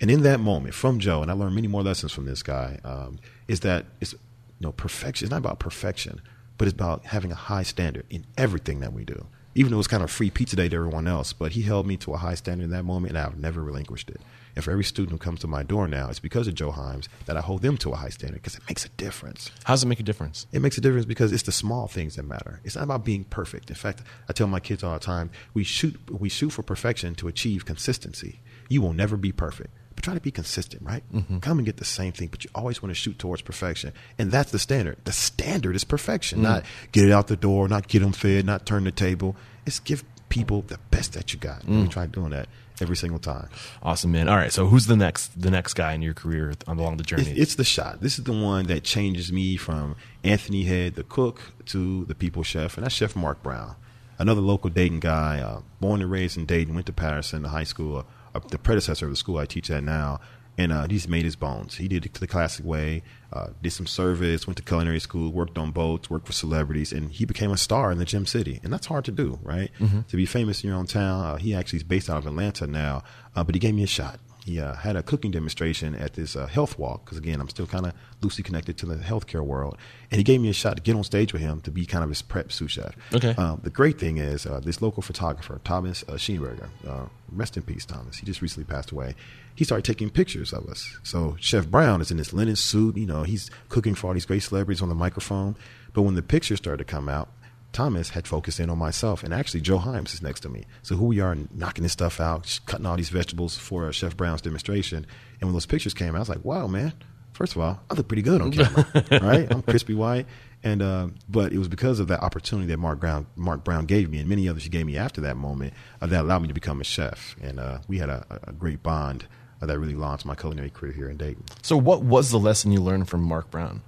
And 0.00 0.10
in 0.10 0.22
that 0.22 0.40
moment, 0.40 0.74
from 0.74 0.98
Joe, 0.98 1.22
and 1.22 1.30
I 1.30 1.34
learned 1.34 1.54
many 1.54 1.68
more 1.68 1.82
lessons 1.82 2.12
from 2.12 2.26
this 2.26 2.42
guy, 2.42 2.78
um, 2.84 3.18
is 3.48 3.60
that 3.60 3.86
it's 4.00 4.12
you 4.12 4.18
know 4.60 4.72
perfection. 4.72 5.26
It's 5.26 5.30
not 5.30 5.38
about 5.38 5.58
perfection, 5.58 6.20
but 6.58 6.68
it's 6.68 6.74
about 6.74 7.06
having 7.06 7.32
a 7.32 7.36
high 7.36 7.62
standard 7.62 8.04
in 8.10 8.26
everything 8.36 8.80
that 8.80 8.92
we 8.92 9.04
do. 9.04 9.26
Even 9.54 9.70
though 9.70 9.76
it 9.76 9.78
was 9.78 9.88
kind 9.88 10.02
of 10.02 10.10
free 10.10 10.30
pizza 10.30 10.54
day 10.54 10.68
to 10.68 10.76
everyone 10.76 11.08
else, 11.08 11.32
but 11.32 11.52
he 11.52 11.62
held 11.62 11.86
me 11.86 11.96
to 11.96 12.12
a 12.12 12.18
high 12.18 12.34
standard 12.34 12.64
in 12.64 12.70
that 12.70 12.84
moment, 12.84 13.16
and 13.16 13.18
I've 13.18 13.38
never 13.38 13.62
relinquished 13.62 14.10
it. 14.10 14.20
And 14.54 14.64
for 14.64 14.70
every 14.70 14.84
student 14.84 15.12
who 15.12 15.18
comes 15.18 15.40
to 15.40 15.46
my 15.46 15.62
door 15.62 15.86
now, 15.86 16.08
it's 16.08 16.18
because 16.18 16.48
of 16.48 16.54
Joe 16.54 16.72
Himes 16.72 17.08
that 17.26 17.36
I 17.36 17.42
hold 17.42 17.60
them 17.60 17.76
to 17.78 17.92
a 17.92 17.96
high 17.96 18.08
standard 18.08 18.36
because 18.36 18.54
it 18.54 18.62
makes 18.68 18.86
a 18.86 18.88
difference. 18.90 19.50
How 19.64 19.74
does 19.74 19.84
it 19.84 19.86
make 19.86 20.00
a 20.00 20.02
difference? 20.02 20.46
It 20.50 20.60
makes 20.60 20.78
a 20.78 20.80
difference 20.80 21.04
because 21.04 21.30
it's 21.30 21.42
the 21.42 21.52
small 21.52 21.88
things 21.88 22.16
that 22.16 22.22
matter. 22.22 22.60
It's 22.64 22.74
not 22.74 22.84
about 22.84 23.04
being 23.04 23.24
perfect. 23.24 23.68
In 23.68 23.76
fact, 23.76 24.02
I 24.28 24.32
tell 24.32 24.46
my 24.46 24.60
kids 24.60 24.82
all 24.82 24.94
the 24.94 24.98
time, 24.98 25.30
we 25.52 25.62
shoot 25.62 25.98
we 26.10 26.30
shoot 26.30 26.50
for 26.50 26.62
perfection 26.62 27.14
to 27.16 27.28
achieve 27.28 27.66
consistency. 27.66 28.40
You 28.70 28.80
will 28.80 28.94
never 28.94 29.18
be 29.18 29.30
perfect. 29.30 29.70
But 29.96 30.04
try 30.04 30.14
to 30.14 30.20
be 30.20 30.30
consistent, 30.30 30.82
right? 30.82 31.02
Come 31.40 31.58
and 31.58 31.66
get 31.66 31.78
the 31.78 31.84
same 31.84 32.12
thing, 32.12 32.28
but 32.28 32.44
you 32.44 32.50
always 32.54 32.82
want 32.82 32.90
to 32.90 32.94
shoot 32.94 33.18
towards 33.18 33.42
perfection. 33.42 33.92
And 34.18 34.30
that's 34.30 34.52
the 34.52 34.58
standard. 34.58 34.98
The 35.04 35.12
standard 35.12 35.74
is 35.74 35.82
perfection, 35.84 36.42
not 36.42 36.64
get 36.92 37.04
it 37.06 37.12
out 37.12 37.26
the 37.26 37.36
door, 37.36 37.66
not 37.66 37.88
get 37.88 38.00
them 38.00 38.12
fed, 38.12 38.44
not 38.44 38.66
turn 38.66 38.84
the 38.84 38.92
table. 38.92 39.34
It's 39.64 39.80
give 39.80 40.04
people 40.28 40.62
the 40.62 40.78
best 40.90 41.14
that 41.14 41.32
you 41.32 41.38
got. 41.40 41.64
And 41.64 41.82
we 41.82 41.88
try 41.88 42.06
doing 42.06 42.30
that 42.30 42.48
every 42.80 42.96
single 42.96 43.18
time. 43.18 43.48
Awesome, 43.82 44.12
man. 44.12 44.28
All 44.28 44.36
right, 44.36 44.52
so 44.52 44.66
who's 44.66 44.84
the 44.86 44.96
next 44.96 45.40
the 45.40 45.50
next 45.50 45.72
guy 45.74 45.94
in 45.94 46.02
your 46.02 46.12
career 46.14 46.52
along 46.66 46.98
the 46.98 47.02
journey? 47.04 47.22
It's, 47.22 47.40
it's 47.40 47.54
the 47.54 47.64
shot. 47.64 48.02
This 48.02 48.18
is 48.18 48.24
the 48.24 48.32
one 48.32 48.66
that 48.66 48.84
changes 48.84 49.32
me 49.32 49.56
from 49.56 49.96
Anthony 50.22 50.64
Head, 50.64 50.94
the 50.94 51.04
cook, 51.04 51.40
to 51.66 52.04
the 52.04 52.14
people 52.14 52.42
chef, 52.42 52.76
and 52.76 52.84
that's 52.84 52.94
Chef 52.94 53.16
Mark 53.16 53.42
Brown, 53.42 53.76
another 54.18 54.42
local 54.42 54.68
Dayton 54.68 55.00
guy, 55.00 55.40
uh, 55.40 55.62
born 55.80 56.02
and 56.02 56.10
raised 56.10 56.36
in 56.36 56.44
Dayton, 56.44 56.74
went 56.74 56.86
to 56.86 56.92
Patterson 56.92 57.44
High 57.44 57.64
School, 57.64 57.98
uh, 57.98 58.02
the 58.40 58.58
predecessor 58.58 59.06
of 59.06 59.12
the 59.12 59.16
school 59.16 59.38
I 59.38 59.46
teach 59.46 59.70
at 59.70 59.82
now, 59.84 60.20
and 60.58 60.72
uh, 60.72 60.86
he's 60.88 61.06
made 61.06 61.24
his 61.24 61.36
bones. 61.36 61.76
He 61.76 61.86
did 61.88 62.06
it 62.06 62.14
the 62.14 62.26
classic 62.26 62.64
way, 62.64 63.02
uh, 63.32 63.48
did 63.62 63.72
some 63.72 63.86
service, 63.86 64.46
went 64.46 64.56
to 64.56 64.62
culinary 64.62 65.00
school, 65.00 65.30
worked 65.30 65.58
on 65.58 65.70
boats, 65.70 66.08
worked 66.08 66.26
for 66.26 66.32
celebrities, 66.32 66.92
and 66.92 67.10
he 67.12 67.24
became 67.26 67.50
a 67.50 67.58
star 67.58 67.92
in 67.92 67.98
the 67.98 68.04
Gem 68.06 68.24
City, 68.26 68.60
and 68.62 68.72
that's 68.72 68.86
hard 68.86 69.04
to 69.04 69.12
do, 69.12 69.38
right? 69.42 69.70
To 70.08 70.16
be 70.16 70.24
famous 70.26 70.62
in 70.64 70.68
your 70.70 70.78
own 70.78 70.86
town. 70.86 71.24
Uh, 71.24 71.36
he 71.36 71.54
actually 71.54 71.78
is 71.78 71.82
based 71.82 72.08
out 72.08 72.18
of 72.18 72.26
Atlanta 72.26 72.66
now, 72.66 73.02
uh, 73.34 73.44
but 73.44 73.54
he 73.54 73.58
gave 73.58 73.74
me 73.74 73.82
a 73.82 73.86
shot. 73.86 74.18
He 74.46 74.60
uh, 74.60 74.74
had 74.74 74.94
a 74.94 75.02
cooking 75.02 75.32
demonstration 75.32 75.96
at 75.96 76.14
this 76.14 76.36
uh, 76.36 76.46
health 76.46 76.78
walk 76.78 77.04
because 77.04 77.18
again, 77.18 77.40
I'm 77.40 77.48
still 77.48 77.66
kind 77.66 77.84
of 77.84 77.94
loosely 78.22 78.44
connected 78.44 78.78
to 78.78 78.86
the 78.86 78.94
healthcare 78.94 79.40
world, 79.40 79.76
and 80.12 80.18
he 80.18 80.22
gave 80.22 80.40
me 80.40 80.48
a 80.48 80.52
shot 80.52 80.76
to 80.76 80.82
get 80.84 80.94
on 80.94 81.02
stage 81.02 81.32
with 81.32 81.42
him 81.42 81.60
to 81.62 81.72
be 81.72 81.84
kind 81.84 82.04
of 82.04 82.10
his 82.10 82.22
prep 82.22 82.52
sous 82.52 82.70
chef. 82.70 82.94
Okay. 83.12 83.34
Um, 83.34 83.60
the 83.64 83.70
great 83.70 83.98
thing 83.98 84.18
is 84.18 84.46
uh, 84.46 84.60
this 84.60 84.80
local 84.80 85.02
photographer, 85.02 85.60
Thomas 85.64 86.04
uh, 86.06 86.12
Sheenberger, 86.12 86.68
uh, 86.86 87.06
rest 87.32 87.56
in 87.56 87.64
peace, 87.64 87.84
Thomas. 87.84 88.18
He 88.18 88.24
just 88.24 88.40
recently 88.40 88.72
passed 88.72 88.92
away. 88.92 89.16
He 89.56 89.64
started 89.64 89.84
taking 89.84 90.10
pictures 90.10 90.52
of 90.52 90.68
us. 90.68 90.96
So 91.02 91.36
Chef 91.40 91.66
Brown 91.66 92.00
is 92.00 92.12
in 92.12 92.16
this 92.16 92.32
linen 92.32 92.54
suit. 92.54 92.96
You 92.96 93.06
know, 93.06 93.24
he's 93.24 93.50
cooking 93.68 93.96
for 93.96 94.06
all 94.06 94.14
these 94.14 94.26
great 94.26 94.44
celebrities 94.44 94.80
on 94.80 94.88
the 94.88 94.94
microphone. 94.94 95.56
But 95.92 96.02
when 96.02 96.14
the 96.14 96.22
pictures 96.22 96.58
started 96.58 96.78
to 96.78 96.84
come 96.84 97.08
out, 97.08 97.30
Thomas 97.76 98.08
had 98.08 98.26
focused 98.26 98.58
in 98.58 98.70
on 98.70 98.78
myself, 98.78 99.22
and 99.22 99.34
actually 99.34 99.60
Joe 99.60 99.78
Himes 99.78 100.14
is 100.14 100.22
next 100.22 100.40
to 100.40 100.48
me. 100.48 100.64
So 100.82 100.96
who 100.96 101.04
we 101.04 101.20
are 101.20 101.36
knocking 101.54 101.82
this 101.82 101.92
stuff 101.92 102.22
out, 102.22 102.58
cutting 102.64 102.86
all 102.86 102.96
these 102.96 103.10
vegetables 103.10 103.58
for 103.58 103.86
uh, 103.86 103.92
Chef 103.92 104.16
Brown's 104.16 104.40
demonstration. 104.40 105.06
And 105.38 105.42
when 105.42 105.52
those 105.52 105.66
pictures 105.66 105.92
came 105.92 106.14
out, 106.14 106.16
I 106.16 106.20
was 106.20 106.28
like, 106.30 106.42
wow, 106.42 106.68
man. 106.68 106.94
First 107.34 107.54
of 107.54 107.60
all, 107.60 107.78
I 107.90 107.94
look 107.94 108.08
pretty 108.08 108.22
good 108.22 108.40
on 108.40 108.50
camera, 108.50 108.86
right? 109.20 109.46
I'm 109.52 109.60
crispy 109.60 109.92
white, 109.92 110.24
and 110.64 110.80
uh, 110.80 111.08
but 111.28 111.52
it 111.52 111.58
was 111.58 111.68
because 111.68 112.00
of 112.00 112.08
that 112.08 112.22
opportunity 112.22 112.66
that 112.68 112.78
Mark 112.78 112.98
Brown 112.98 113.26
Mark 113.36 113.62
Brown 113.62 113.84
gave 113.84 114.08
me, 114.08 114.20
and 114.20 114.26
many 114.26 114.48
others 114.48 114.62
he 114.64 114.70
gave 114.70 114.86
me 114.86 114.96
after 114.96 115.20
that 115.20 115.36
moment 115.36 115.74
uh, 116.00 116.06
that 116.06 116.22
allowed 116.22 116.40
me 116.40 116.48
to 116.48 116.54
become 116.54 116.80
a 116.80 116.84
chef, 116.84 117.36
and 117.42 117.60
uh, 117.60 117.80
we 117.88 117.98
had 117.98 118.08
a, 118.08 118.24
a 118.46 118.52
great 118.54 118.82
bond 118.82 119.26
uh, 119.60 119.66
that 119.66 119.78
really 119.78 119.94
launched 119.94 120.24
my 120.24 120.34
culinary 120.34 120.70
career 120.70 120.92
here 120.92 121.10
in 121.10 121.18
Dayton. 121.18 121.44
so, 121.60 121.76
what 121.76 122.02
was 122.02 122.30
the 122.30 122.38
lesson 122.38 122.72
you 122.72 122.80
learned 122.80 123.10
from 123.10 123.22
Mark 123.22 123.50
Brown? 123.50 123.82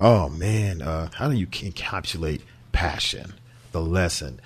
Oh 0.00 0.28
man, 0.28 0.82
uh, 0.82 1.10
how 1.14 1.28
do 1.28 1.36
you 1.36 1.46
encapsulate 1.46 2.40
passion? 2.72 3.34
The 3.72 3.80
lesson, 3.80 4.40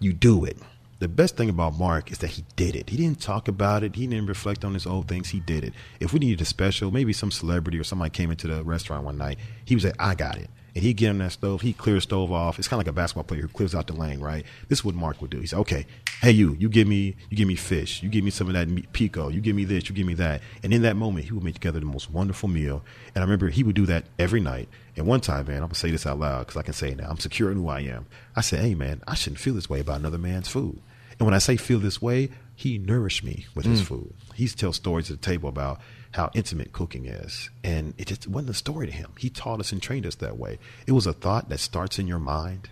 you 0.00 0.12
do 0.12 0.44
it. 0.44 0.58
The 0.98 1.08
best 1.08 1.36
thing 1.36 1.50
about 1.50 1.78
Mark 1.78 2.10
is 2.10 2.18
that 2.18 2.28
he 2.28 2.44
did 2.56 2.74
it. 2.74 2.88
He 2.88 2.96
didn't 2.96 3.20
talk 3.20 3.48
about 3.48 3.82
it. 3.82 3.96
He 3.96 4.06
didn't 4.06 4.26
reflect 4.26 4.64
on 4.64 4.72
his 4.72 4.86
old 4.86 5.08
things. 5.08 5.28
He 5.28 5.40
did 5.40 5.62
it. 5.62 5.74
If 6.00 6.12
we 6.12 6.18
needed 6.18 6.40
a 6.40 6.46
special, 6.46 6.90
maybe 6.90 7.12
some 7.12 7.30
celebrity 7.30 7.78
or 7.78 7.84
somebody 7.84 8.10
came 8.10 8.30
into 8.30 8.48
the 8.48 8.64
restaurant 8.64 9.04
one 9.04 9.18
night, 9.18 9.38
he 9.64 9.74
was 9.74 9.84
like, 9.84 9.96
"I 9.98 10.14
got 10.14 10.38
it." 10.38 10.48
And 10.76 10.84
he'd 10.84 10.98
get 10.98 11.08
on 11.08 11.16
that 11.18 11.32
stove. 11.32 11.62
He'd 11.62 11.78
clear 11.78 11.94
the 11.94 12.02
stove 12.02 12.30
off. 12.30 12.58
It's 12.58 12.68
kind 12.68 12.78
of 12.78 12.86
like 12.86 12.90
a 12.90 12.94
basketball 12.94 13.24
player 13.24 13.40
who 13.40 13.48
clears 13.48 13.74
out 13.74 13.86
the 13.86 13.94
lane, 13.94 14.20
right? 14.20 14.44
This 14.68 14.80
is 14.80 14.84
what 14.84 14.94
Mark 14.94 15.22
would 15.22 15.30
do. 15.30 15.40
He 15.40 15.46
said, 15.46 15.58
"Okay, 15.60 15.86
hey 16.20 16.32
you, 16.32 16.54
you 16.60 16.68
give 16.68 16.86
me, 16.86 17.16
you 17.30 17.36
give 17.38 17.48
me 17.48 17.56
fish. 17.56 18.02
You 18.02 18.10
give 18.10 18.22
me 18.22 18.30
some 18.30 18.46
of 18.48 18.52
that 18.52 18.68
meat, 18.68 18.92
pico. 18.92 19.28
You 19.28 19.40
give 19.40 19.56
me 19.56 19.64
this. 19.64 19.88
You 19.88 19.94
give 19.94 20.06
me 20.06 20.12
that." 20.14 20.42
And 20.62 20.74
in 20.74 20.82
that 20.82 20.94
moment, 20.94 21.24
he 21.24 21.32
would 21.32 21.42
make 21.42 21.54
together 21.54 21.80
the 21.80 21.86
most 21.86 22.10
wonderful 22.10 22.50
meal. 22.50 22.84
And 23.14 23.22
I 23.22 23.24
remember 23.24 23.48
he 23.48 23.62
would 23.62 23.74
do 23.74 23.86
that 23.86 24.04
every 24.18 24.40
night. 24.40 24.68
And 24.96 25.06
one 25.06 25.22
time, 25.22 25.46
man, 25.46 25.56
I'm 25.56 25.62
gonna 25.62 25.76
say 25.76 25.90
this 25.90 26.04
out 26.04 26.18
loud 26.18 26.40
because 26.40 26.58
I 26.58 26.62
can 26.62 26.74
say 26.74 26.90
it 26.90 26.98
now. 26.98 27.08
I'm 27.08 27.18
secure 27.18 27.50
in 27.50 27.56
who 27.56 27.68
I 27.68 27.80
am. 27.80 28.04
I 28.36 28.42
said, 28.42 28.60
"Hey, 28.60 28.74
man, 28.74 29.00
I 29.08 29.14
shouldn't 29.14 29.40
feel 29.40 29.54
this 29.54 29.70
way 29.70 29.80
about 29.80 30.00
another 30.00 30.18
man's 30.18 30.48
food." 30.48 30.82
And 31.18 31.24
when 31.24 31.34
I 31.34 31.38
say 31.38 31.56
feel 31.56 31.78
this 31.78 32.02
way, 32.02 32.28
he 32.54 32.76
nourished 32.76 33.24
me 33.24 33.46
with 33.54 33.64
his 33.64 33.80
mm. 33.80 33.86
food. 33.86 34.14
He 34.34 34.46
tells 34.48 34.76
stories 34.76 35.10
at 35.10 35.22
the 35.22 35.26
table 35.26 35.48
about 35.48 35.80
how 36.12 36.30
intimate 36.34 36.72
cooking 36.72 37.06
is. 37.06 37.50
And 37.62 37.94
it 37.98 38.06
just 38.06 38.26
wasn't 38.26 38.50
a 38.50 38.54
story 38.54 38.86
to 38.86 38.92
him. 38.92 39.12
He 39.18 39.30
taught 39.30 39.60
us 39.60 39.72
and 39.72 39.82
trained 39.82 40.06
us 40.06 40.14
that 40.16 40.38
way. 40.38 40.58
It 40.86 40.92
was 40.92 41.06
a 41.06 41.12
thought 41.12 41.48
that 41.48 41.60
starts 41.60 41.98
in 41.98 42.06
your 42.06 42.18
mind. 42.18 42.70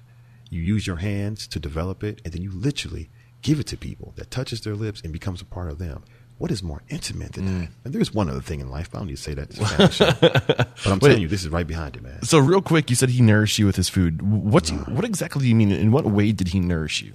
You 0.51 0.63
use 0.63 0.87
your 0.87 0.97
hands 0.97 1.47
to 1.49 1.59
develop 1.59 2.05
it, 2.05 2.21
and 2.25 2.33
then 2.33 2.43
you 2.43 2.51
literally 2.51 3.11
give 3.43 3.61
it 3.61 3.67
to 3.69 3.77
people 3.77 4.13
that 4.17 4.31
touches 4.31 4.61
their 4.63 4.75
lips 4.75 5.01
and 5.03 5.13
becomes 5.13 5.41
a 5.41 5.45
part 5.45 5.71
of 5.71 5.79
them. 5.79 6.05
What 6.39 6.51
is 6.51 6.63
more 6.63 6.83
intimate 6.89 7.35
than 7.35 7.61
that? 7.61 7.69
And 7.85 7.95
there's 7.95 8.13
one 8.13 8.29
other 8.29 8.41
thing 8.41 8.61
in 8.61 8.69
life, 8.69 8.91
but 8.91 8.99
I 8.99 9.01
don't 9.01 9.09
need 9.09 9.17
to 9.17 9.23
say 9.23 9.35
that. 9.35 9.51
This 9.51 9.59
is 9.59 9.65
a 9.65 9.77
family 9.77 9.93
show. 9.93 10.11
But 10.21 10.87
I'm 10.87 11.01
telling 11.01 11.23
you, 11.23 11.29
this 11.29 11.43
is 11.43 11.49
right 11.49 11.67
behind 11.67 11.97
it, 11.97 12.03
man. 12.03 12.23
So, 12.23 12.41
real 12.41 12.61
quick, 12.61 12.91
you 12.91 12.97
said 12.97 13.11
he 13.11 13.23
nourished 13.23 13.59
you 13.59 13.67
with 13.67 13.77
his 13.77 13.89
food. 13.89 14.21
What 14.21 14.69
you, 14.69 14.79
what 14.79 15.05
exactly 15.05 15.43
do 15.43 15.49
you 15.49 15.55
mean? 15.55 15.71
In 15.71 15.93
what 15.93 16.05
way 16.07 16.33
did 16.33 16.49
he 16.49 16.59
nourish 16.59 17.03
you? 17.03 17.13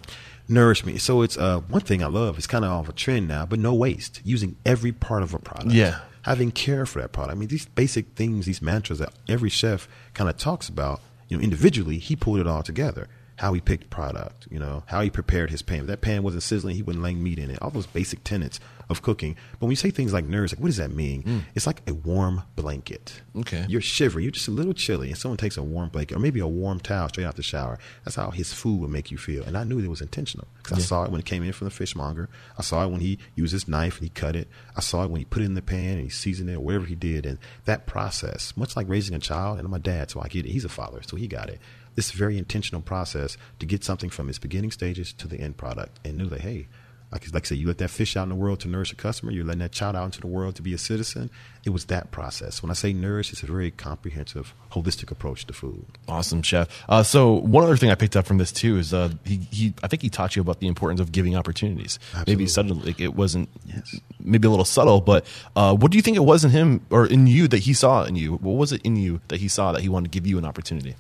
nourish 0.49 0.83
me. 0.85 0.97
So 0.97 1.21
it's 1.21 1.37
uh, 1.37 1.59
one 1.59 1.81
thing 1.81 2.03
I 2.03 2.07
love. 2.07 2.37
It's 2.37 2.47
kind 2.47 2.65
of 2.65 2.71
off 2.71 2.89
a 2.89 2.93
trend 2.93 3.27
now, 3.27 3.45
but 3.45 3.59
no 3.59 3.73
waste. 3.73 4.19
Using 4.25 4.57
every 4.65 4.91
part 4.91 5.23
of 5.23 5.33
a 5.33 5.39
product. 5.39 5.71
Yeah. 5.71 5.99
Having 6.23 6.51
care 6.51 6.85
for 6.85 7.01
that 7.01 7.11
product. 7.11 7.35
I 7.35 7.39
mean, 7.39 7.49
these 7.49 7.65
basic 7.65 8.15
things, 8.15 8.45
these 8.45 8.61
mantras 8.61 8.99
that 8.99 9.13
every 9.27 9.49
chef 9.49 9.87
kind 10.13 10.29
of 10.29 10.37
talks 10.37 10.69
about. 10.69 11.01
You 11.27 11.37
know, 11.37 11.43
individually, 11.43 11.99
he 11.99 12.15
pulled 12.15 12.39
it 12.39 12.47
all 12.47 12.63
together. 12.63 13.07
How 13.39 13.53
he 13.53 13.61
picked 13.61 13.89
product, 13.89 14.49
you 14.51 14.59
know, 14.59 14.83
how 14.87 14.99
he 14.99 15.09
prepared 15.09 15.49
his 15.49 15.61
pan. 15.61 15.79
If 15.79 15.87
that 15.87 16.01
pan 16.01 16.23
wasn't 16.23 16.43
sizzling, 16.43 16.75
he 16.75 16.81
wouldn't 16.81 17.01
lay 17.01 17.15
meat 17.15 17.39
in 17.39 17.49
it. 17.49 17.61
All 17.61 17.69
those 17.69 17.87
basic 17.87 18.25
tenets 18.25 18.59
of 18.89 19.01
cooking. 19.01 19.37
But 19.53 19.67
when 19.67 19.71
you 19.71 19.77
say 19.77 19.91
things 19.91 20.11
like 20.11 20.25
nerves, 20.25 20.51
like 20.51 20.59
what 20.59 20.67
does 20.67 20.77
that 20.77 20.91
mean? 20.91 21.23
Mm. 21.23 21.41
It's 21.55 21.65
like 21.65 21.81
a 21.87 21.93
warm 21.93 22.43
blanket. 22.57 23.21
Okay. 23.37 23.65
You're 23.69 23.79
shivering. 23.79 24.23
You're 24.23 24.31
just 24.31 24.49
a 24.49 24.51
little 24.51 24.73
chilly, 24.73 25.07
and 25.07 25.17
someone 25.17 25.37
takes 25.37 25.55
a 25.55 25.63
warm 25.63 25.87
blanket 25.87 26.17
or 26.17 26.19
maybe 26.19 26.41
a 26.41 26.47
warm 26.47 26.81
towel 26.81 27.07
straight 27.07 27.23
out 27.23 27.37
the 27.37 27.43
shower. 27.43 27.79
That's 28.03 28.17
how 28.17 28.31
his 28.31 28.51
food 28.51 28.81
would 28.81 28.89
make 28.89 29.09
you 29.09 29.17
feel. 29.17 29.43
And 29.45 29.57
I 29.57 29.63
knew 29.63 29.79
it 29.79 29.87
was 29.87 30.01
intentional 30.01 30.47
because 30.57 30.77
I 30.77 30.81
saw 30.81 31.05
it 31.05 31.11
when 31.11 31.21
it 31.21 31.25
came 31.25 31.43
in 31.43 31.53
from 31.53 31.65
the 31.65 31.71
fishmonger. 31.71 32.27
I 32.57 32.61
saw 32.61 32.83
it 32.83 32.91
when 32.91 32.99
he 32.99 33.19
used 33.35 33.53
his 33.53 33.69
knife 33.69 33.99
and 33.99 34.03
he 34.03 34.09
cut 34.09 34.35
it. 34.35 34.49
I 34.75 34.81
saw 34.81 35.03
it 35.03 35.11
when 35.11 35.19
he 35.19 35.25
put 35.25 35.43
it 35.43 35.45
in 35.45 35.53
the 35.53 35.61
pan 35.61 35.93
and 35.93 36.01
he 36.01 36.09
seasoned 36.09 36.49
it 36.49 36.55
or 36.55 36.61
whatever 36.61 36.85
he 36.85 36.95
did. 36.95 37.25
And 37.25 37.37
that 37.65 37.85
process, 37.85 38.51
much 38.57 38.75
like 38.75 38.89
raising 38.89 39.15
a 39.15 39.19
child, 39.19 39.59
and 39.59 39.65
I'm 39.65 39.73
a 39.73 39.79
dad, 39.79 40.11
so 40.11 40.19
I 40.19 40.27
get 40.27 40.45
it. 40.45 40.51
He's 40.51 40.65
a 40.65 40.69
father, 40.69 41.01
so 41.05 41.15
he 41.15 41.27
got 41.27 41.49
it. 41.49 41.61
This 41.95 42.11
very 42.11 42.37
intentional 42.37 42.81
process 42.81 43.37
to 43.59 43.65
get 43.65 43.83
something 43.83 44.09
from 44.09 44.29
its 44.29 44.39
beginning 44.39 44.71
stages 44.71 45.13
to 45.13 45.27
the 45.27 45.39
end 45.39 45.57
product, 45.57 45.99
and 46.05 46.17
knew 46.17 46.27
that 46.27 46.41
hey, 46.41 46.67
Like, 47.11 47.25
like 47.33 47.45
I 47.45 47.47
said, 47.47 47.57
you 47.57 47.65
let 47.67 47.79
that 47.79 47.89
fish 47.89 48.15
out 48.15 48.23
in 48.23 48.29
the 48.29 48.35
world 48.35 48.59
to 48.59 48.67
nourish 48.67 48.91
a 48.91 48.95
customer. 48.95 49.31
You're 49.31 49.43
letting 49.43 49.61
that 49.61 49.71
child 49.71 49.95
out 49.95 50.05
into 50.05 50.21
the 50.21 50.27
world 50.27 50.55
to 50.57 50.61
be 50.61 50.75
a 50.75 50.77
citizen. 50.77 51.31
It 51.65 51.71
was 51.71 51.85
that 51.85 52.11
process. 52.11 52.61
When 52.61 52.69
I 52.69 52.75
say 52.75 52.93
nourish, 52.93 53.33
it's 53.33 53.41
a 53.41 53.47
very 53.47 53.71
comprehensive, 53.71 54.53
holistic 54.73 55.09
approach 55.09 55.45
to 55.47 55.53
food. 55.53 55.85
Awesome, 56.07 56.43
chef. 56.43 56.67
Uh, 56.87 57.01
so 57.01 57.33
one 57.33 57.63
other 57.63 57.77
thing 57.77 57.89
I 57.89 57.95
picked 57.95 58.15
up 58.15 58.27
from 58.27 58.37
this 58.37 58.51
too 58.51 58.77
is 58.77 58.93
uh, 58.93 59.09
he, 59.25 59.37
he 59.51 59.73
I 59.81 59.87
think 59.87 60.03
he 60.03 60.09
taught 60.09 60.35
you 60.35 60.43
about 60.43 60.59
the 60.59 60.67
importance 60.67 61.01
of 61.01 61.11
giving 61.11 61.35
opportunities. 61.35 61.97
Absolutely. 62.13 62.35
Maybe 62.35 62.47
suddenly 62.47 62.85
like, 62.85 62.99
it 63.01 63.15
wasn't 63.15 63.49
Yes. 63.65 63.99
maybe 64.19 64.45
a 64.47 64.51
little 64.51 64.63
subtle, 64.63 65.01
but 65.01 65.25
uh, 65.55 65.75
what 65.75 65.89
do 65.91 65.97
you 65.97 66.03
think 66.03 66.15
it 66.15 66.25
was 66.25 66.45
in 66.45 66.51
him 66.51 66.85
or 66.91 67.07
in 67.07 67.25
you 67.25 67.47
that 67.47 67.59
he 67.63 67.73
saw 67.73 68.03
in 68.03 68.15
you? 68.15 68.35
What 68.35 68.55
was 68.57 68.71
it 68.71 68.81
in 68.83 68.95
you 68.97 69.19
that 69.29 69.39
he 69.39 69.47
saw 69.47 69.71
that 69.71 69.81
he 69.81 69.89
wanted 69.89 70.11
to 70.11 70.15
give 70.19 70.27
you 70.27 70.37
an 70.37 70.45
opportunity? 70.45 70.93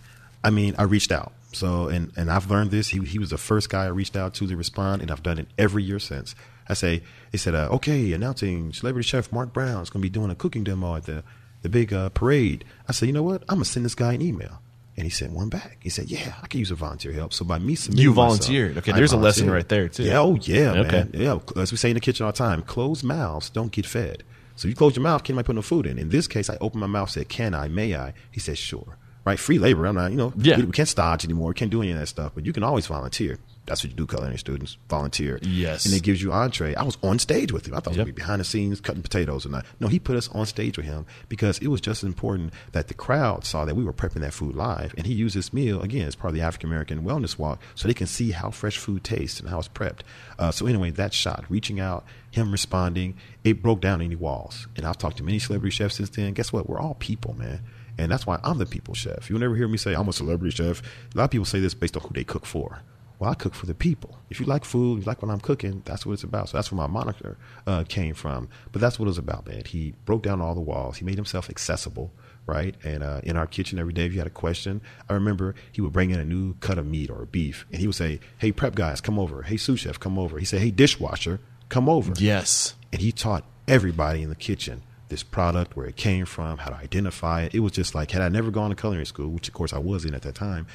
I 0.43 0.49
mean, 0.49 0.75
I 0.77 0.83
reached 0.83 1.11
out. 1.11 1.33
So, 1.51 1.87
and, 1.87 2.11
and 2.15 2.29
I've 2.31 2.49
learned 2.49 2.71
this. 2.71 2.89
He, 2.89 2.99
he 2.99 3.17
was 3.19 3.31
the 3.31 3.37
first 3.37 3.69
guy 3.69 3.85
I 3.85 3.87
reached 3.87 4.15
out 4.15 4.33
to 4.35 4.47
to 4.47 4.55
respond, 4.55 5.01
and 5.01 5.09
I've 5.11 5.23
done 5.23 5.39
it 5.39 5.47
every 5.57 5.83
year 5.83 5.99
since. 5.99 6.35
I 6.67 6.75
say, 6.75 7.01
they 7.31 7.37
said, 7.39 7.55
uh, 7.55 7.67
okay, 7.71 8.13
announcing 8.13 8.71
celebrity 8.73 9.07
chef 9.07 9.31
Mark 9.31 9.51
Brown 9.51 9.81
is 9.81 9.89
going 9.89 10.01
to 10.01 10.05
be 10.05 10.09
doing 10.09 10.29
a 10.29 10.35
cooking 10.35 10.63
demo 10.63 10.95
at 10.95 11.05
the, 11.05 11.23
the 11.63 11.69
big 11.69 11.91
uh, 11.91 12.09
parade. 12.09 12.63
I 12.87 12.91
said, 12.91 13.07
you 13.07 13.13
know 13.13 13.23
what? 13.23 13.41
I'm 13.49 13.55
going 13.55 13.63
to 13.63 13.69
send 13.69 13.85
this 13.85 13.95
guy 13.95 14.13
an 14.13 14.21
email. 14.21 14.61
And 14.95 15.05
he 15.05 15.09
sent 15.09 15.31
one 15.31 15.47
back. 15.49 15.77
He 15.81 15.89
said, 15.89 16.11
yeah, 16.11 16.33
I 16.43 16.47
can 16.47 16.59
use 16.59 16.71
a 16.71 16.75
volunteer 16.75 17.13
help. 17.13 17.33
So 17.33 17.45
by 17.45 17.57
me 17.57 17.73
submitting 17.75 18.03
You 18.03 18.09
myself, 18.11 18.27
volunteered. 18.27 18.77
Okay, 18.79 18.91
there's 18.91 19.13
a 19.13 19.17
lesson 19.17 19.49
right 19.49 19.67
there, 19.67 19.87
too. 19.87 20.03
Yeah, 20.03 20.19
oh 20.19 20.35
yeah, 20.41 20.71
Okay. 20.73 20.91
man. 21.05 21.11
Yeah, 21.13 21.39
as 21.55 21.71
we 21.71 21.77
say 21.77 21.89
in 21.89 21.93
the 21.95 22.01
kitchen 22.01 22.25
all 22.25 22.33
the 22.33 22.37
time, 22.37 22.61
closed 22.63 23.03
mouths 23.03 23.49
don't 23.49 23.71
get 23.71 23.85
fed. 23.85 24.23
So 24.57 24.67
you 24.67 24.75
close 24.75 24.97
your 24.97 25.03
mouth, 25.03 25.23
can 25.23 25.39
I 25.39 25.41
put 25.41 25.55
no 25.55 25.61
food 25.61 25.85
in? 25.85 25.97
In 25.97 26.09
this 26.09 26.27
case, 26.27 26.49
I 26.49 26.57
opened 26.59 26.81
my 26.81 26.87
mouth, 26.87 27.09
said, 27.11 27.29
"Can 27.29 27.53
I? 27.55 27.69
May 27.69 27.95
I?" 27.95 28.13
He 28.29 28.41
said, 28.41 28.57
"Sure." 28.57 28.97
Right, 29.25 29.37
free 29.39 29.59
labor. 29.59 29.85
I'm 29.85 29.95
not, 29.95 30.11
you 30.11 30.17
know, 30.17 30.33
Yeah. 30.37 30.57
we, 30.57 30.63
we 30.63 30.71
can't 30.71 30.87
stage 30.87 31.23
anymore. 31.25 31.49
We 31.49 31.53
can't 31.53 31.69
do 31.69 31.81
any 31.81 31.91
of 31.91 31.99
that 31.99 32.07
stuff. 32.07 32.31
But 32.33 32.45
you 32.45 32.53
can 32.53 32.63
always 32.63 32.87
volunteer. 32.87 33.37
That's 33.65 33.83
what 33.83 33.91
you 33.91 33.95
do, 33.95 34.07
culinary 34.07 34.39
students. 34.39 34.77
Volunteer. 34.89 35.37
Yes. 35.43 35.85
and 35.85 35.93
it 35.93 36.01
gives 36.01 36.23
you 36.23 36.31
entree. 36.31 36.73
I 36.73 36.81
was 36.81 36.97
on 37.03 37.19
stage 37.19 37.51
with 37.51 37.67
him. 37.67 37.75
I 37.75 37.79
thought 37.81 37.95
Yep. 37.95 38.05
we'd 38.07 38.15
be 38.15 38.21
behind 38.21 38.39
the 38.39 38.45
scenes 38.45 38.81
cutting 38.81 39.03
potatoes 39.03 39.45
or 39.45 39.49
not. 39.49 39.65
No, 39.79 39.87
he 39.87 39.99
put 39.99 40.15
us 40.15 40.27
on 40.29 40.47
stage 40.47 40.77
with 40.77 40.87
him 40.87 41.05
because 41.27 41.59
it 41.59 41.67
was 41.67 41.79
just 41.79 42.01
as 42.03 42.07
important 42.07 42.51
that 42.71 42.87
the 42.87 42.95
crowd 42.95 43.45
saw 43.45 43.65
that 43.65 43.75
we 43.75 43.83
were 43.83 43.93
prepping 43.93 44.21
that 44.21 44.33
food 44.33 44.55
live, 44.55 44.95
and 44.97 45.05
he 45.05 45.13
used 45.13 45.35
this 45.35 45.53
meal 45.53 45.81
again 45.81 46.07
as 46.07 46.15
part 46.15 46.29
of 46.31 46.35
the 46.35 46.41
African 46.41 46.69
American 46.69 47.03
Wellness 47.03 47.37
Walk, 47.37 47.61
so 47.75 47.87
they 47.87 47.93
can 47.93 48.07
see 48.07 48.31
how 48.31 48.49
fresh 48.49 48.77
food 48.79 49.03
tastes 49.03 49.39
and 49.39 49.49
how 49.49 49.59
it's 49.59 49.67
prepped. 49.67 49.99
Uh, 50.39 50.49
so 50.49 50.65
anyway, 50.65 50.89
that 50.91 51.13
shot, 51.13 51.45
reaching 51.49 51.79
out, 51.79 52.03
him 52.31 52.51
responding, 52.51 53.15
it 53.43 53.61
broke 53.61 53.81
down 53.81 54.01
any 54.01 54.15
walls. 54.15 54.67
And 54.77 54.85
I've 54.87 54.97
talked 54.97 55.17
to 55.17 55.23
many 55.23 55.37
celebrity 55.37 55.75
chefs 55.75 55.95
since 55.95 56.09
then. 56.09 56.33
Guess 56.33 56.51
what? 56.51 56.67
We're 56.67 56.79
all 56.79 56.95
people, 56.95 57.35
man. 57.37 57.59
And 57.99 58.11
that's 58.11 58.25
why 58.25 58.39
I'm 58.43 58.57
the 58.57 58.65
people 58.65 58.93
chef. 58.93 59.29
You'll 59.29 59.39
never 59.39 59.55
hear 59.55 59.67
me 59.67 59.77
say 59.77 59.93
I'm 59.93 60.07
a 60.07 60.13
celebrity 60.13 60.55
chef. 60.55 60.81
A 61.13 61.17
lot 61.17 61.25
of 61.25 61.31
people 61.31 61.45
say 61.45 61.59
this 61.59 61.73
based 61.73 61.97
on 61.97 62.03
who 62.03 62.13
they 62.13 62.23
cook 62.23 62.45
for. 62.45 62.81
Well, 63.19 63.29
I 63.29 63.33
cook 63.33 63.53
for 63.53 63.65
the 63.65 63.73
people. 63.75 64.17
If 64.29 64.39
you 64.39 64.45
like 64.45 64.63
food, 64.63 64.99
you 64.99 65.03
like 65.05 65.21
what 65.21 65.29
I'm 65.29 65.41
cooking, 65.41 65.81
that's 65.83 66.05
what 66.05 66.13
it's 66.13 66.23
about. 66.23 66.47
So 66.47 66.57
that's 66.57 66.71
where 66.71 66.77
my 66.77 66.87
moniker 66.87 67.37
uh, 67.67 67.83
came 67.83 68.13
from. 68.15 68.47
But 68.71 68.79
that's 68.79 68.97
what 68.97 69.07
it 69.07 69.09
was 69.09 69.17
about, 69.17 69.45
man. 69.45 69.63
He 69.65 69.93
broke 70.05 70.23
down 70.23 70.39
all 70.39 70.55
the 70.55 70.61
walls. 70.61 70.95
He 70.97 71.03
made 71.03 71.15
himself 71.17 71.49
accessible, 71.49 72.13
right? 72.45 72.75
And 72.81 73.03
uh, 73.03 73.19
in 73.25 73.35
our 73.35 73.45
kitchen 73.45 73.77
every 73.77 73.91
day, 73.91 74.05
if 74.05 74.13
you 74.13 74.19
had 74.19 74.27
a 74.27 74.29
question, 74.29 74.79
I 75.09 75.13
remember 75.15 75.53
he 75.69 75.81
would 75.81 75.91
bring 75.91 76.11
in 76.11 76.19
a 76.21 76.23
new 76.23 76.53
cut 76.61 76.77
of 76.77 76.85
meat 76.85 77.09
or 77.09 77.25
beef, 77.25 77.65
and 77.73 77.81
he 77.81 77.87
would 77.87 77.97
say, 77.97 78.21
"Hey, 78.37 78.53
prep 78.53 78.73
guys, 78.75 79.01
come 79.01 79.19
over. 79.19 79.41
Hey, 79.41 79.57
sous 79.57 79.81
chef, 79.81 79.99
come 79.99 80.17
over." 80.17 80.39
He 80.39 80.45
said, 80.45 80.61
"Hey, 80.61 80.71
dishwasher, 80.71 81.41
come 81.67 81.89
over." 81.89 82.13
Yes. 82.15 82.75
and 82.93 83.01
he 83.01 83.11
taught 83.11 83.43
everybody 83.67 84.23
in 84.23 84.29
the 84.29 84.35
kitchen 84.35 84.81
this 85.09 85.23
product, 85.23 85.75
where 85.75 85.85
it 85.85 85.95
came 85.95 86.25
from, 86.25 86.59
how 86.59 86.69
to 86.69 86.77
identify 86.77 87.43
it. 87.43 87.53
It 87.55 87.59
was 87.59 87.71
just 87.73 87.93
like, 87.93 88.11
had 88.11 88.21
I 88.21 88.29
never 88.29 88.51
gone 88.51 88.69
to 88.69 88.75
culinary 88.75 89.05
school, 89.05 89.29
which 89.29 89.47
of 89.47 89.53
course 89.53 89.73
I 89.73 89.79
was 89.79 90.05
in 90.05 90.13
at 90.13 90.21
that 90.23 90.35
time, 90.35 90.67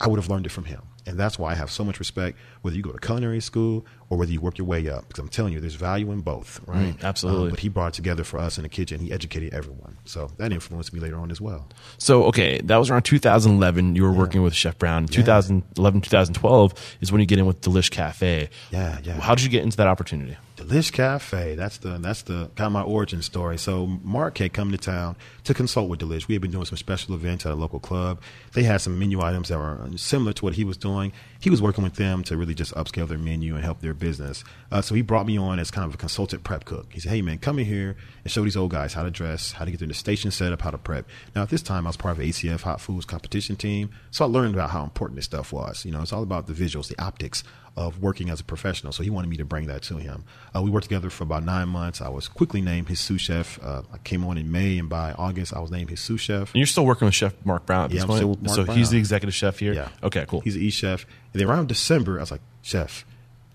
I 0.00 0.08
would 0.08 0.18
have 0.18 0.28
learned 0.28 0.46
it 0.46 0.50
from 0.50 0.64
him. 0.64 0.82
And 1.06 1.18
that's 1.18 1.38
why 1.38 1.50
I 1.50 1.54
have 1.54 1.70
so 1.70 1.84
much 1.84 1.98
respect, 1.98 2.38
whether 2.62 2.76
you 2.76 2.82
go 2.82 2.92
to 2.92 2.98
culinary 2.98 3.40
school 3.40 3.84
or 4.08 4.16
whether 4.16 4.30
you 4.30 4.40
work 4.40 4.56
your 4.58 4.66
way 4.66 4.88
up, 4.88 5.08
because 5.08 5.20
I'm 5.20 5.28
telling 5.28 5.52
you, 5.52 5.60
there's 5.60 5.74
value 5.74 6.12
in 6.12 6.20
both, 6.20 6.60
right? 6.66 6.96
Mm, 6.96 7.02
absolutely. 7.02 7.44
Um, 7.46 7.50
but 7.50 7.58
he 7.60 7.68
brought 7.68 7.88
it 7.88 7.94
together 7.94 8.22
for 8.22 8.38
us 8.38 8.56
in 8.56 8.62
the 8.62 8.68
kitchen. 8.68 9.00
He 9.00 9.10
educated 9.12 9.52
everyone. 9.52 9.96
So 10.04 10.30
that 10.36 10.52
influenced 10.52 10.92
me 10.92 11.00
later 11.00 11.16
on 11.18 11.30
as 11.30 11.40
well. 11.40 11.68
So 11.98 12.24
okay, 12.24 12.60
that 12.62 12.76
was 12.76 12.90
around 12.90 13.02
2011. 13.02 13.96
You 13.96 14.02
were 14.04 14.12
working 14.12 14.42
with 14.42 14.54
Chef 14.54 14.78
Brown. 14.78 15.06
2011, 15.06 16.00
2012 16.02 16.96
is 17.00 17.10
when 17.10 17.20
you 17.20 17.26
get 17.26 17.38
in 17.38 17.46
with 17.46 17.60
Delish 17.60 17.90
Cafe. 17.90 18.48
Yeah, 18.70 18.98
yeah. 19.02 19.20
How 19.20 19.34
did 19.34 19.42
you 19.44 19.50
get 19.50 19.64
into 19.64 19.76
that 19.78 19.88
opportunity? 19.88 20.36
Delish 20.62 20.92
Cafe. 20.92 21.54
That's 21.54 21.78
the 21.78 21.98
that's 21.98 22.22
the 22.22 22.50
kind 22.54 22.66
of 22.66 22.72
my 22.72 22.82
origin 22.82 23.22
story. 23.22 23.58
So 23.58 23.86
Mark 23.86 24.38
had 24.38 24.52
come 24.52 24.70
to 24.72 24.78
town 24.78 25.16
to 25.44 25.54
consult 25.54 25.88
with 25.88 26.00
Delish. 26.00 26.28
We 26.28 26.34
had 26.34 26.42
been 26.42 26.50
doing 26.50 26.64
some 26.64 26.78
special 26.78 27.14
events 27.14 27.44
at 27.46 27.52
a 27.52 27.54
local 27.54 27.80
club. 27.80 28.20
They 28.52 28.62
had 28.62 28.80
some 28.80 28.98
menu 28.98 29.20
items 29.20 29.48
that 29.48 29.58
were 29.58 29.88
similar 29.96 30.32
to 30.34 30.44
what 30.44 30.54
he 30.54 30.64
was 30.64 30.76
doing. 30.76 31.12
He 31.42 31.50
was 31.50 31.60
working 31.60 31.82
with 31.84 31.96
them 31.96 32.22
to 32.24 32.36
really 32.36 32.54
just 32.54 32.72
upscale 32.74 33.08
their 33.08 33.18
menu 33.18 33.56
and 33.56 33.64
help 33.64 33.80
their 33.80 33.94
business. 33.94 34.44
Uh, 34.70 34.80
so 34.80 34.94
he 34.94 35.02
brought 35.02 35.26
me 35.26 35.36
on 35.36 35.58
as 35.58 35.70
kind 35.72 35.86
of 35.88 35.92
a 35.92 35.98
consultant 35.98 36.44
prep 36.44 36.64
cook. 36.64 36.86
He 36.92 37.00
said, 37.00 37.10
"Hey 37.10 37.20
man, 37.20 37.38
come 37.38 37.58
in 37.58 37.66
here 37.66 37.96
and 38.22 38.30
show 38.32 38.44
these 38.44 38.56
old 38.56 38.70
guys 38.70 38.94
how 38.94 39.02
to 39.02 39.10
dress, 39.10 39.52
how 39.52 39.64
to 39.64 39.70
get 39.72 39.80
their 39.80 39.92
station 39.92 40.30
set 40.30 40.52
up, 40.52 40.62
how 40.62 40.70
to 40.70 40.78
prep." 40.78 41.04
Now 41.34 41.42
at 41.42 41.48
this 41.50 41.60
time, 41.62 41.86
I 41.86 41.90
was 41.90 41.96
part 41.96 42.16
of 42.16 42.22
ACF 42.24 42.62
Hot 42.62 42.80
Foods 42.80 43.04
competition 43.04 43.56
team, 43.56 43.90
so 44.12 44.24
I 44.24 44.28
learned 44.28 44.54
about 44.54 44.70
how 44.70 44.84
important 44.84 45.16
this 45.16 45.24
stuff 45.24 45.52
was. 45.52 45.84
You 45.84 45.90
know, 45.90 46.00
it's 46.02 46.12
all 46.12 46.22
about 46.22 46.46
the 46.46 46.52
visuals, 46.54 46.86
the 46.88 47.02
optics 47.02 47.42
of 47.74 48.00
working 48.02 48.28
as 48.28 48.38
a 48.38 48.44
professional. 48.44 48.92
So 48.92 49.02
he 49.02 49.08
wanted 49.08 49.28
me 49.28 49.38
to 49.38 49.46
bring 49.46 49.66
that 49.66 49.80
to 49.84 49.96
him. 49.96 50.24
Uh, 50.54 50.60
we 50.60 50.68
worked 50.68 50.84
together 50.84 51.08
for 51.08 51.24
about 51.24 51.42
nine 51.42 51.70
months. 51.70 52.02
I 52.02 52.10
was 52.10 52.28
quickly 52.28 52.60
named 52.60 52.88
his 52.90 53.00
sous 53.00 53.22
chef. 53.22 53.58
Uh, 53.62 53.80
I 53.90 53.96
came 53.96 54.24
on 54.26 54.36
in 54.36 54.52
May, 54.52 54.76
and 54.78 54.90
by 54.90 55.12
August, 55.12 55.54
I 55.56 55.60
was 55.60 55.70
named 55.70 55.88
his 55.88 55.98
sous 56.00 56.20
chef. 56.20 56.52
And 56.52 56.56
you're 56.60 56.66
still 56.66 56.84
working 56.84 57.06
with 57.06 57.14
Chef 57.14 57.32
Mark 57.46 57.64
Brown 57.64 57.86
at 57.86 57.90
Yeah, 57.92 58.00
this 58.00 58.04
point. 58.04 58.18
still 58.18 58.28
with 58.28 58.42
Mark 58.42 58.56
so 58.56 58.64
Brown. 58.66 58.76
he's 58.76 58.90
the 58.90 58.98
executive 58.98 59.34
chef 59.34 59.58
here. 59.58 59.72
Yeah. 59.72 59.88
Okay. 60.02 60.26
Cool. 60.28 60.40
He's 60.42 60.54
an 60.56 60.60
E 60.62 60.68
chef. 60.70 61.06
And 61.32 61.40
then 61.40 61.48
around 61.48 61.68
December, 61.68 62.18
I 62.18 62.22
was 62.22 62.30
like, 62.30 62.40
Chef, 62.62 63.04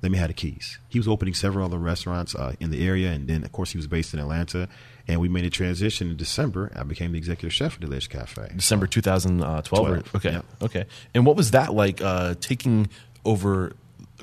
let 0.02 0.12
me 0.12 0.18
have 0.18 0.28
the 0.28 0.34
keys. 0.34 0.80
He 0.90 1.00
was 1.00 1.08
opening 1.08 1.34
several 1.34 1.66
other 1.66 1.78
restaurants 1.78 2.36
uh, 2.36 2.54
in 2.60 2.72
the 2.72 2.86
area, 2.86 3.12
and 3.12 3.28
then 3.28 3.44
of 3.44 3.52
course 3.52 3.72
he 3.72 3.78
was 3.78 3.88
based 3.88 4.14
in 4.14 4.20
Atlanta. 4.20 4.68
And 5.08 5.22
we 5.22 5.30
made 5.30 5.46
a 5.46 5.50
transition 5.50 6.10
in 6.10 6.18
December. 6.18 6.72
I 6.76 6.84
became 6.84 7.14
the 7.14 7.18
executive 7.18 7.54
chef 7.54 7.82
of 7.82 7.90
Delish 7.90 8.10
Cafe. 8.10 8.52
December 8.56 8.88
2012. 8.88 9.88
or- 9.90 10.02
12, 10.02 10.16
okay. 10.16 10.32
yeah. 10.32 10.42
Okay. 10.62 10.86
And 11.14 11.26
what 11.26 11.36
was 11.38 11.52
that 11.52 11.74
like? 11.74 12.02
Uh, 12.02 12.36
taking 12.42 12.90
over 13.24 13.74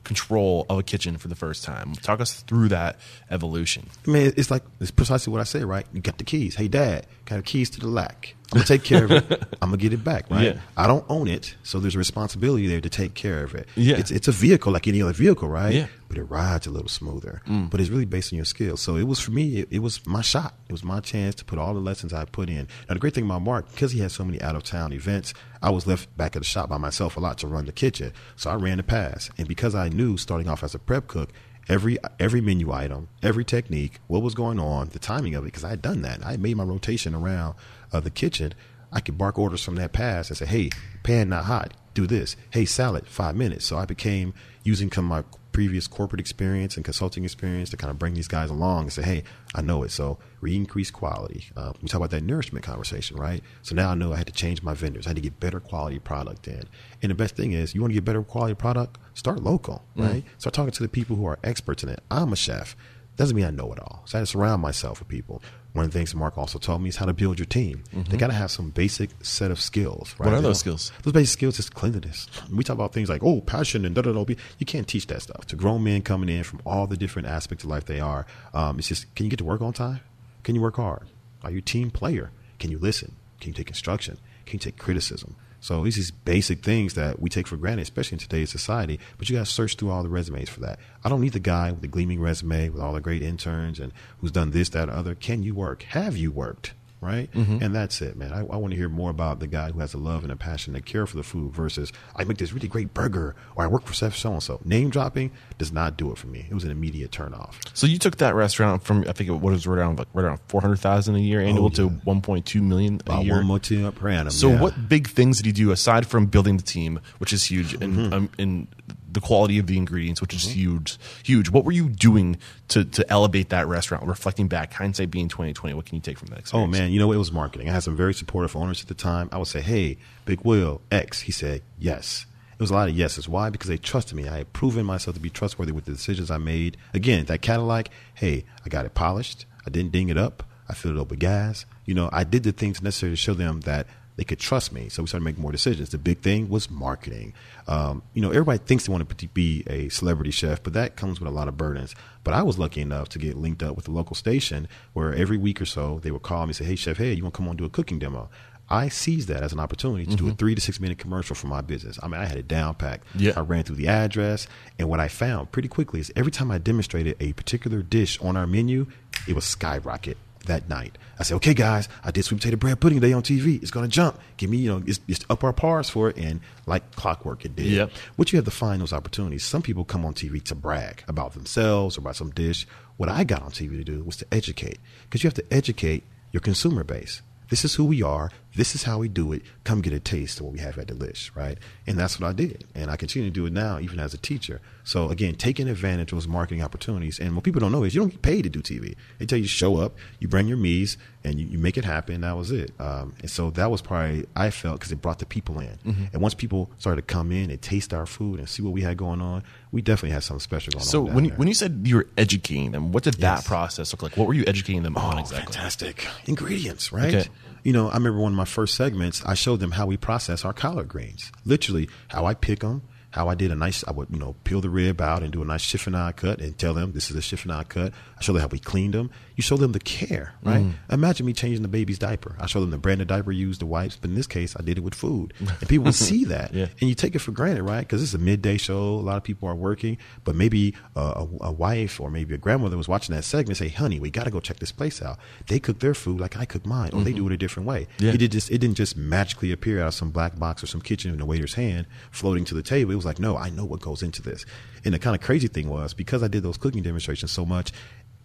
control 0.04 0.66
of 0.68 0.78
a 0.78 0.82
kitchen 0.82 1.16
for 1.16 1.28
the 1.28 1.34
first 1.34 1.64
time. 1.64 1.94
Talk 1.94 2.20
us 2.20 2.42
through 2.42 2.68
that 2.68 2.96
evolution. 3.30 3.88
I 4.06 4.10
mean, 4.10 4.32
it's 4.36 4.50
like 4.50 4.62
it's 4.80 4.90
precisely 4.90 5.32
what 5.32 5.40
I 5.40 5.44
say, 5.44 5.64
right? 5.64 5.86
You 5.92 6.00
got 6.02 6.18
the 6.18 6.24
keys. 6.24 6.56
Hey, 6.56 6.68
Dad, 6.68 7.06
got 7.24 7.36
the 7.36 7.42
keys 7.42 7.70
to 7.70 7.80
the 7.80 7.88
lack. 7.88 8.34
I'm 8.52 8.58
gonna 8.58 8.66
take 8.66 8.84
care 8.84 9.04
of 9.04 9.10
it. 9.10 9.30
I'm 9.62 9.70
gonna 9.70 9.78
get 9.78 9.92
it 9.92 10.04
back, 10.04 10.30
right? 10.30 10.54
Yeah. 10.54 10.60
I 10.76 10.86
don't 10.86 11.04
own 11.08 11.26
it, 11.26 11.56
so 11.64 11.80
there's 11.80 11.94
a 11.96 11.98
responsibility 11.98 12.66
there 12.68 12.80
to 12.80 12.88
take 12.88 13.14
care 13.14 13.42
of 13.42 13.54
it. 13.54 13.68
Yeah. 13.74 13.96
it's 13.96 14.10
it's 14.10 14.28
a 14.28 14.32
vehicle 14.32 14.72
like 14.72 14.86
any 14.86 15.02
other 15.02 15.12
vehicle, 15.12 15.48
right? 15.48 15.74
Yeah. 15.74 15.84
Mm. 15.84 15.88
But 16.08 16.18
it 16.18 16.24
rides 16.24 16.66
a 16.68 16.70
little 16.70 16.88
smoother. 16.88 17.42
But 17.46 17.80
it's 17.80 17.90
really 17.90 18.04
based 18.04 18.32
on 18.32 18.36
your 18.36 18.44
skills. 18.44 18.80
So 18.80 18.96
it 18.96 19.04
was 19.04 19.18
for 19.18 19.32
me. 19.32 19.56
It, 19.56 19.68
it 19.72 19.78
was 19.80 20.06
my 20.06 20.20
shot. 20.20 20.54
It 20.68 20.72
was 20.72 20.84
my 20.84 21.00
chance 21.00 21.34
to 21.36 21.44
put 21.44 21.58
all 21.58 21.74
the 21.74 21.80
lessons 21.80 22.12
I 22.12 22.24
put 22.26 22.48
in. 22.48 22.68
Now 22.88 22.94
the 22.94 23.00
great 23.00 23.14
thing 23.14 23.24
about 23.24 23.42
Mark, 23.42 23.68
because 23.70 23.90
he 23.90 23.98
had 23.98 24.12
so 24.12 24.24
many 24.24 24.40
out 24.40 24.54
of 24.54 24.62
town 24.62 24.92
events, 24.92 25.34
I 25.60 25.70
was 25.70 25.86
left 25.88 26.14
back 26.16 26.36
at 26.36 26.42
the 26.42 26.46
shop 26.46 26.68
by 26.68 26.78
myself 26.78 27.16
a 27.16 27.20
lot 27.20 27.38
to 27.38 27.48
run 27.48 27.64
the 27.64 27.72
kitchen. 27.72 28.12
So 28.36 28.50
I 28.50 28.54
ran 28.54 28.76
the 28.76 28.84
pass, 28.84 29.30
and 29.38 29.48
because 29.48 29.74
I 29.74 29.88
knew 29.88 30.16
starting 30.16 30.48
off 30.48 30.62
as 30.62 30.74
a 30.74 30.78
prep 30.78 31.08
cook 31.08 31.30
every 31.68 31.98
every 32.18 32.40
menu 32.40 32.72
item, 32.72 33.08
every 33.22 33.44
technique, 33.44 34.00
what 34.06 34.22
was 34.22 34.34
going 34.34 34.58
on, 34.58 34.88
the 34.88 34.98
timing 34.98 35.34
of 35.34 35.44
it, 35.44 35.46
because 35.46 35.64
I 35.64 35.70
had 35.70 35.82
done 35.82 36.02
that. 36.02 36.24
I 36.24 36.32
had 36.32 36.40
made 36.40 36.56
my 36.56 36.64
rotation 36.64 37.14
around 37.14 37.54
uh, 37.92 38.00
the 38.00 38.10
kitchen. 38.10 38.54
I 38.92 39.00
could 39.00 39.18
bark 39.18 39.38
orders 39.38 39.62
from 39.62 39.76
that 39.76 39.92
pass 39.92 40.28
and 40.28 40.36
say, 40.36 40.46
"Hey, 40.46 40.70
pan 41.02 41.28
not 41.28 41.44
hot, 41.44 41.74
do 41.94 42.06
this. 42.06 42.36
Hey, 42.50 42.64
salad, 42.64 43.06
five 43.08 43.36
minutes." 43.36 43.66
So 43.66 43.76
I 43.76 43.84
became 43.84 44.34
using 44.62 44.90
some 44.90 45.10
of 45.10 45.24
my 45.24 45.38
previous 45.54 45.86
corporate 45.86 46.20
experience 46.20 46.76
and 46.76 46.84
consulting 46.84 47.24
experience 47.24 47.70
to 47.70 47.76
kind 47.78 47.90
of 47.90 47.98
bring 47.98 48.12
these 48.12 48.28
guys 48.28 48.50
along 48.50 48.82
and 48.82 48.92
say, 48.92 49.02
"Hey, 49.02 49.22
I 49.54 49.62
know 49.62 49.84
it." 49.84 49.92
So 49.92 50.18
we 50.42 50.54
increase 50.56 50.90
quality. 50.90 51.46
Uh, 51.56 51.72
we 51.80 51.88
talk 51.88 52.00
about 52.00 52.10
that 52.10 52.24
nourishment 52.24 52.64
conversation, 52.64 53.16
right? 53.16 53.42
So 53.62 53.74
now 53.74 53.90
I 53.90 53.94
know 53.94 54.12
I 54.12 54.16
had 54.16 54.26
to 54.26 54.32
change 54.32 54.62
my 54.62 54.74
vendors. 54.74 55.06
I 55.06 55.10
had 55.10 55.16
to 55.16 55.22
get 55.22 55.38
better 55.40 55.60
quality 55.60 55.98
product 56.00 56.48
in. 56.48 56.64
And 57.00 57.10
the 57.10 57.14
best 57.14 57.36
thing 57.36 57.52
is, 57.52 57.74
you 57.74 57.80
want 57.80 57.92
to 57.92 57.94
get 57.94 58.04
better 58.04 58.22
quality 58.22 58.54
product, 58.54 58.98
start 59.14 59.42
local, 59.42 59.84
right? 59.96 60.24
Start 60.38 60.52
talking 60.54 60.72
to 60.72 60.82
the 60.82 60.88
people 60.88 61.16
who 61.16 61.24
are 61.24 61.38
experts 61.44 61.82
in 61.84 61.88
it. 61.88 62.00
I'm 62.10 62.32
a 62.32 62.36
chef. 62.36 62.76
Doesn't 63.16 63.36
mean 63.36 63.44
I 63.46 63.50
know 63.50 63.72
it 63.72 63.78
all. 63.78 64.02
So 64.06 64.18
I 64.18 64.20
had 64.20 64.26
to 64.26 64.32
surround 64.32 64.60
myself 64.60 64.98
with 64.98 65.06
people. 65.08 65.40
One 65.74 65.84
of 65.84 65.90
the 65.92 65.98
things 65.98 66.14
Mark 66.14 66.38
also 66.38 66.60
told 66.60 66.82
me 66.82 66.88
is 66.88 66.96
how 66.96 67.06
to 67.06 67.12
build 67.12 67.36
your 67.36 67.46
team. 67.46 67.82
They 68.08 68.16
got 68.16 68.28
to 68.28 68.32
have 68.32 68.52
some 68.52 68.70
basic 68.70 69.10
set 69.22 69.50
of 69.50 69.60
skills. 69.60 70.14
Right? 70.18 70.26
What 70.26 70.38
are 70.38 70.40
those 70.40 70.60
skills? 70.60 70.92
Those 71.02 71.12
basic 71.12 71.32
skills 71.32 71.58
is 71.58 71.68
cleanliness. 71.68 72.28
We 72.48 72.62
talk 72.62 72.74
about 72.74 72.92
things 72.92 73.08
like 73.08 73.24
oh, 73.24 73.40
passion 73.40 73.84
and 73.84 73.92
da 73.92 74.02
da 74.02 74.12
da. 74.12 74.24
You 74.58 74.66
can't 74.66 74.86
teach 74.86 75.08
that 75.08 75.20
stuff 75.20 75.46
to 75.48 75.56
grown 75.56 75.82
men 75.82 76.02
coming 76.02 76.28
in 76.28 76.44
from 76.44 76.60
all 76.64 76.86
the 76.86 76.96
different 76.96 77.26
aspects 77.26 77.64
of 77.64 77.70
life 77.70 77.86
they 77.86 77.98
are. 77.98 78.24
Um, 78.54 78.78
it's 78.78 78.86
just 78.86 79.12
can 79.16 79.26
you 79.26 79.30
get 79.30 79.38
to 79.38 79.44
work 79.44 79.62
on 79.62 79.72
time? 79.72 80.00
Can 80.44 80.54
you 80.54 80.60
work 80.60 80.76
hard? 80.76 81.08
Are 81.42 81.50
you 81.50 81.58
a 81.58 81.62
team 81.62 81.90
player? 81.90 82.30
Can 82.60 82.70
you 82.70 82.78
listen? 82.78 83.16
Can 83.40 83.48
you 83.48 83.54
take 83.54 83.68
instruction? 83.68 84.18
Can 84.46 84.54
you 84.54 84.60
take 84.60 84.78
criticism? 84.78 85.34
So 85.64 85.82
these 85.82 85.96
is 85.96 86.10
basic 86.10 86.62
things 86.62 86.92
that 86.92 87.22
we 87.22 87.30
take 87.30 87.46
for 87.46 87.56
granted, 87.56 87.84
especially 87.84 88.16
in 88.16 88.18
today's 88.18 88.50
society. 88.50 89.00
But 89.16 89.30
you 89.30 89.36
got 89.36 89.46
to 89.46 89.50
search 89.50 89.76
through 89.76 89.92
all 89.92 90.02
the 90.02 90.10
resumes 90.10 90.50
for 90.50 90.60
that. 90.60 90.78
I 91.02 91.08
don't 91.08 91.22
need 91.22 91.32
the 91.32 91.40
guy 91.40 91.70
with 91.70 91.80
the 91.80 91.88
gleaming 91.88 92.20
resume 92.20 92.68
with 92.68 92.82
all 92.82 92.92
the 92.92 93.00
great 93.00 93.22
interns 93.22 93.80
and 93.80 93.90
who's 94.18 94.30
done 94.30 94.50
this, 94.50 94.68
that, 94.68 94.90
other. 94.90 95.14
Can 95.14 95.42
you 95.42 95.54
work? 95.54 95.84
Have 95.84 96.18
you 96.18 96.30
worked? 96.30 96.74
Right? 97.04 97.28
And 97.34 97.74
that's 97.74 98.00
it, 98.02 98.16
man. 98.16 98.32
I, 98.32 98.38
I 98.40 98.56
want 98.56 98.70
to 98.72 98.76
hear 98.76 98.88
more 98.88 99.10
about 99.10 99.38
the 99.40 99.46
guy 99.46 99.70
who 99.70 99.80
has 99.80 99.92
a 99.94 99.98
love 99.98 100.22
and 100.22 100.32
a 100.32 100.36
passion 100.36 100.74
and 100.74 100.84
care 100.84 101.06
for 101.06 101.16
the 101.16 101.22
food 101.22 101.52
versus 101.52 101.92
I 102.16 102.24
make 102.24 102.38
this 102.38 102.52
really 102.52 102.68
great 102.68 102.94
burger 102.94 103.36
or 103.54 103.64
I 103.64 103.66
work 103.66 103.84
for 103.84 103.92
Chef 103.94 104.16
so 104.16 104.32
and 104.32 104.42
so. 104.42 104.60
Name 104.64 104.90
dropping 104.90 105.30
does 105.58 105.70
not 105.72 105.96
do 105.96 106.10
it 106.10 106.18
for 106.18 106.26
me. 106.28 106.46
It 106.50 106.54
was 106.54 106.64
an 106.64 106.70
immediate 106.70 107.12
turn 107.12 107.34
off. 107.34 107.60
So 107.74 107.86
you 107.86 107.98
took 107.98 108.16
that 108.18 108.34
restaurant 108.34 108.82
from 108.82 109.04
I 109.08 109.12
think 109.12 109.28
it 109.28 109.32
what 109.32 109.52
was 109.52 109.66
right 109.66 109.78
around 109.78 109.98
like 109.98 110.08
right 110.14 110.24
around 110.24 110.40
four 110.48 110.60
hundred 110.60 110.76
thousand 110.80 111.16
a 111.16 111.20
year 111.20 111.40
annual 111.40 111.70
to 111.70 111.88
one 111.88 112.22
point 112.22 112.46
two 112.46 112.62
million 112.62 112.94
a 113.06 113.10
About 113.12 113.24
year. 113.24 113.34
one 113.36 113.46
more 113.46 113.58
per 113.92 114.08
annum. 114.08 114.30
So 114.30 114.48
yeah. 114.50 114.60
what 114.60 114.88
big 114.88 115.08
things 115.08 115.36
did 115.38 115.46
you 115.46 115.52
do 115.52 115.70
aside 115.72 116.06
from 116.06 116.26
building 116.26 116.56
the 116.56 116.62
team, 116.62 117.00
which 117.18 117.32
is 117.32 117.44
huge, 117.44 117.74
Mm-hmm. 117.74 118.12
um, 118.14 118.30
and 118.38 118.66
the 119.14 119.20
quality 119.20 119.58
of 119.58 119.66
the 119.66 119.76
ingredients, 119.76 120.20
which 120.20 120.34
is 120.34 120.42
mm-hmm. 120.42 120.58
huge, 120.58 120.98
huge. 121.24 121.50
What 121.50 121.64
were 121.64 121.72
you 121.72 121.88
doing 121.88 122.36
to 122.68 122.84
to 122.84 123.10
elevate 123.10 123.48
that 123.48 123.66
restaurant? 123.66 124.06
Reflecting 124.06 124.48
back, 124.48 124.72
hindsight 124.74 125.10
being 125.10 125.28
twenty 125.28 125.52
twenty, 125.52 125.74
what 125.74 125.86
can 125.86 125.94
you 125.94 126.02
take 126.02 126.18
from 126.18 126.28
that? 126.28 126.36
Oh, 126.36 126.40
experience? 126.40 126.68
Oh 126.68 126.78
man, 126.78 126.92
you 126.92 126.98
know 126.98 127.10
it 127.12 127.16
was 127.16 127.32
marketing. 127.32 127.68
I 127.68 127.72
had 127.72 127.82
some 127.82 127.96
very 127.96 128.14
supportive 128.14 128.54
owners 128.54 128.82
at 128.82 128.88
the 128.88 128.94
time. 128.94 129.28
I 129.32 129.38
would 129.38 129.46
say, 129.48 129.60
"Hey, 129.60 129.96
Big 130.24 130.40
Will 130.42 130.82
X." 130.90 131.20
He 131.20 131.32
said, 131.32 131.62
"Yes." 131.78 132.26
It 132.52 132.60
was 132.60 132.70
a 132.70 132.74
lot 132.74 132.88
of 132.88 132.96
yeses. 132.96 133.28
Why? 133.28 133.50
Because 133.50 133.68
they 133.68 133.76
trusted 133.76 134.16
me. 134.16 134.28
I 134.28 134.38
had 134.38 134.52
proven 134.52 134.86
myself 134.86 135.16
to 135.16 135.20
be 135.20 135.28
trustworthy 135.28 135.72
with 135.72 135.86
the 135.86 135.92
decisions 135.92 136.30
I 136.30 136.38
made. 136.38 136.76
Again, 136.92 137.24
that 137.24 137.42
Cadillac. 137.42 137.90
Hey, 138.14 138.44
I 138.64 138.68
got 138.68 138.86
it 138.86 138.94
polished. 138.94 139.44
I 139.66 139.70
didn't 139.70 139.90
ding 139.90 140.08
it 140.08 140.16
up. 140.16 140.44
I 140.68 140.74
filled 140.74 140.96
it 140.96 141.00
up 141.00 141.10
with 141.10 141.18
gas. 141.18 141.66
You 141.84 141.94
know, 141.94 142.08
I 142.12 142.24
did 142.24 142.44
the 142.44 142.52
things 142.52 142.80
necessary 142.80 143.12
to 143.12 143.16
show 143.16 143.34
them 143.34 143.62
that 143.62 143.86
they 144.16 144.24
could 144.24 144.38
trust 144.38 144.72
me. 144.72 144.88
So 144.88 145.02
we 145.02 145.08
started 145.08 145.24
making 145.24 145.42
more 145.42 145.52
decisions. 145.52 145.90
The 145.90 145.98
big 145.98 146.20
thing 146.20 146.48
was 146.48 146.70
marketing. 146.70 147.34
Um, 147.66 148.02
you 148.12 148.22
know, 148.22 148.30
everybody 148.30 148.58
thinks 148.58 148.86
they 148.86 148.92
want 148.92 149.08
to 149.08 149.28
be 149.28 149.64
a 149.66 149.88
celebrity 149.88 150.30
chef, 150.30 150.62
but 150.62 150.72
that 150.74 150.96
comes 150.96 151.20
with 151.20 151.28
a 151.28 151.32
lot 151.32 151.48
of 151.48 151.56
burdens. 151.56 151.94
But 152.22 152.34
I 152.34 152.42
was 152.42 152.58
lucky 152.58 152.80
enough 152.80 153.08
to 153.10 153.18
get 153.18 153.36
linked 153.36 153.62
up 153.62 153.76
with 153.76 153.88
a 153.88 153.90
local 153.90 154.14
station 154.14 154.68
where 154.92 155.12
every 155.12 155.36
week 155.36 155.60
or 155.60 155.66
so 155.66 156.00
they 156.02 156.10
would 156.10 156.22
call 156.22 156.46
me 156.46 156.50
and 156.50 156.56
say, 156.56 156.64
"Hey, 156.64 156.76
chef, 156.76 156.96
hey, 156.98 157.12
you 157.12 157.22
want 157.22 157.34
to 157.34 157.38
come 157.38 157.46
on 157.46 157.52
and 157.52 157.58
do 157.58 157.64
a 157.64 157.70
cooking 157.70 157.98
demo?" 157.98 158.30
I 158.68 158.88
seized 158.88 159.28
that 159.28 159.42
as 159.42 159.52
an 159.52 159.60
opportunity 159.60 160.06
to 160.06 160.16
do 160.16 160.28
a 160.28 160.32
three 160.32 160.54
to 160.54 160.60
six 160.60 160.80
minute 160.80 160.96
commercial 160.98 161.36
for 161.36 161.48
my 161.48 161.60
business. 161.60 161.98
I 162.02 162.08
mean, 162.08 162.20
I 162.20 162.24
had 162.24 162.38
it 162.38 162.48
down 162.48 162.74
packed. 162.74 163.06
Yeah. 163.14 163.34
I 163.36 163.40
ran 163.40 163.62
through 163.62 163.76
the 163.76 163.88
address, 163.88 164.46
and 164.78 164.88
what 164.88 165.00
I 165.00 165.08
found 165.08 165.52
pretty 165.52 165.68
quickly 165.68 166.00
is 166.00 166.10
every 166.16 166.32
time 166.32 166.50
I 166.50 166.58
demonstrated 166.58 167.16
a 167.20 167.34
particular 167.34 167.82
dish 167.82 168.18
on 168.20 168.36
our 168.36 168.46
menu, 168.46 168.86
it 169.28 169.34
was 169.34 169.44
skyrocket 169.44 170.16
that 170.44 170.68
night. 170.68 170.98
I 171.18 171.22
said, 171.22 171.36
okay, 171.36 171.54
guys, 171.54 171.88
I 172.02 172.10
did 172.10 172.24
sweet 172.24 172.38
potato 172.38 172.56
bread 172.56 172.80
pudding 172.80 173.00
today 173.00 173.12
on 173.12 173.22
TV. 173.22 173.62
It's 173.62 173.70
going 173.70 173.84
to 173.84 173.90
jump. 173.90 174.18
Give 174.36 174.50
me, 174.50 174.58
you 174.58 174.70
know, 174.70 174.82
it's, 174.86 175.00
it's 175.08 175.24
up 175.30 175.44
our 175.44 175.52
pars 175.52 175.88
for 175.88 176.08
it. 176.08 176.16
And 176.16 176.40
like 176.66 176.94
clockwork, 176.96 177.44
it 177.44 177.56
did. 177.56 177.66
Yep. 177.66 177.90
What 178.16 178.32
you 178.32 178.36
have 178.36 178.44
to 178.44 178.50
find 178.50 178.80
those 178.80 178.92
opportunities. 178.92 179.44
Some 179.44 179.62
people 179.62 179.84
come 179.84 180.04
on 180.04 180.14
TV 180.14 180.42
to 180.44 180.54
brag 180.54 181.04
about 181.08 181.34
themselves 181.34 181.96
or 181.96 182.00
about 182.00 182.16
some 182.16 182.30
dish. 182.30 182.66
What 182.96 183.08
I 183.08 183.24
got 183.24 183.42
on 183.42 183.50
TV 183.50 183.70
to 183.70 183.84
do 183.84 184.02
was 184.04 184.16
to 184.18 184.26
educate 184.32 184.78
because 185.04 185.22
you 185.22 185.28
have 185.28 185.34
to 185.34 185.44
educate 185.52 186.04
your 186.32 186.40
consumer 186.40 186.84
base. 186.84 187.22
This 187.48 187.64
is 187.64 187.74
who 187.74 187.84
we 187.84 188.02
are. 188.02 188.30
This 188.56 188.74
is 188.74 188.84
how 188.84 188.98
we 188.98 189.08
do 189.08 189.32
it. 189.32 189.42
Come 189.64 189.80
get 189.80 189.92
a 189.92 189.98
taste 190.00 190.38
of 190.38 190.44
what 190.46 190.52
we 190.52 190.60
have 190.60 190.78
at 190.78 190.86
Delish, 190.86 191.34
right? 191.34 191.58
And 191.86 191.98
that's 191.98 192.20
what 192.20 192.28
I 192.28 192.32
did. 192.32 192.64
And 192.74 192.90
I 192.90 192.96
continue 192.96 193.28
to 193.28 193.32
do 193.34 193.46
it 193.46 193.52
now, 193.52 193.80
even 193.80 193.98
as 193.98 194.14
a 194.14 194.18
teacher. 194.18 194.60
So 194.84 195.08
again, 195.08 195.34
taking 195.34 195.68
advantage 195.68 196.12
of 196.12 196.16
those 196.18 196.28
marketing 196.28 196.62
opportunities. 196.62 197.18
And 197.18 197.34
what 197.34 197.42
people 197.44 197.60
don't 197.60 197.72
know 197.72 197.82
is 197.84 197.94
you 197.94 198.00
don't 198.02 198.10
get 198.10 198.22
paid 198.22 198.42
to 198.42 198.50
do 198.50 198.60
TV. 198.62 198.94
They 199.18 199.26
tell 199.26 199.38
you 199.38 199.46
show 199.46 199.76
up, 199.78 199.96
you 200.20 200.28
bring 200.28 200.46
your 200.46 200.56
mise, 200.58 200.96
and 201.24 201.40
you, 201.40 201.46
you 201.46 201.58
make 201.58 201.76
it 201.78 201.84
happen. 201.84 202.20
That 202.20 202.36
was 202.36 202.50
it. 202.50 202.70
Um, 202.78 203.14
and 203.22 203.30
so 203.30 203.50
that 203.52 203.70
was 203.70 203.80
probably, 203.82 204.26
I 204.36 204.50
felt, 204.50 204.78
because 204.78 204.92
it 204.92 205.00
brought 205.02 205.18
the 205.18 205.26
people 205.26 205.58
in. 205.58 206.08
And 206.12 206.20
once 206.22 206.34
people 206.34 206.70
started 206.78 207.06
to 207.06 207.12
come 207.14 207.32
in 207.32 207.50
and 207.50 207.60
taste 207.60 207.92
our 207.94 208.04
food 208.06 208.38
and 208.38 208.48
see 208.48 208.62
what 208.62 208.72
we 208.72 208.82
had 208.82 208.96
going 208.98 209.20
on, 209.20 209.42
we 209.72 209.80
definitely 209.82 210.10
had 210.10 210.22
something 210.22 210.40
special 210.40 210.72
going 210.72 210.84
So 210.84 211.02
on. 211.02 211.06
So 211.08 211.14
when 211.14 211.24
you, 211.24 211.30
there. 211.30 211.38
when 211.38 211.48
you 211.48 211.54
said 211.54 211.80
you 211.84 211.96
were 211.96 212.06
educating 212.16 212.72
them, 212.72 212.92
what 212.92 213.02
did 213.04 213.14
that 213.14 213.44
process 213.44 213.92
look 213.92 214.02
like? 214.02 214.16
What 214.16 214.28
were 214.28 214.34
you 214.34 214.44
educating 214.46 214.82
them 214.82 214.96
on 214.96 215.16
Oh, 215.16 215.20
exactly? 215.20 215.52
fantastic 215.52 216.06
ingredients, 216.26 216.92
right? 216.92 217.14
Okay. 217.14 217.28
You 217.64 217.72
know, 217.72 217.88
I 217.88 217.94
remember 217.94 218.20
one 218.20 218.32
of 218.32 218.36
my 218.36 218.44
first 218.44 218.74
segments. 218.74 219.24
I 219.24 219.32
showed 219.32 219.58
them 219.58 219.72
how 219.72 219.86
we 219.86 219.96
process 219.96 220.44
our 220.44 220.52
collard 220.52 220.86
greens. 220.86 221.32
Literally, 221.46 221.88
how 222.08 222.26
I 222.26 222.34
pick 222.34 222.60
them, 222.60 222.82
how 223.10 223.28
I 223.28 223.34
did 223.34 223.50
a 223.50 223.54
nice. 223.54 223.82
I 223.88 223.92
would, 223.92 224.10
you 224.10 224.18
know, 224.18 224.36
peel 224.44 224.60
the 224.60 224.68
rib 224.68 225.00
out 225.00 225.22
and 225.22 225.32
do 225.32 225.40
a 225.40 225.46
nice 225.46 225.64
chiffonade 225.64 226.16
cut, 226.16 226.40
and 226.40 226.58
tell 226.58 226.74
them 226.74 226.92
this 226.92 227.10
is 227.10 227.16
a 227.16 227.20
chiffonade 227.20 227.70
cut. 227.70 227.94
I 228.18 228.22
show 228.22 228.32
them 228.32 228.42
how 228.42 228.48
we 228.48 228.58
cleaned 228.58 228.94
them. 228.94 229.10
You 229.36 229.42
show 229.42 229.56
them 229.56 229.72
the 229.72 229.80
care, 229.80 230.34
right? 230.44 230.64
Imagine 230.90 231.26
me 231.26 231.32
changing 231.32 231.62
the 231.62 231.68
baby's 231.68 231.98
diaper. 231.98 232.36
I 232.38 232.46
show 232.46 232.60
them 232.60 232.70
the 232.70 232.78
brand 232.78 233.00
of 233.00 233.08
diaper 233.08 233.32
used, 233.32 233.60
the 233.60 233.66
wipes, 233.66 233.96
but 234.00 234.10
in 234.10 234.14
this 234.16 234.28
case, 234.28 234.54
I 234.56 234.62
did 234.62 234.78
it 234.78 234.82
with 234.82 234.94
food, 234.94 235.32
and 235.40 235.68
people 235.68 235.86
would 235.86 235.94
see 235.96 236.24
that, 236.26 236.54
Yeah. 236.54 236.66
and 236.80 236.88
you 236.88 236.94
take 236.94 237.14
it 237.16 237.18
for 237.18 237.32
granted, 237.32 237.64
right? 237.64 237.80
Because 237.80 238.02
it's 238.02 238.14
a 238.14 238.18
midday 238.18 238.56
show. 238.56 238.80
A 238.94 239.04
lot 239.04 239.16
of 239.16 239.24
people 239.24 239.48
are 239.48 239.54
working, 239.56 239.98
but 240.22 240.36
maybe 240.36 240.74
uh, 240.94 241.26
a, 241.40 241.46
a 241.46 241.52
wife 241.52 242.00
or 242.00 242.10
maybe 242.10 242.34
a 242.34 242.38
grandmother 242.38 242.76
was 242.76 242.86
watching 242.86 243.14
that 243.16 243.24
segment. 243.24 243.56
Say, 243.56 243.68
"Honey, 243.68 243.98
we 243.98 244.10
got 244.10 244.24
to 244.24 244.30
go 244.30 244.38
check 244.38 244.58
this 244.60 244.70
place 244.72 245.02
out." 245.02 245.18
They 245.48 245.58
cook 245.58 245.80
their 245.80 245.94
food 245.94 246.20
like 246.20 246.36
I 246.36 246.44
cook 246.44 246.64
mine, 246.64 246.90
or 246.92 247.02
they 247.02 247.12
do 247.12 247.26
it 247.26 247.32
a 247.32 247.36
different 247.36 247.66
way. 247.66 247.88
Yeah. 247.98 248.12
It 248.12 248.18
did 248.18 248.30
just 248.30 248.50
it 248.52 248.58
didn't 248.58 248.76
just 248.76 248.96
magically 248.96 249.50
appear 249.50 249.80
out 249.82 249.88
of 249.88 249.94
some 249.94 250.10
black 250.12 250.38
box 250.38 250.62
or 250.62 250.68
some 250.68 250.80
kitchen 250.80 251.12
in 251.12 251.20
a 251.20 251.26
waiter's 251.26 251.54
hand 251.54 251.86
floating 252.12 252.44
to 252.44 252.54
the 252.54 252.62
table. 252.62 252.92
It 252.92 252.96
was 252.96 253.04
like, 253.04 253.18
no, 253.18 253.36
I 253.36 253.50
know 253.50 253.64
what 253.64 253.80
goes 253.80 254.02
into 254.02 254.22
this. 254.22 254.46
And 254.84 254.94
the 254.94 254.98
kind 254.98 255.16
of 255.16 255.22
crazy 255.22 255.48
thing 255.48 255.68
was 255.68 255.94
because 255.94 256.22
I 256.22 256.28
did 256.28 256.42
those 256.42 256.56
cooking 256.56 256.82
demonstrations 256.82 257.32
so 257.32 257.44
much. 257.44 257.72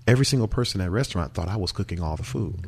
Every 0.07 0.25
single 0.25 0.47
person 0.47 0.81
at 0.81 0.89
restaurant 0.89 1.35
thought 1.35 1.49
I 1.49 1.55
was 1.55 1.71
cooking 1.71 2.01
all 2.01 2.15
the 2.15 2.23
food. 2.23 2.65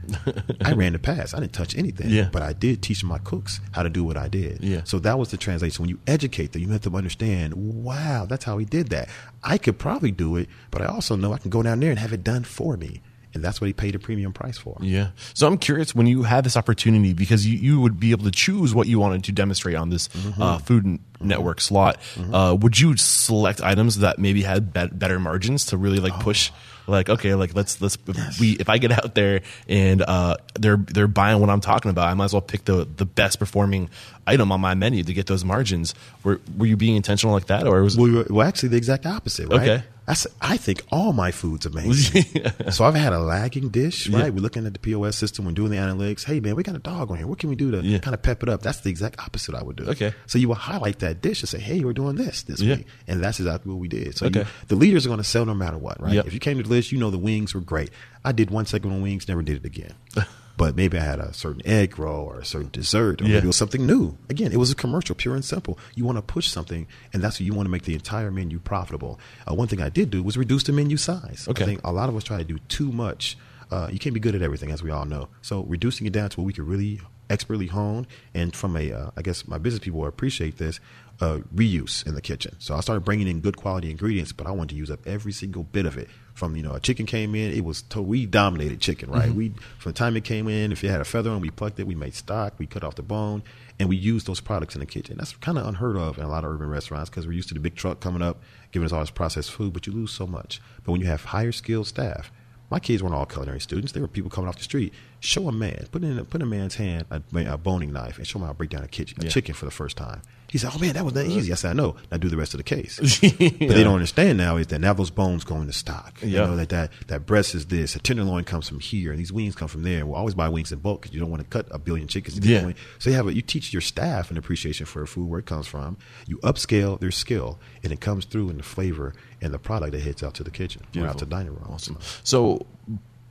I 0.61 0.73
ran 0.73 0.93
the 0.93 0.99
pass. 0.99 1.33
I 1.33 1.39
didn't 1.39 1.53
touch 1.53 1.75
anything. 1.75 2.09
Yeah. 2.09 2.29
But 2.31 2.43
I 2.43 2.53
did 2.53 2.83
teach 2.83 3.03
my 3.03 3.17
cooks 3.17 3.59
how 3.71 3.81
to 3.81 3.89
do 3.89 4.03
what 4.03 4.15
I 4.15 4.27
did. 4.27 4.63
Yeah. 4.63 4.81
So 4.83 4.99
that 4.99 5.17
was 5.17 5.31
the 5.31 5.37
translation. 5.37 5.81
When 5.81 5.89
you 5.89 5.99
educate 6.05 6.51
them, 6.51 6.61
you 6.61 6.69
have 6.69 6.81
to 6.81 6.95
understand, 6.95 7.55
wow, 7.55 8.27
that's 8.29 8.43
how 8.43 8.59
he 8.59 8.65
did 8.65 8.89
that. 8.89 9.09
I 9.43 9.57
could 9.57 9.79
probably 9.79 10.11
do 10.11 10.35
it, 10.35 10.49
but 10.69 10.83
I 10.83 10.85
also 10.85 11.15
know 11.15 11.33
I 11.33 11.39
can 11.39 11.49
go 11.49 11.63
down 11.63 11.79
there 11.79 11.89
and 11.89 11.97
have 11.97 12.13
it 12.13 12.23
done 12.23 12.43
for 12.43 12.77
me. 12.77 13.01
And 13.33 13.41
that's 13.43 13.61
what 13.61 13.67
he 13.67 13.73
paid 13.73 13.95
a 13.95 13.99
premium 13.99 14.33
price 14.33 14.57
for. 14.57 14.77
Yeah. 14.81 15.11
So 15.33 15.47
I'm 15.47 15.57
curious 15.57 15.95
when 15.95 16.05
you 16.07 16.23
had 16.23 16.43
this 16.43 16.57
opportunity 16.57 17.13
because 17.13 17.47
you, 17.47 17.57
you 17.57 17.79
would 17.79 17.99
be 17.99 18.11
able 18.11 18.25
to 18.25 18.31
choose 18.31 18.75
what 18.75 18.87
you 18.87 18.99
wanted 18.99 19.23
to 19.25 19.31
demonstrate 19.31 19.75
on 19.75 19.89
this 19.89 20.09
Mm-hmm. 20.09 20.41
uh, 20.41 20.57
Food 20.59 20.85
N- 20.85 20.99
Network 21.21 21.61
slot. 21.61 21.97
Uh, 22.33 22.57
would 22.59 22.77
you 22.79 22.97
select 22.97 23.61
items 23.61 23.99
that 23.99 24.19
maybe 24.19 24.41
had 24.41 24.73
bet 24.73 24.97
better 24.99 25.19
margins 25.19 25.65
to 25.67 25.77
really 25.77 25.99
like 25.99 26.13
push? 26.19 26.51
Like 26.87 27.09
okay, 27.09 27.35
like 27.35 27.53
let's 27.55 27.79
let's 27.79 27.97
if 28.07 28.39
we 28.39 28.53
if 28.53 28.67
I 28.67 28.79
get 28.79 28.91
out 28.91 29.13
there 29.15 29.41
and 29.69 30.01
uh, 30.01 30.37
they're 30.59 30.77
they're 30.77 31.07
buying 31.07 31.39
what 31.39 31.49
I'm 31.51 31.61
talking 31.61 31.91
about, 31.91 32.07
I 32.09 32.13
might 32.15 32.25
as 32.25 32.33
well 32.33 32.41
pick 32.41 32.65
the 32.65 32.85
the 32.97 33.05
best 33.05 33.37
performing 33.39 33.89
item 34.25 34.51
on 34.51 34.59
my 34.59 34.73
menu 34.73 35.03
to 35.03 35.13
get 35.13 35.27
those 35.27 35.45
margins. 35.45 35.93
Were 36.23 36.41
were 36.57 36.65
you 36.65 36.75
being 36.75 36.95
intentional 36.95 37.33
like 37.35 37.45
that, 37.47 37.67
or 37.67 37.83
was 37.83 37.95
Well, 37.95 38.07
we 38.07 38.15
were- 38.17 38.25
well, 38.29 38.47
actually, 38.47 38.69
the 38.69 38.77
exact 38.77 39.05
opposite, 39.05 39.47
right? 39.49 39.61
Okay. 39.61 39.83
I, 40.07 40.11
s- 40.11 40.27
I 40.41 40.57
think 40.57 40.81
all 40.91 41.13
my 41.13 41.31
food's 41.31 41.65
amazing. 41.65 42.25
So 42.71 42.85
I've 42.85 42.95
had 42.95 43.13
a 43.13 43.19
lagging 43.19 43.69
dish, 43.69 44.09
right? 44.09 44.25
Yeah. 44.25 44.29
We're 44.29 44.39
looking 44.41 44.65
at 44.65 44.73
the 44.73 44.79
POS 44.79 45.15
system, 45.17 45.45
we're 45.45 45.51
doing 45.51 45.71
the 45.71 45.77
analytics. 45.77 46.23
Hey, 46.25 46.39
man, 46.39 46.55
we 46.55 46.63
got 46.63 46.75
a 46.75 46.79
dog 46.79 47.11
on 47.11 47.17
here. 47.17 47.27
What 47.27 47.37
can 47.39 47.49
we 47.49 47.55
do 47.55 47.69
to 47.71 47.81
Yeah. 47.81 47.99
kind 47.99 48.13
of 48.13 48.21
pep 48.21 48.41
it 48.43 48.49
up? 48.49 48.61
That's 48.61 48.81
the 48.81 48.89
exact 48.89 49.19
opposite 49.19 49.53
I 49.55 49.61
would 49.63 49.75
do. 49.75 49.83
Okay. 49.85 50.13
So 50.25 50.37
you 50.39 50.47
will 50.47 50.55
highlight 50.55 50.99
that 50.99 51.21
dish 51.21 51.41
and 51.41 51.49
say, 51.49 51.59
hey, 51.59 51.83
we're 51.83 51.93
doing 51.93 52.15
this 52.15 52.43
this 52.43 52.61
Yeah. 52.61 52.77
week. 52.77 52.87
And 53.07 53.21
that's 53.23 53.39
exactly 53.39 53.71
what 53.71 53.79
we 53.79 53.87
did. 53.87 54.17
So 54.17 54.25
Okay. 54.27 54.39
you, 54.41 54.45
the 54.69 54.75
leaders 54.75 55.05
are 55.05 55.09
going 55.09 55.19
to 55.19 55.23
sell 55.23 55.45
no 55.45 55.53
matter 55.53 55.77
what, 55.77 56.01
right? 56.01 56.13
Yep. 56.13 56.27
If 56.27 56.33
you 56.33 56.39
came 56.39 56.57
to 56.57 56.63
the 56.63 56.69
list, 56.69 56.91
you 56.91 56.97
know 56.97 57.11
the 57.11 57.17
wings 57.19 57.53
were 57.53 57.61
great. 57.61 57.91
I 58.25 58.31
did 58.31 58.49
one 58.49 58.65
segment 58.65 58.95
on 58.95 59.01
wings, 59.01 59.27
never 59.27 59.41
did 59.43 59.57
it 59.57 59.65
again. 59.65 59.93
But 60.61 60.75
maybe 60.75 60.95
I 60.99 61.03
had 61.03 61.17
a 61.19 61.33
certain 61.33 61.63
egg 61.65 61.97
roll 61.97 62.23
or 62.23 62.39
a 62.39 62.45
certain 62.45 62.69
dessert, 62.71 63.19
or 63.19 63.25
Yeah. 63.25 63.33
maybe 63.33 63.45
it 63.45 63.47
was 63.47 63.55
something 63.55 63.83
new. 63.83 64.15
Again, 64.29 64.51
it 64.51 64.57
was 64.57 64.69
a 64.69 64.75
commercial, 64.75 65.15
pure 65.15 65.33
and 65.33 65.43
simple. 65.43 65.79
You 65.95 66.05
want 66.05 66.19
to 66.19 66.21
push 66.21 66.47
something, 66.49 66.85
and 67.11 67.23
that's 67.23 67.37
what 67.39 67.47
you 67.47 67.53
want 67.55 67.65
to 67.65 67.71
make 67.71 67.81
the 67.85 67.95
entire 67.95 68.29
menu 68.29 68.59
profitable. 68.59 69.19
Uh, 69.49 69.55
one 69.55 69.67
thing 69.67 69.81
I 69.81 69.89
did 69.89 70.11
do 70.11 70.21
was 70.21 70.37
reduce 70.37 70.61
the 70.61 70.71
menu 70.71 70.97
size. 70.97 71.47
Okay. 71.49 71.63
I 71.63 71.65
think 71.65 71.81
a 71.83 71.91
lot 71.91 72.09
of 72.09 72.15
us 72.15 72.23
try 72.23 72.37
to 72.37 72.43
do 72.43 72.59
too 72.67 72.91
much. 72.91 73.39
Uh, 73.71 73.89
you 73.91 73.97
can't 73.97 74.13
be 74.13 74.19
good 74.19 74.35
at 74.35 74.43
everything, 74.43 74.69
as 74.69 74.83
we 74.83 74.91
all 74.91 75.05
know. 75.05 75.29
So 75.41 75.63
reducing 75.63 76.05
it 76.05 76.13
down 76.13 76.29
to 76.29 76.39
what 76.41 76.45
we 76.45 76.53
could 76.53 76.67
really 76.67 77.01
expertly 77.27 77.67
hone, 77.67 78.05
and 78.35 78.55
from 78.55 78.77
a, 78.77 78.91
uh, 78.91 79.09
I 79.17 79.23
guess 79.23 79.47
my 79.47 79.57
business 79.57 79.79
people 79.83 80.01
will 80.01 80.07
appreciate 80.09 80.59
this, 80.59 80.79
uh, 81.21 81.39
reuse 81.55 82.05
in 82.05 82.13
the 82.13 82.21
kitchen. 82.21 82.55
So 82.59 82.75
I 82.75 82.81
started 82.81 83.01
bringing 83.05 83.27
in 83.27 83.39
good 83.39 83.57
quality 83.57 83.89
ingredients, 83.89 84.31
but 84.31 84.45
I 84.45 84.51
wanted 84.51 84.69
to 84.71 84.75
use 84.75 84.91
up 84.91 84.99
every 85.07 85.31
single 85.31 85.63
bit 85.63 85.87
of 85.87 85.97
it. 85.97 86.07
From 86.41 86.55
you 86.55 86.63
know, 86.63 86.73
a 86.73 86.79
chicken 86.79 87.05
came 87.05 87.35
in, 87.35 87.53
it 87.53 87.63
was 87.63 87.83
to, 87.83 88.01
we 88.01 88.25
dominated 88.25 88.81
chicken, 88.81 89.11
right? 89.11 89.29
Mm-hmm. 89.29 89.37
We 89.37 89.49
from 89.77 89.91
the 89.91 89.97
time 89.97 90.17
it 90.17 90.23
came 90.23 90.47
in, 90.47 90.71
if 90.71 90.83
it 90.83 90.89
had 90.89 90.99
a 90.99 91.05
feather 91.05 91.29
on, 91.29 91.39
we 91.39 91.51
plucked 91.51 91.79
it, 91.79 91.85
we 91.85 91.93
made 91.93 92.15
stock, 92.15 92.55
we 92.57 92.65
cut 92.65 92.83
off 92.83 92.95
the 92.95 93.03
bone, 93.03 93.43
and 93.79 93.87
we 93.87 93.95
used 93.95 94.25
those 94.25 94.41
products 94.41 94.73
in 94.73 94.79
the 94.79 94.87
kitchen. 94.87 95.17
That's 95.19 95.33
kind 95.35 95.59
of 95.59 95.67
unheard 95.67 95.97
of 95.97 96.17
in 96.17 96.23
a 96.23 96.27
lot 96.27 96.43
of 96.43 96.49
urban 96.49 96.67
restaurants 96.67 97.11
because 97.11 97.27
we're 97.27 97.33
used 97.33 97.49
to 97.49 97.53
the 97.53 97.59
big 97.59 97.75
truck 97.75 97.99
coming 97.99 98.23
up, 98.23 98.41
giving 98.71 98.87
us 98.87 98.91
all 98.91 99.01
this 99.01 99.11
processed 99.11 99.51
food, 99.51 99.71
but 99.71 99.85
you 99.85 99.93
lose 99.93 100.11
so 100.11 100.25
much. 100.25 100.59
But 100.83 100.93
when 100.93 101.01
you 101.01 101.05
have 101.07 101.25
higher 101.25 101.51
skilled 101.51 101.85
staff, 101.85 102.31
my 102.71 102.79
kids 102.79 103.03
weren't 103.03 103.13
all 103.13 103.27
culinary 103.27 103.59
students. 103.59 103.91
They 103.91 104.01
were 104.01 104.07
people 104.07 104.31
coming 104.31 104.47
off 104.47 104.57
the 104.57 104.63
street. 104.63 104.93
Show 105.19 105.47
a 105.47 105.51
man, 105.51 105.85
put 105.91 106.03
in 106.03 106.25
put 106.25 106.41
in 106.41 106.47
a 106.47 106.49
man's 106.49 106.73
hand 106.75 107.05
a, 107.11 107.21
a 107.53 107.57
boning 107.59 107.91
knife, 107.93 108.17
and 108.17 108.25
show 108.25 108.39
him 108.39 108.45
how 108.45 108.51
to 108.53 108.57
break 108.57 108.71
down 108.71 108.83
a, 108.83 108.87
kitchen, 108.87 109.19
a 109.21 109.25
Yeah. 109.25 109.29
chicken 109.29 109.53
for 109.53 109.65
the 109.65 109.71
first 109.71 109.95
time. 109.97 110.21
He 110.51 110.57
said, 110.57 110.71
"Oh 110.75 110.79
man, 110.79 110.93
that 110.93 111.03
was 111.05 111.13
that 111.13 111.25
easy." 111.27 111.51
I 111.51 111.55
said, 111.55 111.71
"I 111.71 111.73
know." 111.73 111.95
Now 112.11 112.17
do 112.17 112.27
the 112.29 112.37
rest 112.37 112.53
of 112.53 112.57
the 112.59 112.63
case. 112.63 112.99
But 113.21 113.39
they 113.75 113.83
don't 113.83 113.93
understand 113.95 114.37
now 114.37 114.57
is 114.57 114.67
that 114.67 114.79
now 114.79 114.93
those 114.93 115.09
bones 115.09 115.43
go 115.45 115.55
into 115.55 115.73
stock. 115.73 116.19
You 116.21 116.27
Yeah. 116.29 116.45
know 116.45 116.55
that 116.57 116.69
that 116.69 116.91
that 117.07 117.25
breast 117.25 117.55
is 117.55 117.67
this, 117.67 117.95
a 117.95 117.99
tenderloin 117.99 118.43
comes 118.43 118.67
from 118.67 118.79
here, 118.81 119.11
and 119.11 119.19
these 119.19 119.31
wings 119.31 119.55
come 119.55 119.67
from 119.69 119.83
there. 119.83 120.05
We'll 120.05 120.15
always 120.17 120.35
buy 120.35 120.49
wings 120.49 120.71
in 120.71 120.79
bulk 120.79 121.01
because 121.01 121.13
you 121.13 121.19
don't 121.21 121.29
want 121.31 121.41
to 121.41 121.47
cut 121.47 121.67
a 121.71 121.79
billion 121.79 122.07
chickens. 122.07 122.37
Yeah. 122.45 122.63
one. 122.63 122.75
So 122.99 123.09
you 123.09 123.15
have 123.15 123.27
a, 123.27 123.33
you 123.33 123.41
teach 123.41 123.71
your 123.73 123.81
staff 123.81 124.29
an 124.29 124.37
appreciation 124.37 124.85
for 124.85 125.05
food 125.05 125.29
where 125.29 125.39
it 125.39 125.45
comes 125.45 125.67
from. 125.67 125.97
You 126.27 126.37
upscale 126.39 126.99
their 126.99 127.11
skill, 127.11 127.57
and 127.83 127.93
it 127.93 128.01
comes 128.01 128.25
through 128.25 128.49
in 128.49 128.57
the 128.57 128.63
flavor 128.63 129.13
and 129.41 129.53
the 129.53 129.59
product 129.59 129.93
that 129.93 130.01
hits 130.01 130.21
out 130.21 130.33
to 130.35 130.43
the 130.43 130.51
kitchen 130.51 130.81
or 130.97 131.07
out 131.07 131.17
to 131.19 131.25
the 131.25 131.31
dining 131.31 131.53
room. 131.53 131.65
Awesome. 131.69 131.97
So 132.23 132.65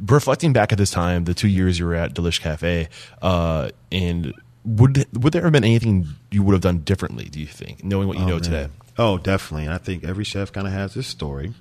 reflecting 0.07 0.53
back 0.53 0.73
at 0.73 0.79
this 0.79 0.91
time, 0.91 1.25
the 1.25 1.35
two 1.35 1.49
years 1.49 1.79
you 1.79 1.85
were 1.87 1.95
at 1.95 2.15
Delish 2.15 2.41
Cafe, 2.41 2.89
uh, 3.23 3.71
and 3.93 4.33
would 4.65 5.07
would 5.23 5.33
there 5.33 5.43
have 5.43 5.53
been 5.53 5.65
anything 5.65 6.09
you 6.31 6.43
would 6.43 6.53
have 6.53 6.61
done 6.61 6.81
differently? 6.81 7.25
Do 7.25 7.41
you 7.41 7.47
think, 7.47 7.83
knowing 7.85 8.09
what 8.09 8.19
you 8.19 8.25
oh, 8.25 8.29
know 8.29 8.35
man. 8.35 8.43
today? 8.43 8.69
Oh, 8.99 9.19
definitely. 9.19 9.65
And 9.65 9.75
I 9.75 9.79
think 9.79 10.05
every 10.05 10.25
chef 10.25 10.53
kind 10.53 10.67
of 10.67 10.73
has 10.73 10.95
this 10.95 11.07
story, 11.07 11.55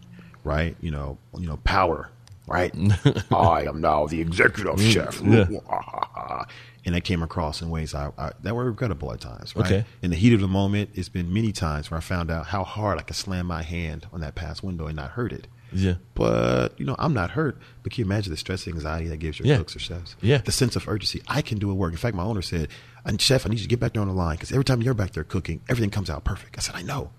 right? 0.43 0.75
You 0.81 0.91
know, 0.91 1.17
you 1.37 1.47
know, 1.47 1.57
power, 1.57 2.09
right? 2.47 2.73
I 3.31 3.65
am 3.65 3.81
now 3.81 4.07
the 4.07 4.19
executive 4.19 4.75
mm, 4.75 4.91
chef. 4.91 5.21
Yeah. 5.21 6.43
And 6.85 6.95
I 6.95 7.01
came 7.01 7.21
across 7.21 7.61
in 7.61 7.69
ways 7.69 7.93
I, 7.93 8.11
I, 8.17 8.31
that 8.41 8.55
were 8.55 8.65
regrettable 8.65 9.13
at 9.13 9.21
times. 9.21 9.55
Right? 9.55 9.65
Okay. 9.65 9.85
In 10.01 10.09
the 10.09 10.15
heat 10.15 10.33
of 10.33 10.41
the 10.41 10.47
moment, 10.47 10.91
it's 10.95 11.09
been 11.09 11.31
many 11.31 11.51
times 11.51 11.91
where 11.91 11.97
I 11.97 12.01
found 12.01 12.31
out 12.31 12.47
how 12.47 12.63
hard 12.63 12.97
I 12.99 13.03
could 13.03 13.15
slam 13.15 13.45
my 13.45 13.63
hand 13.63 14.07
on 14.11 14.21
that 14.21 14.35
pass 14.35 14.63
window 14.63 14.87
and 14.87 14.95
not 14.95 15.11
hurt 15.11 15.31
it. 15.31 15.47
Yeah. 15.72 15.95
But 16.15 16.80
you 16.80 16.86
know, 16.86 16.95
I'm 16.99 17.13
not 17.13 17.32
hurt. 17.32 17.57
But 17.84 17.91
can 17.93 18.01
you 18.01 18.05
imagine 18.05 18.32
the 18.32 18.38
stress, 18.38 18.65
and 18.67 18.76
anxiety 18.76 19.07
that 19.07 19.17
gives 19.17 19.39
your 19.39 19.47
Yeah. 19.47 19.57
cooks 19.57 19.76
or 19.76 19.80
chefs? 19.80 20.15
Yeah. 20.22 20.39
The 20.39 20.51
sense 20.51 20.76
of 20.76 20.88
urgency. 20.88 21.22
I 21.28 21.41
can 21.41 21.57
do 21.59 21.70
a 21.72 21.74
work. 21.74 21.91
In 21.91 21.97
fact, 21.97 22.15
my 22.15 22.24
owner 22.24 22.41
said, 22.41 22.70
"And 23.05 23.22
chef, 23.22 23.45
I 23.45 23.49
need 23.49 23.57
you 23.59 23.63
to 23.63 23.70
get 23.70 23.80
back 23.80 23.93
there 23.93 24.01
on 24.01 24.07
the 24.07 24.13
line 24.13 24.36
because 24.36 24.51
every 24.51 24.65
time 24.65 24.82
you're 24.82 24.93
back 24.93 25.13
there 25.13 25.24
cooking, 25.24 25.61
everything 25.70 25.89
comes 25.91 26.09
out 26.09 26.24
perfect." 26.24 26.57
I 26.57 26.61
said, 26.61 26.76
"I 26.76 26.82
know." 26.82 27.11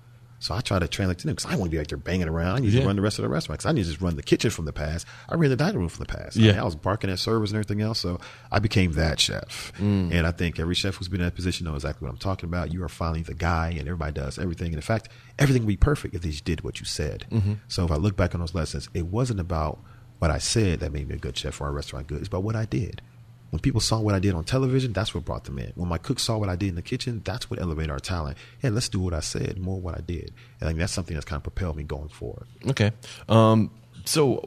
So 0.43 0.55
I 0.55 0.61
try 0.63 0.79
to 0.79 0.89
translate 0.89 1.19
to 1.19 1.27
them 1.27 1.37
because 1.37 1.53
I 1.53 1.57
want 1.57 1.71
to 1.71 1.71
be 1.71 1.77
back 1.79 1.89
there 1.89 1.99
banging 1.99 2.27
around. 2.29 2.57
I 2.57 2.59
need 2.61 2.73
Yeah. 2.73 2.81
to 2.81 2.87
run 2.87 2.97
the 2.97 3.03
rest 3.03 3.19
of 3.19 3.25
the 3.25 3.29
restaurant 3.29 3.59
because 3.61 3.69
I 3.69 3.73
need 3.73 3.83
to 3.85 3.89
just 3.91 4.01
run 4.01 4.17
the 4.17 4.23
kitchen 4.23 4.51
from 4.51 4.65
the 4.65 4.73
past. 4.73 5.07
I 5.29 5.35
ran 5.35 5.51
the 5.51 5.57
dining 5.57 5.79
room 5.79 5.91
from 5.91 6.05
the 6.07 6.13
past. 6.13 6.37
I, 6.39 6.41
Yeah. 6.41 6.53
mean, 6.53 6.61
I 6.61 6.65
was 6.65 6.75
barking 6.75 7.11
at 7.11 7.19
servers 7.19 7.51
and 7.53 7.57
everything 7.57 7.83
else. 7.83 8.01
So 8.01 8.19
I 8.51 8.59
became 8.59 8.93
that 8.93 9.21
chef. 9.21 9.71
Mm. 9.79 10.13
And 10.13 10.27
I 10.27 10.31
think 10.33 10.59
every 10.59 10.75
chef 10.75 10.95
who's 10.97 11.09
been 11.09 11.21
in 11.21 11.27
that 11.27 11.35
position 11.35 11.67
knows 11.67 11.85
exactly 11.85 12.07
what 12.07 12.13
I'm 12.13 12.19
talking 12.19 12.49
about. 12.49 12.73
You 12.73 12.83
are 12.83 12.89
finally 12.89 13.23
the 13.23 13.35
guy, 13.35 13.69
and 13.71 13.81
everybody 13.87 14.13
does 14.13 14.39
everything. 14.39 14.69
And 14.69 14.77
in 14.77 14.81
fact, 14.83 15.11
everything 15.39 15.63
would 15.65 15.69
be 15.69 15.77
perfect 15.77 16.15
if 16.15 16.23
they 16.23 16.31
just 16.31 16.47
did 16.47 16.65
what 16.65 16.81
you 16.81 16.87
said. 16.87 17.27
Mm-hmm. 17.31 17.53
So 17.69 17.85
if 17.85 17.91
I 17.91 17.97
look 17.97 18.17
back 18.17 18.35
on 18.35 18.41
those 18.41 18.55
lessons, 18.55 18.89
it 18.95 19.07
wasn't 19.09 19.41
about 19.41 19.79
what 20.21 20.31
I 20.31 20.39
said 20.39 20.81
that 20.81 20.91
made 20.93 21.07
me 21.09 21.17
a 21.17 21.19
good 21.19 21.37
chef 21.37 21.61
or 21.61 21.69
a 21.69 21.71
restaurant 21.71 22.07
good. 22.07 22.19
It's 22.19 22.29
about 22.29 22.45
what 22.45 22.57
I 22.57 22.65
did. 22.65 23.03
When 23.51 23.59
people 23.61 23.81
saw 23.81 24.01
what 24.01 24.15
I 24.15 24.19
did 24.21 24.35
on 24.35 24.45
television, 24.45 24.93
that's 24.93 25.15
what 25.15 25.25
brought 25.25 25.45
them 25.45 25.59
in. 25.59 25.73
When 25.75 25.89
my 25.89 25.99
cook 25.99 26.21
saw 26.21 26.39
what 26.39 26.49
I 26.49 26.57
did 26.57 26.69
in 26.69 26.75
the 26.77 26.83
kitchen, 26.83 27.21
that's 27.25 27.51
what 27.51 27.61
elevated 27.61 27.91
our 27.91 27.99
talent. 27.99 28.39
Yeah, 28.63 28.71
let's 28.71 28.89
do 28.89 29.01
what 29.01 29.13
I 29.13 29.21
said, 29.21 29.59
more 29.59 29.81
what 29.81 29.97
I 29.97 30.01
did. 30.01 30.33
And 30.61 30.63
I 30.63 30.67
think 30.69 30.79
that's 30.79 30.93
something 30.93 31.15
that's 31.15 31.27
kind 31.27 31.39
of 31.39 31.43
propelled 31.43 31.77
me 31.77 31.83
going 31.83 32.09
forward. 32.11 32.47
Okay. 32.69 32.93
Um, 33.29 33.71
so, 34.05 34.45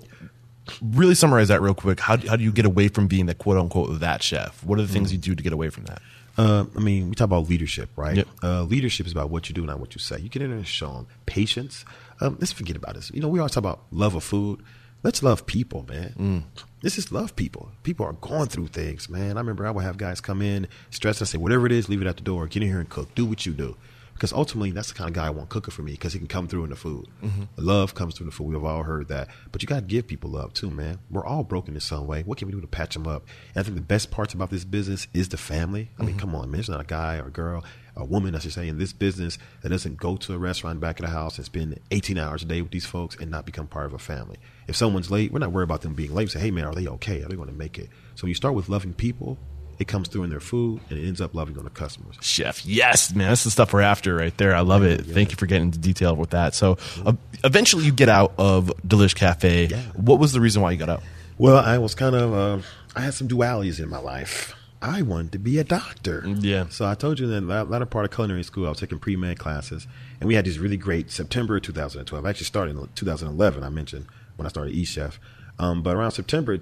really 0.81 1.15
summarize 1.15 1.49
that 1.49 1.61
real 1.61 1.73
quick. 1.73 1.99
How, 1.99 2.15
do- 2.15 2.29
how 2.29 2.35
do 2.37 2.43
you 2.43 2.51
get 2.53 2.65
away 2.65 2.87
from 2.87 3.07
being 3.07 3.25
the 3.25 3.35
quote 3.35 3.57
unquote 3.57 3.99
that 3.99 4.23
chef? 4.23 4.63
What 4.63 4.79
are 4.79 4.83
the 4.83 4.87
things 4.93 5.11
you 5.11 5.17
do 5.17 5.35
to 5.35 5.43
get 5.43 5.51
away 5.53 5.69
from 5.69 5.83
that? 5.85 6.01
Uh, 6.37 6.65
I 6.75 6.79
mean, 6.79 7.09
we 7.09 7.15
talk 7.15 7.25
about 7.25 7.47
leadership, 7.49 7.89
right? 7.95 8.15
Yep. 8.17 8.27
Uh, 8.41 8.63
leadership 8.63 9.05
is 9.05 9.11
about 9.11 9.29
what 9.29 9.49
you 9.49 9.53
do, 9.53 9.65
not 9.65 9.79
what 9.79 9.93
you 9.93 9.99
say. 9.99 10.17
You 10.19 10.29
get 10.29 10.41
in 10.41 10.49
there 10.49 10.57
and 10.57 10.67
show 10.67 10.91
them 10.93 11.07
patience. 11.25 11.85
Um, 12.21 12.37
let's 12.39 12.51
forget 12.53 12.75
about 12.75 12.95
this. 12.95 13.11
You 13.13 13.21
know, 13.21 13.27
we 13.27 13.37
always 13.39 13.51
talk 13.51 13.61
about 13.61 13.81
love 13.91 14.15
of 14.15 14.23
food. 14.23 14.61
Let's 15.03 15.21
love 15.21 15.45
people, 15.45 15.85
man. 15.87 16.45
This 16.83 16.97
is 16.97 17.13
love 17.13 17.33
people. 17.37 17.71
People 17.83 18.05
are 18.05 18.11
going 18.11 18.49
through 18.49 18.67
things, 18.67 19.07
man. 19.07 19.37
I 19.37 19.39
remember 19.39 19.65
I 19.65 19.71
would 19.71 19.85
have 19.85 19.95
guys 19.95 20.19
come 20.19 20.41
in 20.41 20.67
stressed. 20.89 21.21
I 21.21 21.25
say, 21.25 21.37
whatever 21.37 21.65
it 21.65 21.71
is, 21.71 21.87
leave 21.87 22.01
it 22.01 22.07
at 22.07 22.17
the 22.17 22.23
door. 22.23 22.45
Get 22.45 22.61
in 22.61 22.67
here 22.67 22.81
and 22.81 22.89
cook. 22.89 23.15
Do 23.15 23.23
what 23.25 23.45
you 23.45 23.53
do. 23.53 23.77
Because 24.13 24.31
ultimately, 24.31 24.71
that's 24.71 24.89
the 24.89 24.93
kind 24.93 25.09
of 25.09 25.13
guy 25.13 25.27
I 25.27 25.31
want 25.31 25.49
cooking 25.49 25.71
for 25.71 25.81
me 25.81 25.93
because 25.93 26.13
he 26.13 26.19
can 26.19 26.27
come 26.27 26.47
through 26.47 26.63
in 26.63 26.69
the 26.69 26.75
food. 26.75 27.07
Mm-hmm. 27.23 27.43
Love 27.57 27.95
comes 27.95 28.15
through 28.15 28.27
the 28.27 28.31
food. 28.31 28.53
We've 28.53 28.63
all 28.63 28.83
heard 28.83 29.07
that. 29.09 29.27
But 29.51 29.61
you 29.61 29.67
got 29.67 29.75
to 29.75 29.81
give 29.81 30.07
people 30.07 30.29
love 30.29 30.53
too, 30.53 30.69
man. 30.69 30.99
We're 31.09 31.25
all 31.25 31.43
broken 31.43 31.73
in 31.73 31.81
some 31.81 32.07
way. 32.07 32.23
What 32.23 32.37
can 32.37 32.47
we 32.47 32.53
do 32.53 32.61
to 32.61 32.67
patch 32.67 32.93
them 32.93 33.07
up? 33.07 33.25
And 33.53 33.61
I 33.61 33.63
think 33.63 33.75
the 33.75 33.81
best 33.81 34.11
parts 34.11 34.33
about 34.33 34.49
this 34.49 34.65
business 34.65 35.07
is 35.13 35.29
the 35.29 35.37
family. 35.37 35.89
I 35.97 36.03
mean, 36.03 36.11
mm-hmm. 36.11 36.19
come 36.19 36.35
on, 36.35 36.51
man. 36.51 36.59
There's 36.59 36.69
not 36.69 36.81
a 36.81 36.85
guy 36.85 37.17
or 37.17 37.27
a 37.27 37.31
girl, 37.31 37.63
a 37.95 38.05
woman, 38.05 38.35
I 38.35 38.39
should 38.39 38.53
say, 38.53 38.67
in 38.67 38.77
this 38.77 38.93
business 38.93 39.37
that 39.61 39.69
doesn't 39.69 39.97
go 39.97 40.15
to 40.17 40.33
a 40.33 40.37
restaurant 40.37 40.79
back 40.79 40.99
of 40.99 41.05
the 41.05 41.11
house 41.11 41.37
and 41.37 41.45
spend 41.45 41.79
18 41.91 42.17
hours 42.17 42.43
a 42.43 42.45
day 42.45 42.61
with 42.61 42.71
these 42.71 42.85
folks 42.85 43.15
and 43.19 43.29
not 43.29 43.45
become 43.45 43.67
part 43.67 43.87
of 43.87 43.93
a 43.93 43.99
family. 43.99 44.37
If 44.67 44.75
someone's 44.75 45.11
late, 45.11 45.31
we're 45.31 45.39
not 45.39 45.51
worried 45.51 45.65
about 45.65 45.81
them 45.81 45.93
being 45.93 46.13
late. 46.13 46.25
We 46.25 46.29
say, 46.29 46.39
hey, 46.39 46.51
man, 46.51 46.65
are 46.65 46.75
they 46.75 46.87
okay? 46.87 47.21
Are 47.23 47.27
they 47.27 47.35
going 47.35 47.49
to 47.49 47.55
make 47.55 47.77
it? 47.77 47.89
So 48.15 48.27
you 48.27 48.33
start 48.33 48.55
with 48.55 48.69
loving 48.69 48.93
people. 48.93 49.37
It 49.79 49.87
comes 49.87 50.07
through 50.07 50.23
in 50.23 50.29
their 50.29 50.39
food 50.39 50.81
and 50.89 50.99
it 50.99 51.07
ends 51.07 51.19
up 51.21 51.33
loving 51.33 51.57
on 51.57 51.63
the 51.63 51.69
customers. 51.69 52.15
Chef, 52.21 52.65
yes, 52.65 53.13
man, 53.13 53.29
that's 53.29 53.43
the 53.43 53.51
stuff 53.51 53.73
we're 53.73 53.81
after 53.81 54.15
right 54.15 54.35
there. 54.37 54.55
I 54.55 54.61
love 54.61 54.83
it. 54.83 55.01
Thank 55.01 55.31
you 55.31 55.37
for 55.37 55.45
getting 55.45 55.67
into 55.67 55.79
detail 55.79 56.15
with 56.15 56.31
that. 56.31 56.53
So, 56.53 56.77
uh, 57.05 57.13
eventually, 57.43 57.85
you 57.85 57.91
get 57.91 58.09
out 58.09 58.33
of 58.37 58.71
Delish 58.87 59.15
Cafe. 59.15 59.65
Yeah. 59.65 59.77
What 59.95 60.19
was 60.19 60.31
the 60.31 60.39
reason 60.41 60.61
why 60.61 60.71
you 60.71 60.77
got 60.77 60.89
out? 60.89 61.03
Well, 61.37 61.57
I 61.57 61.77
was 61.79 61.95
kind 61.95 62.15
of, 62.15 62.33
uh, 62.33 62.63
I 62.95 63.01
had 63.01 63.13
some 63.13 63.27
dualities 63.27 63.81
in 63.81 63.89
my 63.89 63.99
life. 63.99 64.55
I 64.83 65.01
wanted 65.01 65.31
to 65.31 65.39
be 65.39 65.59
a 65.59 65.63
doctor. 65.63 66.23
Yeah. 66.27 66.67
So 66.67 66.85
I 66.85 66.93
told 66.93 67.17
you 67.17 67.31
in 67.31 67.47
the 67.47 67.63
latter 67.63 67.85
part 67.85 68.03
of 68.03 68.11
culinary 68.11 68.43
school, 68.43 68.65
I 68.65 68.69
was 68.69 68.79
taking 68.79 68.99
pre 68.99 69.15
med 69.15 69.39
classes, 69.39 69.87
and 70.19 70.27
we 70.27 70.35
had 70.35 70.43
these 70.43 70.59
really 70.59 70.75
great 70.75 71.09
September 71.09 71.57
2012. 71.59 72.25
I 72.25 72.29
actually 72.29 72.45
started 72.45 72.77
in 72.77 72.89
2011. 72.93 73.63
I 73.63 73.69
mentioned 73.69 74.07
when 74.35 74.45
I 74.45 74.49
started 74.49 74.73
E 74.75 74.83
Chef, 74.83 75.19
um, 75.57 75.83
but 75.83 75.95
around 75.95 76.11
September 76.11 76.57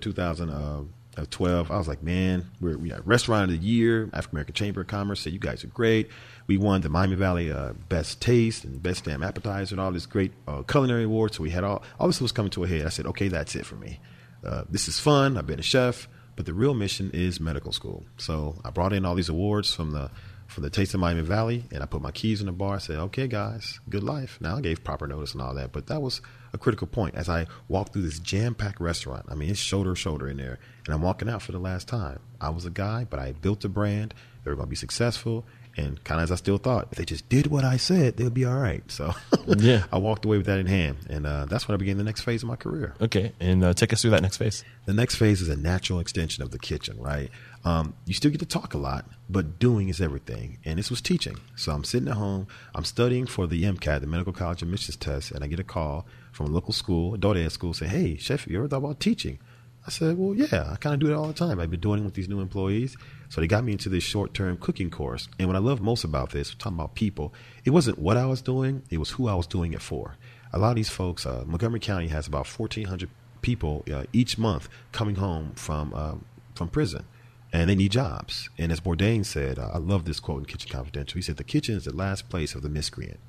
2012, 1.16 1.72
I 1.72 1.78
was 1.78 1.88
like, 1.88 2.02
man, 2.02 2.50
we're 2.60 2.78
we 2.78 2.90
got 2.90 3.06
Restaurant 3.06 3.52
of 3.52 3.60
the 3.60 3.66
Year. 3.66 4.10
African 4.14 4.38
American 4.38 4.56
Chamber 4.56 4.82
of 4.82 4.88
Commerce 4.88 5.20
said 5.20 5.34
you 5.34 5.40
guys 5.40 5.64
are 5.64 5.68
great. 5.68 6.10
We 6.48 6.58
won 6.58 6.82
the 6.82 6.90
Miami 6.90 7.16
Valley 7.16 7.52
uh, 7.52 7.74
Best 7.90 8.22
Taste 8.22 8.64
and 8.64 8.82
Best 8.82 9.06
Damn 9.06 9.24
Appetizer 9.24 9.76
and 9.76 9.82
all 9.82 9.92
this 9.92 10.06
great 10.06 10.32
uh, 10.48 10.64
culinary 10.64 11.04
awards. 11.04 11.38
So 11.38 11.44
we 11.44 11.50
had 11.50 11.64
all 11.64 11.84
all 12.00 12.08
this 12.08 12.22
was 12.22 12.32
coming 12.32 12.52
to 12.52 12.64
a 12.64 12.68
head. 12.68 12.86
I 12.86 12.90
said, 12.90 13.06
okay, 13.08 13.28
that's 13.28 13.56
it 13.56 13.66
for 13.66 13.76
me. 13.76 14.00
Uh, 14.46 14.64
this 14.70 14.88
is 14.88 15.00
fun. 15.00 15.38
I've 15.38 15.48
been 15.48 15.60
a 15.60 15.64
chef, 15.64 16.08
but 16.36 16.46
the 16.46 16.54
real 16.54 16.74
mission 16.74 17.12
is 17.14 17.40
medical 17.40 17.72
school. 17.72 18.06
So 18.18 18.60
I 18.64 18.70
brought 18.70 18.94
in 18.94 19.06
all 19.06 19.16
these 19.16 19.30
awards 19.30 19.74
from 19.74 19.92
the 19.92 20.10
from 20.48 20.64
the 20.64 20.70
Taste 20.70 20.94
of 20.94 21.00
Miami 21.00 21.22
Valley, 21.22 21.64
and 21.72 21.82
I 21.82 21.86
put 21.86 22.02
my 22.02 22.12
keys 22.12 22.42
in 22.42 22.46
the 22.46 22.52
bar. 22.52 22.76
I 22.76 22.80
said, 22.80 22.98
"Okay, 22.98 23.28
guys, 23.28 23.80
good 23.90 24.04
life." 24.04 24.38
Now 24.42 24.58
I 24.58 24.62
gave 24.62 24.84
proper 24.84 25.08
notice 25.08 25.34
and 25.34 25.42
all 25.42 25.54
that, 25.56 25.72
but 25.72 25.88
that 25.88 26.02
was 26.02 26.22
a 26.54 26.58
critical 26.58 26.88
point 26.88 27.16
as 27.16 27.30
I 27.30 27.48
walk 27.68 27.94
through 27.94 28.02
this 28.04 28.20
jam-packed 28.20 28.80
restaurant. 28.82 29.26
I 29.30 29.36
mean, 29.36 29.50
it's 29.50 29.60
shoulder 29.60 29.92
to 29.92 29.96
shoulder 29.96 30.28
in 30.28 30.38
there, 30.38 30.60
and 30.86 30.94
I'm 30.94 31.02
walking 31.02 31.30
out 31.30 31.42
for 31.42 31.52
the 31.52 31.60
last 31.60 31.88
time. 31.88 32.20
I 32.40 32.50
was 32.50 32.66
a 32.66 32.70
guy, 32.72 33.06
but 33.10 33.20
I 33.20 33.32
built 33.34 33.64
a 33.66 33.70
brand. 33.70 34.14
They 34.44 34.52
were 34.52 34.56
going 34.56 34.68
to 34.68 34.70
be 34.72 34.76
successful, 34.76 35.46
and 35.78 36.04
kind 36.04 36.20
of 36.20 36.24
as 36.24 36.32
I 36.32 36.36
still 36.36 36.58
thought, 36.58 36.88
if 36.92 36.98
they 36.98 37.06
just 37.06 37.30
did 37.30 37.48
what 37.48 37.64
I 37.64 37.78
said, 37.78 38.18
they'll 38.18 38.30
be 38.30 38.44
all 38.44 38.58
right. 38.60 38.84
So, 38.92 39.14
Yeah. 39.58 39.84
I 39.92 39.98
walked 40.00 40.26
away 40.26 40.38
with 40.38 40.48
that 40.48 40.60
in 40.60 40.66
hand, 40.66 40.98
and 41.10 41.26
uh, 41.26 41.46
that's 41.46 41.68
when 41.68 41.76
I 41.76 41.78
began 41.78 41.98
the 41.98 42.04
next 42.04 42.22
phase 42.22 42.44
of 42.44 42.50
my 42.50 42.56
career. 42.58 42.96
Okay, 43.00 43.32
and 43.40 43.64
uh, 43.64 43.74
take 43.74 43.94
us 43.94 44.02
through 44.02 44.12
that 44.12 44.22
next 44.22 44.38
phase. 44.38 44.64
The 44.86 44.94
next 44.94 45.16
phase 45.16 45.40
is 45.42 45.48
a 45.50 45.56
natural 45.56 46.00
extension 46.00 46.44
of 46.44 46.52
the 46.52 46.60
kitchen, 46.60 47.00
right? 47.00 47.30
Um, 47.64 47.94
you 48.06 48.14
still 48.16 48.32
get 48.32 48.40
to 48.40 48.46
talk 48.48 48.74
a 48.74 48.78
lot, 48.80 49.06
but 49.30 49.60
doing 49.60 49.88
is 49.90 50.02
everything. 50.02 50.58
And 50.66 50.80
this 50.80 50.90
was 50.90 51.00
teaching. 51.00 51.38
So 51.56 51.72
I'm 51.72 51.84
sitting 51.84 52.08
at 52.10 52.16
home, 52.16 52.48
I'm 52.74 52.84
studying 52.86 53.28
for 53.28 53.46
the 53.46 53.64
MCAT, 53.64 54.02
the 54.02 54.08
Medical 54.08 54.34
College 54.34 54.64
Admissions 54.64 54.96
Test, 54.98 55.32
and 55.32 55.44
I 55.44 55.48
get 55.48 55.60
a 55.60 55.64
call 55.64 56.08
from 56.32 56.48
a 56.48 56.50
local 56.50 56.74
school, 56.74 57.14
adult 57.14 57.38
ed 57.38 57.52
school, 57.52 57.74
say, 57.74 57.88
Hey, 57.88 58.18
Chef, 58.18 58.48
you 58.48 58.58
ever 58.58 58.68
thought 58.68 58.78
about 58.78 59.00
teaching? 59.00 59.40
I 59.86 59.90
said, 59.90 60.18
Well, 60.18 60.36
yeah, 60.36 60.70
I 60.72 60.76
kind 60.76 60.94
of 60.94 61.00
do 61.00 61.12
it 61.12 61.16
all 61.16 61.28
the 61.28 61.34
time. 61.34 61.60
I've 61.60 61.72
been 61.72 61.80
doing 61.80 62.02
it 62.02 62.06
with 62.06 62.14
these 62.14 62.30
new 62.30 62.40
employees. 62.40 62.96
So 63.30 63.42
they 63.42 63.48
got 63.48 63.64
me 63.64 63.72
into 63.72 63.90
this 63.90 64.04
short 64.04 64.34
term 64.34 64.58
cooking 64.58 64.90
course. 64.90 65.28
And 65.40 65.48
what 65.48 65.56
I 65.56 65.60
love 65.60 65.82
most 65.82 66.04
about 66.04 66.32
this, 66.32 66.54
talking 66.54 66.78
about 66.78 66.96
people, 66.96 67.34
it 67.66 67.72
wasn't 67.72 67.98
what 67.98 68.18
I 68.18 68.26
was 68.26 68.42
doing, 68.42 68.84
it 68.90 68.98
was 68.98 69.12
who 69.12 69.28
I 69.28 69.36
was 69.36 69.48
doing 69.48 69.74
it 69.74 69.82
for. 69.82 70.18
A 70.54 70.60
lot 70.60 70.72
of 70.72 70.76
these 70.76 70.90
folks, 70.90 71.26
uh, 71.26 71.44
Montgomery 71.46 71.80
County 71.80 72.10
has 72.10 72.28
about 72.28 72.48
1,400 72.48 73.10
people 73.42 73.84
uh, 73.92 74.04
each 74.14 74.38
month 74.38 74.70
coming 74.92 75.16
home 75.16 75.54
from 75.56 75.94
um, 75.94 76.26
from 76.56 76.68
prison, 76.68 77.06
and 77.52 77.70
they 77.70 77.76
need 77.76 77.92
jobs. 77.92 78.50
And 78.58 78.72
as 78.72 78.80
Bourdain 78.80 79.26
said, 79.26 79.58
uh, 79.58 79.70
I 79.74 79.78
love 79.78 80.06
this 80.06 80.20
quote 80.20 80.40
in 80.40 80.46
Kitchen 80.46 80.70
Confidential. 80.72 81.18
He 81.18 81.22
said, 81.22 81.38
"The 81.38 81.44
kitchen 81.44 81.76
is 81.76 81.86
the 81.86 81.96
last 81.96 82.30
place 82.30 82.54
of 82.56 82.62
the 82.62 82.70
miscreant." 82.70 83.20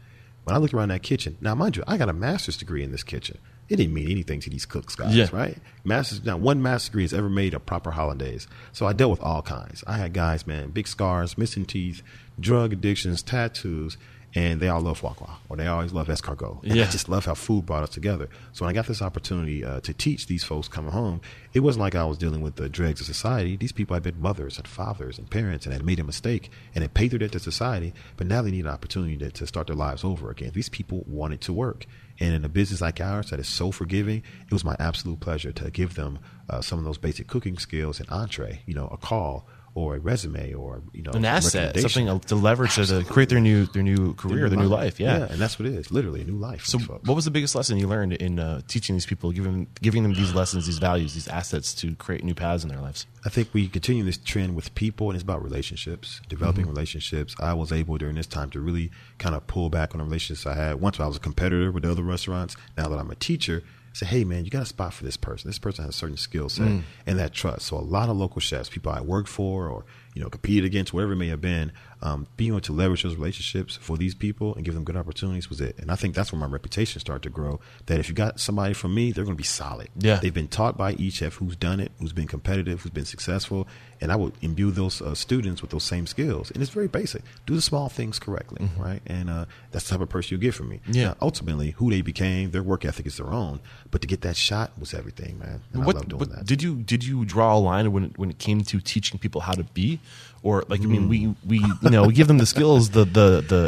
When 0.44 0.56
I 0.56 0.58
look 0.58 0.74
around 0.74 0.88
that 0.88 1.02
kitchen, 1.02 1.36
now 1.40 1.54
mind 1.54 1.76
you, 1.76 1.84
I 1.86 1.96
got 1.96 2.08
a 2.08 2.12
master's 2.12 2.56
degree 2.56 2.82
in 2.82 2.90
this 2.90 3.04
kitchen. 3.04 3.38
It 3.68 3.76
didn't 3.76 3.94
mean 3.94 4.10
anything 4.10 4.40
to 4.40 4.50
these 4.50 4.66
cooks, 4.66 4.94
guys, 4.96 5.14
Yeah. 5.14 5.28
right? 5.32 5.56
Masters, 5.84 6.24
now 6.24 6.36
one 6.36 6.60
master's 6.60 6.88
degree 6.88 7.04
has 7.04 7.14
ever 7.14 7.30
made 7.30 7.54
a 7.54 7.60
proper 7.60 7.92
hollandaise. 7.92 8.48
So 8.72 8.86
I 8.86 8.92
dealt 8.92 9.12
with 9.12 9.20
all 9.20 9.42
kinds. 9.42 9.84
I 9.86 9.98
had 9.98 10.12
guys, 10.12 10.46
man, 10.46 10.70
big 10.70 10.88
scars, 10.88 11.38
missing 11.38 11.64
teeth, 11.64 12.02
drug 12.40 12.72
addictions, 12.72 13.22
tattoos, 13.22 13.96
and 14.34 14.60
they 14.60 14.68
all 14.68 14.80
love 14.80 14.98
foie 14.98 15.12
gras, 15.12 15.36
or 15.48 15.56
they 15.56 15.66
always 15.66 15.92
love 15.92 16.08
escargot. 16.08 16.62
And 16.62 16.74
Yeah. 16.74 16.84
I 16.84 16.86
just 16.90 17.08
love 17.08 17.26
how 17.26 17.34
food 17.34 17.66
brought 17.66 17.82
us 17.82 17.90
together. 17.90 18.28
So 18.52 18.64
when 18.64 18.70
I 18.70 18.74
got 18.74 18.86
this 18.86 19.02
opportunity 19.02 19.64
uh, 19.64 19.80
to 19.80 19.92
teach 19.92 20.26
these 20.26 20.42
folks 20.42 20.68
coming 20.68 20.92
home, 20.92 21.20
it 21.52 21.60
wasn't 21.60 21.82
like 21.82 21.94
I 21.94 22.04
was 22.04 22.16
dealing 22.16 22.40
with 22.40 22.56
the 22.56 22.68
dregs 22.68 23.00
of 23.00 23.06
society. 23.06 23.56
These 23.56 23.72
people 23.72 23.94
had 23.94 24.02
been 24.02 24.20
mothers 24.20 24.56
and 24.56 24.66
fathers 24.66 25.18
and 25.18 25.28
parents 25.30 25.66
and 25.66 25.72
had 25.74 25.84
made 25.84 26.00
a 26.00 26.04
mistake 26.04 26.50
and 26.74 26.82
had 26.82 26.94
paid 26.94 27.10
their 27.10 27.18
debt 27.18 27.32
to 27.32 27.40
society, 27.40 27.92
but 28.16 28.26
now 28.26 28.40
they 28.40 28.50
need 28.50 28.64
an 28.64 28.70
opportunity 28.70 29.16
to, 29.18 29.30
to 29.30 29.46
start 29.46 29.66
their 29.66 29.76
lives 29.76 30.02
over 30.02 30.30
again. 30.30 30.52
These 30.54 30.70
people 30.70 31.04
wanted 31.06 31.40
to 31.42 31.52
work. 31.52 31.84
And 32.20 32.34
in 32.34 32.44
a 32.44 32.48
business 32.48 32.80
like 32.80 33.00
ours 33.00 33.30
that 33.30 33.40
is 33.40 33.48
so 33.48 33.70
forgiving, 33.72 34.22
it 34.46 34.52
was 34.52 34.64
my 34.64 34.76
absolute 34.78 35.20
pleasure 35.20 35.52
to 35.52 35.70
give 35.70 35.94
them 35.94 36.18
uh, 36.48 36.60
some 36.60 36.78
of 36.78 36.84
those 36.84 36.98
basic 36.98 37.26
cooking 37.26 37.58
skills, 37.58 38.00
and 38.00 38.08
entree, 38.10 38.62
you 38.66 38.74
know, 38.74 38.86
a 38.88 38.96
call 38.96 39.46
or 39.74 39.96
a 39.96 39.98
resume 39.98 40.52
or, 40.52 40.82
you 40.92 41.02
know, 41.02 41.12
An 41.12 41.24
asset, 41.24 41.78
something 41.78 42.20
to 42.20 42.34
leverage 42.34 42.74
to, 42.74 42.84
to 42.84 43.04
create 43.04 43.30
their 43.30 43.40
new 43.40 43.66
their 43.66 43.82
new 43.82 44.14
career, 44.14 44.48
their 44.48 44.58
new 44.58 44.66
life. 44.66 45.00
Yeah. 45.00 45.26
and 45.30 45.40
that's 45.40 45.58
what 45.58 45.66
it 45.66 45.74
is. 45.74 45.90
Literally 45.90 46.20
a 46.20 46.24
new 46.24 46.36
life. 46.36 46.64
So, 46.66 46.78
what 46.78 47.14
was 47.14 47.24
the 47.24 47.30
biggest 47.30 47.54
lesson 47.54 47.78
you 47.78 47.88
learned 47.88 48.14
in 48.14 48.38
uh, 48.38 48.60
teaching 48.68 48.96
these 48.96 49.06
people, 49.06 49.32
giving 49.32 49.66
giving 49.80 50.02
them 50.02 50.14
these 50.14 50.34
lessons, 50.34 50.66
these 50.66 50.78
values, 50.78 51.14
these 51.14 51.28
assets 51.28 51.74
to 51.76 51.94
create 51.96 52.22
new 52.22 52.34
paths 52.34 52.62
in 52.64 52.68
their 52.68 52.80
lives? 52.80 53.06
I 53.24 53.28
think 53.28 53.48
we 53.52 53.68
continue 53.68 54.04
this 54.04 54.18
trend 54.18 54.56
with 54.56 54.74
people, 54.74 55.08
and 55.08 55.16
it's 55.16 55.22
about 55.22 55.42
relationships, 55.42 56.20
developing 56.28 56.66
relationships. 56.66 57.34
I 57.38 57.54
was 57.54 57.72
able 57.72 57.96
during 57.96 58.16
this 58.16 58.26
time 58.26 58.50
to 58.50 58.60
really 58.60 58.90
kind 59.18 59.34
of 59.34 59.46
pull 59.46 59.70
back 59.70 59.94
on 59.94 59.98
the 59.98 60.04
relationships 60.04 60.46
I 60.46 60.54
had. 60.54 60.80
Once 60.80 60.98
I 61.00 61.06
was 61.06 61.16
a 61.16 61.20
competitor 61.20 61.70
with 61.70 61.84
the 61.84 61.90
other 61.90 62.02
restaurants. 62.02 62.56
Now 62.76 62.88
that 62.88 62.98
I'm 62.98 63.10
a 63.10 63.14
teacher, 63.14 63.62
say, 63.92 64.06
hey 64.06 64.24
man, 64.24 64.44
you 64.44 64.50
got 64.50 64.62
a 64.62 64.66
spot 64.66 64.92
for 64.94 65.04
this 65.04 65.16
person. 65.16 65.48
This 65.48 65.58
person 65.58 65.84
has 65.84 65.94
a 65.94 65.98
certain 65.98 66.16
skill 66.16 66.48
set 66.48 66.66
Mm. 66.68 66.82
and 67.06 67.18
that 67.18 67.32
trust. 67.32 67.66
So 67.66 67.76
a 67.76 67.80
lot 67.80 68.08
of 68.08 68.16
local 68.16 68.40
chefs, 68.40 68.68
people 68.68 68.92
I 68.92 69.00
worked 69.00 69.28
for 69.28 69.68
or 69.68 69.84
you 70.14 70.22
know 70.22 70.28
competed 70.28 70.64
against, 70.64 70.92
whatever 70.92 71.12
it 71.12 71.16
may 71.16 71.28
have 71.28 71.40
been, 71.40 71.72
um, 72.02 72.26
being 72.36 72.50
able 72.52 72.60
to 72.62 72.72
leverage 72.72 73.02
those 73.02 73.14
relationships 73.16 73.76
for 73.80 73.96
these 73.96 74.14
people 74.14 74.54
and 74.54 74.64
give 74.64 74.74
them 74.74 74.84
good 74.84 74.96
opportunities 74.96 75.48
was 75.48 75.60
it. 75.60 75.78
And 75.78 75.90
I 75.90 75.96
think 75.96 76.14
that's 76.14 76.32
where 76.32 76.38
my 76.40 76.46
reputation 76.46 77.00
started 77.00 77.22
to 77.22 77.30
grow. 77.30 77.60
That 77.86 77.98
if 77.98 78.08
you 78.08 78.14
got 78.14 78.38
somebody 78.40 78.74
from 78.74 78.94
me, 78.94 79.12
they're 79.12 79.24
going 79.24 79.36
to 79.36 79.40
be 79.40 79.44
solid. 79.44 79.88
Yeah. 79.98 80.16
they've 80.16 80.34
been 80.34 80.48
taught 80.48 80.76
by 80.76 80.92
each 80.94 81.14
chef 81.14 81.34
who's 81.34 81.56
done 81.56 81.80
it, 81.80 81.92
who's 81.98 82.12
been 82.12 82.26
competitive, 82.26 82.82
who's 82.82 82.90
been 82.92 83.04
successful, 83.06 83.66
and 84.02 84.10
I 84.12 84.16
would 84.16 84.34
imbue 84.42 84.70
those 84.72 85.00
uh, 85.00 85.14
students 85.14 85.62
with 85.62 85.70
those 85.70 85.84
same 85.84 86.06
skills. 86.06 86.50
And 86.50 86.62
it's 86.62 86.72
very 86.72 86.88
basic: 86.88 87.22
do 87.46 87.54
the 87.54 87.62
small 87.62 87.88
things 87.88 88.18
correctly, 88.18 88.68
right? 88.76 89.00
And 89.06 89.30
uh, 89.30 89.44
that's 89.70 89.84
the 89.86 89.92
type 89.92 90.00
of 90.02 90.08
person 90.10 90.34
you 90.34 90.38
get 90.38 90.54
from 90.54 90.68
me. 90.68 90.80
Yeah. 90.90 91.04
Now, 91.08 91.16
ultimately, 91.22 91.70
who 91.78 91.88
they 91.90 92.02
became, 92.02 92.50
their 92.50 92.62
work 92.62 92.84
ethic 92.84 93.06
is 93.06 93.16
their 93.16 93.28
own, 93.42 93.60
but 93.90 94.00
to 94.02 94.06
get 94.06 94.20
that 94.22 94.36
shot 94.36 94.72
was 94.78 94.92
everything, 94.92 95.38
man. 95.38 95.60
And 95.72 95.82
I 95.82 95.86
love 95.86 96.08
doing 96.08 96.18
what- 96.20 96.30
that. 96.34 96.44
did 96.46 96.62
you 96.62 96.72
did 96.92 97.04
you 97.04 97.24
draw 97.24 97.56
a 97.56 97.60
line 97.70 97.92
when 97.92 98.04
it, 98.06 98.18
when 98.18 98.28
it 98.30 98.38
came 98.38 98.62
to 98.62 98.80
teaching 98.80 99.18
people 99.18 99.40
how 99.42 99.52
to 99.52 99.64
be, 99.64 100.00
or 100.42 100.64
like 100.68 100.80
I 100.82 100.86
mean 100.86 101.08
we 101.08 101.18
we 101.46 101.58
you 101.82 101.90
know 101.90 102.02
we 102.04 102.12
give 102.12 102.26
them 102.28 102.38
the 102.38 102.46
skills 102.54 102.90
the 102.90 103.04
the 103.04 103.28
the 103.52 103.62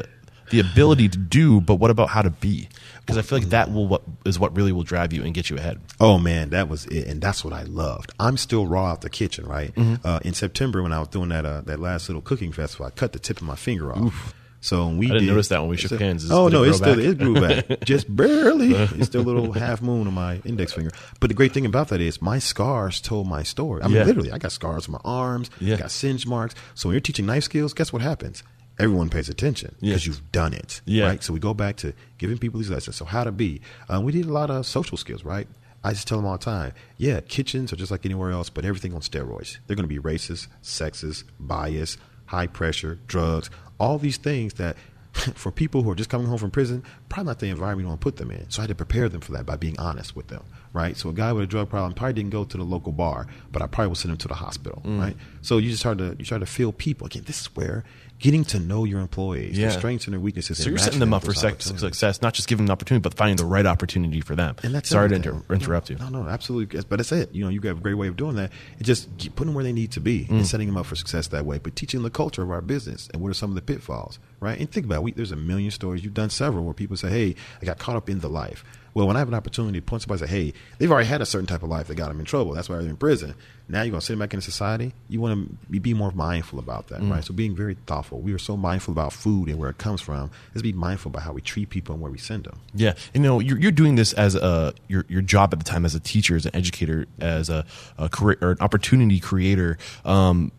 the 0.51 0.61
ability 0.61 1.09
to 1.09 1.19
do, 1.19 1.61
but 1.61 1.77
what 1.77 1.91
about 1.91 2.09
how 2.11 2.23
to 2.23 2.31
be? 2.31 2.69
Because 3.01 3.19
I 3.19 3.23
feel 3.23 3.39
like 3.39 3.49
that 3.51 3.71
will 3.73 3.87
what 3.87 4.03
is 4.25 4.39
what 4.39 4.57
really 4.57 4.73
will 4.73 4.83
drive 4.83 5.13
you 5.13 5.23
and 5.25 5.35
get 5.35 5.51
you 5.51 5.57
ahead. 5.57 5.81
Oh 6.01 6.19
man, 6.19 6.51
that 6.51 6.69
was 6.69 6.87
it, 6.87 7.07
and 7.07 7.21
that's 7.21 7.45
what 7.45 7.53
I 7.53 7.63
loved. 7.65 8.13
I'm 8.19 8.37
still 8.37 8.67
raw 8.67 8.87
out 8.93 9.03
the 9.03 9.11
kitchen, 9.11 9.47
right? 9.47 9.75
Mm-hmm. 9.75 10.07
Uh, 10.07 10.21
in 10.25 10.33
September, 10.35 10.83
when 10.83 10.93
I 10.93 10.99
was 11.01 11.09
doing 11.09 11.29
that 11.29 11.45
uh, 11.45 11.61
that 11.63 11.81
last 11.81 12.09
little 12.09 12.23
cooking 12.23 12.53
festival, 12.53 12.87
I 12.87 12.91
cut 12.91 13.13
the 13.13 13.19
tip 13.19 13.39
of 13.39 13.43
my 13.43 13.57
finger 13.57 13.93
off. 13.93 14.35
So 14.63 14.87
when 14.87 14.97
we 14.97 15.07
I 15.07 15.09
didn't 15.11 15.25
did- 15.27 15.33
notice 15.33 15.49
that 15.49 15.61
when 15.61 15.69
we 15.69 15.77
shook 15.77 15.91
So- 15.91 15.99
hands. 15.99 16.25
Is- 16.25 16.33
Oh 16.33 16.49
no, 16.49 16.63
it's 16.63 16.79
still 16.79 16.97
back? 16.97 17.05
it 17.05 17.19
grew 17.19 17.35
back, 17.39 17.81
just 17.85 18.07
barely. 18.17 18.73
It's 18.73 19.09
still 19.09 19.21
a 19.21 19.29
little 19.31 19.53
half 19.53 19.83
moon 19.83 20.07
on 20.07 20.15
my 20.15 20.41
index 20.47 20.73
finger. 20.73 20.91
But 21.21 21.29
the 21.29 21.35
great 21.35 21.53
thing 21.53 21.67
about 21.67 21.89
that 21.89 22.01
is 22.01 22.23
my 22.23 22.39
scars 22.39 23.03
told 23.03 23.27
my 23.29 23.43
story. 23.43 23.83
I 23.83 23.89
mean, 23.89 23.97
Yeah. 23.97 24.05
literally, 24.05 24.33
I 24.33 24.39
got 24.39 24.53
scars 24.53 24.87
on 24.89 24.93
my 24.93 25.01
arms, 25.05 25.51
Yeah. 25.61 25.77
got 25.77 25.91
singe 25.91 26.27
marks. 26.27 26.55
So 26.75 26.89
when 26.89 26.95
you're 26.95 27.03
teaching 27.03 27.27
knife 27.27 27.45
skills, 27.45 27.75
guess 27.75 27.93
what 27.93 28.01
happens? 28.01 28.43
Everyone 28.79 29.09
pays 29.09 29.29
attention 29.29 29.75
Yeah. 29.81 29.91
because 29.91 30.07
you've 30.07 30.33
done 30.33 30.53
it, 30.53 30.81
Yeah. 30.85 31.05
right? 31.07 31.23
So 31.23 31.33
we 31.33 31.39
go 31.41 31.55
back 31.55 31.77
to 31.77 31.93
giving 32.19 32.39
people 32.39 32.59
these 32.61 32.71
lessons. 32.71 32.97
So 32.97 33.05
how 33.05 33.25
to 33.25 33.33
be? 33.33 33.61
Uh, 33.89 34.01
we 34.01 34.13
need 34.13 34.27
a 34.27 34.33
lot 34.33 34.51
of 34.51 34.67
social 34.67 34.97
skills, 34.97 35.25
right? 35.25 35.47
I 35.85 35.93
just 35.93 36.09
tell 36.09 36.19
them 36.19 36.27
all 36.27 36.39
the 36.39 36.45
time, 36.45 36.73
yeah, 36.97 37.21
kitchens 37.21 37.73
are 37.73 37.77
just 37.77 37.91
like 37.91 38.05
anywhere 38.07 38.31
else, 38.31 38.49
but 38.51 38.65
everything 38.65 38.95
on 38.95 39.01
steroids. 39.03 39.59
They're 39.67 39.77
going 39.77 39.89
to 39.89 39.95
be 39.95 40.01
racist, 40.01 40.47
sexist, 40.63 41.25
bias, 41.39 41.99
high 42.27 42.47
pressure, 42.47 42.99
drugs, 43.07 43.51
all 43.79 43.99
these 43.99 44.17
things 44.17 44.55
that 44.55 44.77
for 45.13 45.53
people 45.53 45.83
who 45.85 45.91
are 45.91 45.95
just 45.95 46.11
coming 46.11 46.27
home 46.27 46.39
from 46.39 46.51
prison, 46.51 46.83
probably 47.09 47.29
not 47.31 47.39
the 47.39 47.47
environment 47.49 47.85
you 47.85 47.89
want 47.89 48.01
to 48.01 48.05
put 48.05 48.17
them 48.17 48.31
in. 48.33 48.49
So 48.51 48.61
I 48.61 48.63
had 48.65 48.69
to 48.71 48.75
prepare 48.75 49.09
them 49.09 49.21
for 49.21 49.31
that 49.33 49.47
by 49.47 49.55
being 49.57 49.79
honest 49.79 50.17
with 50.17 50.27
them, 50.29 50.43
right? 50.73 50.97
So 50.97 51.09
a 51.11 51.13
guy 51.13 51.33
with 51.33 51.45
a 51.45 51.47
drug 51.47 51.69
problem 51.71 51.93
probably 51.95 52.15
didn't 52.15 52.31
go 52.31 52.43
to 52.45 52.57
the 52.57 52.65
local 52.65 52.91
bar, 52.91 53.29
but 53.53 53.63
I 53.63 53.69
probably 53.69 53.89
will 53.89 53.95
send 53.95 54.11
him 54.13 54.19
to 54.19 54.29
the 54.29 54.35
hospital, 54.35 54.83
Mm. 54.85 54.99
right? 54.99 55.17
So 55.43 55.59
you 55.59 55.71
just 55.71 55.83
try 55.83 55.95
to 55.95 56.17
you 56.19 56.25
try 56.25 56.39
to 56.39 56.47
feel 56.47 56.73
people. 56.73 57.07
Again, 57.07 57.23
this 57.27 57.43
is 57.43 57.47
where 57.55 57.85
getting 58.21 58.45
to 58.45 58.59
know 58.59 58.85
your 58.85 59.01
employees, 59.01 59.59
Yeah. 59.59 59.69
their 59.69 59.79
strengths 59.79 60.07
and 60.07 60.15
their 60.15 60.21
weaknesses. 60.21 60.57
So 60.57 60.71
you're 60.71 60.79
setting 60.79 61.01
them 61.01 61.13
up 61.13 61.23
for 61.23 61.29
with 61.29 61.37
those 61.37 61.43
sex, 61.43 61.67
opportunities. 61.67 61.81
success, 61.99 62.23
not 62.23 62.33
just 62.33 62.49
giving 62.49 62.65
them 62.65 62.71
an 62.71 62.73
opportunity, 62.73 63.03
but 63.03 63.15
finding 63.15 63.37
the 63.37 63.45
right 63.45 63.67
opportunity 63.67 64.21
for 64.21 64.35
them. 64.35 64.57
And 64.63 64.75
that's 64.75 64.89
Sorry 64.89 65.09
to 65.11 65.15
inter- 65.17 65.43
interrupt 65.51 65.91
you. 65.91 65.97
No, 65.97 66.09
no, 66.09 66.27
absolutely. 66.29 66.81
But 66.89 66.97
that's 66.97 67.13
it. 67.13 67.35
You 67.35 67.45
know, 67.45 67.51
you 67.51 67.61
have 67.63 67.79
a 67.79 67.81
great 67.81 67.95
way 67.95 68.09
of 68.09 68.17
doing 68.17 68.37
that. 68.37 68.51
It's 68.79 68.87
just 68.87 69.09
putting 69.37 69.47
them 69.49 69.55
where 69.55 69.65
they 69.65 69.73
need 69.73 69.91
to 69.93 70.01
be 70.01 70.25
Mm. 70.25 70.31
and 70.31 70.47
setting 70.47 70.69
them 70.69 70.77
up 70.77 70.87
for 70.87 70.97
success 70.97 71.27
that 71.29 71.45
way. 71.45 71.59
But 71.59 71.77
teaching 71.77 72.03
the 72.03 72.11
culture 72.11 72.43
of 72.43 72.51
our 72.51 72.63
business 72.63 73.09
and 73.13 73.21
what 73.21 73.31
are 73.31 73.35
some 73.35 73.51
of 73.51 73.57
the 73.57 73.63
pitfalls, 73.63 74.19
right? 74.41 74.59
And 74.59 74.71
think 74.71 74.87
about 74.87 74.97
it. 74.97 75.03
We, 75.03 75.13
there's 75.13 75.33
a 75.33 75.37
million 75.37 75.71
stories. 75.71 76.03
You've 76.05 76.15
done 76.15 76.31
several 76.31 76.65
where 76.65 76.75
people 76.75 76.97
say, 76.97 77.11
"Hey, 77.11 77.35
I 77.61 77.67
got 77.67 77.79
caught 77.79 77.97
up 77.97 78.09
in 78.09 78.21
the 78.21 78.31
life." 78.31 78.65
Well, 78.95 79.07
when 79.09 79.17
I 79.17 79.19
have 79.19 79.29
an 79.29 79.35
opportunity 79.35 79.81
to 79.81 79.85
point 79.85 80.03
somebody 80.03 80.23
and 80.23 80.31
say, 80.31 80.37
"Hey, 80.37 80.53
they've 80.79 80.91
already 80.91 81.09
had 81.09 81.21
a 81.21 81.27
certain 81.27 81.47
type 81.49 81.63
of 81.65 81.69
life 81.69 81.89
that 81.89 81.97
got 81.97 82.09
them 82.09 82.21
in 82.21 82.25
trouble. 82.27 82.53
That's 82.55 82.69
why 82.69 82.77
they're 82.79 82.89
in 82.89 82.97
prison." 82.97 83.35
Now 83.69 83.83
you're 83.83 83.91
gonna 83.91 84.01
send 84.03 84.21
them 84.21 84.27
back 84.27 84.35
into 84.35 84.45
society. 84.45 84.93
You 85.09 85.21
want 85.21 85.49
to 85.73 85.81
be 85.81 85.95
more 85.95 86.13
mindful 86.13 86.59
about 86.59 86.89
that, 86.89 87.01
Mm. 87.01 87.11
right? 87.11 87.25
So 87.25 87.33
being 87.35 87.57
very 87.57 87.77
thoughtful. 87.87 88.21
We 88.21 88.33
are 88.35 88.39
so 88.39 88.57
mindful 88.57 88.93
about 88.93 89.13
food 89.13 89.49
and 89.49 89.59
where 89.59 89.71
it 89.71 89.79
comes 89.79 90.01
from. 90.01 90.31
Let's 90.55 90.63
be 90.63 90.73
mindful 90.75 91.09
about 91.11 91.23
how 91.23 91.33
we 91.33 91.41
treat 91.41 91.71
people 91.71 91.95
and 91.95 92.03
where 92.03 92.13
we 92.13 92.19
send 92.19 92.45
them. 92.45 92.57
Yeah, 92.75 92.93
you 93.15 93.21
know, 93.21 93.41
you're, 93.41 93.59
you're 93.59 93.73
doing 93.73 93.97
this 93.97 94.13
as 94.13 94.35
a 94.37 94.75
your 94.89 95.05
your 95.09 95.23
job 95.23 95.53
at 95.53 95.59
the 95.59 95.65
time 95.65 95.85
as 95.85 95.95
a 95.95 96.01
teacher, 96.01 96.37
as 96.37 96.47
an 96.47 96.55
educator, 96.55 97.07
as 97.21 97.49
a, 97.49 97.65
a 97.99 98.09
career 98.09 98.37
or 98.43 98.51
an 98.53 98.59
opportunity 98.61 99.19
creator. 99.19 99.77
Um, 100.05 100.53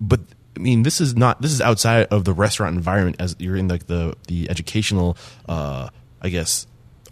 but 0.00 0.20
I 0.56 0.60
mean, 0.60 0.82
this 0.82 1.00
is 1.00 1.16
not 1.16 1.40
this 1.40 1.52
is 1.52 1.60
outside 1.60 2.06
of 2.10 2.24
the 2.24 2.32
restaurant 2.34 2.76
environment. 2.76 3.16
As 3.20 3.36
you're 3.38 3.56
in 3.56 3.68
like 3.68 3.86
the 3.86 4.16
the 4.28 4.50
educational, 4.50 5.16
uh, 5.48 5.88
I 6.20 6.28
guess 6.28 6.66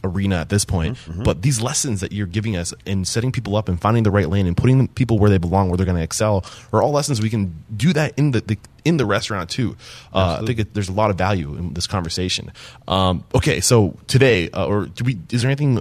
arena 0.05 0.37
at 0.37 0.49
this 0.49 0.65
point. 0.65 0.99
but 1.25 1.43
these 1.43 1.61
lessons 1.61 2.01
that 2.01 2.13
you're 2.13 2.27
giving 2.27 2.57
us 2.57 2.75
and 2.87 3.07
setting 3.07 3.33
people 3.33 3.57
up 3.57 3.69
and 3.69 3.81
finding 3.81 4.03
the 4.03 4.11
right 4.11 4.29
lane 4.29 4.47
and 4.47 4.57
putting 4.57 4.89
people 4.89 5.19
where 5.19 5.31
they 5.31 5.39
belong 5.39 5.69
where 5.69 5.77
they're 5.77 5.87
going 5.87 5.97
to 5.97 6.03
excel 6.03 6.45
are 6.73 6.83
all 6.83 6.93
lessons 6.93 7.21
we 7.21 7.31
can 7.31 7.63
do 7.77 7.93
that 7.93 8.13
in 8.19 8.33
the, 8.33 8.41
the 8.41 8.59
in 8.85 8.97
the 8.97 9.07
restaurant 9.07 9.49
too. 9.49 9.77
Uh, 10.13 10.39
i 10.43 10.47
think 10.47 10.59
it, 10.59 10.75
there's 10.75 10.89
a 10.89 10.93
lot 10.93 11.11
of 11.11 11.17
value 11.17 11.55
in 11.55 11.73
this 11.75 11.87
conversation. 11.87 12.53
Um, 12.89 13.25
okay 13.35 13.61
so 13.61 13.97
today 14.09 14.51
uh, 14.51 14.67
or 14.67 14.87
do 14.87 15.05
we 15.05 15.19
is 15.31 15.43
there 15.43 15.51
anything 15.51 15.81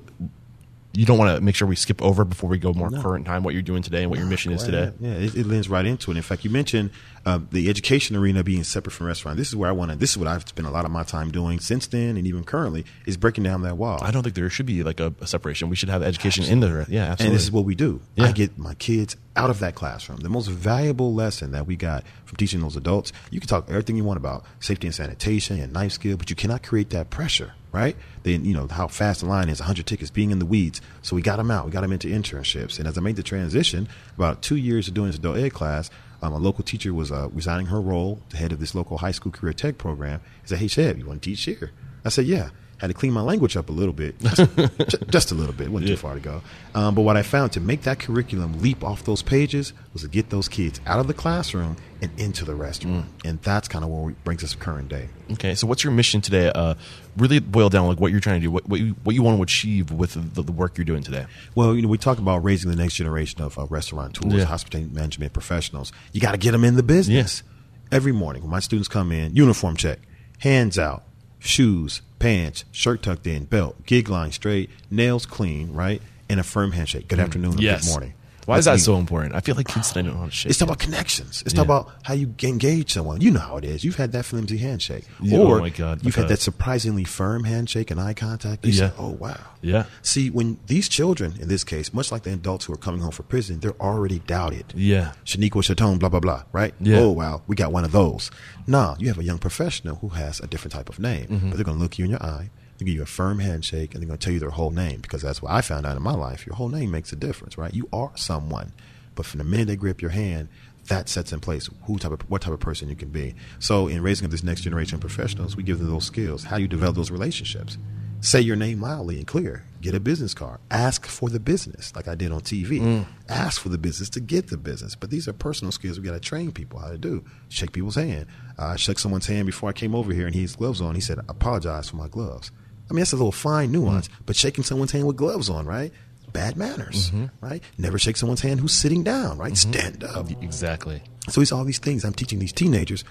you 0.93 1.05
don't 1.05 1.17
want 1.17 1.35
to 1.35 1.41
make 1.41 1.55
sure 1.55 1.67
we 1.67 1.75
skip 1.75 2.01
over 2.01 2.25
before 2.25 2.49
we 2.49 2.57
go 2.57 2.73
more 2.73 2.89
current 2.89 3.25
time 3.25 3.43
what 3.43 3.53
you're 3.53 3.63
doing 3.63 3.81
today 3.81 4.01
and 4.01 4.09
what 4.09 4.19
your 4.19 4.27
mission 4.27 4.51
is 4.51 4.63
today? 4.63 4.91
Yeah, 4.99 5.13
it, 5.13 5.35
it 5.35 5.45
lends 5.47 5.69
right 5.69 5.85
into 5.85 6.11
it. 6.11 6.17
In 6.17 6.23
fact, 6.23 6.43
you 6.43 6.49
mentioned 6.49 6.89
uh, 7.25 7.39
the 7.51 7.69
education 7.69 8.15
arena 8.15 8.43
being 8.43 8.63
separate 8.63 8.93
from 8.93 9.07
restaurant. 9.07 9.37
This 9.37 9.49
is 9.49 9.55
where 9.55 9.69
I 9.69 9.73
want 9.73 9.91
to. 9.91 9.97
This 9.97 10.11
is 10.11 10.17
what 10.17 10.27
I've 10.27 10.47
spent 10.47 10.67
a 10.67 10.71
lot 10.71 10.85
of 10.85 10.91
my 10.91 11.03
time 11.03 11.31
doing 11.31 11.59
since 11.59 11.87
then, 11.87 12.17
and 12.17 12.25
even 12.25 12.43
currently, 12.43 12.85
is 13.05 13.17
breaking 13.17 13.43
down 13.43 13.61
that 13.63 13.77
wall. 13.77 13.99
i 14.01 14.11
don't 14.11 14.23
think 14.23 14.35
there 14.35 14.49
should 14.49 14.65
be 14.65 14.83
like 14.83 14.99
a, 14.99 15.13
a 15.21 15.27
separation 15.27 15.69
we 15.69 15.75
should 15.75 15.89
have 15.89 16.01
education 16.03 16.43
in 16.45 16.59
the 16.59 16.85
yeah 16.89 17.03
absolutely 17.03 17.25
And 17.25 17.35
this 17.35 17.43
is 17.43 17.51
what 17.51 17.65
we 17.65 17.75
do. 17.75 18.01
Yeah. 18.15 18.25
I 18.25 18.31
get 18.31 18.57
my 18.57 18.73
kids 18.75 19.15
out 19.35 19.49
of 19.49 19.59
that 19.59 19.75
classroom. 19.75 20.19
The 20.19 20.29
most 20.29 20.47
valuable 20.47 21.13
lesson 21.13 21.51
that 21.51 21.65
we 21.65 21.75
got 21.75 22.03
from 22.25 22.37
teaching 22.37 22.59
those 22.61 22.75
adults, 22.75 23.13
you 23.29 23.39
can 23.39 23.47
talk 23.47 23.69
everything 23.69 23.95
you 23.95 24.03
want 24.03 24.17
about 24.17 24.45
safety 24.59 24.87
and 24.87 24.95
sanitation 24.95 25.59
and 25.59 25.71
knife 25.71 25.93
skill, 25.93 26.17
but 26.17 26.29
you 26.29 26.35
cannot 26.35 26.63
create 26.63 26.89
that 26.89 27.09
pressure, 27.09 27.53
right? 27.71 27.95
Then, 28.23 28.43
you 28.43 28.53
know, 28.53 28.67
how 28.67 28.87
fast 28.87 29.21
the 29.21 29.27
line 29.27 29.47
is, 29.49 29.59
100 29.59 29.85
tickets, 29.85 30.11
being 30.11 30.31
in 30.31 30.39
the 30.39 30.45
weeds. 30.45 30.81
So 31.01 31.15
we 31.15 31.21
got 31.21 31.37
them 31.37 31.49
out. 31.49 31.65
We 31.65 31.71
got 31.71 31.81
them 31.81 31.93
into 31.93 32.07
internships. 32.09 32.77
And 32.77 32.87
as 32.87 32.97
I 32.97 33.01
made 33.01 33.15
the 33.15 33.23
transition, 33.23 33.87
about 34.17 34.41
two 34.41 34.57
years 34.57 34.87
of 34.87 34.93
doing 34.93 35.07
this 35.07 35.17
adult 35.17 35.37
ed 35.37 35.53
class, 35.53 35.89
um, 36.21 36.33
a 36.33 36.37
local 36.37 36.63
teacher 36.63 36.93
was 36.93 37.11
uh, 37.11 37.29
resigning 37.29 37.67
her 37.67 37.81
role, 37.81 38.21
the 38.29 38.37
head 38.37 38.51
of 38.51 38.59
this 38.59 38.75
local 38.75 38.99
high 38.99 39.11
school 39.11 39.31
career 39.31 39.53
tech 39.53 39.77
program. 39.77 40.21
He 40.41 40.47
said, 40.49 40.59
Hey, 40.59 40.67
Chef, 40.67 40.97
you 40.97 41.05
want 41.05 41.21
to 41.21 41.29
teach 41.29 41.43
here? 41.43 41.71
I 42.05 42.09
said, 42.09 42.25
Yeah. 42.25 42.49
Had 42.81 42.87
to 42.87 42.93
clean 42.95 43.13
my 43.13 43.21
language 43.21 43.55
up 43.55 43.69
a 43.69 43.71
little 43.71 43.93
bit, 43.93 44.19
just, 44.87 45.07
just 45.09 45.31
a 45.31 45.35
little 45.35 45.53
bit. 45.53 45.67
It 45.67 45.71
wasn't 45.71 45.89
Yeah. 45.89 45.95
too 45.95 46.01
far 46.01 46.15
to 46.15 46.19
go. 46.19 46.41
Um, 46.73 46.95
but 46.95 47.03
what 47.03 47.15
I 47.15 47.21
found 47.21 47.51
to 47.53 47.59
make 47.61 47.83
that 47.83 47.99
curriculum 47.99 48.59
leap 48.59 48.83
off 48.83 49.03
those 49.03 49.21
pages 49.21 49.71
was 49.93 50.01
to 50.01 50.07
get 50.07 50.31
those 50.31 50.47
kids 50.47 50.81
out 50.87 50.99
of 50.99 51.05
the 51.05 51.13
classroom 51.13 51.77
and 52.01 52.09
into 52.19 52.43
the 52.43 52.55
restaurant, 52.55 53.05
Mm. 53.05 53.29
and 53.29 53.41
that's 53.43 53.67
kind 53.67 53.85
of 53.85 53.91
what 53.91 54.23
brings 54.23 54.43
us 54.43 54.53
to 54.53 54.57
current 54.57 54.89
day. 54.89 55.09
Okay, 55.33 55.53
so 55.53 55.67
what's 55.67 55.83
your 55.83 55.93
mission 55.93 56.21
today? 56.21 56.51
Uh, 56.55 56.73
really 57.17 57.37
boil 57.39 57.69
down 57.69 57.85
like 57.87 57.99
what 57.99 58.09
you're 58.11 58.19
trying 58.19 58.41
to 58.41 58.45
do, 58.47 58.49
what 58.51 58.67
what 58.67 58.79
you, 58.79 58.95
what 59.03 59.13
you 59.13 59.21
want 59.21 59.37
to 59.37 59.43
achieve 59.43 59.91
with 59.91 60.13
the, 60.33 60.41
the 60.41 60.51
work 60.51 60.75
you're 60.77 60.83
doing 60.85 61.03
today. 61.03 61.27
Well, 61.53 61.75
you 61.75 61.83
know, 61.83 61.87
we 61.87 61.99
talk 61.99 62.17
about 62.17 62.39
raising 62.43 62.71
the 62.71 62.75
next 62.75 62.95
generation 62.95 63.41
of 63.43 63.59
uh, 63.59 63.67
restaurateurs, 63.69 64.33
Yeah. 64.33 64.45
hospitality 64.45 64.89
management 64.91 65.33
professionals. 65.33 65.91
You 66.13 66.19
got 66.19 66.31
to 66.31 66.39
get 66.39 66.51
them 66.53 66.63
in 66.63 66.75
the 66.77 66.83
business. 66.83 67.43
Every 67.91 68.11
morning 68.11 68.41
when 68.41 68.49
my 68.49 68.59
students 68.61 68.87
come 68.87 69.11
in, 69.11 69.35
uniform 69.35 69.77
check, 69.77 69.99
hands 70.39 70.79
out, 70.79 71.03
shoes, 71.41 72.01
pants, 72.19 72.63
shirt 72.71 73.03
tucked 73.03 73.27
in, 73.27 73.45
belt, 73.45 73.85
gig 73.85 74.07
line 74.09 74.31
straight, 74.31 74.69
nails 74.89 75.25
clean, 75.25 75.73
right, 75.73 76.01
and 76.29 76.39
a 76.39 76.43
firm 76.43 76.71
handshake. 76.71 77.07
Good 77.07 77.19
mm, 77.19 77.23
afternoon, 77.23 77.57
or 77.57 77.61
Yes. 77.61 77.83
good 77.85 77.91
morning. 77.91 78.13
Why 78.51 78.57
is 78.59 78.65
that 78.65 78.79
so 78.79 78.97
important? 78.97 79.33
I 79.35 79.39
feel 79.39 79.55
like 79.55 79.67
kids 79.67 79.87
today 79.89 80.01
don't 80.03 80.13
know 80.13 80.19
how 80.21 80.25
to 80.25 80.31
shake. 80.31 80.49
It's 80.49 80.59
talking 80.59 80.69
about 80.73 80.79
connections. 80.79 81.41
It's 81.45 81.53
Yeah. 81.53 81.63
talking 81.63 81.69
about 81.71 81.93
how 82.03 82.13
you 82.13 82.33
engage 82.43 82.93
someone. 82.93 83.21
You 83.21 83.31
know 83.31 83.39
how 83.39 83.57
it 83.57 83.65
is. 83.65 83.83
You've 83.83 83.95
had 83.95 84.11
that 84.11 84.25
flimsy 84.25 84.57
handshake, 84.57 85.05
Yeah, 85.21 85.39
or 85.39 85.57
oh 85.57 85.61
my 85.61 85.69
God, 85.69 86.01
you've 86.03 86.15
had 86.15 86.27
that 86.27 86.39
surprisingly 86.41 87.03
firm 87.03 87.43
handshake 87.45 87.91
and 87.91 87.99
eye 87.99 88.13
contact. 88.13 88.65
You 88.65 88.71
Yeah. 88.73 88.89
say, 88.89 88.93
"Oh 88.99 89.09
wow." 89.19 89.37
Yeah. 89.61 89.83
See, 90.01 90.29
when 90.29 90.57
these 90.67 90.87
children, 90.89 91.35
in 91.39 91.47
this 91.47 91.63
case, 91.63 91.93
much 91.93 92.11
like 92.11 92.23
the 92.23 92.33
adults 92.33 92.65
who 92.65 92.73
are 92.73 92.77
coming 92.77 93.01
home 93.01 93.11
from 93.11 93.25
prison, 93.27 93.59
they're 93.61 93.79
already 93.81 94.19
doubted. 94.27 94.65
Yeah. 94.75 95.13
Shaniqua 95.25 95.63
Chaton, 95.63 95.97
blah 95.97 96.09
blah 96.09 96.19
blah. 96.19 96.43
Right? 96.51 96.73
Yeah. 96.79 96.99
Oh 96.99 97.11
wow, 97.11 97.41
we 97.47 97.55
got 97.55 97.71
one 97.71 97.85
of 97.85 97.91
those. 97.91 98.29
Nah, 98.67 98.95
you 98.99 99.07
have 99.07 99.17
a 99.17 99.23
young 99.23 99.37
professional 99.39 99.95
who 99.97 100.09
has 100.09 100.39
a 100.39 100.47
different 100.47 100.73
type 100.73 100.89
of 100.89 100.99
name, 100.99 101.27
Mm-hmm. 101.27 101.49
but 101.49 101.55
they're 101.57 101.63
going 101.65 101.77
to 101.77 101.81
look 101.83 101.97
you 101.97 102.05
in 102.05 102.11
your 102.11 102.23
eye. 102.23 102.49
They 102.81 102.85
give 102.85 102.95
you 102.95 103.03
a 103.03 103.05
firm 103.05 103.37
handshake, 103.37 103.93
and 103.93 104.01
they're 104.01 104.07
going 104.07 104.17
to 104.17 104.25
tell 104.25 104.33
you 104.33 104.39
their 104.39 104.49
whole 104.49 104.71
name 104.71 105.01
because 105.01 105.21
that's 105.21 105.39
what 105.39 105.51
I 105.51 105.61
found 105.61 105.85
out 105.85 105.95
in 105.95 106.01
my 106.01 106.15
life. 106.15 106.47
Your 106.47 106.55
whole 106.55 106.67
name 106.67 106.89
makes 106.89 107.13
a 107.13 107.15
difference, 107.15 107.55
right? 107.55 107.71
You 107.71 107.87
are 107.93 108.11
someone, 108.15 108.73
but 109.13 109.27
from 109.27 109.37
the 109.37 109.43
minute 109.43 109.67
they 109.67 109.75
grip 109.75 110.01
your 110.01 110.09
hand, 110.09 110.49
that 110.87 111.07
sets 111.07 111.31
in 111.31 111.41
place 111.41 111.69
who 111.83 111.99
type 111.99 112.11
of 112.11 112.27
what 112.27 112.41
type 112.41 112.53
of 112.53 112.59
person 112.59 112.89
you 112.89 112.95
can 112.95 113.09
be. 113.09 113.35
So, 113.59 113.87
in 113.87 114.01
raising 114.01 114.25
up 114.25 114.31
this 114.31 114.41
next 114.41 114.61
generation 114.61 114.95
of 114.95 115.01
professionals, 115.01 115.55
we 115.55 115.61
give 115.61 115.77
them 115.77 115.91
those 115.91 116.05
skills. 116.07 116.45
How 116.45 116.55
do 116.55 116.63
you 116.63 116.67
develop 116.67 116.95
those 116.95 117.11
relationships? 117.11 117.77
Say 118.19 118.41
your 118.41 118.55
name 118.55 118.81
loudly 118.81 119.17
and 119.17 119.27
clear. 119.27 119.63
Get 119.79 119.93
a 119.93 119.99
business 119.99 120.33
card. 120.33 120.59
Ask 120.71 121.05
for 121.05 121.29
the 121.29 121.39
business, 121.39 121.95
like 121.95 122.07
I 122.07 122.15
did 122.15 122.31
on 122.31 122.41
TV. 122.41 122.81
Mm. 122.81 123.05
Ask 123.29 123.61
for 123.61 123.69
the 123.69 123.77
business 123.77 124.09
to 124.09 124.19
get 124.19 124.47
the 124.47 124.57
business. 124.57 124.95
But 124.95 125.11
these 125.11 125.27
are 125.27 125.33
personal 125.33 125.71
skills 125.71 125.99
we 125.99 126.05
got 126.05 126.13
to 126.13 126.19
train 126.19 126.51
people 126.51 126.79
how 126.79 126.89
to 126.89 126.97
do. 126.97 127.23
Shake 127.49 127.73
people's 127.73 127.95
hand. 127.95 128.25
I 128.57 128.75
shook 128.75 128.97
someone's 128.97 129.27
hand 129.27 129.45
before 129.45 129.69
I 129.69 129.73
came 129.73 129.93
over 129.93 130.11
here, 130.13 130.25
and 130.25 130.33
he 130.33 130.41
has 130.41 130.55
gloves 130.55 130.81
on. 130.81 130.95
He 130.95 131.01
said, 131.01 131.19
I 131.19 131.23
"Apologize 131.29 131.91
for 131.91 131.97
my 131.97 132.07
gloves." 132.07 132.51
I 132.91 132.93
mean, 132.93 132.99
that's 132.99 133.13
a 133.13 133.15
little 133.15 133.31
fine 133.31 133.71
nuance, 133.71 134.09
but 134.25 134.35
shaking 134.35 134.65
someone's 134.65 134.91
hand 134.91 135.07
with 135.07 135.15
gloves 135.15 135.49
on, 135.49 135.65
right? 135.65 135.93
Bad 136.33 136.57
manners, 136.57 137.09
mm-hmm. 137.09 137.27
right? 137.39 137.63
Never 137.77 137.97
shake 137.97 138.17
someone's 138.17 138.41
hand 138.41 138.59
who's 138.59 138.73
sitting 138.73 139.01
down, 139.01 139.37
right? 139.37 139.53
Mm-hmm. 139.53 139.71
Stand 139.71 140.03
up. 140.03 140.29
Exactly. 140.43 141.01
So 141.29 141.39
it's 141.39 141.53
all 141.53 141.63
these 141.63 141.79
things 141.79 142.03
I'm 142.03 142.11
teaching 142.11 142.39
these 142.39 142.51
teenagers 142.51 143.05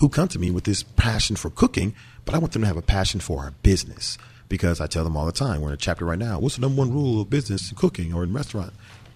who 0.00 0.08
come 0.08 0.28
to 0.28 0.38
me 0.38 0.50
with 0.50 0.64
this 0.64 0.84
passion 0.84 1.36
for 1.36 1.50
cooking, 1.50 1.94
but 2.24 2.34
I 2.34 2.38
want 2.38 2.54
them 2.54 2.62
to 2.62 2.68
have 2.68 2.78
a 2.78 2.82
passion 2.82 3.20
for 3.20 3.40
our 3.40 3.50
business 3.62 4.16
because 4.48 4.80
I 4.80 4.86
tell 4.86 5.04
them 5.04 5.14
all 5.14 5.26
the 5.26 5.32
time. 5.32 5.60
We're 5.60 5.68
in 5.68 5.74
a 5.74 5.76
chapter 5.76 6.06
right 6.06 6.18
now. 6.18 6.38
What's 6.38 6.54
the 6.54 6.62
number 6.62 6.78
one 6.78 6.94
rule 6.94 7.20
of 7.20 7.28
business, 7.28 7.74
cooking, 7.76 8.14
or 8.14 8.24
in 8.24 8.32
restaurant? 8.32 8.72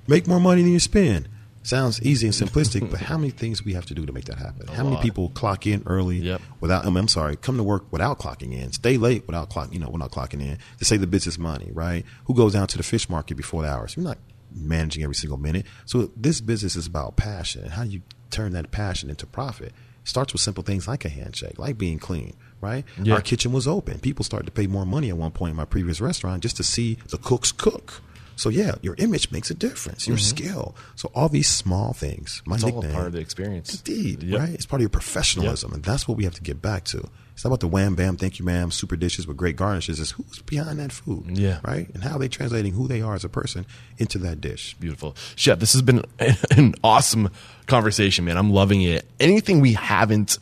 Make 0.07 0.27
more 0.27 0.41
money 0.41 0.63
than 0.63 0.73
you 0.73 0.81
spend. 0.81 1.31
Sounds 1.63 2.01
easy 2.03 2.27
and 2.27 2.35
simplistic, 2.35 2.91
but 2.91 3.01
how 3.11 3.19
many 3.19 3.31
things 3.31 3.63
we 3.65 3.75
have 3.75 3.85
to 3.87 3.95
do 3.95 4.07
to 4.07 4.13
make 4.13 4.25
that 4.25 4.39
happen? 4.39 4.67
how 4.69 4.83
many 4.85 4.97
people 5.03 5.29
clock 5.31 5.67
in 5.67 5.83
early 5.87 6.17
Yep. 6.19 6.41
without? 6.61 6.85
I 6.85 6.89
mean, 6.89 6.97
I'm 6.97 7.09
sorry, 7.09 7.37
come 7.37 7.57
to 7.59 7.63
work 7.63 7.85
without 7.93 8.19
clocking 8.19 8.53
in, 8.55 8.73
stay 8.73 8.97
late 8.97 9.27
without 9.27 9.51
clock, 9.51 9.73
you 9.73 9.79
know, 9.79 9.91
without 9.91 10.11
clocking 10.11 10.41
in 10.41 10.59
to 10.79 10.85
save 10.85 11.01
the 11.03 11.07
business 11.07 11.39
money, 11.39 11.71
right? 11.73 12.05
Who 12.25 12.35
goes 12.35 12.55
down 12.55 12.67
to 12.69 12.77
the 12.79 12.83
fish 12.83 13.11
market 13.11 13.37
before 13.37 13.63
the 13.63 13.69
hours? 13.69 13.95
You're 13.97 14.05
not 14.05 14.19
managing 14.55 15.03
every 15.03 15.15
single 15.15 15.37
minute. 15.39 15.67
So 15.85 16.11
this 16.17 16.41
business 16.41 16.77
is 16.77 16.87
about 16.87 17.17
passion. 17.17 17.63
and 17.63 17.73
How 17.73 17.85
do 17.85 17.91
you 17.91 18.03
turn 18.31 18.53
that 18.53 18.71
passion 18.71 19.11
into 19.11 19.27
profit? 19.27 19.73
starts 20.03 20.33
with 20.33 20.41
simple 20.41 20.65
things 20.65 20.89
like 20.89 21.05
a 21.05 21.11
handshake, 21.11 21.59
like 21.59 21.77
being 21.77 21.99
clean, 21.99 22.35
right? 22.63 22.87
Yeah. 23.01 23.15
Our 23.15 23.21
kitchen 23.21 23.53
was 23.53 23.69
open. 23.69 23.99
People 24.01 24.25
started 24.25 24.47
to 24.47 24.51
pay 24.51 24.67
more 24.67 24.87
money 24.87 25.11
at 25.11 25.17
one 25.17 25.31
point 25.31 25.51
in 25.51 25.57
my 25.57 25.67
previous 25.67 26.01
restaurant 26.01 26.43
just 26.43 26.57
to 26.57 26.63
see 26.65 26.97
the 27.11 27.19
cooks 27.19 27.53
cook. 27.53 28.01
So 28.41 28.49
yeah, 28.49 28.77
your 28.81 28.95
image 28.99 29.31
makes 29.31 29.51
a 29.51 29.55
difference. 29.55 30.09
Your 30.09 30.17
skill. 30.17 30.75
So 30.97 31.11
all 31.15 31.29
these 31.29 31.47
small 31.49 31.93
things. 31.93 32.43
My 32.47 32.57
Mm-hmm. 32.57 32.67
It's 32.69 32.75
nickname. 32.77 32.93
part 32.95 33.07
of 33.09 33.13
the 33.13 33.19
experience. 33.19 33.75
Indeed, 33.75 34.23
Yep. 34.23 34.41
right? 34.41 34.49
It's 34.51 34.65
part 34.67 34.81
of 34.81 34.83
your 34.85 34.89
professionalism, 34.91 35.73
and 35.75 35.83
that's 35.83 36.09
what 36.09 36.17
we 36.17 36.25
have 36.25 36.35
to 36.35 36.43
get 36.43 36.63
back 36.63 36.85
to. 36.85 37.07
It's 37.35 37.45
not 37.45 37.49
about 37.51 37.61
the 37.61 37.69
wham 37.69 37.95
bam, 37.95 38.17
thank 38.17 38.39
you, 38.39 38.45
ma'am, 38.47 38.71
super 38.71 38.97
dishes 38.97 39.27
with 39.27 39.37
great 39.37 39.57
garnishes. 39.57 40.01
It's 40.01 40.11
who's 40.13 40.41
behind 40.43 40.79
that 40.79 40.91
food, 40.93 41.37
Yeah. 41.39 41.61
right? 41.65 41.89
And 41.95 42.03
how 42.03 42.17
are 42.17 42.19
they 42.19 42.29
translating 42.29 42.73
who 42.73 42.89
they 42.89 43.03
are 43.03 43.15
as 43.15 43.25
a 43.25 43.29
person 43.29 43.67
into 43.99 44.19
that 44.19 44.41
dish. 44.41 44.75
Beautiful. 44.81 45.15
Chef, 45.37 45.59
this 45.59 45.73
has 45.75 45.83
been 45.83 46.03
an 46.57 46.75
awesome 46.83 47.31
conversation, 47.67 48.25
man. 48.25 48.37
I'm 48.39 48.51
loving 48.51 48.81
it. 48.83 49.07
Anything 49.21 49.61
we 49.61 49.75
haven't 49.75 50.39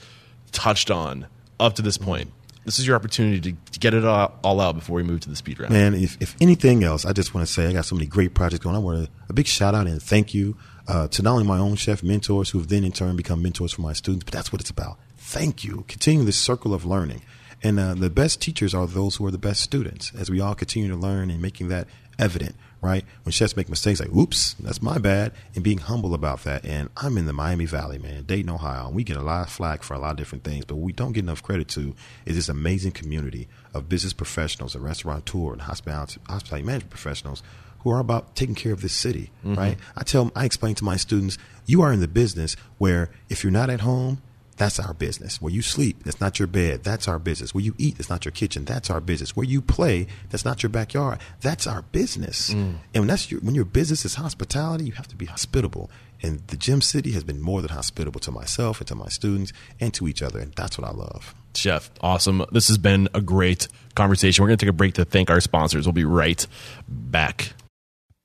touched 0.53 0.90
on 0.90 1.26
up 1.61 1.74
to 1.74 1.82
this 1.82 1.99
point, 1.99 2.30
this 2.68 2.78
is 2.78 2.86
your 2.86 2.96
opportunity 2.96 3.40
to, 3.40 3.70
to 3.72 3.80
get 3.80 3.94
it 3.94 4.04
all, 4.04 4.38
all 4.44 4.60
out 4.60 4.74
before 4.74 4.96
we 4.96 5.02
move 5.02 5.20
to 5.20 5.30
the 5.30 5.36
speed 5.36 5.58
round. 5.58 5.72
Man, 5.72 5.94
if, 5.94 6.20
if 6.20 6.36
anything 6.38 6.84
else, 6.84 7.06
I 7.06 7.14
just 7.14 7.34
want 7.34 7.46
to 7.46 7.50
say 7.50 7.66
I 7.66 7.72
got 7.72 7.86
so 7.86 7.96
many 7.96 8.06
great 8.06 8.34
projects 8.34 8.62
going. 8.62 8.76
I 8.76 8.78
want 8.78 9.08
a 9.26 9.32
big 9.32 9.46
shout 9.46 9.74
out 9.74 9.86
and 9.86 10.02
thank 10.02 10.34
you 10.34 10.54
uh, 10.86 11.08
to 11.08 11.22
not 11.22 11.32
only 11.32 11.44
my 11.44 11.56
own 11.56 11.76
chef 11.76 12.02
mentors 12.02 12.50
who 12.50 12.58
have 12.58 12.68
then 12.68 12.84
in 12.84 12.92
turn 12.92 13.16
become 13.16 13.40
mentors 13.40 13.72
for 13.72 13.80
my 13.80 13.94
students, 13.94 14.24
but 14.24 14.34
that's 14.34 14.52
what 14.52 14.60
it's 14.60 14.68
about. 14.68 14.98
Thank 15.16 15.64
you. 15.64 15.86
Continue 15.88 16.24
this 16.24 16.36
circle 16.36 16.74
of 16.74 16.84
learning. 16.84 17.22
And 17.62 17.80
uh, 17.80 17.94
the 17.94 18.10
best 18.10 18.42
teachers 18.42 18.74
are 18.74 18.86
those 18.86 19.16
who 19.16 19.24
are 19.24 19.30
the 19.30 19.38
best 19.38 19.62
students 19.62 20.12
as 20.14 20.28
we 20.28 20.38
all 20.38 20.54
continue 20.54 20.90
to 20.90 20.96
learn 20.96 21.30
and 21.30 21.40
making 21.40 21.68
that 21.68 21.88
evident, 22.18 22.54
right? 22.80 23.04
When 23.24 23.32
chefs 23.32 23.56
make 23.56 23.68
mistakes 23.68 24.00
like, 24.00 24.14
oops, 24.14 24.54
that's 24.60 24.80
my 24.80 24.98
bad, 24.98 25.32
and 25.54 25.64
being 25.64 25.78
humble 25.78 26.14
about 26.14 26.44
that. 26.44 26.64
And 26.64 26.90
I'm 26.96 27.18
in 27.18 27.26
the 27.26 27.32
Miami 27.32 27.66
Valley, 27.66 27.98
man, 27.98 28.24
Dayton, 28.24 28.50
Ohio, 28.50 28.86
and 28.86 28.94
we 28.94 29.04
get 29.04 29.16
a 29.16 29.22
lot 29.22 29.46
of 29.46 29.52
flack 29.52 29.82
for 29.82 29.94
a 29.94 29.98
lot 29.98 30.12
of 30.12 30.16
different 30.16 30.44
things, 30.44 30.64
but 30.64 30.76
what 30.76 30.84
we 30.84 30.92
don't 30.92 31.12
get 31.12 31.24
enough 31.24 31.42
credit 31.42 31.68
to 31.68 31.94
is 32.24 32.36
this 32.36 32.48
amazing 32.48 32.92
community 32.92 33.48
of 33.74 33.88
business 33.88 34.12
professionals 34.12 34.74
and 34.74 34.84
restaurateur 34.84 35.52
and 35.52 35.62
hospitality, 35.62 36.20
hospitality 36.28 36.66
management 36.66 36.90
professionals 36.90 37.42
who 37.80 37.90
are 37.90 38.00
about 38.00 38.34
taking 38.34 38.54
care 38.54 38.72
of 38.72 38.80
this 38.80 38.92
city, 38.92 39.30
mm-hmm. 39.44 39.54
right? 39.54 39.78
I 39.96 40.02
tell, 40.02 40.24
them, 40.24 40.32
I 40.34 40.44
explain 40.44 40.74
to 40.76 40.84
my 40.84 40.96
students, 40.96 41.38
you 41.66 41.82
are 41.82 41.92
in 41.92 42.00
the 42.00 42.08
business 42.08 42.56
where 42.78 43.10
if 43.28 43.44
you're 43.44 43.52
not 43.52 43.70
at 43.70 43.80
home, 43.80 44.20
that's 44.59 44.78
our 44.78 44.92
business. 44.92 45.40
Where 45.40 45.52
you 45.52 45.62
sleep, 45.62 46.02
that's 46.04 46.20
not 46.20 46.38
your 46.38 46.48
bed. 46.48 46.84
That's 46.84 47.09
our 47.09 47.18
business. 47.18 47.54
Where 47.54 47.64
you 47.64 47.74
eat, 47.78 47.96
that's 47.96 48.11
not 48.11 48.24
your 48.24 48.32
kitchen. 48.32 48.64
That's 48.64 48.90
our 48.90 49.00
business. 49.00 49.34
Where 49.34 49.46
you 49.46 49.62
play, 49.62 50.06
that's 50.30 50.44
not 50.44 50.62
your 50.62 50.70
backyard. 50.70 51.20
That's 51.40 51.66
our 51.66 51.82
business. 51.82 52.50
Mm. 52.50 52.74
And 52.92 53.02
when 53.02 53.06
that's 53.06 53.30
your, 53.30 53.40
when 53.40 53.54
your 53.54 53.64
business 53.64 54.04
is 54.04 54.16
hospitality, 54.16 54.84
you 54.84 54.92
have 54.92 55.09
to 55.09 55.16
be 55.16 55.26
hospitable. 55.26 55.90
And 56.20 56.40
the 56.48 56.56
Gem 56.56 56.80
City 56.80 57.12
has 57.12 57.22
been 57.22 57.40
more 57.40 57.62
than 57.62 57.70
hospitable 57.70 58.20
to 58.20 58.32
myself 58.32 58.80
and 58.80 58.88
to 58.88 58.94
my 58.94 59.09
students 59.09 59.52
and 59.80 59.94
to 59.94 60.09
each 60.09 60.22
other. 60.22 60.40
And 60.40 60.52
that's 60.54 60.76
what 60.76 60.88
I 60.88 60.92
love. 60.92 61.34
Chef, 61.54 61.90
awesome. 62.00 62.44
This 62.52 62.68
has 62.68 62.78
been 62.78 63.09
a 63.14 63.20
great 63.20 63.68
conversation. 63.94 64.42
We're 64.42 64.48
going 64.48 64.59
to 64.59 64.66
take 64.66 64.70
a 64.70 64.76
break 64.76 64.94
to 64.94 65.04
thank 65.04 65.30
our 65.30 65.40
sponsors. 65.40 65.86
We'll 65.86 65.92
be 65.92 66.04
right 66.04 66.44
back. 66.88 67.52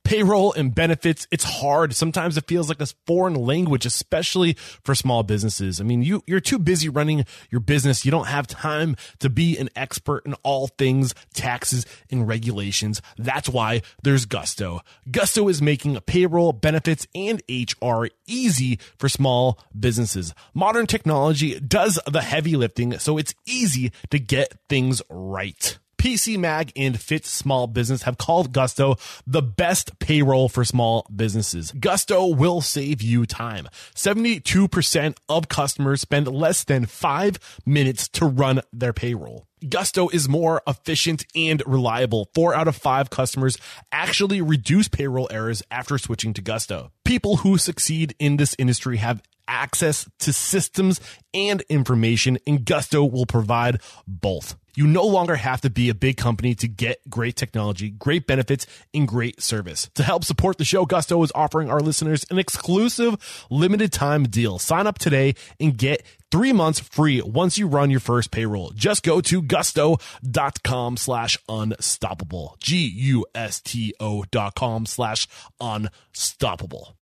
Payroll 0.03 0.53
and 0.53 0.75
benefits, 0.75 1.27
it's 1.31 1.43
hard. 1.43 1.95
Sometimes 1.95 2.37
it 2.37 2.47
feels 2.47 2.69
like 2.69 2.81
a 2.81 2.87
foreign 3.07 3.35
language, 3.35 3.85
especially 3.85 4.53
for 4.83 4.93
small 4.93 5.23
businesses. 5.23 5.79
I 5.79 5.83
mean, 5.83 6.03
you, 6.03 6.23
you're 6.27 6.39
too 6.39 6.59
busy 6.59 6.89
running 6.89 7.25
your 7.49 7.61
business. 7.61 8.03
You 8.03 8.11
don't 8.11 8.27
have 8.27 8.45
time 8.47 8.95
to 9.19 9.29
be 9.29 9.57
an 9.57 9.69
expert 9.75 10.25
in 10.25 10.33
all 10.43 10.67
things 10.67 11.15
taxes 11.33 11.85
and 12.11 12.27
regulations. 12.27 13.01
That's 13.17 13.47
why 13.47 13.81
there's 14.03 14.25
Gusto. 14.25 14.81
Gusto 15.09 15.47
is 15.47 15.61
making 15.61 15.99
payroll, 16.01 16.53
benefits, 16.53 17.07
and 17.15 17.41
HR 17.49 18.07
easy 18.27 18.79
for 18.97 19.07
small 19.07 19.59
businesses. 19.77 20.33
Modern 20.53 20.85
technology 20.85 21.59
does 21.59 21.99
the 22.05 22.21
heavy 22.21 22.55
lifting, 22.55 22.99
so 22.99 23.17
it's 23.17 23.33
easy 23.45 23.91
to 24.09 24.19
get 24.19 24.53
things 24.67 25.01
right. 25.09 25.77
PC 26.03 26.37
Mag 26.37 26.73
and 26.75 26.99
Fit 26.99 27.25
Small 27.25 27.65
Business 27.65 28.01
have 28.01 28.17
called 28.17 28.51
Gusto 28.51 28.97
the 29.25 29.41
best 29.41 29.97
payroll 29.99 30.49
for 30.49 30.65
small 30.65 31.07
businesses. 31.15 31.71
Gusto 31.71 32.27
will 32.27 32.59
save 32.59 33.01
you 33.01 33.25
time. 33.25 33.69
72% 33.95 35.15
of 35.29 35.47
customers 35.47 36.01
spend 36.01 36.27
less 36.27 36.65
than 36.65 36.87
five 36.87 37.39
minutes 37.65 38.09
to 38.09 38.25
run 38.25 38.59
their 38.73 38.91
payroll. 38.91 39.47
Gusto 39.69 40.09
is 40.09 40.27
more 40.27 40.61
efficient 40.67 41.25
and 41.35 41.63
reliable. 41.65 42.29
Four 42.35 42.53
out 42.53 42.67
of 42.67 42.75
five 42.75 43.09
customers 43.09 43.57
actually 43.93 44.41
reduce 44.41 44.89
payroll 44.89 45.29
errors 45.31 45.63
after 45.71 45.97
switching 45.97 46.33
to 46.33 46.41
Gusto. 46.41 46.91
People 47.05 47.37
who 47.37 47.57
succeed 47.57 48.13
in 48.19 48.35
this 48.35 48.57
industry 48.59 48.97
have 48.97 49.21
access 49.47 50.09
to 50.19 50.33
systems 50.33 50.99
and 51.33 51.61
information, 51.69 52.37
and 52.45 52.65
Gusto 52.65 53.03
will 53.03 53.25
provide 53.25 53.81
both. 54.07 54.55
You 54.75 54.87
no 54.87 55.03
longer 55.03 55.35
have 55.35 55.61
to 55.61 55.69
be 55.69 55.89
a 55.89 55.93
big 55.93 56.17
company 56.17 56.55
to 56.55 56.67
get 56.67 57.07
great 57.07 57.35
technology, 57.35 57.91
great 57.91 58.25
benefits, 58.25 58.65
and 58.93 59.07
great 59.07 59.41
service. 59.41 59.89
To 59.95 60.03
help 60.03 60.23
support 60.23 60.57
the 60.57 60.65
show, 60.65 60.85
Gusto 60.85 61.21
is 61.21 61.31
offering 61.35 61.69
our 61.69 61.79
listeners 61.79 62.25
an 62.31 62.39
exclusive 62.39 63.45
limited 63.51 63.93
time 63.93 64.23
deal. 64.23 64.57
Sign 64.57 64.87
up 64.87 64.97
today 64.97 65.35
and 65.59 65.77
get 65.77 66.03
three 66.31 66.53
months 66.53 66.79
free 66.79 67.21
once 67.21 67.59
you 67.59 67.67
run 67.67 67.91
your 67.91 67.99
first 67.99 68.31
payroll. 68.31 68.71
Just 68.71 69.03
go 69.03 69.21
to 69.21 69.43
gusto.com 69.43 70.97
slash 70.97 71.37
unstoppable. 71.47 72.57
G-U-S-T-O 72.59 74.23
dot 74.31 74.55
com 74.55 74.87
slash 74.87 75.27
unstoppable. 75.61 76.97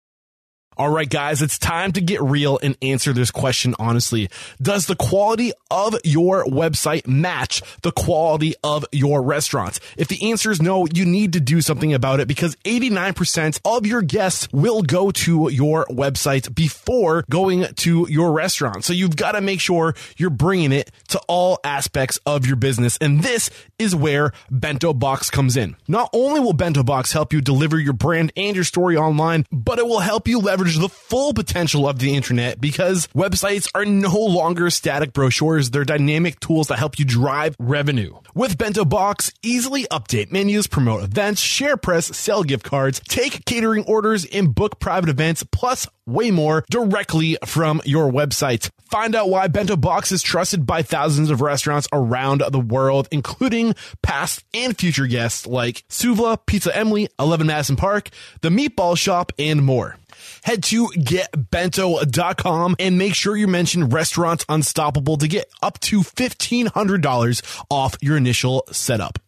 All 0.78 0.90
right, 0.90 1.10
guys, 1.10 1.42
it's 1.42 1.58
time 1.58 1.90
to 1.94 2.00
get 2.00 2.22
real 2.22 2.56
and 2.62 2.78
answer 2.80 3.12
this 3.12 3.32
question 3.32 3.74
honestly. 3.80 4.30
Does 4.62 4.86
the 4.86 4.94
quality 4.94 5.50
of 5.72 5.96
your 6.04 6.44
website 6.44 7.04
match 7.04 7.62
the 7.82 7.90
quality 7.90 8.54
of 8.62 8.84
your 8.92 9.20
restaurants? 9.20 9.80
If 9.96 10.06
the 10.06 10.30
answer 10.30 10.52
is 10.52 10.62
no, 10.62 10.86
you 10.86 11.04
need 11.04 11.32
to 11.32 11.40
do 11.40 11.62
something 11.62 11.92
about 11.94 12.20
it 12.20 12.28
because 12.28 12.54
89% 12.64 13.60
of 13.64 13.86
your 13.86 14.02
guests 14.02 14.46
will 14.52 14.82
go 14.82 15.10
to 15.10 15.50
your 15.50 15.84
website 15.86 16.54
before 16.54 17.24
going 17.28 17.66
to 17.78 18.06
your 18.08 18.30
restaurant. 18.30 18.84
So 18.84 18.92
you've 18.92 19.16
got 19.16 19.32
to 19.32 19.40
make 19.40 19.60
sure 19.60 19.96
you're 20.16 20.30
bringing 20.30 20.70
it 20.70 20.92
to 21.08 21.18
all 21.26 21.58
aspects 21.64 22.20
of 22.24 22.46
your 22.46 22.54
business. 22.54 22.96
And 23.00 23.20
this 23.20 23.50
is 23.78 23.94
where 23.94 24.32
Bento 24.50 24.92
Box 24.92 25.30
comes 25.30 25.56
in. 25.56 25.76
Not 25.86 26.10
only 26.12 26.40
will 26.40 26.52
Bento 26.52 26.82
Box 26.82 27.12
help 27.12 27.32
you 27.32 27.40
deliver 27.40 27.78
your 27.78 27.92
brand 27.92 28.32
and 28.36 28.54
your 28.54 28.64
story 28.64 28.96
online, 28.96 29.44
but 29.52 29.78
it 29.78 29.86
will 29.86 30.00
help 30.00 30.28
you 30.28 30.38
leverage 30.38 30.76
the 30.78 30.88
full 30.88 31.32
potential 31.32 31.88
of 31.88 31.98
the 31.98 32.14
internet 32.14 32.60
because 32.60 33.06
websites 33.08 33.68
are 33.74 33.84
no 33.84 34.16
longer 34.18 34.70
static 34.70 35.12
brochures. 35.12 35.70
They're 35.70 35.84
dynamic 35.84 36.40
tools 36.40 36.68
that 36.68 36.78
help 36.78 36.98
you 36.98 37.04
drive 37.04 37.56
revenue. 37.58 38.14
With 38.34 38.58
Bento 38.58 38.84
Box, 38.84 39.32
easily 39.42 39.84
update 39.84 40.30
menus, 40.32 40.66
promote 40.66 41.02
events, 41.02 41.40
share 41.40 41.76
press, 41.76 42.16
sell 42.16 42.42
gift 42.42 42.64
cards, 42.64 43.00
take 43.08 43.44
catering 43.44 43.84
orders, 43.84 44.24
and 44.24 44.54
book 44.54 44.80
private 44.80 45.10
events, 45.10 45.42
plus 45.50 45.86
way 46.08 46.30
more 46.30 46.64
directly 46.70 47.36
from 47.44 47.80
your 47.84 48.10
website. 48.10 48.70
Find 48.90 49.14
out 49.14 49.28
why 49.28 49.48
Bento 49.48 49.76
Box 49.76 50.10
is 50.12 50.22
trusted 50.22 50.64
by 50.64 50.82
thousands 50.82 51.30
of 51.30 51.42
restaurants 51.42 51.86
around 51.92 52.42
the 52.50 52.60
world, 52.60 53.06
including 53.10 53.74
past 54.02 54.44
and 54.54 54.76
future 54.76 55.06
guests 55.06 55.46
like 55.46 55.84
Suvla, 55.88 56.38
Pizza 56.46 56.74
Emily, 56.74 57.08
11 57.18 57.46
Madison 57.46 57.76
Park, 57.76 58.08
The 58.40 58.48
Meatball 58.48 58.96
Shop, 58.96 59.32
and 59.38 59.62
more. 59.64 59.96
Head 60.42 60.62
to 60.64 60.86
getbento.com 60.86 62.76
and 62.78 62.98
make 62.98 63.14
sure 63.14 63.36
you 63.36 63.46
mention 63.46 63.90
Restaurants 63.90 64.44
Unstoppable 64.48 65.18
to 65.18 65.28
get 65.28 65.50
up 65.62 65.78
to 65.80 66.00
$1,500 66.00 67.64
off 67.70 67.96
your 68.00 68.16
initial 68.16 68.64
setup. 68.72 69.18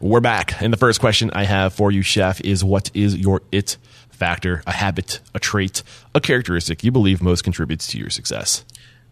We're 0.00 0.20
back. 0.20 0.60
And 0.60 0.72
the 0.72 0.76
first 0.78 0.98
question 0.98 1.30
I 1.32 1.44
have 1.44 1.74
for 1.74 1.92
you, 1.92 2.02
Chef, 2.02 2.40
is 2.40 2.64
what 2.64 2.90
is 2.94 3.16
your 3.16 3.42
it 3.52 3.76
factor, 4.22 4.62
a 4.68 4.72
habit, 4.72 5.18
a 5.34 5.40
trait, 5.40 5.82
a 6.14 6.20
characteristic 6.20 6.84
you 6.84 6.92
believe 6.92 7.20
most 7.20 7.42
contributes 7.42 7.88
to 7.88 7.98
your 7.98 8.08
success? 8.08 8.64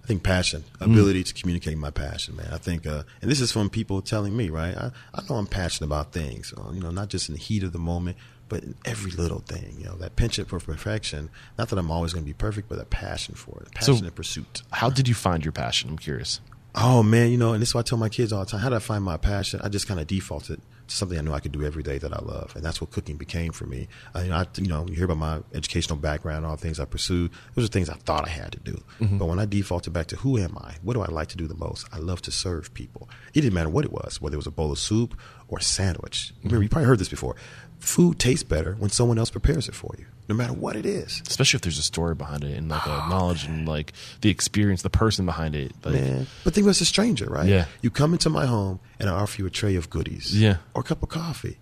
I 0.05 0.07
think 0.07 0.23
passion, 0.23 0.63
ability 0.81 1.25
to 1.25 1.35
communicate 1.35 1.77
my 1.79 1.91
passion, 1.91 2.37
man. 2.37 2.47
I 2.53 2.59
think, 2.59 2.87
uh, 2.87 3.03
and 3.21 3.29
this 3.29 3.41
is 3.41 3.51
from 3.51 3.71
people 3.71 4.03
telling 4.03 4.37
me, 4.37 4.51
right? 4.51 4.77
I, 4.77 4.93
I 5.13 5.23
know 5.29 5.35
I'm 5.35 5.49
passionate 5.49 5.87
about 5.89 6.13
things, 6.13 6.55
uh, 6.57 6.71
you 6.73 6.81
know, 6.81 6.91
not 6.93 7.09
just 7.09 7.29
in 7.29 7.35
the 7.35 7.41
heat 7.41 7.65
of 7.65 7.73
the 7.73 7.79
moment, 7.81 8.19
but 8.49 8.63
in 8.63 8.77
every 8.85 9.11
little 9.11 9.41
thing, 9.41 9.75
you 9.79 9.85
know, 9.87 9.97
that 9.97 10.15
penchant 10.15 10.49
for 10.49 10.61
perfection. 10.61 11.29
Not 11.59 11.71
that 11.71 11.79
I'm 11.79 11.91
always 11.91 12.13
going 12.13 12.25
to 12.25 12.29
be 12.29 12.33
perfect, 12.35 12.69
but 12.69 12.79
a 12.79 12.85
passion 12.85 13.35
for 13.35 13.63
it, 13.63 13.69
a 13.81 13.85
So- 13.85 13.93
passionate 13.95 14.15
pursuit. 14.15 14.63
How 14.71 14.91
did 14.91 15.09
you 15.09 15.15
find 15.15 15.45
your 15.45 15.53
passion? 15.53 15.91
I'm 15.91 15.99
curious. 15.99 16.41
Oh 16.75 17.03
man, 17.03 17.31
you 17.31 17.37
know, 17.37 17.53
and 17.53 17.61
this 17.61 17.71
is 17.71 17.75
what 17.75 17.87
I 17.87 17.89
tell 17.89 17.99
my 17.99 18.09
kids 18.09 18.33
all 18.33 18.45
the 18.45 18.51
time. 18.51 18.61
How 18.61 18.69
did 18.69 18.77
I 18.77 18.81
find 18.81 19.03
my 19.03 19.17
passion? 19.17 19.61
I 19.63 19.69
just 19.69 19.89
kind 19.89 19.99
of 19.99 20.07
defaulted 20.07 20.61
to 20.87 20.95
something 20.97 21.19
I 21.19 21.21
knew 21.21 21.33
I 21.33 21.41
could 21.41 21.53
do 21.53 21.65
every 21.65 21.83
day 21.83 21.99
that 21.99 22.13
I 22.13 22.21
love, 22.21 22.55
and 22.55 22.65
that's 22.65 22.81
what 22.81 22.91
cooking 22.91 23.17
became 23.17 23.51
for 23.53 23.67
me. 23.67 23.89
Uh, 24.15 24.21
you, 24.21 24.29
know, 24.31 24.37
I, 24.37 24.47
you 24.57 24.69
know, 24.69 24.87
you 24.89 24.95
hear 24.95 25.05
about 25.05 25.19
my 25.19 25.41
educational 25.53 25.99
background, 25.99 26.47
all 26.47 26.55
the 26.57 26.63
things 26.63 26.79
I 26.79 26.85
pursued. 26.85 27.33
Those 27.55 27.65
are 27.65 27.69
things 27.69 27.91
I 27.91 27.95
thought 27.95 28.27
I 28.27 28.31
had 28.31 28.53
to 28.53 28.61
do. 28.61 28.83
But 29.19 29.27
when 29.27 29.39
I 29.41 29.47
defaulted 29.47 29.93
back 29.93 30.07
to 30.09 30.17
who 30.17 30.39
am 30.39 30.57
I? 30.59 30.75
What 30.83 30.95
do 30.95 31.03
I 31.03 31.07
like 31.09 31.29
to 31.29 31.37
do 31.37 31.49
the 31.49 31.57
most? 31.57 31.89
I 31.93 31.99
love 31.99 32.23
to 32.23 32.31
serve 32.31 32.73
people. 32.75 33.09
It 33.35 33.41
didn't 33.41 33.55
matter 33.55 33.69
what 33.71 33.85
it 33.85 33.93
was, 33.93 34.21
whether 34.21 34.35
it 34.35 34.37
was 34.37 34.47
a 34.47 34.53
bowl 34.53 34.71
of 34.71 34.79
soup 34.79 35.19
or 35.49 35.59
a 35.59 35.63
sandwich. 35.63 36.33
Remember, 36.45 36.63
you 36.63 36.69
probably 36.69 36.87
heard 36.87 37.01
this 37.01 37.09
before. 37.09 37.35
Food 37.81 38.19
tastes 38.19 38.45
better 38.45 38.75
when 38.79 38.91
someone 38.91 39.19
else 39.19 39.31
prepares 39.31 39.67
it 39.69 39.75
for 39.75 39.95
you, 39.99 40.07
no 40.31 40.37
matter 40.37 40.53
what 40.53 40.77
it 40.77 40.87
is. 40.87 41.21
Especially 41.27 41.59
if 41.59 41.63
there's 41.63 41.79
a 41.79 41.83
story 41.83 42.15
behind 42.15 42.45
it 42.45 42.57
and 42.57 42.69
like 42.69 42.87
a 42.87 42.89
knowledge 43.11 43.45
and 43.45 43.69
like 43.69 43.93
the 44.21 44.31
experience, 44.31 44.83
the 44.83 44.89
person 44.89 45.27
behind 45.27 45.57
it. 45.57 45.73
Like, 45.85 45.95
Man, 45.95 46.27
but 46.45 46.55
think 46.55 46.65
of 46.65 46.69
it 46.69 46.71
as 46.71 46.81
a 46.81 46.85
stranger, 46.85 47.27
right? 47.27 47.49
Yeah. 47.49 47.67
You 47.83 47.91
come 47.91 48.13
into 48.13 48.31
my 48.31 48.47
home 48.47 48.79
and 49.01 49.11
I 49.11 49.13
offer 49.13 49.43
you 49.43 49.47
a 49.47 49.51
tray 49.51 49.75
of 49.75 49.91
goodies. 49.91 50.41
Yeah. 50.41 50.59
Or 50.73 50.81
a 50.81 50.85
cup 50.85 51.03
of 51.03 51.09
coffee. 51.09 51.59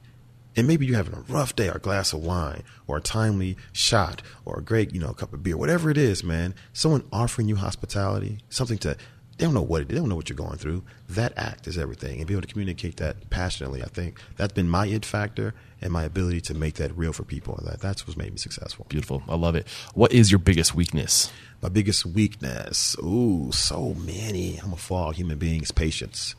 And 0.55 0.67
maybe 0.67 0.85
you're 0.87 0.97
having 0.97 1.15
a 1.15 1.21
rough 1.33 1.57
day 1.57 1.69
or 1.69 1.77
a 1.77 1.81
glass 1.81 2.13
of 2.13 2.23
wine 2.23 2.63
or 2.87 2.99
a 2.99 3.01
timely 3.01 3.57
shot 3.73 4.23
or 4.45 4.59
a 4.59 4.63
great, 4.63 4.93
you 4.93 5.01
know, 5.01 5.11
a 5.11 5.15
cup 5.15 5.33
of 5.33 5.43
beer, 5.43 5.57
whatever 5.57 5.89
it 5.91 5.97
is, 5.97 6.23
man. 6.23 6.55
Someone 6.75 7.05
offering 7.11 7.49
you 7.49 7.57
hospitality, 7.57 8.39
something 8.51 8.77
to, 8.79 8.97
they 9.39 9.45
don't 9.45 9.55
know 9.55 9.63
what 9.63 9.83
it, 9.83 9.89
they 9.89 9.95
don't 9.95 10.09
know 10.09 10.17
what 10.17 10.29
you're 10.29 10.37
going 10.37 10.59
through. 10.59 10.83
That 11.09 11.33
act 11.37 11.69
is 11.69 11.79
everything. 11.79 12.19
And 12.19 12.27
be 12.27 12.35
able 12.35 12.43
to 12.43 12.49
communicate 12.49 12.99
that 12.99 13.31
passionately, 13.31 13.83
I 13.83 13.87
think 13.87 14.21
that's 14.37 14.53
been 14.53 14.69
my 14.69 14.87
it 14.89 15.07
factor 15.07 15.55
and 15.81 15.93
my 15.93 16.05
ability 16.05 16.41
to 16.43 16.55
make 16.55 16.75
that 16.75 16.97
real 16.97 17.13
for 17.13 17.25
people. 17.25 17.61
That, 17.65 17.81
that's 17.81 18.07
what's 18.07 18.17
made 18.17 18.33
me 18.33 18.39
successful. 18.39 18.87
Beautiful. 18.89 19.23
I 19.29 19.37
love 19.37 19.55
it. 19.55 19.67
What 19.95 20.13
is 20.13 20.31
your 20.31 20.39
biggest 20.39 20.75
weakness? 20.75 21.31
My 21.63 21.69
biggest 21.69 22.07
weakness, 22.07 22.97
ooh, 23.03 23.51
so 23.53 23.95
many. 23.95 24.59
I'm 24.59 24.73
a 24.73 24.77
flawed 24.77 25.17
human 25.17 25.39
being. 25.39 25.63
Is 25.63 25.73
patience. 25.73 26.35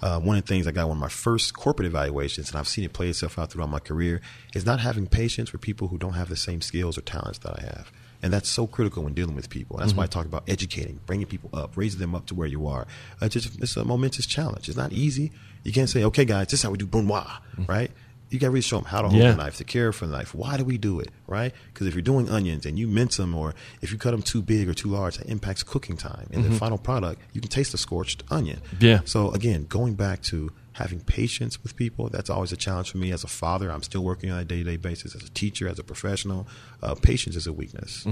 Uh, 0.00 0.20
one 0.20 0.36
of 0.36 0.44
the 0.44 0.48
things 0.48 0.68
I 0.68 0.70
got 0.70 0.86
one 0.86 0.96
of 0.96 1.00
my 1.00 1.08
first 1.08 1.54
corporate 1.54 1.86
evaluations, 1.86 2.50
and 2.50 2.58
I've 2.58 2.68
seen 2.68 2.84
it 2.84 2.92
play 2.92 3.08
itself 3.08 3.36
out 3.38 3.50
throughout 3.50 3.68
my 3.68 3.80
career, 3.80 4.20
is 4.54 4.64
not 4.64 4.78
having 4.78 5.08
patience 5.08 5.50
for 5.50 5.58
people 5.58 5.88
who 5.88 5.98
don't 5.98 6.12
have 6.12 6.28
the 6.28 6.36
same 6.36 6.60
skills 6.60 6.96
or 6.96 7.00
talents 7.00 7.38
that 7.40 7.58
I 7.58 7.62
have. 7.62 7.90
And 8.22 8.32
that's 8.32 8.48
so 8.48 8.68
critical 8.68 9.02
when 9.02 9.14
dealing 9.14 9.34
with 9.34 9.50
people. 9.50 9.78
That's 9.78 9.94
why 9.94 10.04
I 10.04 10.06
talk 10.06 10.26
about 10.26 10.44
educating, 10.48 11.00
bringing 11.06 11.26
people 11.26 11.50
up, 11.52 11.76
raising 11.76 11.98
them 11.98 12.14
up 12.14 12.26
to 12.26 12.36
where 12.36 12.46
you 12.46 12.68
are. 12.68 12.86
Uh, 13.20 13.28
just, 13.28 13.60
it's 13.60 13.76
a 13.76 13.84
momentous 13.84 14.26
challenge. 14.26 14.68
It's 14.68 14.78
not 14.78 14.92
easy. 14.92 15.32
You 15.64 15.72
can't 15.72 15.90
say, 15.90 16.04
okay, 16.04 16.24
guys, 16.24 16.46
this 16.46 16.60
is 16.60 16.62
how 16.62 16.70
we 16.70 16.78
do 16.78 16.86
brunoise, 16.86 17.26
right? 17.66 17.90
You 18.32 18.38
got 18.40 18.46
to 18.46 18.50
really 18.50 18.62
show 18.62 18.76
them 18.76 18.86
how 18.86 19.02
to 19.02 19.08
hold 19.08 19.20
Yeah. 19.22 19.32
the 19.32 19.36
knife, 19.36 19.56
to 19.58 19.64
care 19.64 19.92
for 19.92 20.06
the 20.06 20.12
knife. 20.16 20.34
Why 20.34 20.56
do 20.56 20.64
we 20.64 20.78
do 20.78 20.98
it, 21.00 21.10
right? 21.26 21.52
Because 21.72 21.86
if 21.86 21.94
you're 21.94 22.02
doing 22.02 22.28
onions 22.30 22.66
and 22.66 22.78
you 22.78 22.88
mince 22.88 23.18
them, 23.18 23.34
or 23.34 23.54
if 23.82 23.92
you 23.92 23.98
cut 23.98 24.12
them 24.12 24.22
too 24.22 24.42
big 24.42 24.68
or 24.68 24.74
too 24.74 24.88
large, 24.88 25.18
that 25.18 25.26
impacts 25.28 25.62
cooking 25.62 25.96
time. 25.96 26.26
And 26.32 26.42
the 26.44 26.50
final 26.52 26.78
product, 26.78 27.20
you 27.32 27.40
can 27.40 27.50
taste 27.50 27.72
the 27.72 27.78
scorched 27.78 28.22
onion. 28.30 28.60
Yeah. 28.80 29.00
So 29.04 29.30
again, 29.32 29.66
going 29.68 29.94
back 29.94 30.22
to 30.24 30.50
having 30.76 31.00
patience 31.00 31.62
with 31.62 31.76
people, 31.76 32.08
that's 32.08 32.30
always 32.30 32.50
a 32.50 32.56
challenge 32.56 32.90
for 32.90 32.96
me 32.98 33.12
as 33.12 33.22
a 33.24 33.28
father. 33.28 33.70
I'm 33.70 33.82
still 33.82 34.02
working 34.02 34.30
on 34.30 34.38
a 34.38 34.44
day 34.44 34.58
to 34.58 34.64
day 34.64 34.76
basis 34.78 35.14
as 35.14 35.22
a 35.22 35.28
teacher, 35.30 35.68
as 35.68 35.78
a 35.78 35.84
professional. 35.84 36.48
Uh, 36.82 36.94
patience 36.94 37.36
is 37.36 37.46
a 37.46 37.52
weakness. 37.52 38.06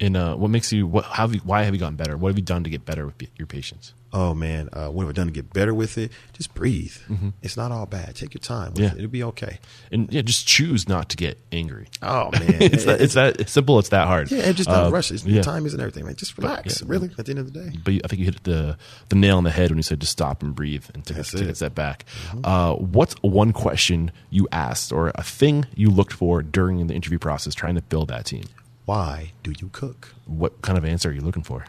And 0.00 0.16
uh, 0.16 0.36
what 0.36 0.48
makes 0.50 0.72
you? 0.72 0.86
What? 0.86 1.04
How? 1.04 1.26
Have 1.26 1.34
you, 1.34 1.40
why 1.42 1.64
have 1.64 1.74
you 1.74 1.80
gotten 1.80 1.96
better? 1.96 2.16
What 2.16 2.28
have 2.28 2.38
you 2.38 2.44
done 2.44 2.62
to 2.64 2.70
get 2.70 2.84
better 2.86 3.04
with 3.06 3.16
your 3.36 3.46
patience? 3.46 3.92
Oh 4.12 4.32
man, 4.34 4.70
uh, 4.72 4.88
what 4.88 5.02
have 5.02 5.10
I 5.10 5.12
done 5.12 5.26
to 5.26 5.32
get 5.32 5.52
better 5.52 5.74
with 5.74 5.98
it? 5.98 6.10
Just 6.32 6.54
breathe. 6.54 6.96
It's 7.42 7.56
not 7.58 7.72
all 7.72 7.84
bad. 7.84 8.14
Take 8.16 8.32
your 8.32 8.40
time. 8.40 8.72
Mm-hmm. 8.72 8.82
Yeah. 8.82 8.92
it. 8.92 8.96
It'll 8.98 9.10
be 9.10 9.22
okay. 9.24 9.58
And 9.92 10.10
yeah, 10.12 10.22
just 10.22 10.46
choose 10.46 10.88
not 10.88 11.10
to 11.10 11.16
get 11.18 11.38
angry. 11.52 11.88
Oh 12.02 12.30
man, 12.32 12.56
it's 12.62 12.84
that. 12.84 13.00
It's 13.02 13.14
that 13.14 13.48
simple. 13.50 13.78
It's 13.78 13.90
that 13.90 14.06
hard. 14.06 14.30
yeah, 14.30 14.44
and 14.44 14.56
just 14.56 14.68
don't 14.70 14.86
Uh, 14.86 14.90
rush. 14.90 15.10
It's, 15.10 15.24
yeah. 15.26 15.42
Time 15.42 15.66
isn't 15.66 15.78
everything, 15.78 16.06
man. 16.06 16.14
Just 16.16 16.38
relax. 16.38 16.80
yeah. 16.80 16.86
Really, 16.88 17.10
at 17.18 17.26
the 17.26 17.32
end 17.32 17.38
of 17.40 17.52
the 17.52 17.60
day. 17.70 17.76
But 17.84 17.94
I 18.04 18.08
think 18.08 18.20
you 18.20 18.24
hit 18.24 18.44
the 18.44 18.78
the 19.10 19.16
nail 19.16 19.36
on 19.36 19.44
the 19.44 19.50
head 19.50 19.70
when 19.70 19.78
you 19.78 19.82
said 19.82 20.00
just 20.00 20.12
stop 20.12 20.42
and 20.42 20.54
breathe 20.54 20.86
and 20.94 21.04
take, 21.04 21.16
That's 21.18 21.30
take 21.32 21.40
a. 21.42 21.44
Mm-hmm. 21.44 21.52
step 21.54 21.74
back. 21.74 22.04
Uh, 22.44 22.74
what's 22.76 23.14
one 23.22 23.52
question 23.52 24.10
you 24.30 24.48
asked 24.52 24.90
or 24.90 25.12
a 25.16 25.22
thing 25.22 25.66
you 25.74 25.90
looked 25.90 26.14
for 26.14 26.42
during 26.42 26.86
the 26.86 26.94
interview 26.94 27.18
process 27.18 27.54
trying 27.54 27.74
to 27.74 27.82
build 27.82 28.08
that 28.08 28.24
team? 28.24 28.44
Why 28.86 29.32
do 29.42 29.52
you 29.60 29.68
cook? 29.70 30.14
What 30.24 30.62
kind 30.62 30.78
of 30.78 30.84
answer 30.86 31.10
are 31.10 31.12
you 31.12 31.20
looking 31.20 31.42
for? 31.42 31.66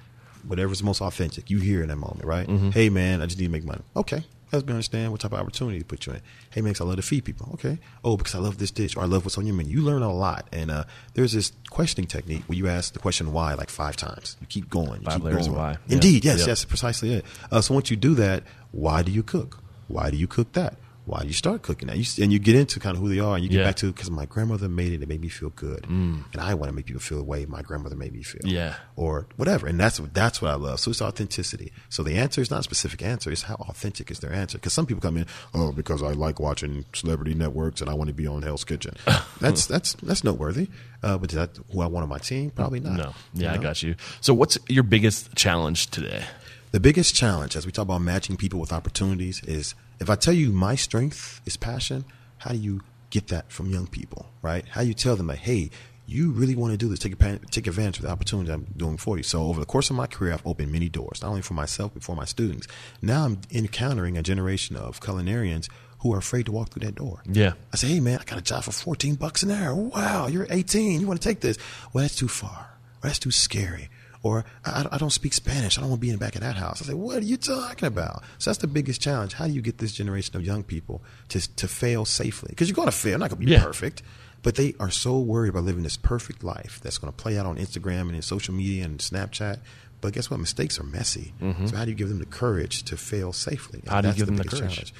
Whatever's 0.48 0.82
most 0.84 1.02
authentic, 1.02 1.50
you 1.50 1.60
hear 1.60 1.82
in 1.82 1.90
that 1.90 1.98
moment, 1.98 2.24
right? 2.26 2.48
Mm-hmm. 2.48 2.70
Hey 2.72 2.90
man, 2.90 3.22
I 3.22 3.26
just 3.26 3.38
need 3.40 3.46
to 3.46 3.52
make 3.52 3.64
money. 3.66 3.82
Okay. 3.96 4.24
Helps 4.52 4.66
me 4.66 4.74
understand 4.74 5.12
what 5.12 5.22
type 5.22 5.32
of 5.32 5.40
opportunity 5.40 5.78
to 5.78 5.86
put 5.86 6.08
you 6.08 6.14
in. 6.14 6.22
Hey 6.50 6.62
man, 6.62 6.74
'cause 6.74 6.82
I 6.82 6.86
love 6.86 6.96
to 6.96 7.04
feed 7.04 7.24
people. 7.24 7.52
Okay. 7.54 7.78
Oh, 8.04 8.18
because 8.18 8.34
I 8.34 8.40
love 8.40 8.58
this 8.58 8.72
dish 8.72 8.96
or 8.96 9.04
I 9.04 9.06
love 9.06 9.24
what's 9.24 9.38
on 9.38 9.46
your 9.46 9.54
menu. 9.56 9.78
You 9.78 9.84
learn 9.84 10.02
a 10.02 10.12
lot. 10.12 10.48
And 10.52 10.72
uh, 10.72 10.86
there's 11.14 11.34
this 11.34 11.52
questioning 11.70 12.08
technique 12.08 12.44
where 12.48 12.58
you 12.58 12.68
ask 12.68 12.94
the 12.94 13.00
question 13.00 13.32
why 13.32 13.54
like 13.54 13.70
five 13.70 13.96
times. 13.96 14.38
You 14.42 14.48
keep 14.48 14.68
going. 14.70 15.02
You 15.02 15.06
Five 15.06 15.16
keep 15.16 15.24
layers 15.26 15.48
going. 15.48 15.52
of 15.52 15.56
why. 15.58 15.72
Yeah. 15.88 15.94
Indeed. 15.96 16.26
Yes, 16.26 16.40
Yep. 16.40 16.48
yes, 16.48 16.66
precisely 16.66 17.14
it. 17.14 17.26
Uh, 17.52 17.62
so 17.62 17.76
once 17.76 17.92
you 17.92 17.96
do 17.98 18.16
that, 18.16 18.44
why 18.72 19.04
do 19.04 19.12
you 19.12 19.22
cook? 19.22 19.60
Why 19.88 20.10
do 20.10 20.18
you 20.18 20.26
cook 20.28 20.54
that? 20.54 20.78
Why 21.06 21.24
you 21.24 21.34
start 21.34 21.64
cooking 21.64 21.88
that? 21.88 21.97
You, 21.97 22.24
and 22.24 22.32
you 22.32 22.38
get 22.38 22.56
into 22.56 22.80
kind 22.80 22.95
of 22.95 23.02
who 23.02 23.10
they 23.10 23.20
are 23.20 23.34
and 23.34 23.43
you 23.43 23.50
get 23.50 23.60
Yeah. 23.60 23.64
back 23.66 23.78
to 23.78 23.91
because 23.91 24.12
my 24.12 24.26
grandmother 24.28 24.70
made 24.70 24.93
it, 24.93 25.02
it 25.02 25.10
made 25.10 25.22
me 25.22 25.28
feel 25.30 25.50
good. 25.50 25.86
And 25.89 26.24
I 26.38 26.54
want 26.54 26.70
to 26.70 26.76
make 26.76 26.86
people 26.86 27.00
feel 27.02 27.18
the 27.18 27.24
way 27.24 27.47
my 27.47 27.64
grandmother 27.64 27.95
made 27.95 28.14
me 28.14 28.22
feel 28.22 28.41
Mm. 28.43 28.52
Yeah. 28.52 28.76
or 28.95 29.26
whatever. 29.36 29.66
And 29.66 29.80
that's 29.80 30.00
that's 30.14 30.39
what 30.39 30.52
I 30.52 30.56
love. 30.56 30.80
So 30.80 30.91
it's 30.91 31.02
authenticity. 31.02 31.72
So 31.89 32.04
the 32.04 32.16
answer 32.16 32.41
is 32.41 32.52
not 32.52 32.60
a 32.60 32.64
specific 32.64 33.02
answer. 33.02 33.32
It's 33.32 33.41
how 33.43 33.56
authentic 33.56 34.12
is 34.12 34.20
their 34.20 34.32
answer. 34.34 34.60
Because 34.60 34.74
some 34.74 34.86
people 34.86 35.02
come 35.02 35.18
in, 35.18 35.26
oh, 35.56 35.72
because 35.72 36.04
I 36.04 36.12
like 36.12 36.39
watching 36.39 36.86
celebrity 36.93 37.34
networks 37.34 37.82
and 37.82 37.89
I 37.89 37.95
want 37.95 38.10
to 38.10 38.14
be 38.14 38.28
on 38.28 38.43
Hell's 38.43 38.64
Kitchen. 38.64 38.93
that's 39.41 39.66
that's 39.66 39.93
that's 40.04 40.24
noteworthy. 40.24 40.68
Uh, 41.02 41.18
but 41.18 41.32
is 41.32 41.36
that 41.38 41.58
who 41.72 41.82
I 41.82 41.88
want 41.88 42.04
on 42.04 42.10
my 42.10 42.18
team? 42.20 42.52
Probably 42.52 42.82
not. 42.82 42.97
No. 42.97 43.14
Yeah, 43.34 43.50
I 43.50 43.54
You 43.54 43.58
know? 43.60 43.64
got 43.64 43.82
you. 43.82 43.95
So 44.22 44.34
what's 44.36 44.58
your 44.68 44.84
biggest 44.84 45.34
challenge 45.36 45.88
today? 45.89 46.24
The 46.72 46.80
biggest 46.80 47.15
challenge 47.15 47.55
as 47.55 47.65
we 47.65 47.72
talk 47.72 47.84
about 47.84 48.01
matching 48.01 48.38
people 48.38 48.59
with 48.59 48.72
opportunities 48.72 49.41
is 49.43 49.74
if 49.99 50.07
I 50.07 50.13
tell 50.15 50.36
you 50.36 50.51
my 50.51 50.76
strength 50.76 51.41
is 51.43 51.57
passion, 51.57 52.05
how 52.38 52.51
do 52.51 52.57
you 52.57 52.82
get 53.09 53.30
that 53.30 53.51
from 53.51 53.72
young 53.72 53.88
people, 53.88 54.28
right? 54.43 54.63
How 54.67 54.82
do 54.82 54.88
you 54.88 54.93
tell 54.93 55.15
them 55.15 55.28
like, 55.28 55.39
hey, 55.39 55.72
you 56.05 56.30
really 56.30 56.55
want 56.55 56.72
to 56.72 56.78
do 56.78 56.88
this, 56.88 56.99
take 56.99 57.17
take 57.49 57.65
advantage 57.65 57.97
of 57.97 58.03
the 58.03 58.11
opportunity 58.11 58.51
I'm 58.51 58.67
doing 58.78 58.97
for 58.97 59.17
you. 59.17 59.24
So 59.24 59.43
over 59.47 59.59
the 59.59 59.65
course 59.65 59.89
of 59.89 59.95
my 59.95 60.05
career, 60.05 60.34
I've 60.34 60.45
opened 60.45 60.72
many 60.72 60.89
doors, 60.89 61.24
not 61.24 61.30
only 61.30 61.41
for 61.41 61.55
myself 61.55 61.95
but 61.95 62.03
for 62.03 62.15
my 62.15 62.26
students. 62.26 62.67
Now 63.01 63.26
I'm 63.26 63.41
encountering 63.51 64.15
a 64.15 64.22
generation 64.22 64.76
of 64.76 64.99
culinarians 64.99 65.70
who 66.01 66.13
are 66.13 66.20
afraid 66.20 66.45
to 66.45 66.51
walk 66.51 66.70
through 66.70 66.86
that 66.86 66.95
door. 66.95 67.24
Yeah. 67.26 67.53
I 67.74 67.78
say, 67.78 67.88
hey 67.88 67.99
man, 67.99 68.20
I 68.20 68.26
got 68.26 68.38
a 68.38 68.43
job 68.43 68.65
for 68.65 68.72
14 68.72 69.15
bucks 69.15 69.41
an 69.41 69.49
hour. 69.49 69.74
Wow, 69.74 70.28
you're 70.28 70.45
18. 70.51 71.01
You 71.01 71.07
want 71.07 71.20
to 71.20 71.28
take 71.28 71.39
this? 71.39 71.57
Well, 71.93 72.03
that's 72.03 72.15
too 72.15 72.28
far. 72.28 72.78
Or 73.03 73.07
that's 73.07 73.20
too 73.20 73.32
scary. 73.32 73.89
Or 74.22 74.43
I, 74.65 74.86
I 74.91 74.97
don't 74.97 75.11
speak 75.11 75.34
Spanish. 75.34 75.78
I 75.78 75.82
don't 75.82 75.89
want 75.91 76.01
to 76.01 76.05
be 76.05 76.09
in 76.09 76.15
the 76.20 76.24
back 76.26 76.36
of 76.36 76.41
that 76.41 76.55
house. 76.57 76.82
I 76.82 76.86
say, 76.86 76.93
what 76.93 77.17
are 77.17 77.26
you 77.26 77.38
talking 77.38 77.88
about? 77.88 78.24
So 78.38 78.49
that's 78.49 78.57
the 78.59 78.67
biggest 78.67 78.99
challenge. 79.01 79.34
How 79.34 79.47
do 79.47 79.53
you 79.53 79.61
get 79.61 79.78
this 79.78 79.93
generation 79.93 80.36
of 80.36 80.45
young 80.45 80.63
people 80.63 81.01
to 81.30 81.39
to 81.55 81.67
fail 81.67 82.03
safely? 82.05 82.49
Because 82.49 82.67
you're 82.67 82.76
going 82.76 82.88
to 82.89 82.91
fail. 82.91 83.17
Not 83.17 83.30
going 83.30 83.39
to 83.41 83.45
be 83.45 83.51
Yeah. 83.53 83.63
perfect. 83.63 84.03
But 84.41 84.55
they 84.55 84.74
are 84.80 84.89
so 84.89 85.20
worried 85.20 85.49
about 85.49 85.63
living 85.65 85.84
this 85.84 85.97
perfect 85.97 86.43
life 86.45 86.80
that's 86.82 86.97
going 86.97 87.11
to 87.11 87.17
play 87.17 87.38
out 87.38 87.45
on 87.45 87.57
Instagram 87.57 88.01
and 88.03 88.15
in 88.15 88.22
social 88.22 88.53
media 88.53 88.86
and 88.86 88.97
Snapchat. 88.99 89.59
But 90.01 90.13
guess 90.13 90.30
what? 90.30 90.39
Mistakes 90.39 90.80
are 90.80 90.84
messy. 90.84 91.34
So 91.67 91.76
how 91.76 91.84
do 91.84 91.91
you 91.91 91.95
give 91.97 92.07
them 92.07 92.20
the 92.20 92.26
courage 92.26 92.84
to 92.84 92.95
fail 92.95 93.34
safely? 93.34 93.80
Mm-hmm. 93.80 93.89
How 93.89 93.99
do 94.01 94.07
you 94.07 94.13
give 94.13 94.28
them 94.28 94.38
the 94.38 94.45
courage? 94.45 94.93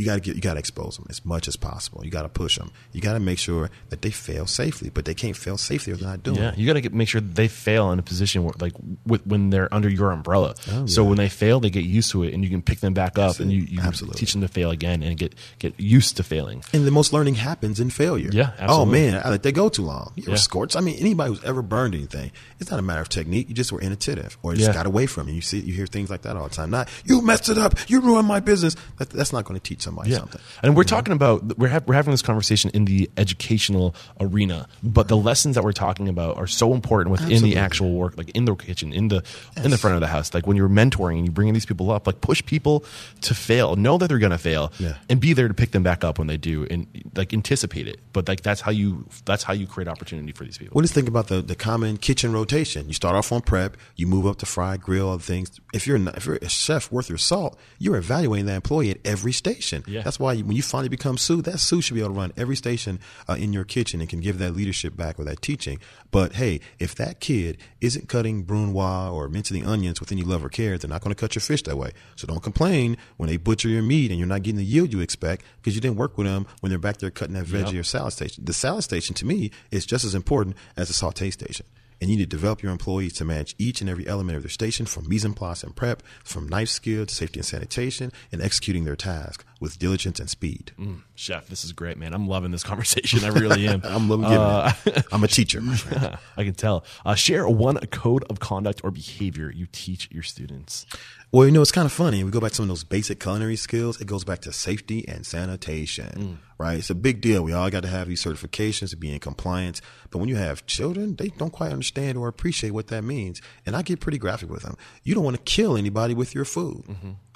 You 0.00 0.06
got 0.06 0.14
to 0.14 0.20
get 0.20 0.34
you 0.34 0.40
got 0.40 0.54
to 0.54 0.58
expose 0.58 0.96
them 0.96 1.06
as 1.10 1.24
much 1.24 1.46
as 1.46 1.56
possible. 1.56 2.04
You 2.04 2.10
got 2.10 2.22
to 2.22 2.28
push 2.28 2.58
them. 2.58 2.70
You 2.92 3.00
got 3.00 3.12
to 3.12 3.20
make 3.20 3.38
sure 3.38 3.70
that 3.90 4.02
they 4.02 4.10
fail 4.10 4.46
safely, 4.46 4.90
but 4.90 5.04
they 5.04 5.14
can't 5.14 5.36
fail 5.36 5.56
safely 5.58 5.92
if 5.92 6.00
they're 6.00 6.08
not 6.08 6.22
doing 6.22 6.38
Yeah, 6.38 6.52
it. 6.52 6.58
you 6.58 6.66
got 6.72 6.82
to 6.82 6.90
make 6.90 7.08
sure 7.08 7.20
they 7.20 7.46
fail 7.48 7.92
in 7.92 7.98
a 7.98 8.02
position 8.02 8.42
where, 8.44 8.54
like, 8.58 8.72
with, 9.06 9.26
when 9.26 9.50
they're 9.50 9.72
under 9.72 9.88
your 9.88 10.10
umbrella. 10.10 10.54
Oh, 10.72 10.86
so 10.86 11.02
yeah. 11.02 11.08
when 11.08 11.18
they 11.18 11.28
fail, 11.28 11.60
they 11.60 11.70
get 11.70 11.84
used 11.84 12.10
to 12.12 12.22
it, 12.24 12.32
and 12.34 12.42
you 12.42 12.50
can 12.50 12.62
pick 12.62 12.80
them 12.80 12.94
back 12.94 13.18
up, 13.18 13.38
and 13.40 13.52
you, 13.52 13.62
you 13.62 13.80
Absolutely. 13.80 14.18
teach 14.18 14.32
them 14.32 14.40
to 14.40 14.48
fail 14.48 14.70
again, 14.70 15.02
and 15.02 15.16
get 15.18 15.34
get 15.58 15.78
used 15.78 16.16
to 16.16 16.22
failing. 16.22 16.62
And 16.72 16.86
the 16.86 16.90
most 16.90 17.12
learning 17.12 17.34
happens 17.34 17.78
in 17.80 17.90
failure. 17.90 18.30
Yeah, 18.32 18.52
Oh 18.60 18.84
man, 18.86 19.20
I 19.24 19.30
let 19.30 19.42
that 19.42 19.52
go 19.52 19.68
too 19.68 19.84
long. 19.84 20.12
You 20.16 20.24
Yeah. 20.28 20.34
scorched? 20.36 20.76
I 20.76 20.80
mean, 20.80 20.96
anybody 20.98 21.30
who's 21.34 21.44
ever 21.44 21.60
burned 21.62 21.94
anything, 21.94 22.30
it's 22.58 22.70
not 22.70 22.78
a 22.80 22.82
matter 22.82 23.00
of 23.02 23.08
technique. 23.08 23.48
You 23.48 23.54
just 23.54 23.70
were 23.72 23.80
inattentive, 23.80 24.38
or 24.42 24.52
you 24.52 24.58
just 24.58 24.68
Yeah. 24.70 24.74
got 24.74 24.86
away 24.86 25.06
from 25.06 25.28
it. 25.28 25.32
You 25.32 25.40
see, 25.42 25.60
you 25.60 25.74
hear 25.74 25.86
things 25.86 26.08
like 26.10 26.22
that 26.22 26.36
all 26.36 26.48
the 26.48 26.54
time. 26.54 26.70
Not 26.70 26.88
you 27.04 27.20
messed 27.22 27.48
it 27.48 27.58
up. 27.58 27.74
You 27.90 28.00
ruined 28.00 28.26
my 28.28 28.40
business. 28.40 28.76
That, 28.98 29.10
that's 29.10 29.32
not 29.32 29.44
going 29.44 29.58
to 29.58 29.62
teach 29.62 29.82
somebody 29.90 30.12
something. 30.12 30.40
And 30.62 30.76
we're 30.76 30.84
talking 30.84 31.12
about 31.12 31.58
we're 31.58 31.68
ha- 31.68 31.80
we're 31.86 31.94
having 31.94 32.12
this 32.12 32.22
conversation 32.22 32.70
in 32.74 32.84
the 32.84 33.10
educational 33.16 33.94
arena, 34.20 34.66
but 34.82 35.08
the 35.08 35.16
lessons 35.16 35.54
that 35.56 35.64
we're 35.64 35.72
talking 35.72 36.08
about 36.08 36.36
are 36.36 36.46
so 36.46 36.72
important 36.74 37.10
within 37.12 37.26
Absolutely. 37.32 37.54
the 37.54 37.60
actual 37.60 37.92
work, 37.92 38.16
like 38.16 38.30
in 38.30 38.44
the 38.44 38.54
kitchen, 38.54 38.92
in 38.92 39.08
the 39.08 39.22
in 39.62 39.70
the 39.70 39.78
front 39.78 39.94
of 39.94 40.00
the 40.00 40.06
house. 40.06 40.32
Like 40.34 40.46
when 40.46 40.56
you're 40.56 40.68
mentoring 40.68 41.16
and 41.18 41.26
you're 41.26 41.32
bringing 41.32 41.54
these 41.54 41.66
people 41.66 41.90
up, 41.90 42.06
like 42.06 42.20
push 42.20 42.44
people 42.44 42.84
to 43.22 43.34
fail, 43.34 43.76
know 43.76 43.98
that 43.98 44.08
they're 44.08 44.18
going 44.18 44.30
to 44.32 44.38
fail, 44.38 44.72
Yeah. 44.78 44.96
and 45.08 45.20
be 45.20 45.32
there 45.32 45.48
to 45.48 45.54
pick 45.54 45.70
them 45.72 45.82
back 45.82 46.04
up 46.04 46.18
when 46.18 46.26
they 46.26 46.36
do, 46.36 46.66
and 46.70 46.86
like 47.16 47.32
anticipate 47.32 47.88
it. 47.88 48.00
But 48.12 48.28
like 48.28 48.42
that's 48.42 48.60
how 48.60 48.70
you 48.70 49.06
that's 49.24 49.42
how 49.42 49.52
you 49.52 49.66
create 49.66 49.88
opportunity 49.88 50.32
for 50.32 50.44
these 50.44 50.58
people. 50.58 50.74
Well, 50.74 50.82
just 50.82 50.94
think 50.94 51.08
about 51.08 51.28
the, 51.28 51.40
the 51.42 51.54
common 51.54 51.96
kitchen 51.96 52.32
rotation. 52.32 52.86
You 52.88 52.94
start 52.94 53.14
off 53.16 53.32
on 53.32 53.40
prep, 53.42 53.76
you 53.96 54.06
move 54.06 54.26
up 54.26 54.38
to 54.38 54.46
fry, 54.46 54.76
grill, 54.76 55.10
other 55.10 55.22
things. 55.22 55.50
If 55.72 55.86
you're 55.86 55.98
not, 55.98 56.16
if 56.16 56.26
you're 56.26 56.36
a 56.36 56.48
chef 56.48 56.90
worth 56.92 57.08
your 57.08 57.18
salt, 57.18 57.58
you're 57.78 57.96
evaluating 57.96 58.46
that 58.46 58.54
employee 58.56 58.90
at 58.90 58.98
every 59.04 59.32
station. 59.32 59.79
Yeah. 59.86 60.02
That's 60.02 60.18
why 60.18 60.34
you, 60.34 60.44
when 60.44 60.56
you 60.56 60.62
finally 60.62 60.88
become 60.88 61.18
sous, 61.18 61.42
that 61.42 61.58
sous 61.58 61.84
should 61.84 61.94
be 61.94 62.00
able 62.00 62.14
to 62.14 62.18
run 62.18 62.32
every 62.36 62.56
station 62.56 63.00
uh, 63.28 63.34
in 63.34 63.52
your 63.52 63.64
kitchen 63.64 64.00
and 64.00 64.08
can 64.08 64.20
give 64.20 64.38
that 64.38 64.54
leadership 64.54 64.96
back 64.96 65.18
or 65.18 65.24
that 65.24 65.42
teaching. 65.42 65.78
But 66.10 66.34
hey, 66.34 66.60
if 66.78 66.94
that 66.96 67.20
kid 67.20 67.58
isn't 67.80 68.08
cutting 68.08 68.42
brunoise 68.42 69.12
or 69.12 69.28
mincing 69.28 69.60
the 69.60 69.68
onions 69.68 70.00
with 70.00 70.12
any 70.12 70.22
love 70.22 70.44
or 70.44 70.48
care, 70.48 70.76
they're 70.78 70.90
not 70.90 71.02
going 71.02 71.14
to 71.14 71.20
cut 71.20 71.34
your 71.34 71.40
fish 71.40 71.62
that 71.62 71.76
way. 71.76 71.92
So 72.16 72.26
don't 72.26 72.42
complain 72.42 72.96
when 73.16 73.28
they 73.28 73.36
butcher 73.36 73.68
your 73.68 73.82
meat 73.82 74.10
and 74.10 74.18
you're 74.18 74.28
not 74.28 74.42
getting 74.42 74.58
the 74.58 74.64
yield 74.64 74.92
you 74.92 75.00
expect 75.00 75.44
because 75.60 75.74
you 75.74 75.80
didn't 75.80 75.96
work 75.96 76.16
with 76.18 76.26
them 76.26 76.46
when 76.60 76.70
they're 76.70 76.78
back 76.78 76.98
there 76.98 77.10
cutting 77.10 77.34
that 77.34 77.46
veggie 77.46 77.78
or 77.78 77.82
salad 77.82 78.12
station. 78.12 78.44
The 78.44 78.52
salad 78.52 78.84
station 78.84 79.14
to 79.16 79.26
me 79.26 79.50
is 79.70 79.86
just 79.86 80.04
as 80.04 80.14
important 80.14 80.56
as 80.76 80.88
the 80.88 80.94
saute 80.94 81.30
station. 81.30 81.66
And 82.00 82.10
you 82.10 82.16
need 82.16 82.30
to 82.30 82.36
develop 82.36 82.62
your 82.62 82.72
employees 82.72 83.12
to 83.14 83.26
manage 83.26 83.54
each 83.58 83.82
and 83.82 83.90
every 83.90 84.08
element 84.08 84.36
of 84.36 84.42
their 84.42 84.50
station 84.50 84.86
from 84.86 85.06
mise 85.06 85.24
en 85.24 85.34
place 85.34 85.62
and 85.62 85.76
prep, 85.76 86.02
from 86.24 86.48
knife 86.48 86.70
skill 86.70 87.04
to 87.04 87.14
safety 87.14 87.40
and 87.40 87.46
sanitation, 87.46 88.10
and 88.32 88.40
executing 88.40 88.84
their 88.84 88.96
task 88.96 89.44
with 89.60 89.78
diligence 89.78 90.18
and 90.18 90.28
speed. 90.30 90.72
Chef, 91.14 91.46
this 91.48 91.64
is 91.64 91.72
great, 91.72 91.98
man. 91.98 92.14
I'm 92.14 92.26
loving 92.26 92.50
this 92.50 92.62
conversation. 92.64 93.22
I 93.24 93.28
really 93.28 93.68
am. 93.68 93.82
I'm 93.84 94.08
loving 94.08 94.24
Uh, 94.26 94.72
it. 94.86 95.04
I'm 95.12 95.22
a 95.22 95.28
teacher. 95.28 95.60
my 95.60 95.76
friend. 95.76 96.18
I 96.36 96.44
can 96.44 96.54
tell. 96.54 96.84
Uh, 97.04 97.14
share 97.14 97.46
one 97.46 97.76
code 97.88 98.24
of 98.30 98.40
conduct 98.40 98.80
or 98.82 98.90
behavior 98.90 99.50
you 99.54 99.66
teach 99.70 100.08
your 100.10 100.22
students. 100.22 100.86
Well, 101.32 101.46
you 101.46 101.52
know, 101.52 101.62
it's 101.62 101.70
kind 101.70 101.86
of 101.86 101.92
funny. 101.92 102.24
We 102.24 102.30
go 102.32 102.40
back 102.40 102.50
to 102.50 102.56
some 102.56 102.64
of 102.64 102.68
those 102.70 102.82
basic 102.84 103.20
culinary 103.20 103.54
skills. 103.56 104.00
It 104.00 104.06
goes 104.06 104.24
back 104.24 104.40
to 104.40 104.52
safety 104.52 105.06
and 105.06 105.24
sanitation, 105.24 106.40
right? 106.58 106.78
It's 106.78 106.90
a 106.90 106.94
big 106.94 107.20
deal. 107.20 107.42
We 107.44 107.52
all 107.52 107.70
got 107.70 107.82
to 107.82 107.88
have 107.88 108.08
these 108.08 108.24
certifications 108.24 108.90
to 108.90 108.96
be 108.96 109.12
in 109.12 109.20
compliance. 109.20 109.80
But 110.10 110.18
when 110.18 110.28
you 110.28 110.36
have 110.36 110.66
children, 110.66 111.14
they 111.16 111.28
don't 111.28 111.52
quite 111.52 111.70
understand 111.70 112.18
or 112.18 112.26
appreciate 112.26 112.70
what 112.70 112.88
that 112.88 113.04
means. 113.04 113.40
And 113.64 113.76
I 113.76 113.82
get 113.82 114.00
pretty 114.00 114.18
graphic 114.18 114.50
with 114.50 114.62
them. 114.62 114.76
You 115.04 115.14
don't 115.14 115.22
want 115.22 115.36
to 115.36 115.42
kill 115.42 115.76
anybody 115.76 116.14
with 116.14 116.34
your 116.34 116.44
food. 116.44 116.84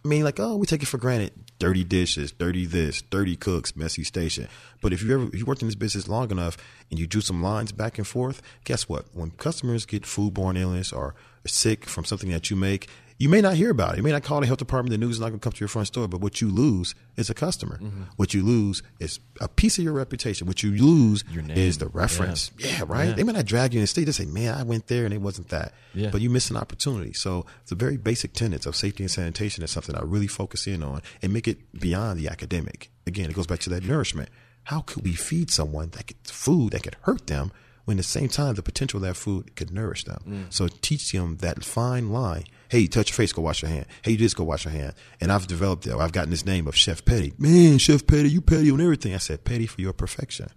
I 0.05 0.09
mean, 0.09 0.23
like, 0.23 0.39
oh, 0.39 0.57
we 0.57 0.67
take 0.67 0.83
it 0.83 0.87
for 0.87 0.99
granted. 0.99 1.33
Dirty 1.59 1.83
dishes, 1.83 2.31
dirty 2.31 2.67
this, 2.67 3.01
dirty 3.01 3.37
cooks, 3.37 3.75
messy 3.75 4.05
station. 4.05 4.49
But 4.83 4.93
if 4.93 5.03
you 5.03 5.15
ever 5.15 5.29
if 5.29 5.39
you 5.39 5.47
worked 5.47 5.63
in 5.63 5.69
this 5.69 5.75
business 5.77 6.09
long 6.09 6.31
enough 6.31 6.59
and 6.91 6.99
you 6.99 7.07
drew 7.07 7.23
some 7.23 7.43
lines 7.43 7.73
back 7.73 7.97
and 7.97 8.07
forth, 8.07 8.43
guess 8.65 8.87
what? 8.87 9.07
When 9.15 9.31
customers 9.31 9.87
get 9.87 10.03
foodborne 10.03 10.59
illness 10.59 10.93
or 10.93 11.15
sick 11.47 11.87
from 11.87 12.05
something 12.05 12.31
that 12.31 12.51
you 12.51 12.57
make, 12.57 12.89
you 13.19 13.29
may 13.29 13.41
not 13.41 13.55
hear 13.55 13.71
about 13.71 13.95
it. 13.95 13.99
You 13.99 14.03
may 14.03 14.11
not 14.11 14.25
call 14.25 14.41
the 14.41 14.47
health 14.47 14.59
department. 14.59 14.91
The 14.91 14.99
news 14.99 15.17
is 15.17 15.21
not 15.21 15.29
going 15.29 15.39
to 15.39 15.45
come 15.45 15.53
to 15.53 15.61
your 15.61 15.69
front 15.69 15.93
door. 15.93 16.09
But 16.09 16.21
what 16.21 16.41
you 16.41 16.49
lose 16.49 16.95
is 17.17 17.31
a 17.31 17.35
customer. 17.35 17.79
Mm-hmm. 17.79 18.03
What 18.17 18.35
you 18.35 18.43
lose 18.43 18.83
is 18.99 19.21
a 19.41 19.49
piece 19.49 19.79
of 19.79 19.85
your 19.85 19.93
reputation. 19.93 20.47
What 20.47 20.63
you 20.63 20.73
lose 20.73 21.25
is 21.51 21.79
the 21.79 21.87
reference. 21.89 22.51
Yeah, 22.59 22.83
right. 22.87 23.15
They 23.15 23.23
may 23.23 23.33
not 23.33 23.45
drag 23.45 23.73
you 23.73 23.79
in 23.79 23.83
the 23.83 23.87
state. 23.87 24.05
They 24.05 24.13
say, 24.13 24.25
"Man, 24.25 24.55
I 24.55 24.65
went 24.65 24.89
there 24.89 25.05
and 25.05 25.15
it 25.15 25.21
wasn't 25.21 25.49
that." 25.51 25.75
Yeah. 25.95 26.11
But 26.11 26.23
you 26.23 26.31
miss 26.31 26.51
an 26.51 26.57
opportunity. 26.57 27.13
So 27.13 27.47
the 27.67 27.77
very 27.77 27.97
basic 27.97 28.33
tenets 28.33 28.67
of 28.67 28.75
safety 28.75 29.05
and 29.05 29.11
sanitation 29.11 29.63
is 29.63 29.71
something 29.71 29.95
I 29.95 30.03
really 30.03 30.27
focus 30.27 30.67
in 30.67 30.83
on 30.83 31.01
and 31.23 31.33
make 31.33 31.47
it 31.47 31.79
beyond 31.79 32.19
the 32.19 32.29
academic. 32.29 32.91
Again, 33.07 33.31
it 33.31 33.37
goes 33.37 33.47
back 33.47 33.61
to 33.61 33.71
that 33.71 33.85
nourishment. 33.85 34.29
How 34.65 34.81
could 34.81 35.05
we 35.05 35.13
feed 35.13 35.51
someone 35.51 35.91
that 35.91 36.07
could, 36.09 36.17
food 36.25 36.73
that 36.73 36.83
could 36.83 36.97
hurt 37.03 37.27
them 37.27 37.53
when 37.85 37.99
at 37.99 38.05
the 38.05 38.05
same 38.05 38.29
time 38.29 38.55
the 38.55 38.63
potential 38.63 38.97
of 38.97 39.03
that 39.03 39.15
food 39.15 39.55
could 39.57 39.71
nourish 39.71 40.05
them? 40.05 40.23
Mm. 40.27 40.53
So 40.53 40.69
teach 40.69 41.13
them 41.13 41.37
that 41.39 41.65
fine 41.65 42.11
line. 42.11 42.45
Hey, 42.75 42.81
you 42.81 42.89
touch 42.89 43.11
your 43.11 43.15
face, 43.15 43.33
go 43.33 43.41
wash 43.41 43.63
your 43.63 43.71
hand. 43.71 43.87
Hey, 44.03 44.11
you 44.11 44.17
just 44.17 44.35
go 44.35 44.43
wash 44.43 44.65
your 44.65 44.73
hand. 44.73 44.95
And 45.21 45.31
I've 45.31 45.47
developed, 45.47 45.87
I've 45.87 46.11
gotten 46.11 46.31
this 46.31 46.45
name 46.45 46.67
of 46.67 46.75
Chef 46.75 47.05
Petty. 47.05 47.33
Man, 47.39 47.79
Chef 47.79 48.05
Petty, 48.05 48.29
you 48.29 48.41
petty 48.41 48.69
on 48.69 48.81
everything. 48.81 49.15
I 49.15 49.19
said, 49.19 49.45
petty 49.45 49.69
for 49.69 49.81
your 49.81 49.93
perfection 49.93 50.49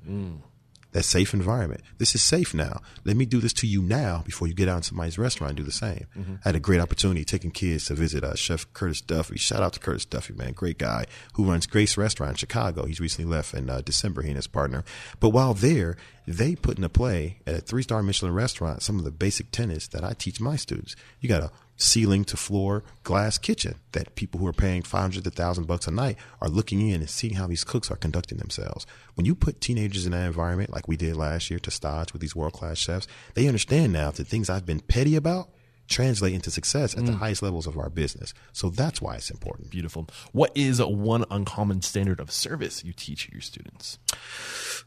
that 0.94 1.04
safe 1.04 1.34
environment. 1.36 1.82
This 2.00 2.16
is 2.16 2.24
safe 2.24 2.56
now. 2.56 2.82
Let 3.06 3.18
me 3.18 3.28
do 3.28 3.40
this 3.40 3.54
to 3.54 3.68
you 3.68 3.84
now 3.84 4.24
before 4.26 4.48
you 4.48 4.56
get 4.56 4.68
out 4.68 4.78
in 4.78 4.82
somebody's 4.84 5.20
restaurant 5.20 5.52
and 5.52 5.58
do 5.58 5.64
the 5.64 5.72
same. 5.72 6.08
I 6.44 6.50
had 6.50 6.56
a 6.56 6.60
great 6.60 6.80
opportunity 6.80 7.24
taking 7.24 7.52
kids 7.52 7.86
to 7.86 7.94
visit 7.94 8.24
uh, 8.24 8.34
Chef 8.36 8.72
Curtis 8.74 9.02
Duffy. 9.02 9.38
Shout 9.38 9.62
out 9.62 9.74
to 9.74 9.80
Curtis 9.80 10.06
Duffy, 10.06 10.34
man. 10.34 10.54
Great 10.54 10.80
guy 10.80 11.06
who 11.34 11.46
runs 11.46 11.68
Grace 11.68 11.98
Restaurant 11.98 12.32
in 12.32 12.36
Chicago. 12.38 12.86
He's 12.86 13.00
recently 13.00 13.30
left 13.30 13.54
in 13.54 13.70
uh, 13.70 13.82
December, 13.82 14.24
he 14.24 14.30
and 14.30 14.38
his 14.38 14.48
partner. 14.48 14.84
But 15.20 15.30
while 15.30 15.54
there, 15.54 15.98
they 16.26 16.56
put 16.56 16.78
into 16.78 16.90
play 16.90 17.42
at 17.46 17.54
a 17.54 17.62
three 17.62 17.84
star 17.84 18.02
Michelin 18.02 18.34
restaurant 18.34 18.82
some 18.82 18.98
of 18.98 19.06
the 19.06 19.12
basic 19.12 19.52
tenets 19.52 19.88
that 19.90 20.04
I 20.04 20.14
teach 20.14 20.42
my 20.42 20.56
students. 20.56 20.96
You 21.22 21.30
got 21.30 21.42
to 21.42 21.52
ceiling 21.78 22.26
to 22.26 22.36
floor 22.36 22.84
glass 23.04 23.38
kitchen 23.38 23.76
that 23.94 24.16
people 24.16 24.40
who 24.40 24.48
are 24.48 24.54
paying 24.54 24.82
500 24.82 25.24
to 25.24 25.30
1000 25.30 25.66
bucks 25.66 25.88
a 25.88 25.92
night 25.92 26.18
are 26.42 26.50
looking 26.50 26.88
in 26.90 27.02
and 27.02 27.10
seeing 27.10 27.36
how 27.36 27.48
these 27.48 27.64
cooks 27.64 27.90
are 27.90 27.96
conducting 27.96 28.38
themselves. 28.38 28.86
When 29.16 29.26
you 29.26 29.36
put 29.36 29.62
teenagers 29.62 30.06
in 30.06 30.12
that 30.12 30.26
environment 30.26 30.72
like 30.72 30.88
we 30.88 30.98
did 30.98 31.16
last 31.16 31.50
year 31.50 31.60
to 31.60 31.72
Stodge 31.72 32.14
with 32.14 32.22
these 32.22 32.36
world-class 32.36 32.78
chefs 32.78 33.08
they 33.34 33.48
understand 33.48 33.94
now 33.94 34.12
that 34.12 34.28
things 34.28 34.50
i've 34.50 34.66
been 34.66 34.80
petty 34.80 35.16
about 35.16 35.50
translate 35.88 36.34
into 36.34 36.52
success 36.52 36.98
at 36.98 37.06
the 37.06 37.14
highest 37.14 37.42
levels 37.42 37.68
of 37.68 37.78
our 37.78 37.90
business 37.90 38.34
so 38.52 38.70
that's 38.70 39.02
why 39.02 39.16
it's 39.16 39.30
important 39.30 39.68
Beautiful. 39.78 40.08
What 40.32 40.52
is 40.56 40.82
one 40.82 41.24
uncommon 41.30 41.84
standard 41.84 42.20
of 42.20 42.32
service 42.32 42.84
you 42.84 42.94
teach 42.94 43.30
your 43.32 43.42
students? 43.42 44.00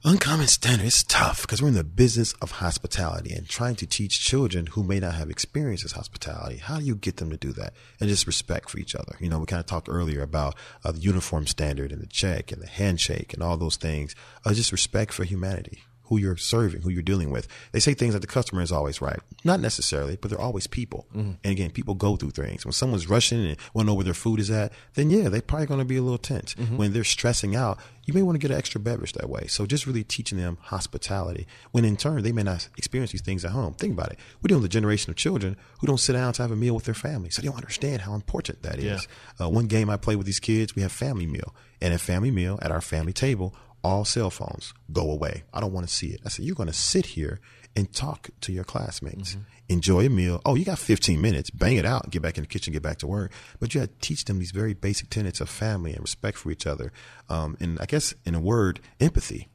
Uncommon 0.05 0.49
standard 0.49 0.87
is 0.87 1.05
tough 1.05 1.43
because 1.43 1.63
we're 1.63 1.69
in 1.69 1.75
the 1.75 1.85
business 1.85 2.33
of 2.43 2.51
hospitality 2.51 3.33
and 3.33 3.49
trying 3.49 3.77
to 3.77 3.87
teach 3.87 4.21
children 4.21 4.67
who 4.67 4.83
may 4.83 4.99
not 4.99 5.15
have 5.15 5.31
experience 5.31 5.85
as 5.85 5.93
hospitality. 5.93 6.57
How 6.57 6.79
do 6.79 6.85
you 6.85 6.97
get 6.97 7.19
them 7.19 7.31
to 7.31 7.37
do 7.37 7.53
that? 7.53 7.75
And 8.01 8.09
just 8.09 8.27
respect 8.27 8.69
for 8.69 8.79
each 8.79 8.97
other. 8.97 9.17
You 9.21 9.29
know, 9.29 9.39
we 9.39 9.47
kind 9.47 9.61
of 9.61 9.67
talked 9.67 9.89
earlier 9.89 10.23
about 10.23 10.57
uh, 10.85 10.91
the 10.91 10.99
uniform 10.99 11.47
standard 11.47 11.93
and 11.93 12.03
the 12.03 12.07
check 12.07 12.51
and 12.51 12.61
the 12.61 12.67
handshake 12.67 13.33
and 13.33 13.45
all 13.45 13.57
those 13.57 13.77
things. 13.77 14.17
Uh, 14.45 14.55
just 14.55 14.73
respect 14.73 15.13
for 15.13 15.23
humanity. 15.23 15.85
Who 16.11 16.19
you're 16.19 16.37
serving, 16.37 16.83
who 16.83 16.91
you're 16.91 17.03
dealing 17.03 17.31
with. 17.31 17.49
They 17.73 17.81
say 17.81 17.95
things 17.95 18.13
that 18.13 18.21
the 18.21 18.27
customer 18.27 18.61
is 18.61 18.71
always 18.71 19.01
right. 19.01 19.21
Not 19.45 19.61
necessarily, 19.61 20.17
but 20.21 20.29
they're 20.31 20.41
always 20.41 20.67
people. 20.67 21.07
And 21.15 21.39
again, 21.45 21.71
people 21.71 21.95
go 21.95 22.17
through 22.17 22.33
things. 22.33 22.67
When 22.67 22.73
someone's 22.73 23.09
rushing 23.09 23.43
and 23.47 23.57
want 23.73 23.87
to 23.87 23.91
know 23.91 23.95
where 23.95 24.05
their 24.05 24.13
food 24.13 24.39
is 24.41 24.51
at, 24.51 24.73
then 24.95 25.09
yeah, 25.09 25.29
they're 25.29 25.41
probably 25.41 25.67
going 25.67 25.79
to 25.81 25.87
be 25.87 25.97
a 25.97 26.03
little 26.03 26.19
tense. 26.19 26.53
When 26.77 26.93
they're 26.93 27.05
stressing 27.05 27.57
out, 27.57 27.79
you 28.07 28.13
may 28.15 28.23
want 28.23 28.35
to 28.35 28.41
get 28.41 28.51
an 28.51 28.59
extra 28.59 28.81
beverage 28.81 29.13
that 29.13 29.31
way. 29.31 29.47
So 29.47 29.67
just 29.67 29.87
really 29.87 30.03
teaching 30.03 30.37
them 30.37 30.59
hospitality 30.63 31.47
when 31.71 31.85
in 31.85 31.97
turn 31.97 32.23
they 32.23 32.33
may 32.33 32.43
not 32.43 32.69
experience 32.77 33.13
these 33.13 33.23
things 33.23 33.45
at 33.45 33.53
home. 33.53 33.75
Think 33.75 33.93
about 33.95 34.11
it. 34.13 34.19
We're 34.43 34.49
dealing 34.49 34.63
with 34.63 34.71
a 34.71 34.73
generation 34.73 35.11
of 35.11 35.17
children 35.17 35.57
who 35.79 35.87
don't 35.87 35.99
sit 36.01 36.15
down 36.15 36.33
to 36.33 36.43
have 36.43 36.51
a 36.51 36.57
meal 36.57 36.75
with 36.75 36.85
their 36.85 36.95
family. 36.95 37.31
So 37.31 37.41
they 37.41 37.47
don't 37.49 37.57
understand 37.57 38.03
how 38.03 38.15
important 38.15 38.63
that 38.63 38.79
is. 38.81 39.07
Uh, 39.41 39.49
one 39.49 39.67
game 39.67 39.89
I 39.89 39.97
play 39.97 40.17
with 40.17 40.27
these 40.27 40.41
kids, 40.41 40.75
we 40.75 40.83
have 40.83 40.91
family 40.91 41.27
meal. 41.27 41.55
And 41.81 41.95
at 41.95 42.01
family 42.01 42.31
meal, 42.33 42.59
at 42.63 42.71
our 42.73 42.81
family 42.81 43.13
table, 43.13 43.55
all 43.83 44.05
cell 44.05 44.31
phones 44.31 44.75
go 44.93 45.11
away. 45.11 45.45
I 45.53 45.61
don't 45.61 45.73
want 45.73 45.87
to 45.89 45.93
see 45.93 46.09
it. 46.09 46.21
I 46.25 46.29
said, 46.29 46.45
you're 46.45 46.55
going 46.55 46.69
to 46.69 46.73
sit 46.73 47.07
here 47.07 47.41
and 47.77 47.93
talk 47.93 48.31
to 48.43 48.53
your 48.53 48.65
classmates. 48.65 49.37
Enjoy 49.69 50.07
a 50.07 50.09
meal. 50.09 50.41
Oh, 50.45 50.57
you 50.57 50.65
got 50.65 50.79
15 50.79 51.21
minutes. 51.21 51.51
Bang 51.51 51.77
it 51.77 51.87
out. 51.87 52.11
Get 52.11 52.21
back 52.23 52.37
in 52.37 52.43
the 52.43 52.49
kitchen. 52.49 52.73
Get 52.73 52.83
back 52.83 52.99
to 52.99 53.07
work. 53.07 53.33
But 53.61 53.73
you 53.73 53.81
got 53.81 53.89
to 53.89 54.07
teach 54.07 54.25
them 54.25 54.39
these 54.41 54.51
very 54.51 54.75
basic 54.75 55.09
tenets 55.11 55.41
of 55.41 55.49
family 55.49 55.93
and 55.93 56.01
respect 56.01 56.39
for 56.39 56.51
each 56.51 56.67
other. 56.67 56.93
Um, 57.29 57.57
and 57.61 57.79
I 57.81 57.87
guess 57.87 58.13
in 58.25 58.35
a 58.35 58.41
word, 58.41 58.81
empathy 58.99 59.49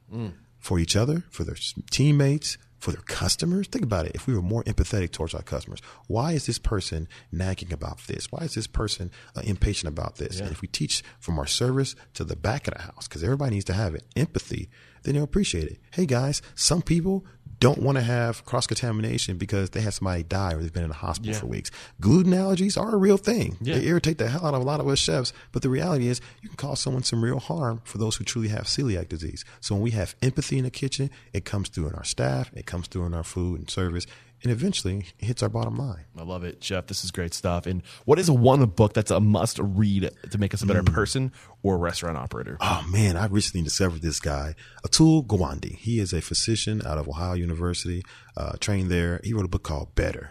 for 0.58 0.78
each 0.78 0.96
other, 0.96 1.24
for 1.30 1.44
their 1.44 1.56
teammates, 1.90 2.56
for 2.78 2.92
their 2.92 3.02
customers. 3.02 3.66
Think 3.66 3.84
about 3.84 4.06
it. 4.06 4.12
If 4.14 4.26
we 4.26 4.34
were 4.34 4.42
more 4.42 4.62
empathetic 4.64 5.12
towards 5.12 5.34
our 5.34 5.42
customers, 5.42 5.80
why 6.06 6.32
is 6.32 6.46
this 6.46 6.58
person 6.58 7.08
nagging 7.32 7.72
about 7.72 7.98
this? 8.06 8.30
Why 8.30 8.44
is 8.44 8.54
this 8.54 8.66
person 8.66 9.10
uh, 9.34 9.42
impatient 9.44 9.88
about 9.88 10.16
this? 10.16 10.40
And 10.40 10.50
if 10.50 10.60
we 10.60 10.68
teach 10.68 11.02
from 11.18 11.38
our 11.38 11.46
service 11.46 11.96
to 12.14 12.24
the 12.24 12.36
back 12.36 12.68
of 12.68 12.74
the 12.74 12.82
house, 12.82 13.08
because 13.08 13.24
everybody 13.24 13.54
needs 13.54 13.64
to 13.66 13.72
have 13.72 13.94
it, 13.94 14.04
empathy, 14.14 14.68
then 15.02 15.14
they'll 15.14 15.24
appreciate 15.24 15.68
it. 15.68 15.78
Hey 15.92 16.06
guys, 16.06 16.42
some 16.54 16.82
people 16.82 17.24
don't 17.58 17.78
want 17.78 17.96
to 17.96 18.02
have 18.02 18.44
cross 18.44 18.66
contamination 18.66 19.38
because 19.38 19.70
they 19.70 19.80
had 19.80 19.94
somebody 19.94 20.22
die 20.22 20.52
or 20.52 20.60
they've 20.60 20.72
been 20.72 20.82
in 20.82 20.88
the 20.90 20.94
hospital 20.96 21.32
Yeah. 21.32 21.40
for 21.40 21.46
weeks. 21.46 21.70
Gluten 22.00 22.32
allergies 22.32 22.80
are 22.80 22.94
a 22.94 22.98
real 22.98 23.16
thing. 23.16 23.56
Yeah. 23.60 23.78
They 23.78 23.86
irritate 23.86 24.18
the 24.18 24.28
hell 24.28 24.44
out 24.46 24.54
of 24.54 24.60
a 24.60 24.64
lot 24.64 24.80
of 24.80 24.86
us 24.88 24.98
chefs. 24.98 25.32
But 25.52 25.62
the 25.62 25.70
reality 25.70 26.08
is, 26.08 26.20
you 26.42 26.48
can 26.50 26.56
cause 26.56 26.80
someone 26.80 27.02
some 27.02 27.24
real 27.24 27.38
harm 27.40 27.80
for 27.84 27.98
those 27.98 28.16
who 28.16 28.24
truly 28.24 28.48
have 28.48 28.64
celiac 28.64 29.08
disease. 29.08 29.44
So 29.60 29.74
when 29.74 29.82
we 29.82 29.92
have 29.92 30.14
empathy 30.20 30.58
in 30.58 30.64
the 30.64 30.70
kitchen, 30.70 31.10
it 31.32 31.44
comes 31.44 31.68
through 31.68 31.88
in 31.88 31.94
our 31.94 32.04
staff, 32.04 32.50
it 32.54 32.66
comes 32.66 32.88
through 32.88 33.06
in 33.06 33.14
our 33.14 33.24
food 33.24 33.60
and 33.60 33.70
service, 33.70 34.06
and 34.46 34.52
eventually 34.52 35.06
hits 35.18 35.42
our 35.42 35.48
bottom 35.48 35.76
line. 35.76 36.04
I 36.16 36.22
love 36.22 36.44
it, 36.44 36.60
Jeff. 36.60 36.86
This 36.86 37.02
is 37.04 37.10
great 37.10 37.34
stuff. 37.34 37.66
And 37.66 37.82
what 38.04 38.16
is 38.20 38.30
one 38.30 38.64
book 38.66 38.92
that's 38.92 39.10
a 39.10 39.18
must 39.18 39.58
read 39.58 40.08
to 40.30 40.38
make 40.38 40.54
us 40.54 40.62
a 40.62 40.66
better 40.66 40.84
person 40.84 41.32
or 41.64 41.78
restaurant 41.78 42.16
operator? 42.16 42.56
Oh 42.60 42.86
man, 42.88 43.16
I 43.16 43.26
recently 43.26 43.64
discovered 43.64 44.02
this 44.02 44.20
guy, 44.20 44.54
Atul 44.86 45.26
Gawande. 45.26 45.74
He 45.74 45.98
is 45.98 46.12
a 46.12 46.20
physician 46.20 46.80
out 46.86 46.96
of 46.96 47.08
Ohio 47.08 47.32
University, 47.34 48.04
uh, 48.36 48.52
trained 48.60 48.88
there. 48.88 49.20
He 49.24 49.32
wrote 49.32 49.44
a 49.46 49.48
book 49.48 49.64
called 49.64 49.96
Better. 49.96 50.30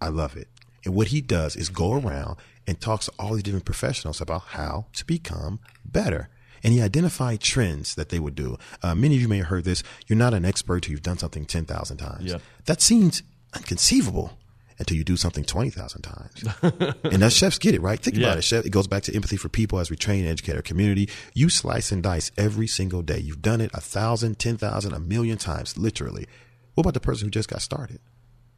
I 0.00 0.08
love 0.08 0.38
it. 0.38 0.48
And 0.86 0.94
what 0.94 1.08
he 1.08 1.20
does 1.20 1.54
is 1.54 1.68
go 1.68 1.92
around 1.92 2.38
and 2.66 2.80
talks 2.80 3.04
to 3.06 3.12
all 3.18 3.34
these 3.34 3.42
different 3.42 3.66
professionals 3.66 4.22
about 4.22 4.42
how 4.52 4.86
to 4.94 5.04
become 5.04 5.60
better. 5.84 6.30
and 6.62 6.74
he 6.74 6.80
identified 6.82 7.40
trends 7.40 7.94
that 7.94 8.10
they 8.10 8.18
would 8.18 8.34
do. 8.34 8.58
Uh, 8.82 8.94
many 8.94 9.14
of 9.16 9.20
you 9.22 9.28
may 9.28 9.38
have 9.38 9.46
heard 9.46 9.64
this. 9.64 9.82
You're 10.06 10.18
not 10.18 10.34
an 10.34 10.44
expert 10.44 10.82
till 10.82 10.92
you've 10.92 11.02
done 11.02 11.16
something 11.16 11.46
10,000 11.46 11.96
times. 11.96 12.30
Yeah. 12.30 12.36
That 12.66 12.82
seems 12.82 13.22
inconceivable 13.56 14.36
until 14.78 14.96
you 14.96 15.04
do 15.04 15.16
something 15.16 15.44
20,000 15.44 16.00
times. 16.02 16.44
and 17.04 17.22
that 17.22 17.32
chefs 17.32 17.58
get 17.58 17.74
it, 17.74 17.82
right? 17.82 18.00
Think 18.00 18.16
Yeah. 18.16 18.28
about 18.28 18.38
it, 18.38 18.42
chef. 18.44 18.64
It 18.64 18.70
goes 18.70 18.86
back 18.86 19.02
to 19.04 19.14
empathy 19.14 19.36
for 19.36 19.48
people 19.50 19.78
as 19.78 19.90
we 19.90 19.96
train 19.96 20.20
and 20.20 20.28
educate 20.28 20.56
our 20.56 20.62
community. 20.62 21.08
You 21.34 21.50
slice 21.50 21.92
and 21.92 22.02
dice 22.02 22.30
every 22.38 22.66
single 22.66 23.02
day. 23.02 23.18
You've 23.18 23.42
done 23.42 23.60
it 23.60 23.70
a 23.74 23.80
thousand, 23.80 24.38
ten 24.38 24.56
thousand, 24.56 24.94
a 24.94 24.98
million 25.00 25.36
times, 25.36 25.76
literally. 25.76 26.26
What 26.74 26.82
about 26.82 26.94
the 26.94 27.00
person 27.00 27.26
who 27.26 27.30
just 27.30 27.50
got 27.50 27.60
started? 27.60 28.00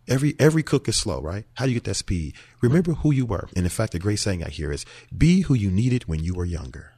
Every 0.09 0.35
every 0.39 0.63
cook 0.63 0.89
is 0.89 0.97
slow, 0.97 1.21
right? 1.21 1.45
How 1.55 1.65
do 1.65 1.71
you 1.73 1.77
get 1.77 1.85
that 1.85 1.95
speed? 1.95 2.35
Remember 2.61 2.93
who 2.93 3.13
you 3.13 3.25
were. 3.27 3.49
And 3.57 3.65
in 3.65 3.71
fact, 3.71 3.93
the 3.93 3.99
great 3.99 4.19
saying 4.21 4.45
I 4.45 4.49
hear 4.49 4.71
is 4.73 4.85
be 5.17 5.43
who 5.43 5.55
you 5.55 5.71
needed 5.71 6.05
when 6.07 6.23
you 6.23 6.35
were 6.35 6.45
younger. 6.45 6.92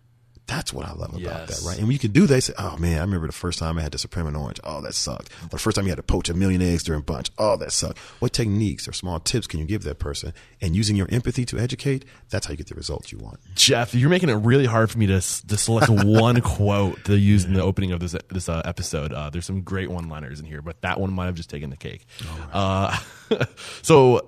That's 0.47 0.75
what 0.75 0.85
I 0.87 0.93
love 0.93 1.09
about 1.11 1.21
Yes. 1.21 1.61
that, 1.63 1.67
right? 1.67 1.79
And 1.79 1.87
when 1.87 1.93
you 1.95 1.99
can 1.99 2.11
do 2.13 2.27
that, 2.27 2.43
say, 2.43 2.53
oh 2.59 2.77
man, 2.77 2.99
I 2.99 3.01
remember 3.01 3.27
the 3.27 3.33
first 3.33 3.59
time 3.59 3.79
I 3.79 3.83
had 3.83 3.93
the 3.93 3.99
Supreme 3.99 4.27
Orange. 4.37 4.61
Oh, 4.63 4.83
that 4.83 4.95
sucked. 4.95 5.31
Or 5.43 5.49
the 5.49 5.59
first 5.59 5.75
time 5.77 5.87
you 5.87 5.91
had 5.91 5.97
to 5.97 6.03
poach 6.03 6.29
a 6.29 6.35
million 6.35 6.61
eggs 6.61 6.83
during 6.83 7.01
a 7.01 7.03
bunch. 7.05 7.31
Oh, 7.39 7.57
that 7.57 7.73
sucked. 7.73 7.99
What 8.21 8.35
techniques 8.35 8.87
or 8.87 8.93
small 8.93 9.21
tips 9.21 9.47
can 9.47 9.59
you 9.61 9.65
give 9.65 9.85
that 9.85 9.99
person? 9.99 10.35
And 10.61 10.77
using 10.77 10.97
your 10.97 11.07
empathy 11.11 11.47
to 11.47 11.59
educate, 11.59 12.05
that's 12.29 12.45
how 12.47 12.51
you 12.53 12.59
get 12.59 12.67
the 12.67 12.75
results 12.75 13.11
you 13.11 13.19
want. 13.19 13.41
Jeff, 13.55 13.95
you're 13.95 14.11
making 14.11 14.29
it 14.29 14.35
really 14.35 14.67
hard 14.67 14.91
for 14.91 14.99
me 14.99 15.07
to 15.07 15.15
to 15.21 15.57
select 15.57 15.89
one 16.05 16.41
quote 16.43 17.03
to 17.07 17.17
use 17.19 17.45
in 17.47 17.55
the 17.55 17.63
opening 17.63 17.93
of 17.93 18.01
this 18.01 18.15
this 18.31 18.49
uh, 18.51 18.61
episode. 18.67 19.15
Uh, 19.15 19.31
there's 19.31 19.47
some 19.47 19.63
great 19.63 19.91
one-liners 19.91 20.41
in 20.41 20.47
here, 20.47 20.61
but 20.61 20.79
that 20.83 21.01
one 21.01 21.11
might 21.13 21.27
have 21.27 21.37
just 21.37 21.49
taken 21.49 21.71
the 21.71 21.77
cake. 21.77 22.05
Uh, 22.53 22.95
so, 23.83 24.21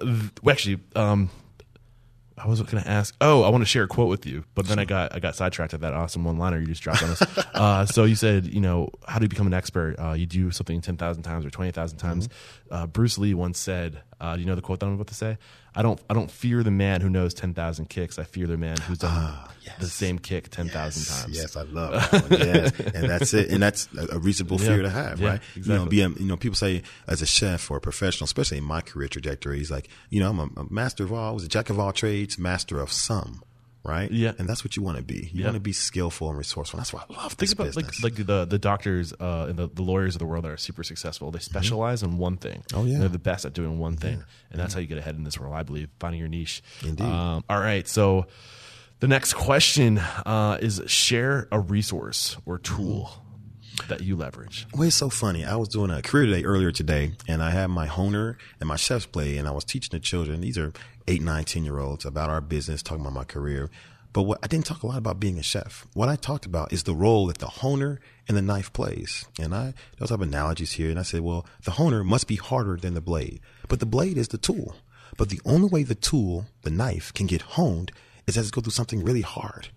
actually, 0.49 0.79
um, 0.95 1.29
I 2.39 2.47
was 2.47 2.61
going 2.61 2.83
to 2.83 2.89
ask. 2.89 3.15
Oh, 3.21 3.43
I 3.43 3.49
want 3.49 3.63
to 3.63 3.67
share 3.67 3.85
a 3.85 3.89
quote 3.89 4.09
with 4.09 4.27
you, 4.27 4.45
but 4.55 4.67
then 4.67 4.79
I 4.79 4.85
got 4.85 5.15
I 5.15 5.21
got 5.21 5.35
sidetracked 5.35 5.73
at 5.73 5.81
that 5.81 5.95
awesome 5.95 6.23
one-liner 6.23 6.59
you 6.59 6.67
just 6.67 6.83
dropped 6.83 7.03
on 7.03 7.11
us. 7.11 7.23
uh, 7.55 7.87
so 7.87 8.05
you 8.05 8.15
said, 8.15 8.47
you 8.47 8.61
know, 8.61 8.91
how 9.09 9.19
do 9.19 9.25
you 9.25 9.29
become 9.29 9.47
an 9.47 9.55
expert? 9.55 9.97
Uh, 9.99 10.13
you 10.13 10.27
do 10.27 10.51
something 10.51 10.81
ten 10.83 10.99
thousand 10.99 11.23
times 11.23 11.47
or 11.47 11.51
twenty 11.51 11.71
thousand 11.71 11.99
times. 11.99 12.29
Uh, 12.71 12.87
Bruce 12.87 13.17
Lee 13.17 13.33
once 13.33 13.59
said, 13.59 14.03
uh, 14.21 14.35
"Do 14.35 14.41
you 14.41 14.47
know 14.47 14.55
the 14.55 14.61
quote 14.63 14.81
that 14.81 14.87
I'm 14.87 14.93
about 14.93 15.07
to 15.07 15.15
say? 15.15 15.39
I 15.77 15.83
don't 15.83 16.01
I 16.11 16.15
don't 16.15 16.31
fear 16.31 16.63
the 16.63 16.71
man 16.71 17.03
who 17.03 17.11
knows 17.11 17.35
ten 17.35 17.53
thousand 17.55 17.89
kicks. 17.91 18.19
I 18.19 18.25
fear 18.25 18.47
the 18.47 18.57
man 18.57 18.79
who's 18.79 18.99
done 18.99 19.13
ah, 19.15 19.53
the 19.79 19.87
same 19.87 20.19
kick 20.19 20.49
ten 20.51 20.69
thousand 20.71 21.05
times." 21.05 21.37
Yes, 21.37 21.55
I 21.57 21.63
love 21.63 21.93
that 22.11 22.31
one. 22.31 22.41
Yes. 22.41 22.81
and 22.95 23.09
that's 23.11 23.35
it. 23.35 23.51
And 23.51 23.63
that's 23.63 23.89
a 24.11 24.19
reasonable 24.19 24.57
fear 24.59 24.77
Yeah. 24.77 24.83
to 24.83 24.91
have, 24.91 25.21
Yeah, 25.21 25.29
right? 25.29 25.41
You 25.55 25.63
know, 25.67 25.75
exactly. 25.85 26.15
be 26.15 26.23
you 26.23 26.27
know, 26.29 26.37
people 26.39 26.57
say 26.57 26.83
as 27.07 27.21
a 27.21 27.27
chef 27.27 27.71
or 27.71 27.77
a 27.77 27.81
professional, 27.81 28.25
especially 28.25 28.57
in 28.59 28.65
my 28.65 28.81
career 28.81 29.09
trajectory, 29.09 29.59
he's 29.59 29.71
like, 29.71 29.89
you 30.09 30.19
know, 30.21 30.31
I'm 30.31 30.41
a, 30.41 30.49
a 30.63 30.73
master 30.73 31.05
of 31.05 31.13
all, 31.13 31.29
I 31.29 31.33
was 31.33 31.45
a 31.45 31.49
jack 31.49 31.69
of 31.69 31.79
all 31.79 31.93
trades, 31.93 32.39
master 32.39 32.81
of 32.81 32.91
some, 32.91 33.43
right? 33.87 34.11
Yeah. 34.11 34.33
And 34.39 34.49
that's 34.49 34.65
what 34.65 34.77
you 34.77 34.83
want 34.83 34.97
to 34.99 35.03
be. 35.03 35.31
You 35.33 35.41
Yeah. 35.41 35.45
want 35.47 35.55
to 35.57 35.61
be 35.61 35.73
skillful 35.73 36.29
and 36.29 36.37
resourceful. 36.37 36.79
That's 36.79 36.93
why 36.93 37.03
I 37.09 37.13
love 37.23 37.37
this 37.37 37.51
Think 37.51 37.61
about 37.61 37.75
business. 37.75 38.03
like 38.03 38.19
like 38.19 38.27
the 38.27 38.45
the 38.45 38.59
doctors 38.59 39.13
uh, 39.19 39.47
and 39.49 39.59
the, 39.59 39.69
the 39.69 39.83
lawyers 39.83 40.15
of 40.15 40.19
the 40.19 40.27
world 40.27 40.45
that 40.45 40.51
are 40.51 40.57
super 40.57 40.83
successful. 40.85 41.31
They 41.31 41.39
specialize 41.39 42.03
in 42.03 42.19
one 42.19 42.37
thing. 42.37 42.65
Oh, 42.75 42.85
yeah. 42.85 42.99
They're 42.99 43.09
the 43.09 43.19
best 43.19 43.45
at 43.45 43.53
doing 43.53 43.79
one 43.79 43.97
thing, 43.97 44.23
and 44.51 44.61
that's 44.61 44.75
how 44.75 44.81
you 44.81 44.87
get 44.87 44.99
ahead 44.99 45.15
in 45.17 45.25
this 45.25 45.39
world. 45.39 45.55
I 45.55 45.63
believe 45.63 45.89
finding 46.01 46.21
your 46.21 46.29
niche. 46.29 46.63
Indeed. 46.85 47.05
Um, 47.07 47.45
all 47.49 47.61
right, 47.61 47.87
so 47.87 48.27
the 49.01 49.09
next 49.09 49.35
question 49.35 49.99
uh, 49.99 50.59
is: 50.61 50.83
share 50.87 51.49
a 51.53 51.61
resource 51.61 52.37
or 52.47 52.59
tool 52.59 53.11
that 53.89 54.01
you 54.01 54.17
leverage. 54.17 54.67
Well, 54.73 54.85
it's 54.85 54.97
so 54.97 55.11
funny. 55.11 55.45
I 55.45 55.57
was 55.57 55.69
doing 55.69 55.91
a 55.91 56.01
career 56.01 56.27
day 56.27 56.45
earlier 56.45 56.73
today, 56.73 57.13
and 57.29 57.43
I 57.43 57.51
had 57.51 57.67
my 57.69 57.85
honer 57.87 58.39
and 58.59 58.67
my 58.69 58.77
chef's 58.77 59.05
play, 59.05 59.37
and 59.37 59.47
I 59.47 59.51
was 59.51 59.65
teaching 59.65 59.91
the 59.93 60.01
children. 60.01 60.41
These 60.41 60.57
are 60.57 60.73
eight, 61.09 61.23
nine, 61.23 61.45
ten 61.45 61.65
year 61.65 61.79
olds 61.79 62.05
about 62.05 62.31
our 62.31 62.41
business, 62.41 62.83
talking 62.83 63.03
about 63.03 63.13
my 63.13 63.25
career. 63.25 63.71
But 64.13 64.23
what 64.23 64.39
I 64.43 64.47
didn't 64.47 64.65
talk 64.65 64.83
a 64.83 64.87
lot 64.87 64.99
about 64.99 65.21
being 65.21 65.39
a 65.39 65.43
chef. 65.43 65.87
What 65.93 66.09
I 66.09 66.17
talked 66.17 66.47
about 66.47 66.73
is 66.73 66.85
the 66.85 66.95
role 66.95 67.27
that 67.27 67.39
the 67.39 67.47
honer 67.47 68.01
and 68.27 68.37
the 68.37 68.43
knife 68.43 68.73
plays. 68.73 69.27
And 69.39 69.55
I 69.55 69.75
those 69.99 70.11
have 70.11 70.23
analogies 70.23 70.73
here, 70.73 70.89
and 70.91 70.99
I 70.99 71.03
said, 71.03 71.21
well, 71.21 71.47
the 71.65 71.73
honer 71.73 72.03
must 72.03 72.27
be 72.27 72.37
harder 72.37 72.77
than 72.77 72.95
the 72.95 73.01
blade, 73.01 73.41
but 73.69 73.79
the 73.79 73.87
blade 73.87 74.17
is 74.17 74.29
the 74.29 74.39
tool. 74.39 74.77
But 75.17 75.29
the 75.29 75.41
only 75.45 75.69
way 75.69 75.83
the 75.83 75.95
tool, 75.95 76.47
the 76.63 76.71
knife, 76.71 77.13
can 77.13 77.27
get 77.27 77.43
honed 77.43 77.93
is 78.27 78.37
as 78.37 78.49
it 78.49 78.53
go 78.53 78.61
through 78.61 78.73
something 78.73 79.05
really 79.05 79.23
hard. 79.23 79.69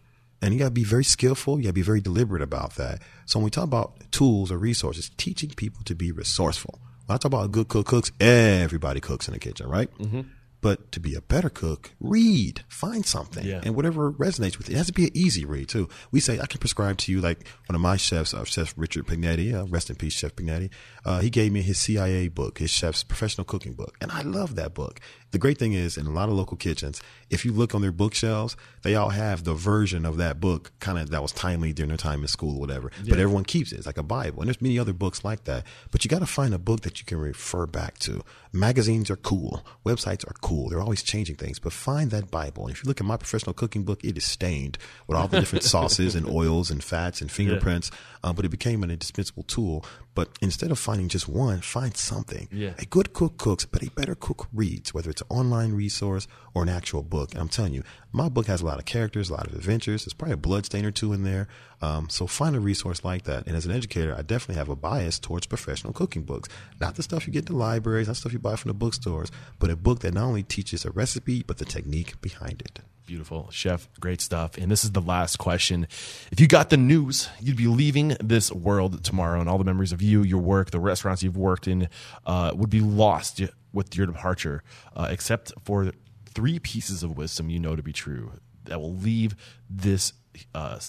And 0.41 0.53
you 0.53 0.59
got 0.59 0.65
to 0.65 0.71
be 0.71 0.85
very 0.85 1.03
skillful. 1.03 1.57
You 1.57 1.63
got 1.65 1.69
to 1.69 1.73
be 1.73 1.81
very 1.81 2.01
deliberate 2.01 2.41
about 2.41 2.75
that. 2.75 3.01
So 3.25 3.39
when 3.39 3.43
we 3.43 3.49
talk 3.49 3.65
about 3.65 4.09
tools 4.11 4.51
or 4.51 4.57
resources, 4.57 5.11
teaching 5.17 5.49
people 5.49 5.83
to 5.83 5.95
be 5.95 6.11
resourceful. 6.11 6.79
When 7.05 7.15
I 7.15 7.17
talk 7.17 7.25
about 7.25 7.51
good 7.51 7.67
cook 7.67 7.87
cooks, 7.87 8.11
everybody 8.19 9.01
cooks 9.01 9.27
in 9.27 9.33
the 9.33 9.39
kitchen, 9.39 9.67
right? 9.67 9.89
Mm-hmm. 9.97 10.21
But 10.61 10.91
to 10.91 10.99
be 10.99 11.15
a 11.15 11.21
better 11.21 11.49
cook, 11.49 11.91
read, 12.01 12.63
find 12.67 13.05
something, 13.05 13.45
Yeah. 13.45 13.61
and 13.63 13.75
whatever 13.75 14.11
resonates 14.11 14.57
with 14.57 14.67
you. 14.69 14.75
It 14.75 14.77
has 14.79 14.87
to 14.87 14.93
be 14.93 15.05
an 15.05 15.11
easy 15.15 15.45
read 15.45 15.69
too. 15.69 15.87
We 16.11 16.19
say 16.19 16.37
I 16.39 16.47
can 16.47 16.59
prescribe 16.59 16.97
to 16.99 17.11
you 17.13 17.21
like 17.21 17.47
one 17.67 17.75
of 17.75 17.81
my 17.81 17.95
chefs, 17.95 18.33
uh, 18.33 18.43
Chef 18.43 18.73
Richard 18.75 19.07
Pignetti, 19.07 19.53
uh, 19.53 19.65
rest 19.67 19.89
in 19.89 19.95
peace, 19.95 20.13
Chef 20.13 20.35
Pignetti. 20.35 20.69
Uh, 21.05 21.19
he 21.21 21.29
gave 21.29 21.53
me 21.53 21.61
his 21.61 21.77
CIA 21.77 22.27
book, 22.27 22.59
his 22.59 22.71
chef's 22.71 23.03
professional 23.05 23.45
cooking 23.45 23.73
book, 23.73 23.95
and 24.01 24.11
I 24.11 24.21
love 24.21 24.55
that 24.55 24.73
book. 24.73 24.99
The 25.31 25.37
great 25.37 25.57
thing 25.57 25.73
is, 25.73 25.97
in 25.97 26.07
a 26.07 26.11
lot 26.11 26.29
of 26.29 26.35
local 26.35 26.57
kitchens, 26.57 27.01
if 27.29 27.45
you 27.45 27.51
look 27.51 27.75
on 27.75 27.81
their 27.81 27.91
bookshelves, 27.91 28.55
they 28.81 28.95
all 28.95 29.09
have 29.09 29.43
the 29.43 29.53
version 29.53 30.05
of 30.05 30.17
that 30.17 30.39
book, 30.39 30.71
kind 30.79 30.97
of 30.97 31.11
that 31.11 31.21
was 31.21 31.31
timely 31.31 31.71
during 31.71 31.89
their 31.89 31.97
time 31.97 32.21
in 32.21 32.27
school 32.27 32.55
or 32.55 32.59
whatever. 32.59 32.91
But 33.07 33.19
everyone 33.19 33.43
keeps 33.45 33.71
it. 33.71 33.77
It's 33.77 33.85
like 33.85 33.97
a 33.97 34.03
Bible, 34.03 34.41
and 34.41 34.47
there's 34.47 34.61
many 34.61 34.79
other 34.79 34.93
books 34.93 35.23
like 35.23 35.43
that. 35.43 35.65
But 35.91 36.03
you 36.03 36.09
got 36.09 36.19
to 36.19 36.25
find 36.25 36.53
a 36.53 36.57
book 36.59 36.81
that 36.81 36.99
you 36.99 37.05
can 37.05 37.19
refer 37.19 37.67
back 37.67 37.99
to. 37.99 38.23
Magazines 38.51 39.11
are 39.11 39.15
cool, 39.17 39.63
websites 39.85 40.27
are 40.27 40.33
cool. 40.41 40.69
They're 40.69 40.81
always 40.81 41.03
changing 41.03 41.35
things, 41.35 41.59
but 41.59 41.73
find 41.73 42.09
that 42.09 42.31
Bible. 42.31 42.65
And 42.65 42.75
if 42.75 42.83
you 42.83 42.87
look 42.87 42.99
at 42.99 43.05
my 43.05 43.17
professional 43.17 43.53
cooking 43.53 43.83
book, 43.83 44.03
it 44.03 44.17
is 44.17 44.25
stained 44.25 44.79
with 45.05 45.17
all 45.17 45.27
the 45.27 45.39
different 45.39 45.63
sauces 45.75 46.15
and 46.15 46.27
oils 46.27 46.71
and 46.71 46.83
fats 46.83 47.21
and 47.21 47.31
fingerprints. 47.31 47.91
Um, 48.23 48.35
but 48.35 48.45
it 48.45 48.49
became 48.49 48.83
an 48.83 48.91
indispensable 48.91 49.43
tool. 49.43 49.85
But 50.13 50.29
instead 50.41 50.71
of 50.71 50.79
finding 50.79 51.07
just 51.07 51.29
one, 51.29 51.61
find 51.61 51.95
something. 51.95 52.49
Yeah. 52.51 52.73
A 52.77 52.85
good 52.85 53.13
cook 53.13 53.37
cooks, 53.37 53.65
but 53.65 53.83
a 53.83 53.89
better 53.91 54.15
cook 54.15 54.47
reads, 54.53 54.93
whether 54.93 55.09
it's 55.09 55.21
an 55.21 55.27
online 55.29 55.71
resource 55.71 56.27
or 56.53 56.63
an 56.63 56.69
actual 56.69 57.03
book. 57.03 57.31
And 57.31 57.39
I'm 57.39 57.47
telling 57.47 57.73
you, 57.73 57.83
my 58.11 58.27
book 58.27 58.47
has 58.47 58.61
a 58.61 58.65
lot 58.65 58.79
of 58.79 58.85
characters, 58.85 59.29
a 59.29 59.33
lot 59.33 59.47
of 59.47 59.53
adventures. 59.53 60.03
There's 60.03 60.13
probably 60.13 60.33
a 60.33 60.37
blood 60.37 60.65
stain 60.65 60.85
or 60.85 60.91
two 60.91 61.13
in 61.13 61.23
there. 61.23 61.47
Um, 61.81 62.09
so 62.09 62.27
find 62.27 62.55
a 62.55 62.59
resource 62.59 63.05
like 63.05 63.23
that. 63.23 63.47
And 63.47 63.55
as 63.55 63.65
an 63.65 63.71
educator, 63.71 64.13
I 64.13 64.21
definitely 64.21 64.55
have 64.55 64.69
a 64.69 64.75
bias 64.75 65.19
towards 65.19 65.45
professional 65.45 65.93
cooking 65.93 66.23
books. 66.23 66.49
Not 66.81 66.95
the 66.95 67.03
stuff 67.03 67.25
you 67.25 67.31
get 67.31 67.47
in 67.47 67.53
the 67.53 67.59
libraries, 67.59 68.07
not 68.07 68.17
stuff 68.17 68.33
you 68.33 68.39
buy 68.39 68.57
from 68.57 68.69
the 68.69 68.73
bookstores, 68.73 69.31
but 69.59 69.69
a 69.69 69.75
book 69.75 69.99
that 69.99 70.13
not 70.13 70.25
only 70.25 70.43
teaches 70.43 70.83
a 70.83 70.91
recipe, 70.91 71.43
but 71.43 71.57
the 71.57 71.65
technique 71.65 72.19
behind 72.21 72.61
it. 72.61 72.79
Beautiful, 73.09 73.49
chef. 73.49 73.89
Great 73.99 74.21
stuff. 74.21 74.55
And 74.55 74.69
this 74.69 74.83
is 74.83 74.91
the 74.91 75.01
last 75.01 75.37
question. 75.37 75.87
If 76.31 76.39
you 76.39 76.47
got 76.47 76.69
the 76.69 76.77
news, 76.77 77.27
you'd 77.41 77.57
be 77.57 77.65
leaving 77.65 78.09
this 78.23 78.51
world 78.51 79.03
tomorrow, 79.03 79.39
and 79.39 79.49
all 79.49 79.57
the 79.57 79.63
memories 79.63 79.91
of 79.91 79.99
you, 79.99 80.21
your 80.21 80.39
work, 80.39 80.69
the 80.69 80.79
restaurants 80.79 81.23
you've 81.23 81.35
worked 81.35 81.67
in, 81.67 81.89
uh, 82.27 82.51
would 82.53 82.69
be 82.69 82.81
lost 82.81 83.41
with 83.73 83.97
your 83.97 84.05
departure, 84.05 84.61
uh, 84.95 85.07
except 85.09 85.51
for 85.63 85.91
three 86.27 86.59
pieces 86.59 87.01
of 87.01 87.17
wisdom 87.17 87.49
you 87.49 87.59
know 87.59 87.75
to 87.75 87.81
be 87.81 87.91
true 87.91 88.33
that 88.65 88.79
will 88.79 88.93
leave 88.93 89.35
this 89.67 90.13
uh, 90.53 90.79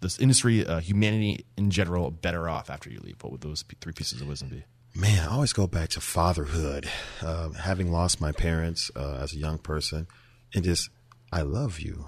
this 0.00 0.20
industry, 0.20 0.64
uh, 0.64 0.78
humanity 0.78 1.44
in 1.56 1.72
general, 1.72 2.12
better 2.12 2.48
off 2.48 2.70
after 2.70 2.88
you 2.88 3.00
leave. 3.00 3.16
What 3.20 3.32
would 3.32 3.40
those 3.40 3.64
three 3.80 3.92
pieces 3.92 4.20
of 4.20 4.28
wisdom 4.28 4.48
be? 4.48 4.62
Man, 4.94 5.28
I 5.28 5.32
always 5.32 5.52
go 5.52 5.66
back 5.66 5.88
to 5.88 6.00
fatherhood. 6.00 6.88
Uh, 7.20 7.50
having 7.50 7.90
lost 7.90 8.20
my 8.20 8.30
parents 8.30 8.92
uh, 8.94 9.18
as 9.20 9.32
a 9.32 9.38
young 9.38 9.58
person, 9.58 10.06
and 10.54 10.62
just, 10.62 10.88
I 11.34 11.42
love 11.42 11.80
you. 11.80 12.06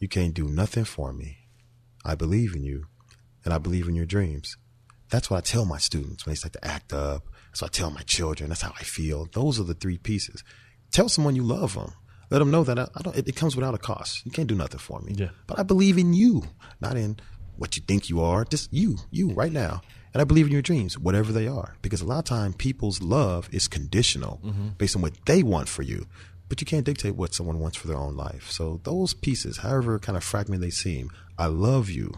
You 0.00 0.06
can't 0.06 0.34
do 0.34 0.48
nothing 0.48 0.84
for 0.84 1.14
me. 1.14 1.38
I 2.04 2.14
believe 2.14 2.54
in 2.54 2.62
you, 2.62 2.84
and 3.42 3.54
I 3.54 3.58
believe 3.58 3.88
in 3.88 3.94
your 3.94 4.04
dreams. 4.04 4.58
That's 5.08 5.30
what 5.30 5.38
I 5.38 5.40
tell 5.40 5.64
my 5.64 5.78
students 5.78 6.26
when 6.26 6.32
they 6.32 6.36
start 6.36 6.52
to 6.52 6.62
act 6.64 6.92
up. 6.92 7.24
That's 7.46 7.62
what 7.62 7.70
I 7.74 7.78
tell 7.78 7.90
my 7.90 8.02
children. 8.02 8.50
That's 8.50 8.60
how 8.60 8.74
I 8.78 8.82
feel. 8.82 9.28
Those 9.32 9.58
are 9.58 9.62
the 9.62 9.72
three 9.72 9.96
pieces. 9.96 10.44
Tell 10.90 11.08
someone 11.08 11.36
you 11.36 11.42
love 11.42 11.72
them. 11.72 11.94
Let 12.30 12.40
them 12.40 12.50
know 12.50 12.64
that 12.64 12.78
I, 12.78 12.88
I 12.94 13.00
don't. 13.00 13.16
It, 13.16 13.28
it 13.28 13.36
comes 13.36 13.56
without 13.56 13.74
a 13.74 13.78
cost. 13.78 14.26
You 14.26 14.30
can't 14.30 14.46
do 14.46 14.54
nothing 14.54 14.78
for 14.78 15.00
me. 15.00 15.14
Yeah. 15.16 15.30
But 15.46 15.58
I 15.58 15.62
believe 15.62 15.96
in 15.96 16.12
you, 16.12 16.42
not 16.82 16.98
in 16.98 17.18
what 17.56 17.78
you 17.78 17.82
think 17.88 18.10
you 18.10 18.20
are. 18.20 18.44
Just 18.44 18.70
you, 18.70 18.98
you 19.10 19.30
right 19.30 19.52
now. 19.52 19.80
And 20.12 20.20
I 20.20 20.24
believe 20.24 20.46
in 20.46 20.52
your 20.52 20.60
dreams, 20.60 20.98
whatever 20.98 21.32
they 21.32 21.48
are. 21.48 21.76
Because 21.80 22.02
a 22.02 22.06
lot 22.06 22.18
of 22.18 22.24
time 22.26 22.52
people's 22.52 23.00
love 23.00 23.48
is 23.52 23.68
conditional 23.68 24.38
mm-hmm. 24.44 24.68
based 24.76 24.96
on 24.96 25.00
what 25.00 25.14
they 25.24 25.42
want 25.42 25.70
for 25.70 25.80
you. 25.80 26.06
But 26.48 26.60
you 26.60 26.66
can't 26.66 26.84
dictate 26.84 27.14
what 27.14 27.34
someone 27.34 27.58
wants 27.58 27.76
for 27.76 27.88
their 27.88 27.96
own 27.96 28.16
life. 28.16 28.50
So 28.50 28.80
those 28.84 29.14
pieces, 29.14 29.58
however 29.58 29.98
kind 29.98 30.16
of 30.16 30.24
fragmented 30.24 30.66
they 30.66 30.70
seem, 30.70 31.10
I 31.36 31.46
love 31.46 31.90
you. 31.90 32.12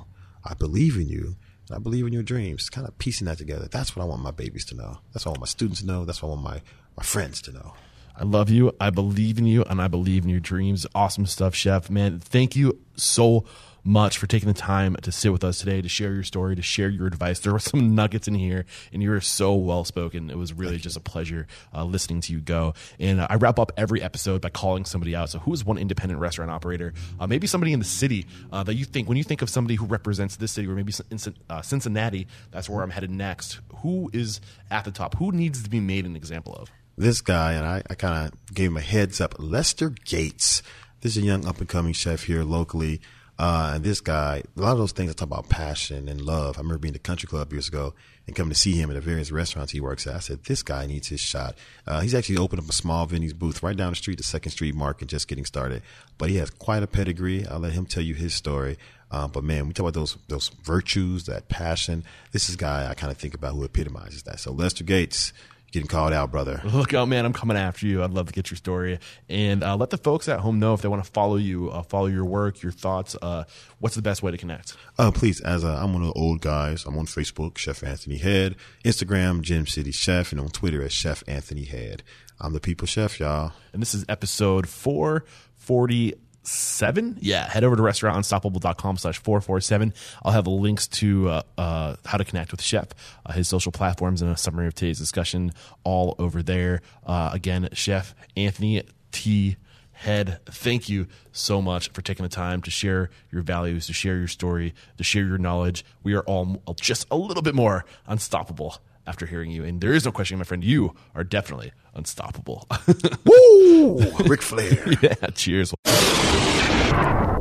I 0.45 0.55
believe 0.55 0.97
in 0.97 1.09
you. 1.09 1.37
And 1.69 1.77
I 1.77 1.79
believe 1.79 2.07
in 2.07 2.13
your 2.13 2.23
dreams. 2.23 2.71
Kind 2.71 2.87
of 2.87 2.97
piecing 2.99 3.27
that 3.27 3.39
together. 3.39 3.69
That's 3.71 3.95
what 3.95 4.03
I 4.03 4.07
want 4.07 4.23
my 4.23 4.31
babies 4.31 4.65
to 4.67 4.77
know. 4.77 4.99
That's 5.13 5.27
what 5.27 5.31
I 5.31 5.33
want 5.33 5.41
my 5.41 5.47
students 5.47 5.81
to 5.81 5.87
know. 5.87 6.05
That's 6.05 6.23
what 6.23 6.29
I 6.29 6.33
want 6.33 6.45
my, 6.45 6.63
my 6.97 7.03
friends 7.03 7.43
to 7.43 7.53
know. 7.53 7.75
I 8.17 8.25
love 8.25 8.51
you. 8.51 8.73
I 8.79 8.91
believe 8.91 9.39
in 9.39 9.47
you, 9.47 9.63
and 9.65 9.81
I 9.81 9.89
believe 9.89 10.25
in 10.25 10.31
your 10.31 10.41
dreams. 10.41 10.87
Awesome 10.95 11.27
stuff, 11.27 11.55
Chef. 11.55 11.89
Man, 11.89 12.21
thank 12.21 12.55
you 12.55 12.79
so 12.97 13.41
much 13.41 13.47
for 13.85 14.27
taking 14.27 14.49
the 14.49 14.55
time 14.55 14.97
to 15.03 15.13
sit 15.13 15.33
with 15.33 15.45
us 15.45 15.59
today, 15.59 15.81
to 15.81 15.89
share 15.89 16.13
your 16.13 16.23
story, 16.23 16.57
to 16.57 16.63
share 16.63 16.89
your 16.89 17.07
advice. 17.07 17.41
There 17.41 17.53
were 17.53 17.59
some 17.59 17.95
nuggets 17.95 18.29
in 18.29 18.35
here, 18.35 18.67
and 18.93 19.03
you 19.03 19.11
were 19.11 19.21
so 19.21 19.55
well 19.55 19.85
spoken. 19.85 20.31
It 20.31 20.39
was 20.39 20.53
really 20.53 20.79
just 20.79 20.97
a 20.97 21.01
pleasure 21.01 21.47
uh, 21.75 21.85
listening 21.85 22.21
to 22.23 22.33
you 22.33 22.41
go. 22.41 22.75
And 22.99 23.21
uh, 23.21 23.27
I 23.31 23.37
wrap 23.37 23.59
up 23.59 23.73
every 23.77 24.03
episode 24.03 24.41
by 24.41 24.51
calling 24.51 24.85
somebody 24.85 25.15
out. 25.15 25.31
So, 25.31 25.39
who 25.41 25.53
is 25.53 25.65
one 25.65 25.79
independent 25.79 26.21
restaurant 26.21 26.51
operator? 26.51 26.93
Uh, 27.19 27.27
maybe 27.27 27.47
somebody 27.47 27.73
in 27.73 27.79
the 27.79 27.85
city 27.85 28.27
uh, 28.53 28.63
that 28.65 28.75
you 28.75 28.85
think, 28.85 29.09
when 29.09 29.17
you 29.17 29.25
think 29.25 29.43
of 29.43 29.51
somebody 29.51 29.77
who 29.77 29.87
represents 29.87 30.37
this 30.37 30.53
city, 30.53 30.69
or 30.69 30.75
maybe 30.75 30.93
in 31.11 31.19
uh, 31.49 31.63
Cincinnati, 31.63 32.27
that's 32.51 32.69
where 32.69 32.83
I'm 32.83 32.91
headed 32.91 33.11
next. 33.11 33.61
Who 33.77 34.11
is 34.13 34.41
at 34.71 34.85
the 34.85 34.91
top? 34.91 35.17
Who 35.17 35.33
needs 35.33 35.63
to 35.63 35.71
be 35.71 35.81
made 35.81 36.07
an 36.07 36.17
example 36.17 36.55
of? 36.55 36.71
This 36.97 37.21
guy, 37.23 37.55
and 37.55 37.65
I, 37.65 37.83
I 37.89 37.95
kind 37.95 38.27
of 38.27 38.55
gave 38.55 38.71
him 38.71 38.77
a 38.77 38.83
heads 38.83 39.21
up. 39.21 39.35
Lester 39.39 39.91
Gates. 40.05 40.63
This 41.01 41.17
is 41.17 41.23
a 41.23 41.27
young 41.27 41.47
up 41.47 41.59
and 41.59 41.69
coming 41.69 41.95
chef 41.95 42.25
here 42.25 42.45
locally. 42.45 43.01
Uh, 43.41 43.73
and 43.77 43.85
this 43.85 44.03
guy, 44.03 44.43
a 44.55 44.61
lot 44.61 44.73
of 44.73 44.77
those 44.77 44.93
things 44.93 45.11
I 45.11 45.15
talk 45.15 45.29
about 45.29 45.49
passion 45.49 46.11
and 46.11 46.21
love. 46.21 46.59
I 46.59 46.61
remember 46.61 46.77
being 46.77 46.95
at 46.95 47.03
the 47.03 47.09
country 47.09 47.27
club 47.27 47.51
years 47.55 47.69
ago 47.69 47.95
and 48.27 48.37
coming 48.37 48.53
to 48.53 48.59
see 48.59 48.73
him 48.73 48.91
at 48.91 48.93
the 48.93 49.01
various 49.01 49.33
restaurants 49.33 49.73
he 49.73 49.81
works 49.81 50.07
at. 50.07 50.15
I 50.15 50.19
said, 50.19 50.45
this 50.45 50.63
guy 50.63 50.85
needs 50.85 51.09
his 51.09 51.21
shot. 51.21 51.57
Uh, 51.87 52.01
he's 52.01 52.15
actually 52.15 52.37
opened 52.37 52.61
up 52.61 52.69
a 52.69 52.73
small 52.75 53.07
Vinny's 53.07 53.33
booth 53.33 53.63
right 53.63 53.75
down 53.75 53.93
the 53.93 53.97
street, 53.97 54.19
the 54.19 54.25
Second 54.25 54.53
Street 54.53 54.75
Market, 54.75 55.09
just 55.09 55.27
getting 55.27 55.47
started. 55.47 55.83
But 56.19 56.29
he 56.29 56.37
has 56.37 56.51
quite 56.51 56.83
a 56.83 56.87
pedigree. 56.87 57.47
I'll 57.47 57.61
let 57.61 57.73
him 57.73 57.87
tell 57.87 58.03
you 58.03 58.13
his 58.13 58.35
story. 58.35 58.77
Uh, 59.11 59.27
but 59.27 59.43
man, 59.43 59.67
we 59.67 59.73
talk 59.73 59.85
about 59.85 59.95
those 59.95 60.19
those 60.29 60.51
virtues, 60.63 61.25
that 61.25 61.49
passion. 61.49 62.05
This 62.33 62.51
is 62.51 62.57
guy 62.57 62.91
I 62.91 62.95
kind 62.95 63.11
of 63.11 63.17
think 63.17 63.33
about 63.33 63.55
who 63.55 63.65
epitomizes 63.65 64.23
that. 64.25 64.39
So 64.39 64.53
Lester 64.53 64.85
Gates, 64.85 65.33
getting 65.73 65.89
called 65.89 66.13
out, 66.13 66.31
brother. 66.31 66.61
Look 66.65 66.95
out, 66.95 67.09
man! 67.09 67.25
I'm 67.25 67.33
coming 67.33 67.57
after 67.57 67.87
you. 67.87 68.03
I'd 68.03 68.11
love 68.11 68.27
to 68.27 68.33
get 68.33 68.51
your 68.51 68.57
story 68.57 68.99
and 69.29 69.63
uh, 69.63 69.77
let 69.77 69.91
the 69.91 69.97
folks 69.97 70.29
at 70.29 70.41
home 70.41 70.59
know 70.59 70.75
if 70.75 70.83
they 70.83 70.89
want 70.89 71.05
to 71.05 71.11
follow 71.11 71.37
you, 71.37 71.71
uh, 71.71 71.83
follow 71.83 72.07
your 72.07 72.25
work, 72.25 72.63
your 72.63 72.73
thoughts. 72.73 73.17
Uh, 73.21 73.45
what's 73.79 73.97
the 73.97 74.03
best 74.03 74.23
way 74.23 74.31
to 74.31 74.39
connect? 74.39 74.77
Uh, 74.99 75.11
please, 75.11 75.41
as 75.41 75.65
i 75.65 75.83
am 75.83 75.93
one 75.93 76.03
of 76.03 76.09
the 76.13 76.21
old 76.21 76.41
guys, 76.41 76.85
I'm 76.85 76.99
on 76.99 77.07
Facebook, 77.07 77.59
Chef 77.59 77.83
Anthony 77.83 78.19
Head, 78.19 78.57
Instagram, 78.85 79.43
Gem 79.43 79.67
City 79.67 79.93
Chef, 79.93 80.33
and 80.33 80.41
on 80.41 80.49
Twitter 80.49 80.83
as 80.83 80.93
Chef 80.93 81.23
Anthony 81.27 81.65
Head. 81.65 82.03
I'm 82.41 82.53
the 82.53 82.61
People 82.61 82.87
Chef, 82.87 83.21
y'all. 83.21 83.53
And 83.73 83.83
this 83.83 83.95
is 83.95 84.05
episode 84.09 84.67
440 84.69 86.15
seven. 86.51 87.17
Yeah, 87.21 87.49
head 87.49 87.65
over 87.65 87.77
to 87.77 87.83
restaurantunstoppable.com 87.83 88.97
slash 88.97 89.19
447. 89.19 89.95
I'll 90.23 90.33
have 90.33 90.47
links 90.47 90.89
to 90.89 91.29
uh, 91.29 91.43
uh, 91.57 91.97
how 92.05 92.19
to 92.19 92.25
connect 92.25 92.51
with 92.51 92.61
Chef, 92.61 92.89
uh, 93.25 93.33
his 93.33 93.49
social 93.49 93.73
platforms, 93.73 94.21
and 94.23 94.31
a 94.31 94.37
summary 94.37 94.67
of 94.67 94.75
today's 94.75 94.99
discussion 94.99 95.53
all 95.85 96.17
over 96.19 96.43
there. 96.43 96.83
Uh, 97.07 97.31
again, 97.33 97.69
Chef 97.73 98.15
Anthony 98.37 98.83
T. 99.13 99.57
Head, 99.93 100.41
thank 100.47 100.89
you 100.89 101.09
so 101.31 101.61
much 101.61 101.91
for 101.91 102.01
taking 102.01 102.23
the 102.23 102.31
time 102.31 102.63
to 102.63 102.71
share 102.71 103.11
your 103.31 103.43
values, 103.43 103.87
to 103.89 103.93
share 103.93 104.17
your 104.17 104.29
story, 104.29 104.75
to 104.97 105.05
share 105.05 105.27
your 105.27 105.37
knowledge. 105.37 105.85
We 106.03 106.15
are 106.15 106.23
all 106.23 106.63
just 106.81 107.07
a 107.11 107.17
little 107.17 107.43
bit 107.43 107.55
more 107.55 107.85
unstoppable 108.07 108.79
after 109.07 109.27
hearing 109.27 109.51
you. 109.51 109.63
And 109.63 109.83
there 109.83 109.93
is 109.93 110.07
no 110.07 110.13
question, 110.13 110.39
my 110.39 110.45
friend, 110.45 110.65
you 110.65 110.95
are 111.15 111.23
definitely 111.23 111.73
unstoppable. 111.95 112.67
Woo! 113.25 113.99
Ric 114.27 114.41
Flair. 114.41 114.73
yeah, 115.03 115.15
cheers. 115.35 115.75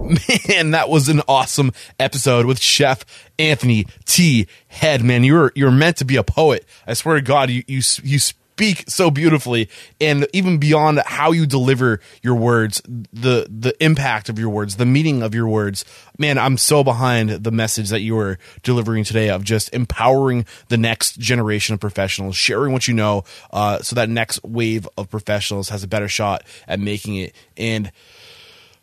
Man, 0.47 0.71
that 0.71 0.89
was 0.89 1.07
an 1.07 1.21
awesome 1.27 1.71
episode 1.99 2.47
with 2.47 2.59
Chef 2.59 3.05
Anthony 3.37 3.85
T. 4.05 4.47
Head. 4.67 5.03
Man, 5.03 5.23
you're 5.23 5.51
you're 5.55 5.71
meant 5.71 5.97
to 5.97 6.05
be 6.05 6.15
a 6.15 6.23
poet. 6.23 6.65
I 6.87 6.93
swear 6.93 7.15
to 7.15 7.21
God, 7.21 7.51
you 7.51 7.63
you 7.67 7.81
you 8.03 8.17
speak 8.17 8.89
so 8.89 9.11
beautifully 9.11 9.69
and 10.01 10.27
even 10.33 10.57
beyond 10.57 10.99
how 11.05 11.31
you 11.31 11.45
deliver 11.45 12.01
your 12.21 12.35
words 12.35 12.81
the 12.85 13.47
the 13.49 13.73
impact 13.79 14.27
of 14.27 14.37
your 14.37 14.49
words 14.49 14.75
the 14.75 14.85
meaning 14.85 15.23
of 15.23 15.33
your 15.33 15.47
words 15.47 15.85
man 16.17 16.37
i'm 16.37 16.57
so 16.57 16.83
behind 16.83 17.29
the 17.29 17.51
message 17.51 17.87
that 17.87 18.01
you 18.01 18.15
were 18.15 18.37
delivering 18.61 19.05
today 19.05 19.29
of 19.29 19.45
just 19.45 19.73
empowering 19.73 20.45
the 20.67 20.75
next 20.75 21.17
generation 21.17 21.73
of 21.73 21.79
professionals 21.79 22.35
sharing 22.35 22.73
what 22.73 22.85
you 22.85 22.93
know 22.93 23.23
uh, 23.51 23.79
so 23.79 23.95
that 23.95 24.09
next 24.09 24.43
wave 24.43 24.85
of 24.97 25.09
professionals 25.09 25.69
has 25.69 25.81
a 25.81 25.87
better 25.87 26.09
shot 26.09 26.43
at 26.67 26.81
making 26.81 27.15
it 27.15 27.33
and 27.55 27.93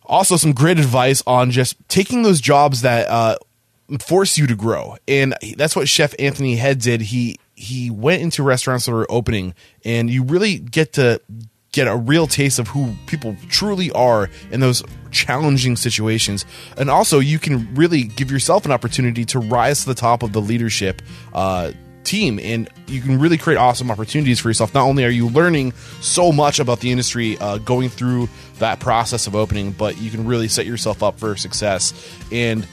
also 0.07 0.37
some 0.37 0.53
great 0.53 0.79
advice 0.79 1.23
on 1.27 1.51
just 1.51 1.77
taking 1.89 2.23
those 2.23 2.41
jobs 2.41 2.83
that 2.83 3.09
uh, 3.09 3.37
force 4.01 4.39
you 4.39 4.47
to 4.47 4.55
grow 4.55 4.97
and 5.07 5.35
that's 5.57 5.77
what 5.77 5.89
chef 5.89 6.15
anthony 6.19 6.57
head 6.57 6.81
did 6.81 7.01
he 7.01 7.37
he 7.57 7.91
went 7.91 8.23
into 8.23 8.43
restaurants 8.43 8.85
that 8.85 8.93
were 8.93 9.11
opening, 9.11 9.55
and 9.85 10.11
you 10.11 10.23
really 10.23 10.59
get 10.59 10.93
to 10.95 11.21
get 11.73 11.89
a 11.89 11.97
real 11.97 12.27
taste 12.27 12.59
of 12.59 12.69
who 12.69 12.95
people 13.07 13.37
truly 13.49 13.91
are 13.93 14.31
in 14.51 14.61
those 14.61 14.83
challenging 15.11 15.77
situations. 15.77 16.45
And 16.77 16.89
also, 16.89 17.19
you 17.19 17.39
can 17.39 17.75
really 17.75 18.05
give 18.05 18.31
yourself 18.31 18.65
an 18.67 18.73
opportunity 18.73 19.25
to 19.27 19.39
rise 19.39 19.81
to 19.81 19.87
the 19.87 19.95
top 19.95 20.23
of 20.23 20.33
the 20.33 20.41
leadership 20.41 21.03
uh, 21.35 21.73
team, 22.07 22.39
and 22.39 22.69
you 22.87 23.01
can 23.03 23.19
really 23.21 23.37
create 23.37 23.59
awesome 23.59 23.91
opportunities 23.91 24.41
for 24.41 24.49
yourself. 24.49 24.73
Not 24.73 24.85
only 24.85 25.05
are 25.05 25.11
you 25.11 25.29
learning 25.29 25.73
so 26.01 26.33
much 26.33 26.61
about 26.61 26.81
the 26.81 26.91
industry 26.91 27.37
uh, 27.39 27.59
going 27.59 27.91
through 27.91 28.29
that 28.59 28.81
process 28.81 29.27
of 29.27 29.35
opening, 29.35 29.73
but 29.73 29.99
you 29.99 30.11
can 30.11 30.25
really 30.25 30.49
set 30.49 30.65
yourself 30.65 31.03
up 31.03 31.19
for 31.19 31.37
success. 31.37 31.93
And 32.33 32.67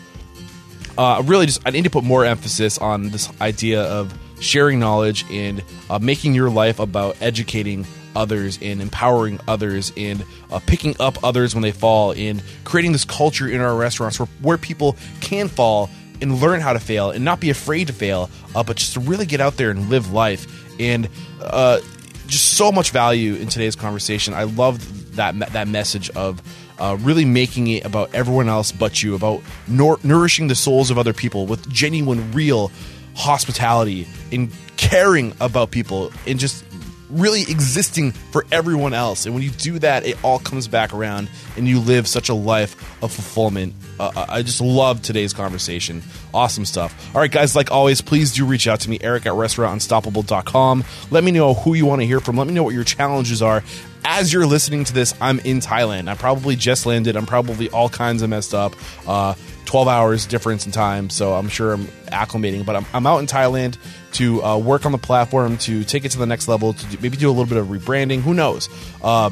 uh, 0.98 1.24
really, 1.26 1.48
just 1.48 1.62
I 1.66 1.72
need 1.72 1.84
to 1.84 1.90
put 1.90 2.04
more 2.04 2.24
emphasis 2.24 2.78
on 2.78 3.10
this 3.10 3.30
idea 3.42 3.82
of 3.84 4.14
sharing 4.40 4.80
knowledge 4.80 5.26
and 5.32 5.64
uh, 5.90 6.00
making 6.00 6.34
your 6.34 6.50
life 6.50 6.80
about 6.80 7.18
educating 7.22 7.86
others 8.16 8.60
and 8.62 8.82
empowering 8.82 9.40
others 9.48 9.92
and 9.98 10.24
uh, 10.52 10.60
picking 10.68 10.96
up 11.00 11.24
others 11.24 11.56
when 11.56 11.62
they 11.64 11.72
fall 11.72 12.12
and 12.14 12.44
creating 12.64 12.92
this 12.92 13.06
culture 13.06 13.48
in 13.48 13.60
our 13.60 13.76
restaurants 13.76 14.20
where, 14.20 14.28
where 14.42 14.58
people 14.58 14.96
can 15.20 15.48
fall 15.48 15.90
and 16.24 16.42
learn 16.42 16.62
how 16.62 16.74
to 16.74 16.80
fail 16.80 17.12
and 17.12 17.24
not 17.24 17.40
be 17.40 17.52
afraid 17.52 17.88
to 17.88 17.94
fail, 17.94 18.30
uh, 18.56 18.64
but 18.64 18.78
just 18.78 18.94
to 18.94 19.00
really 19.02 19.28
get 19.28 19.42
out 19.42 19.58
there 19.58 19.70
and 19.70 19.90
live 19.90 20.12
life. 20.12 20.48
And 20.80 21.10
uh, 21.42 21.82
just 22.28 22.54
so 22.54 22.72
much 22.72 22.92
value 22.92 23.36
in 23.36 23.48
today's 23.50 23.76
conversation. 23.76 24.34
I 24.34 24.44
love 24.44 25.16
that 25.18 25.38
that 25.54 25.68
message 25.68 26.10
of 26.12 26.42
uh, 26.80 26.98
really 27.02 27.26
making 27.26 27.68
it 27.68 27.86
about 27.86 28.16
everyone 28.16 28.50
else 28.50 28.72
but 28.72 29.04
you, 29.04 29.14
about 29.14 29.44
nourishing 29.68 30.48
the 30.48 30.56
souls 30.56 30.90
of 30.90 30.98
other 30.98 31.14
people 31.14 31.46
with 31.46 31.70
genuine, 31.70 32.32
real 32.32 32.72
hospitality 33.16 34.08
and 34.32 34.52
caring 34.78 35.34
about 35.40 35.70
people 35.70 36.12
and 36.26 36.40
just 36.40 36.66
really 37.14 37.42
existing 37.42 38.12
for 38.12 38.46
everyone 38.52 38.94
else. 38.94 39.26
And 39.26 39.34
when 39.34 39.44
you 39.44 39.52
do 39.52 39.80
that, 39.80 40.06
it 40.06 40.22
all 40.24 40.40
comes 40.40 40.68
back 40.68 40.94
around 40.94 41.30
and 41.56 41.68
you 41.68 41.80
live 41.80 42.08
such 42.08 42.30
a 42.30 42.34
life 42.34 42.74
of 43.04 43.12
fulfillment. 43.12 43.74
Uh, 44.00 44.12
uh, 44.16 44.26
I 44.30 44.42
just 44.42 44.62
love 44.62 45.02
today's 45.02 45.34
conversation. 45.34 46.02
Awesome 46.34 46.66
stuff. 46.66 47.16
All 47.16 47.22
right, 47.22 47.32
guys, 47.32 47.56
like 47.56 47.72
always, 47.72 48.02
please 48.02 48.34
do 48.34 48.46
reach 48.46 48.68
out 48.68 48.82
to 48.82 48.90
me, 48.90 48.98
Eric 49.02 49.26
at 49.26 49.34
restaurantunstoppable.com. 49.34 50.84
Let 51.12 51.24
me 51.24 51.32
know 51.32 51.54
who 51.54 51.74
you 51.74 51.86
want 51.86 52.02
to 52.02 52.08
hear 52.08 52.20
from. 52.20 52.38
Let 52.38 52.48
me 52.48 52.54
know 52.54 52.64
what 52.64 52.74
your 52.74 52.84
challenges 52.84 53.42
are. 53.42 53.64
As 54.06 54.34
you're 54.34 54.46
listening 54.46 54.84
to 54.84 54.94
this, 54.94 55.14
I'm 55.22 55.40
in 55.40 55.60
Thailand. 55.60 56.10
I 56.10 56.16
probably 56.16 56.56
just 56.56 56.86
landed. 56.86 57.16
I'm 57.16 57.26
probably 57.26 57.70
all 57.70 57.90
kinds 57.90 58.22
of 58.22 58.30
messed 58.30 58.54
up. 58.54 58.76
Uh, 59.08 59.34
12 59.66 59.88
hours 59.88 60.26
difference 60.26 60.66
in 60.66 60.72
time, 60.72 61.10
so 61.10 61.34
I'm 61.34 61.48
sure 61.50 61.74
I'm 61.74 61.86
acclimating. 62.12 62.66
But 62.66 62.76
I'm, 62.76 62.86
I'm 62.94 63.08
out 63.08 63.20
in 63.20 63.28
Thailand 63.28 63.78
to 64.14 64.44
uh, 64.44 64.58
work 64.58 64.86
on 64.86 64.92
the 64.92 64.98
platform, 64.98 65.58
to 65.60 65.84
take 65.84 66.06
it 66.06 66.12
to 66.12 66.20
the 66.20 66.26
next 66.26 66.48
level, 66.48 66.74
to 66.74 66.86
do, 66.88 66.98
maybe 67.02 67.18
do 67.18 67.30
a 67.30 67.32
little 67.32 67.46
bit 67.46 67.58
of 67.58 67.68
rebranding. 67.68 68.22
Who 68.22 68.34
knows? 68.34 68.70
Uh, 69.02 69.30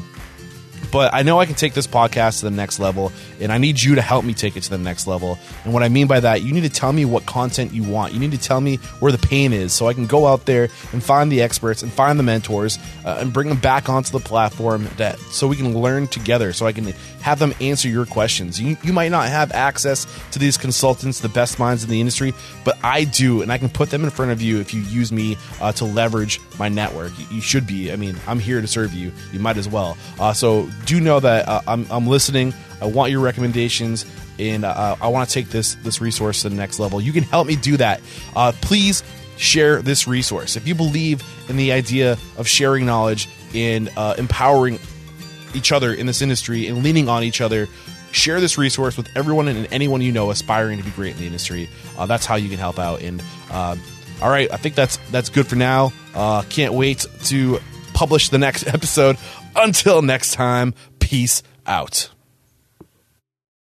but 0.92 1.12
I 1.14 1.22
know 1.22 1.40
I 1.40 1.46
can 1.46 1.54
take 1.54 1.72
this 1.72 1.86
podcast 1.86 2.40
to 2.40 2.44
the 2.44 2.50
next 2.50 2.78
level, 2.78 3.10
and 3.40 3.50
I 3.50 3.58
need 3.58 3.82
you 3.82 3.94
to 3.96 4.02
help 4.02 4.24
me 4.24 4.34
take 4.34 4.56
it 4.56 4.62
to 4.64 4.70
the 4.70 4.78
next 4.78 5.06
level. 5.06 5.38
And 5.64 5.72
what 5.72 5.82
I 5.82 5.88
mean 5.88 6.06
by 6.06 6.20
that, 6.20 6.42
you 6.42 6.52
need 6.52 6.64
to 6.64 6.70
tell 6.70 6.92
me 6.92 7.06
what 7.06 7.24
content 7.24 7.72
you 7.72 7.82
want. 7.82 8.12
You 8.12 8.20
need 8.20 8.32
to 8.32 8.38
tell 8.38 8.60
me 8.60 8.76
where 9.00 9.10
the 9.10 9.18
pain 9.18 9.52
is 9.52 9.72
so 9.72 9.88
I 9.88 9.94
can 9.94 10.06
go 10.06 10.26
out 10.26 10.44
there 10.44 10.68
and 10.92 11.02
find 11.02 11.32
the 11.32 11.40
experts 11.40 11.82
and 11.82 11.90
find 11.90 12.18
the 12.18 12.22
mentors 12.22 12.78
uh, 13.04 13.16
and 13.20 13.32
bring 13.32 13.48
them 13.48 13.58
back 13.58 13.88
onto 13.88 14.12
the 14.12 14.20
platform 14.20 14.86
that 14.98 15.18
so 15.18 15.48
we 15.48 15.56
can 15.56 15.76
learn 15.80 16.06
together, 16.06 16.52
so 16.52 16.66
I 16.66 16.72
can 16.72 16.92
have 17.22 17.38
them 17.38 17.54
answer 17.60 17.88
your 17.88 18.04
questions. 18.04 18.60
You, 18.60 18.76
you 18.82 18.92
might 18.92 19.10
not 19.10 19.28
have 19.28 19.52
access 19.52 20.06
to 20.32 20.38
these 20.38 20.58
consultants, 20.58 21.20
the 21.20 21.28
best 21.28 21.58
minds 21.58 21.82
in 21.84 21.90
the 21.90 22.00
industry, 22.00 22.34
but 22.64 22.78
I 22.84 23.04
do, 23.04 23.40
and 23.40 23.50
I 23.50 23.58
can 23.58 23.70
put 23.70 23.90
them 23.90 24.04
in 24.04 24.10
front 24.10 24.32
of 24.32 24.42
you 24.42 24.60
if 24.60 24.74
you 24.74 24.82
use 24.82 25.10
me 25.10 25.38
uh, 25.60 25.72
to 25.72 25.84
leverage 25.86 26.40
my 26.58 26.68
network. 26.68 27.12
You, 27.30 27.40
should 27.40 27.66
be. 27.66 27.92
I 27.92 27.96
mean, 27.96 28.16
I'm 28.26 28.38
here 28.38 28.60
to 28.60 28.66
serve 28.66 28.92
you. 28.92 29.12
You 29.32 29.40
might 29.40 29.56
as 29.56 29.68
well. 29.68 29.96
Uh, 30.18 30.32
so 30.32 30.68
do 30.84 31.00
know 31.00 31.20
that 31.20 31.48
uh, 31.48 31.60
I'm, 31.66 31.86
I'm 31.90 32.06
listening. 32.06 32.54
I 32.80 32.86
want 32.86 33.10
your 33.10 33.20
recommendations, 33.20 34.06
and 34.38 34.64
uh, 34.64 34.96
I 35.00 35.08
want 35.08 35.28
to 35.28 35.34
take 35.34 35.48
this 35.48 35.74
this 35.76 36.00
resource 36.00 36.42
to 36.42 36.48
the 36.48 36.56
next 36.56 36.78
level. 36.78 37.00
You 37.00 37.12
can 37.12 37.22
help 37.24 37.46
me 37.46 37.56
do 37.56 37.76
that. 37.76 38.00
Uh, 38.34 38.52
please 38.60 39.02
share 39.36 39.82
this 39.82 40.06
resource 40.06 40.56
if 40.56 40.68
you 40.68 40.74
believe 40.74 41.22
in 41.48 41.56
the 41.56 41.72
idea 41.72 42.16
of 42.36 42.46
sharing 42.46 42.86
knowledge 42.86 43.28
and 43.54 43.90
uh, 43.96 44.14
empowering 44.18 44.78
each 45.54 45.72
other 45.72 45.92
in 45.92 46.06
this 46.06 46.22
industry 46.22 46.66
and 46.66 46.82
leaning 46.82 47.08
on 47.08 47.22
each 47.22 47.40
other. 47.40 47.68
Share 48.10 48.40
this 48.40 48.58
resource 48.58 48.98
with 48.98 49.08
everyone 49.16 49.48
and 49.48 49.66
anyone 49.72 50.02
you 50.02 50.12
know 50.12 50.30
aspiring 50.30 50.76
to 50.78 50.84
be 50.84 50.90
great 50.90 51.14
in 51.14 51.20
the 51.20 51.26
industry. 51.26 51.70
Uh, 51.96 52.04
that's 52.04 52.26
how 52.26 52.36
you 52.36 52.50
can 52.50 52.58
help 52.58 52.78
out. 52.78 53.00
And 53.00 53.22
uh, 53.50 53.74
all 54.20 54.28
right, 54.28 54.52
I 54.52 54.58
think 54.58 54.74
that's 54.74 54.98
that's 55.10 55.30
good 55.30 55.46
for 55.46 55.56
now. 55.56 55.92
can't 56.50 56.74
wait 56.74 57.06
to 57.24 57.58
publish 57.94 58.28
the 58.28 58.38
next 58.38 58.66
episode. 58.74 59.16
Until 59.54 60.02
next 60.02 60.32
time, 60.32 60.74
peace 60.98 61.42
out. 61.66 62.10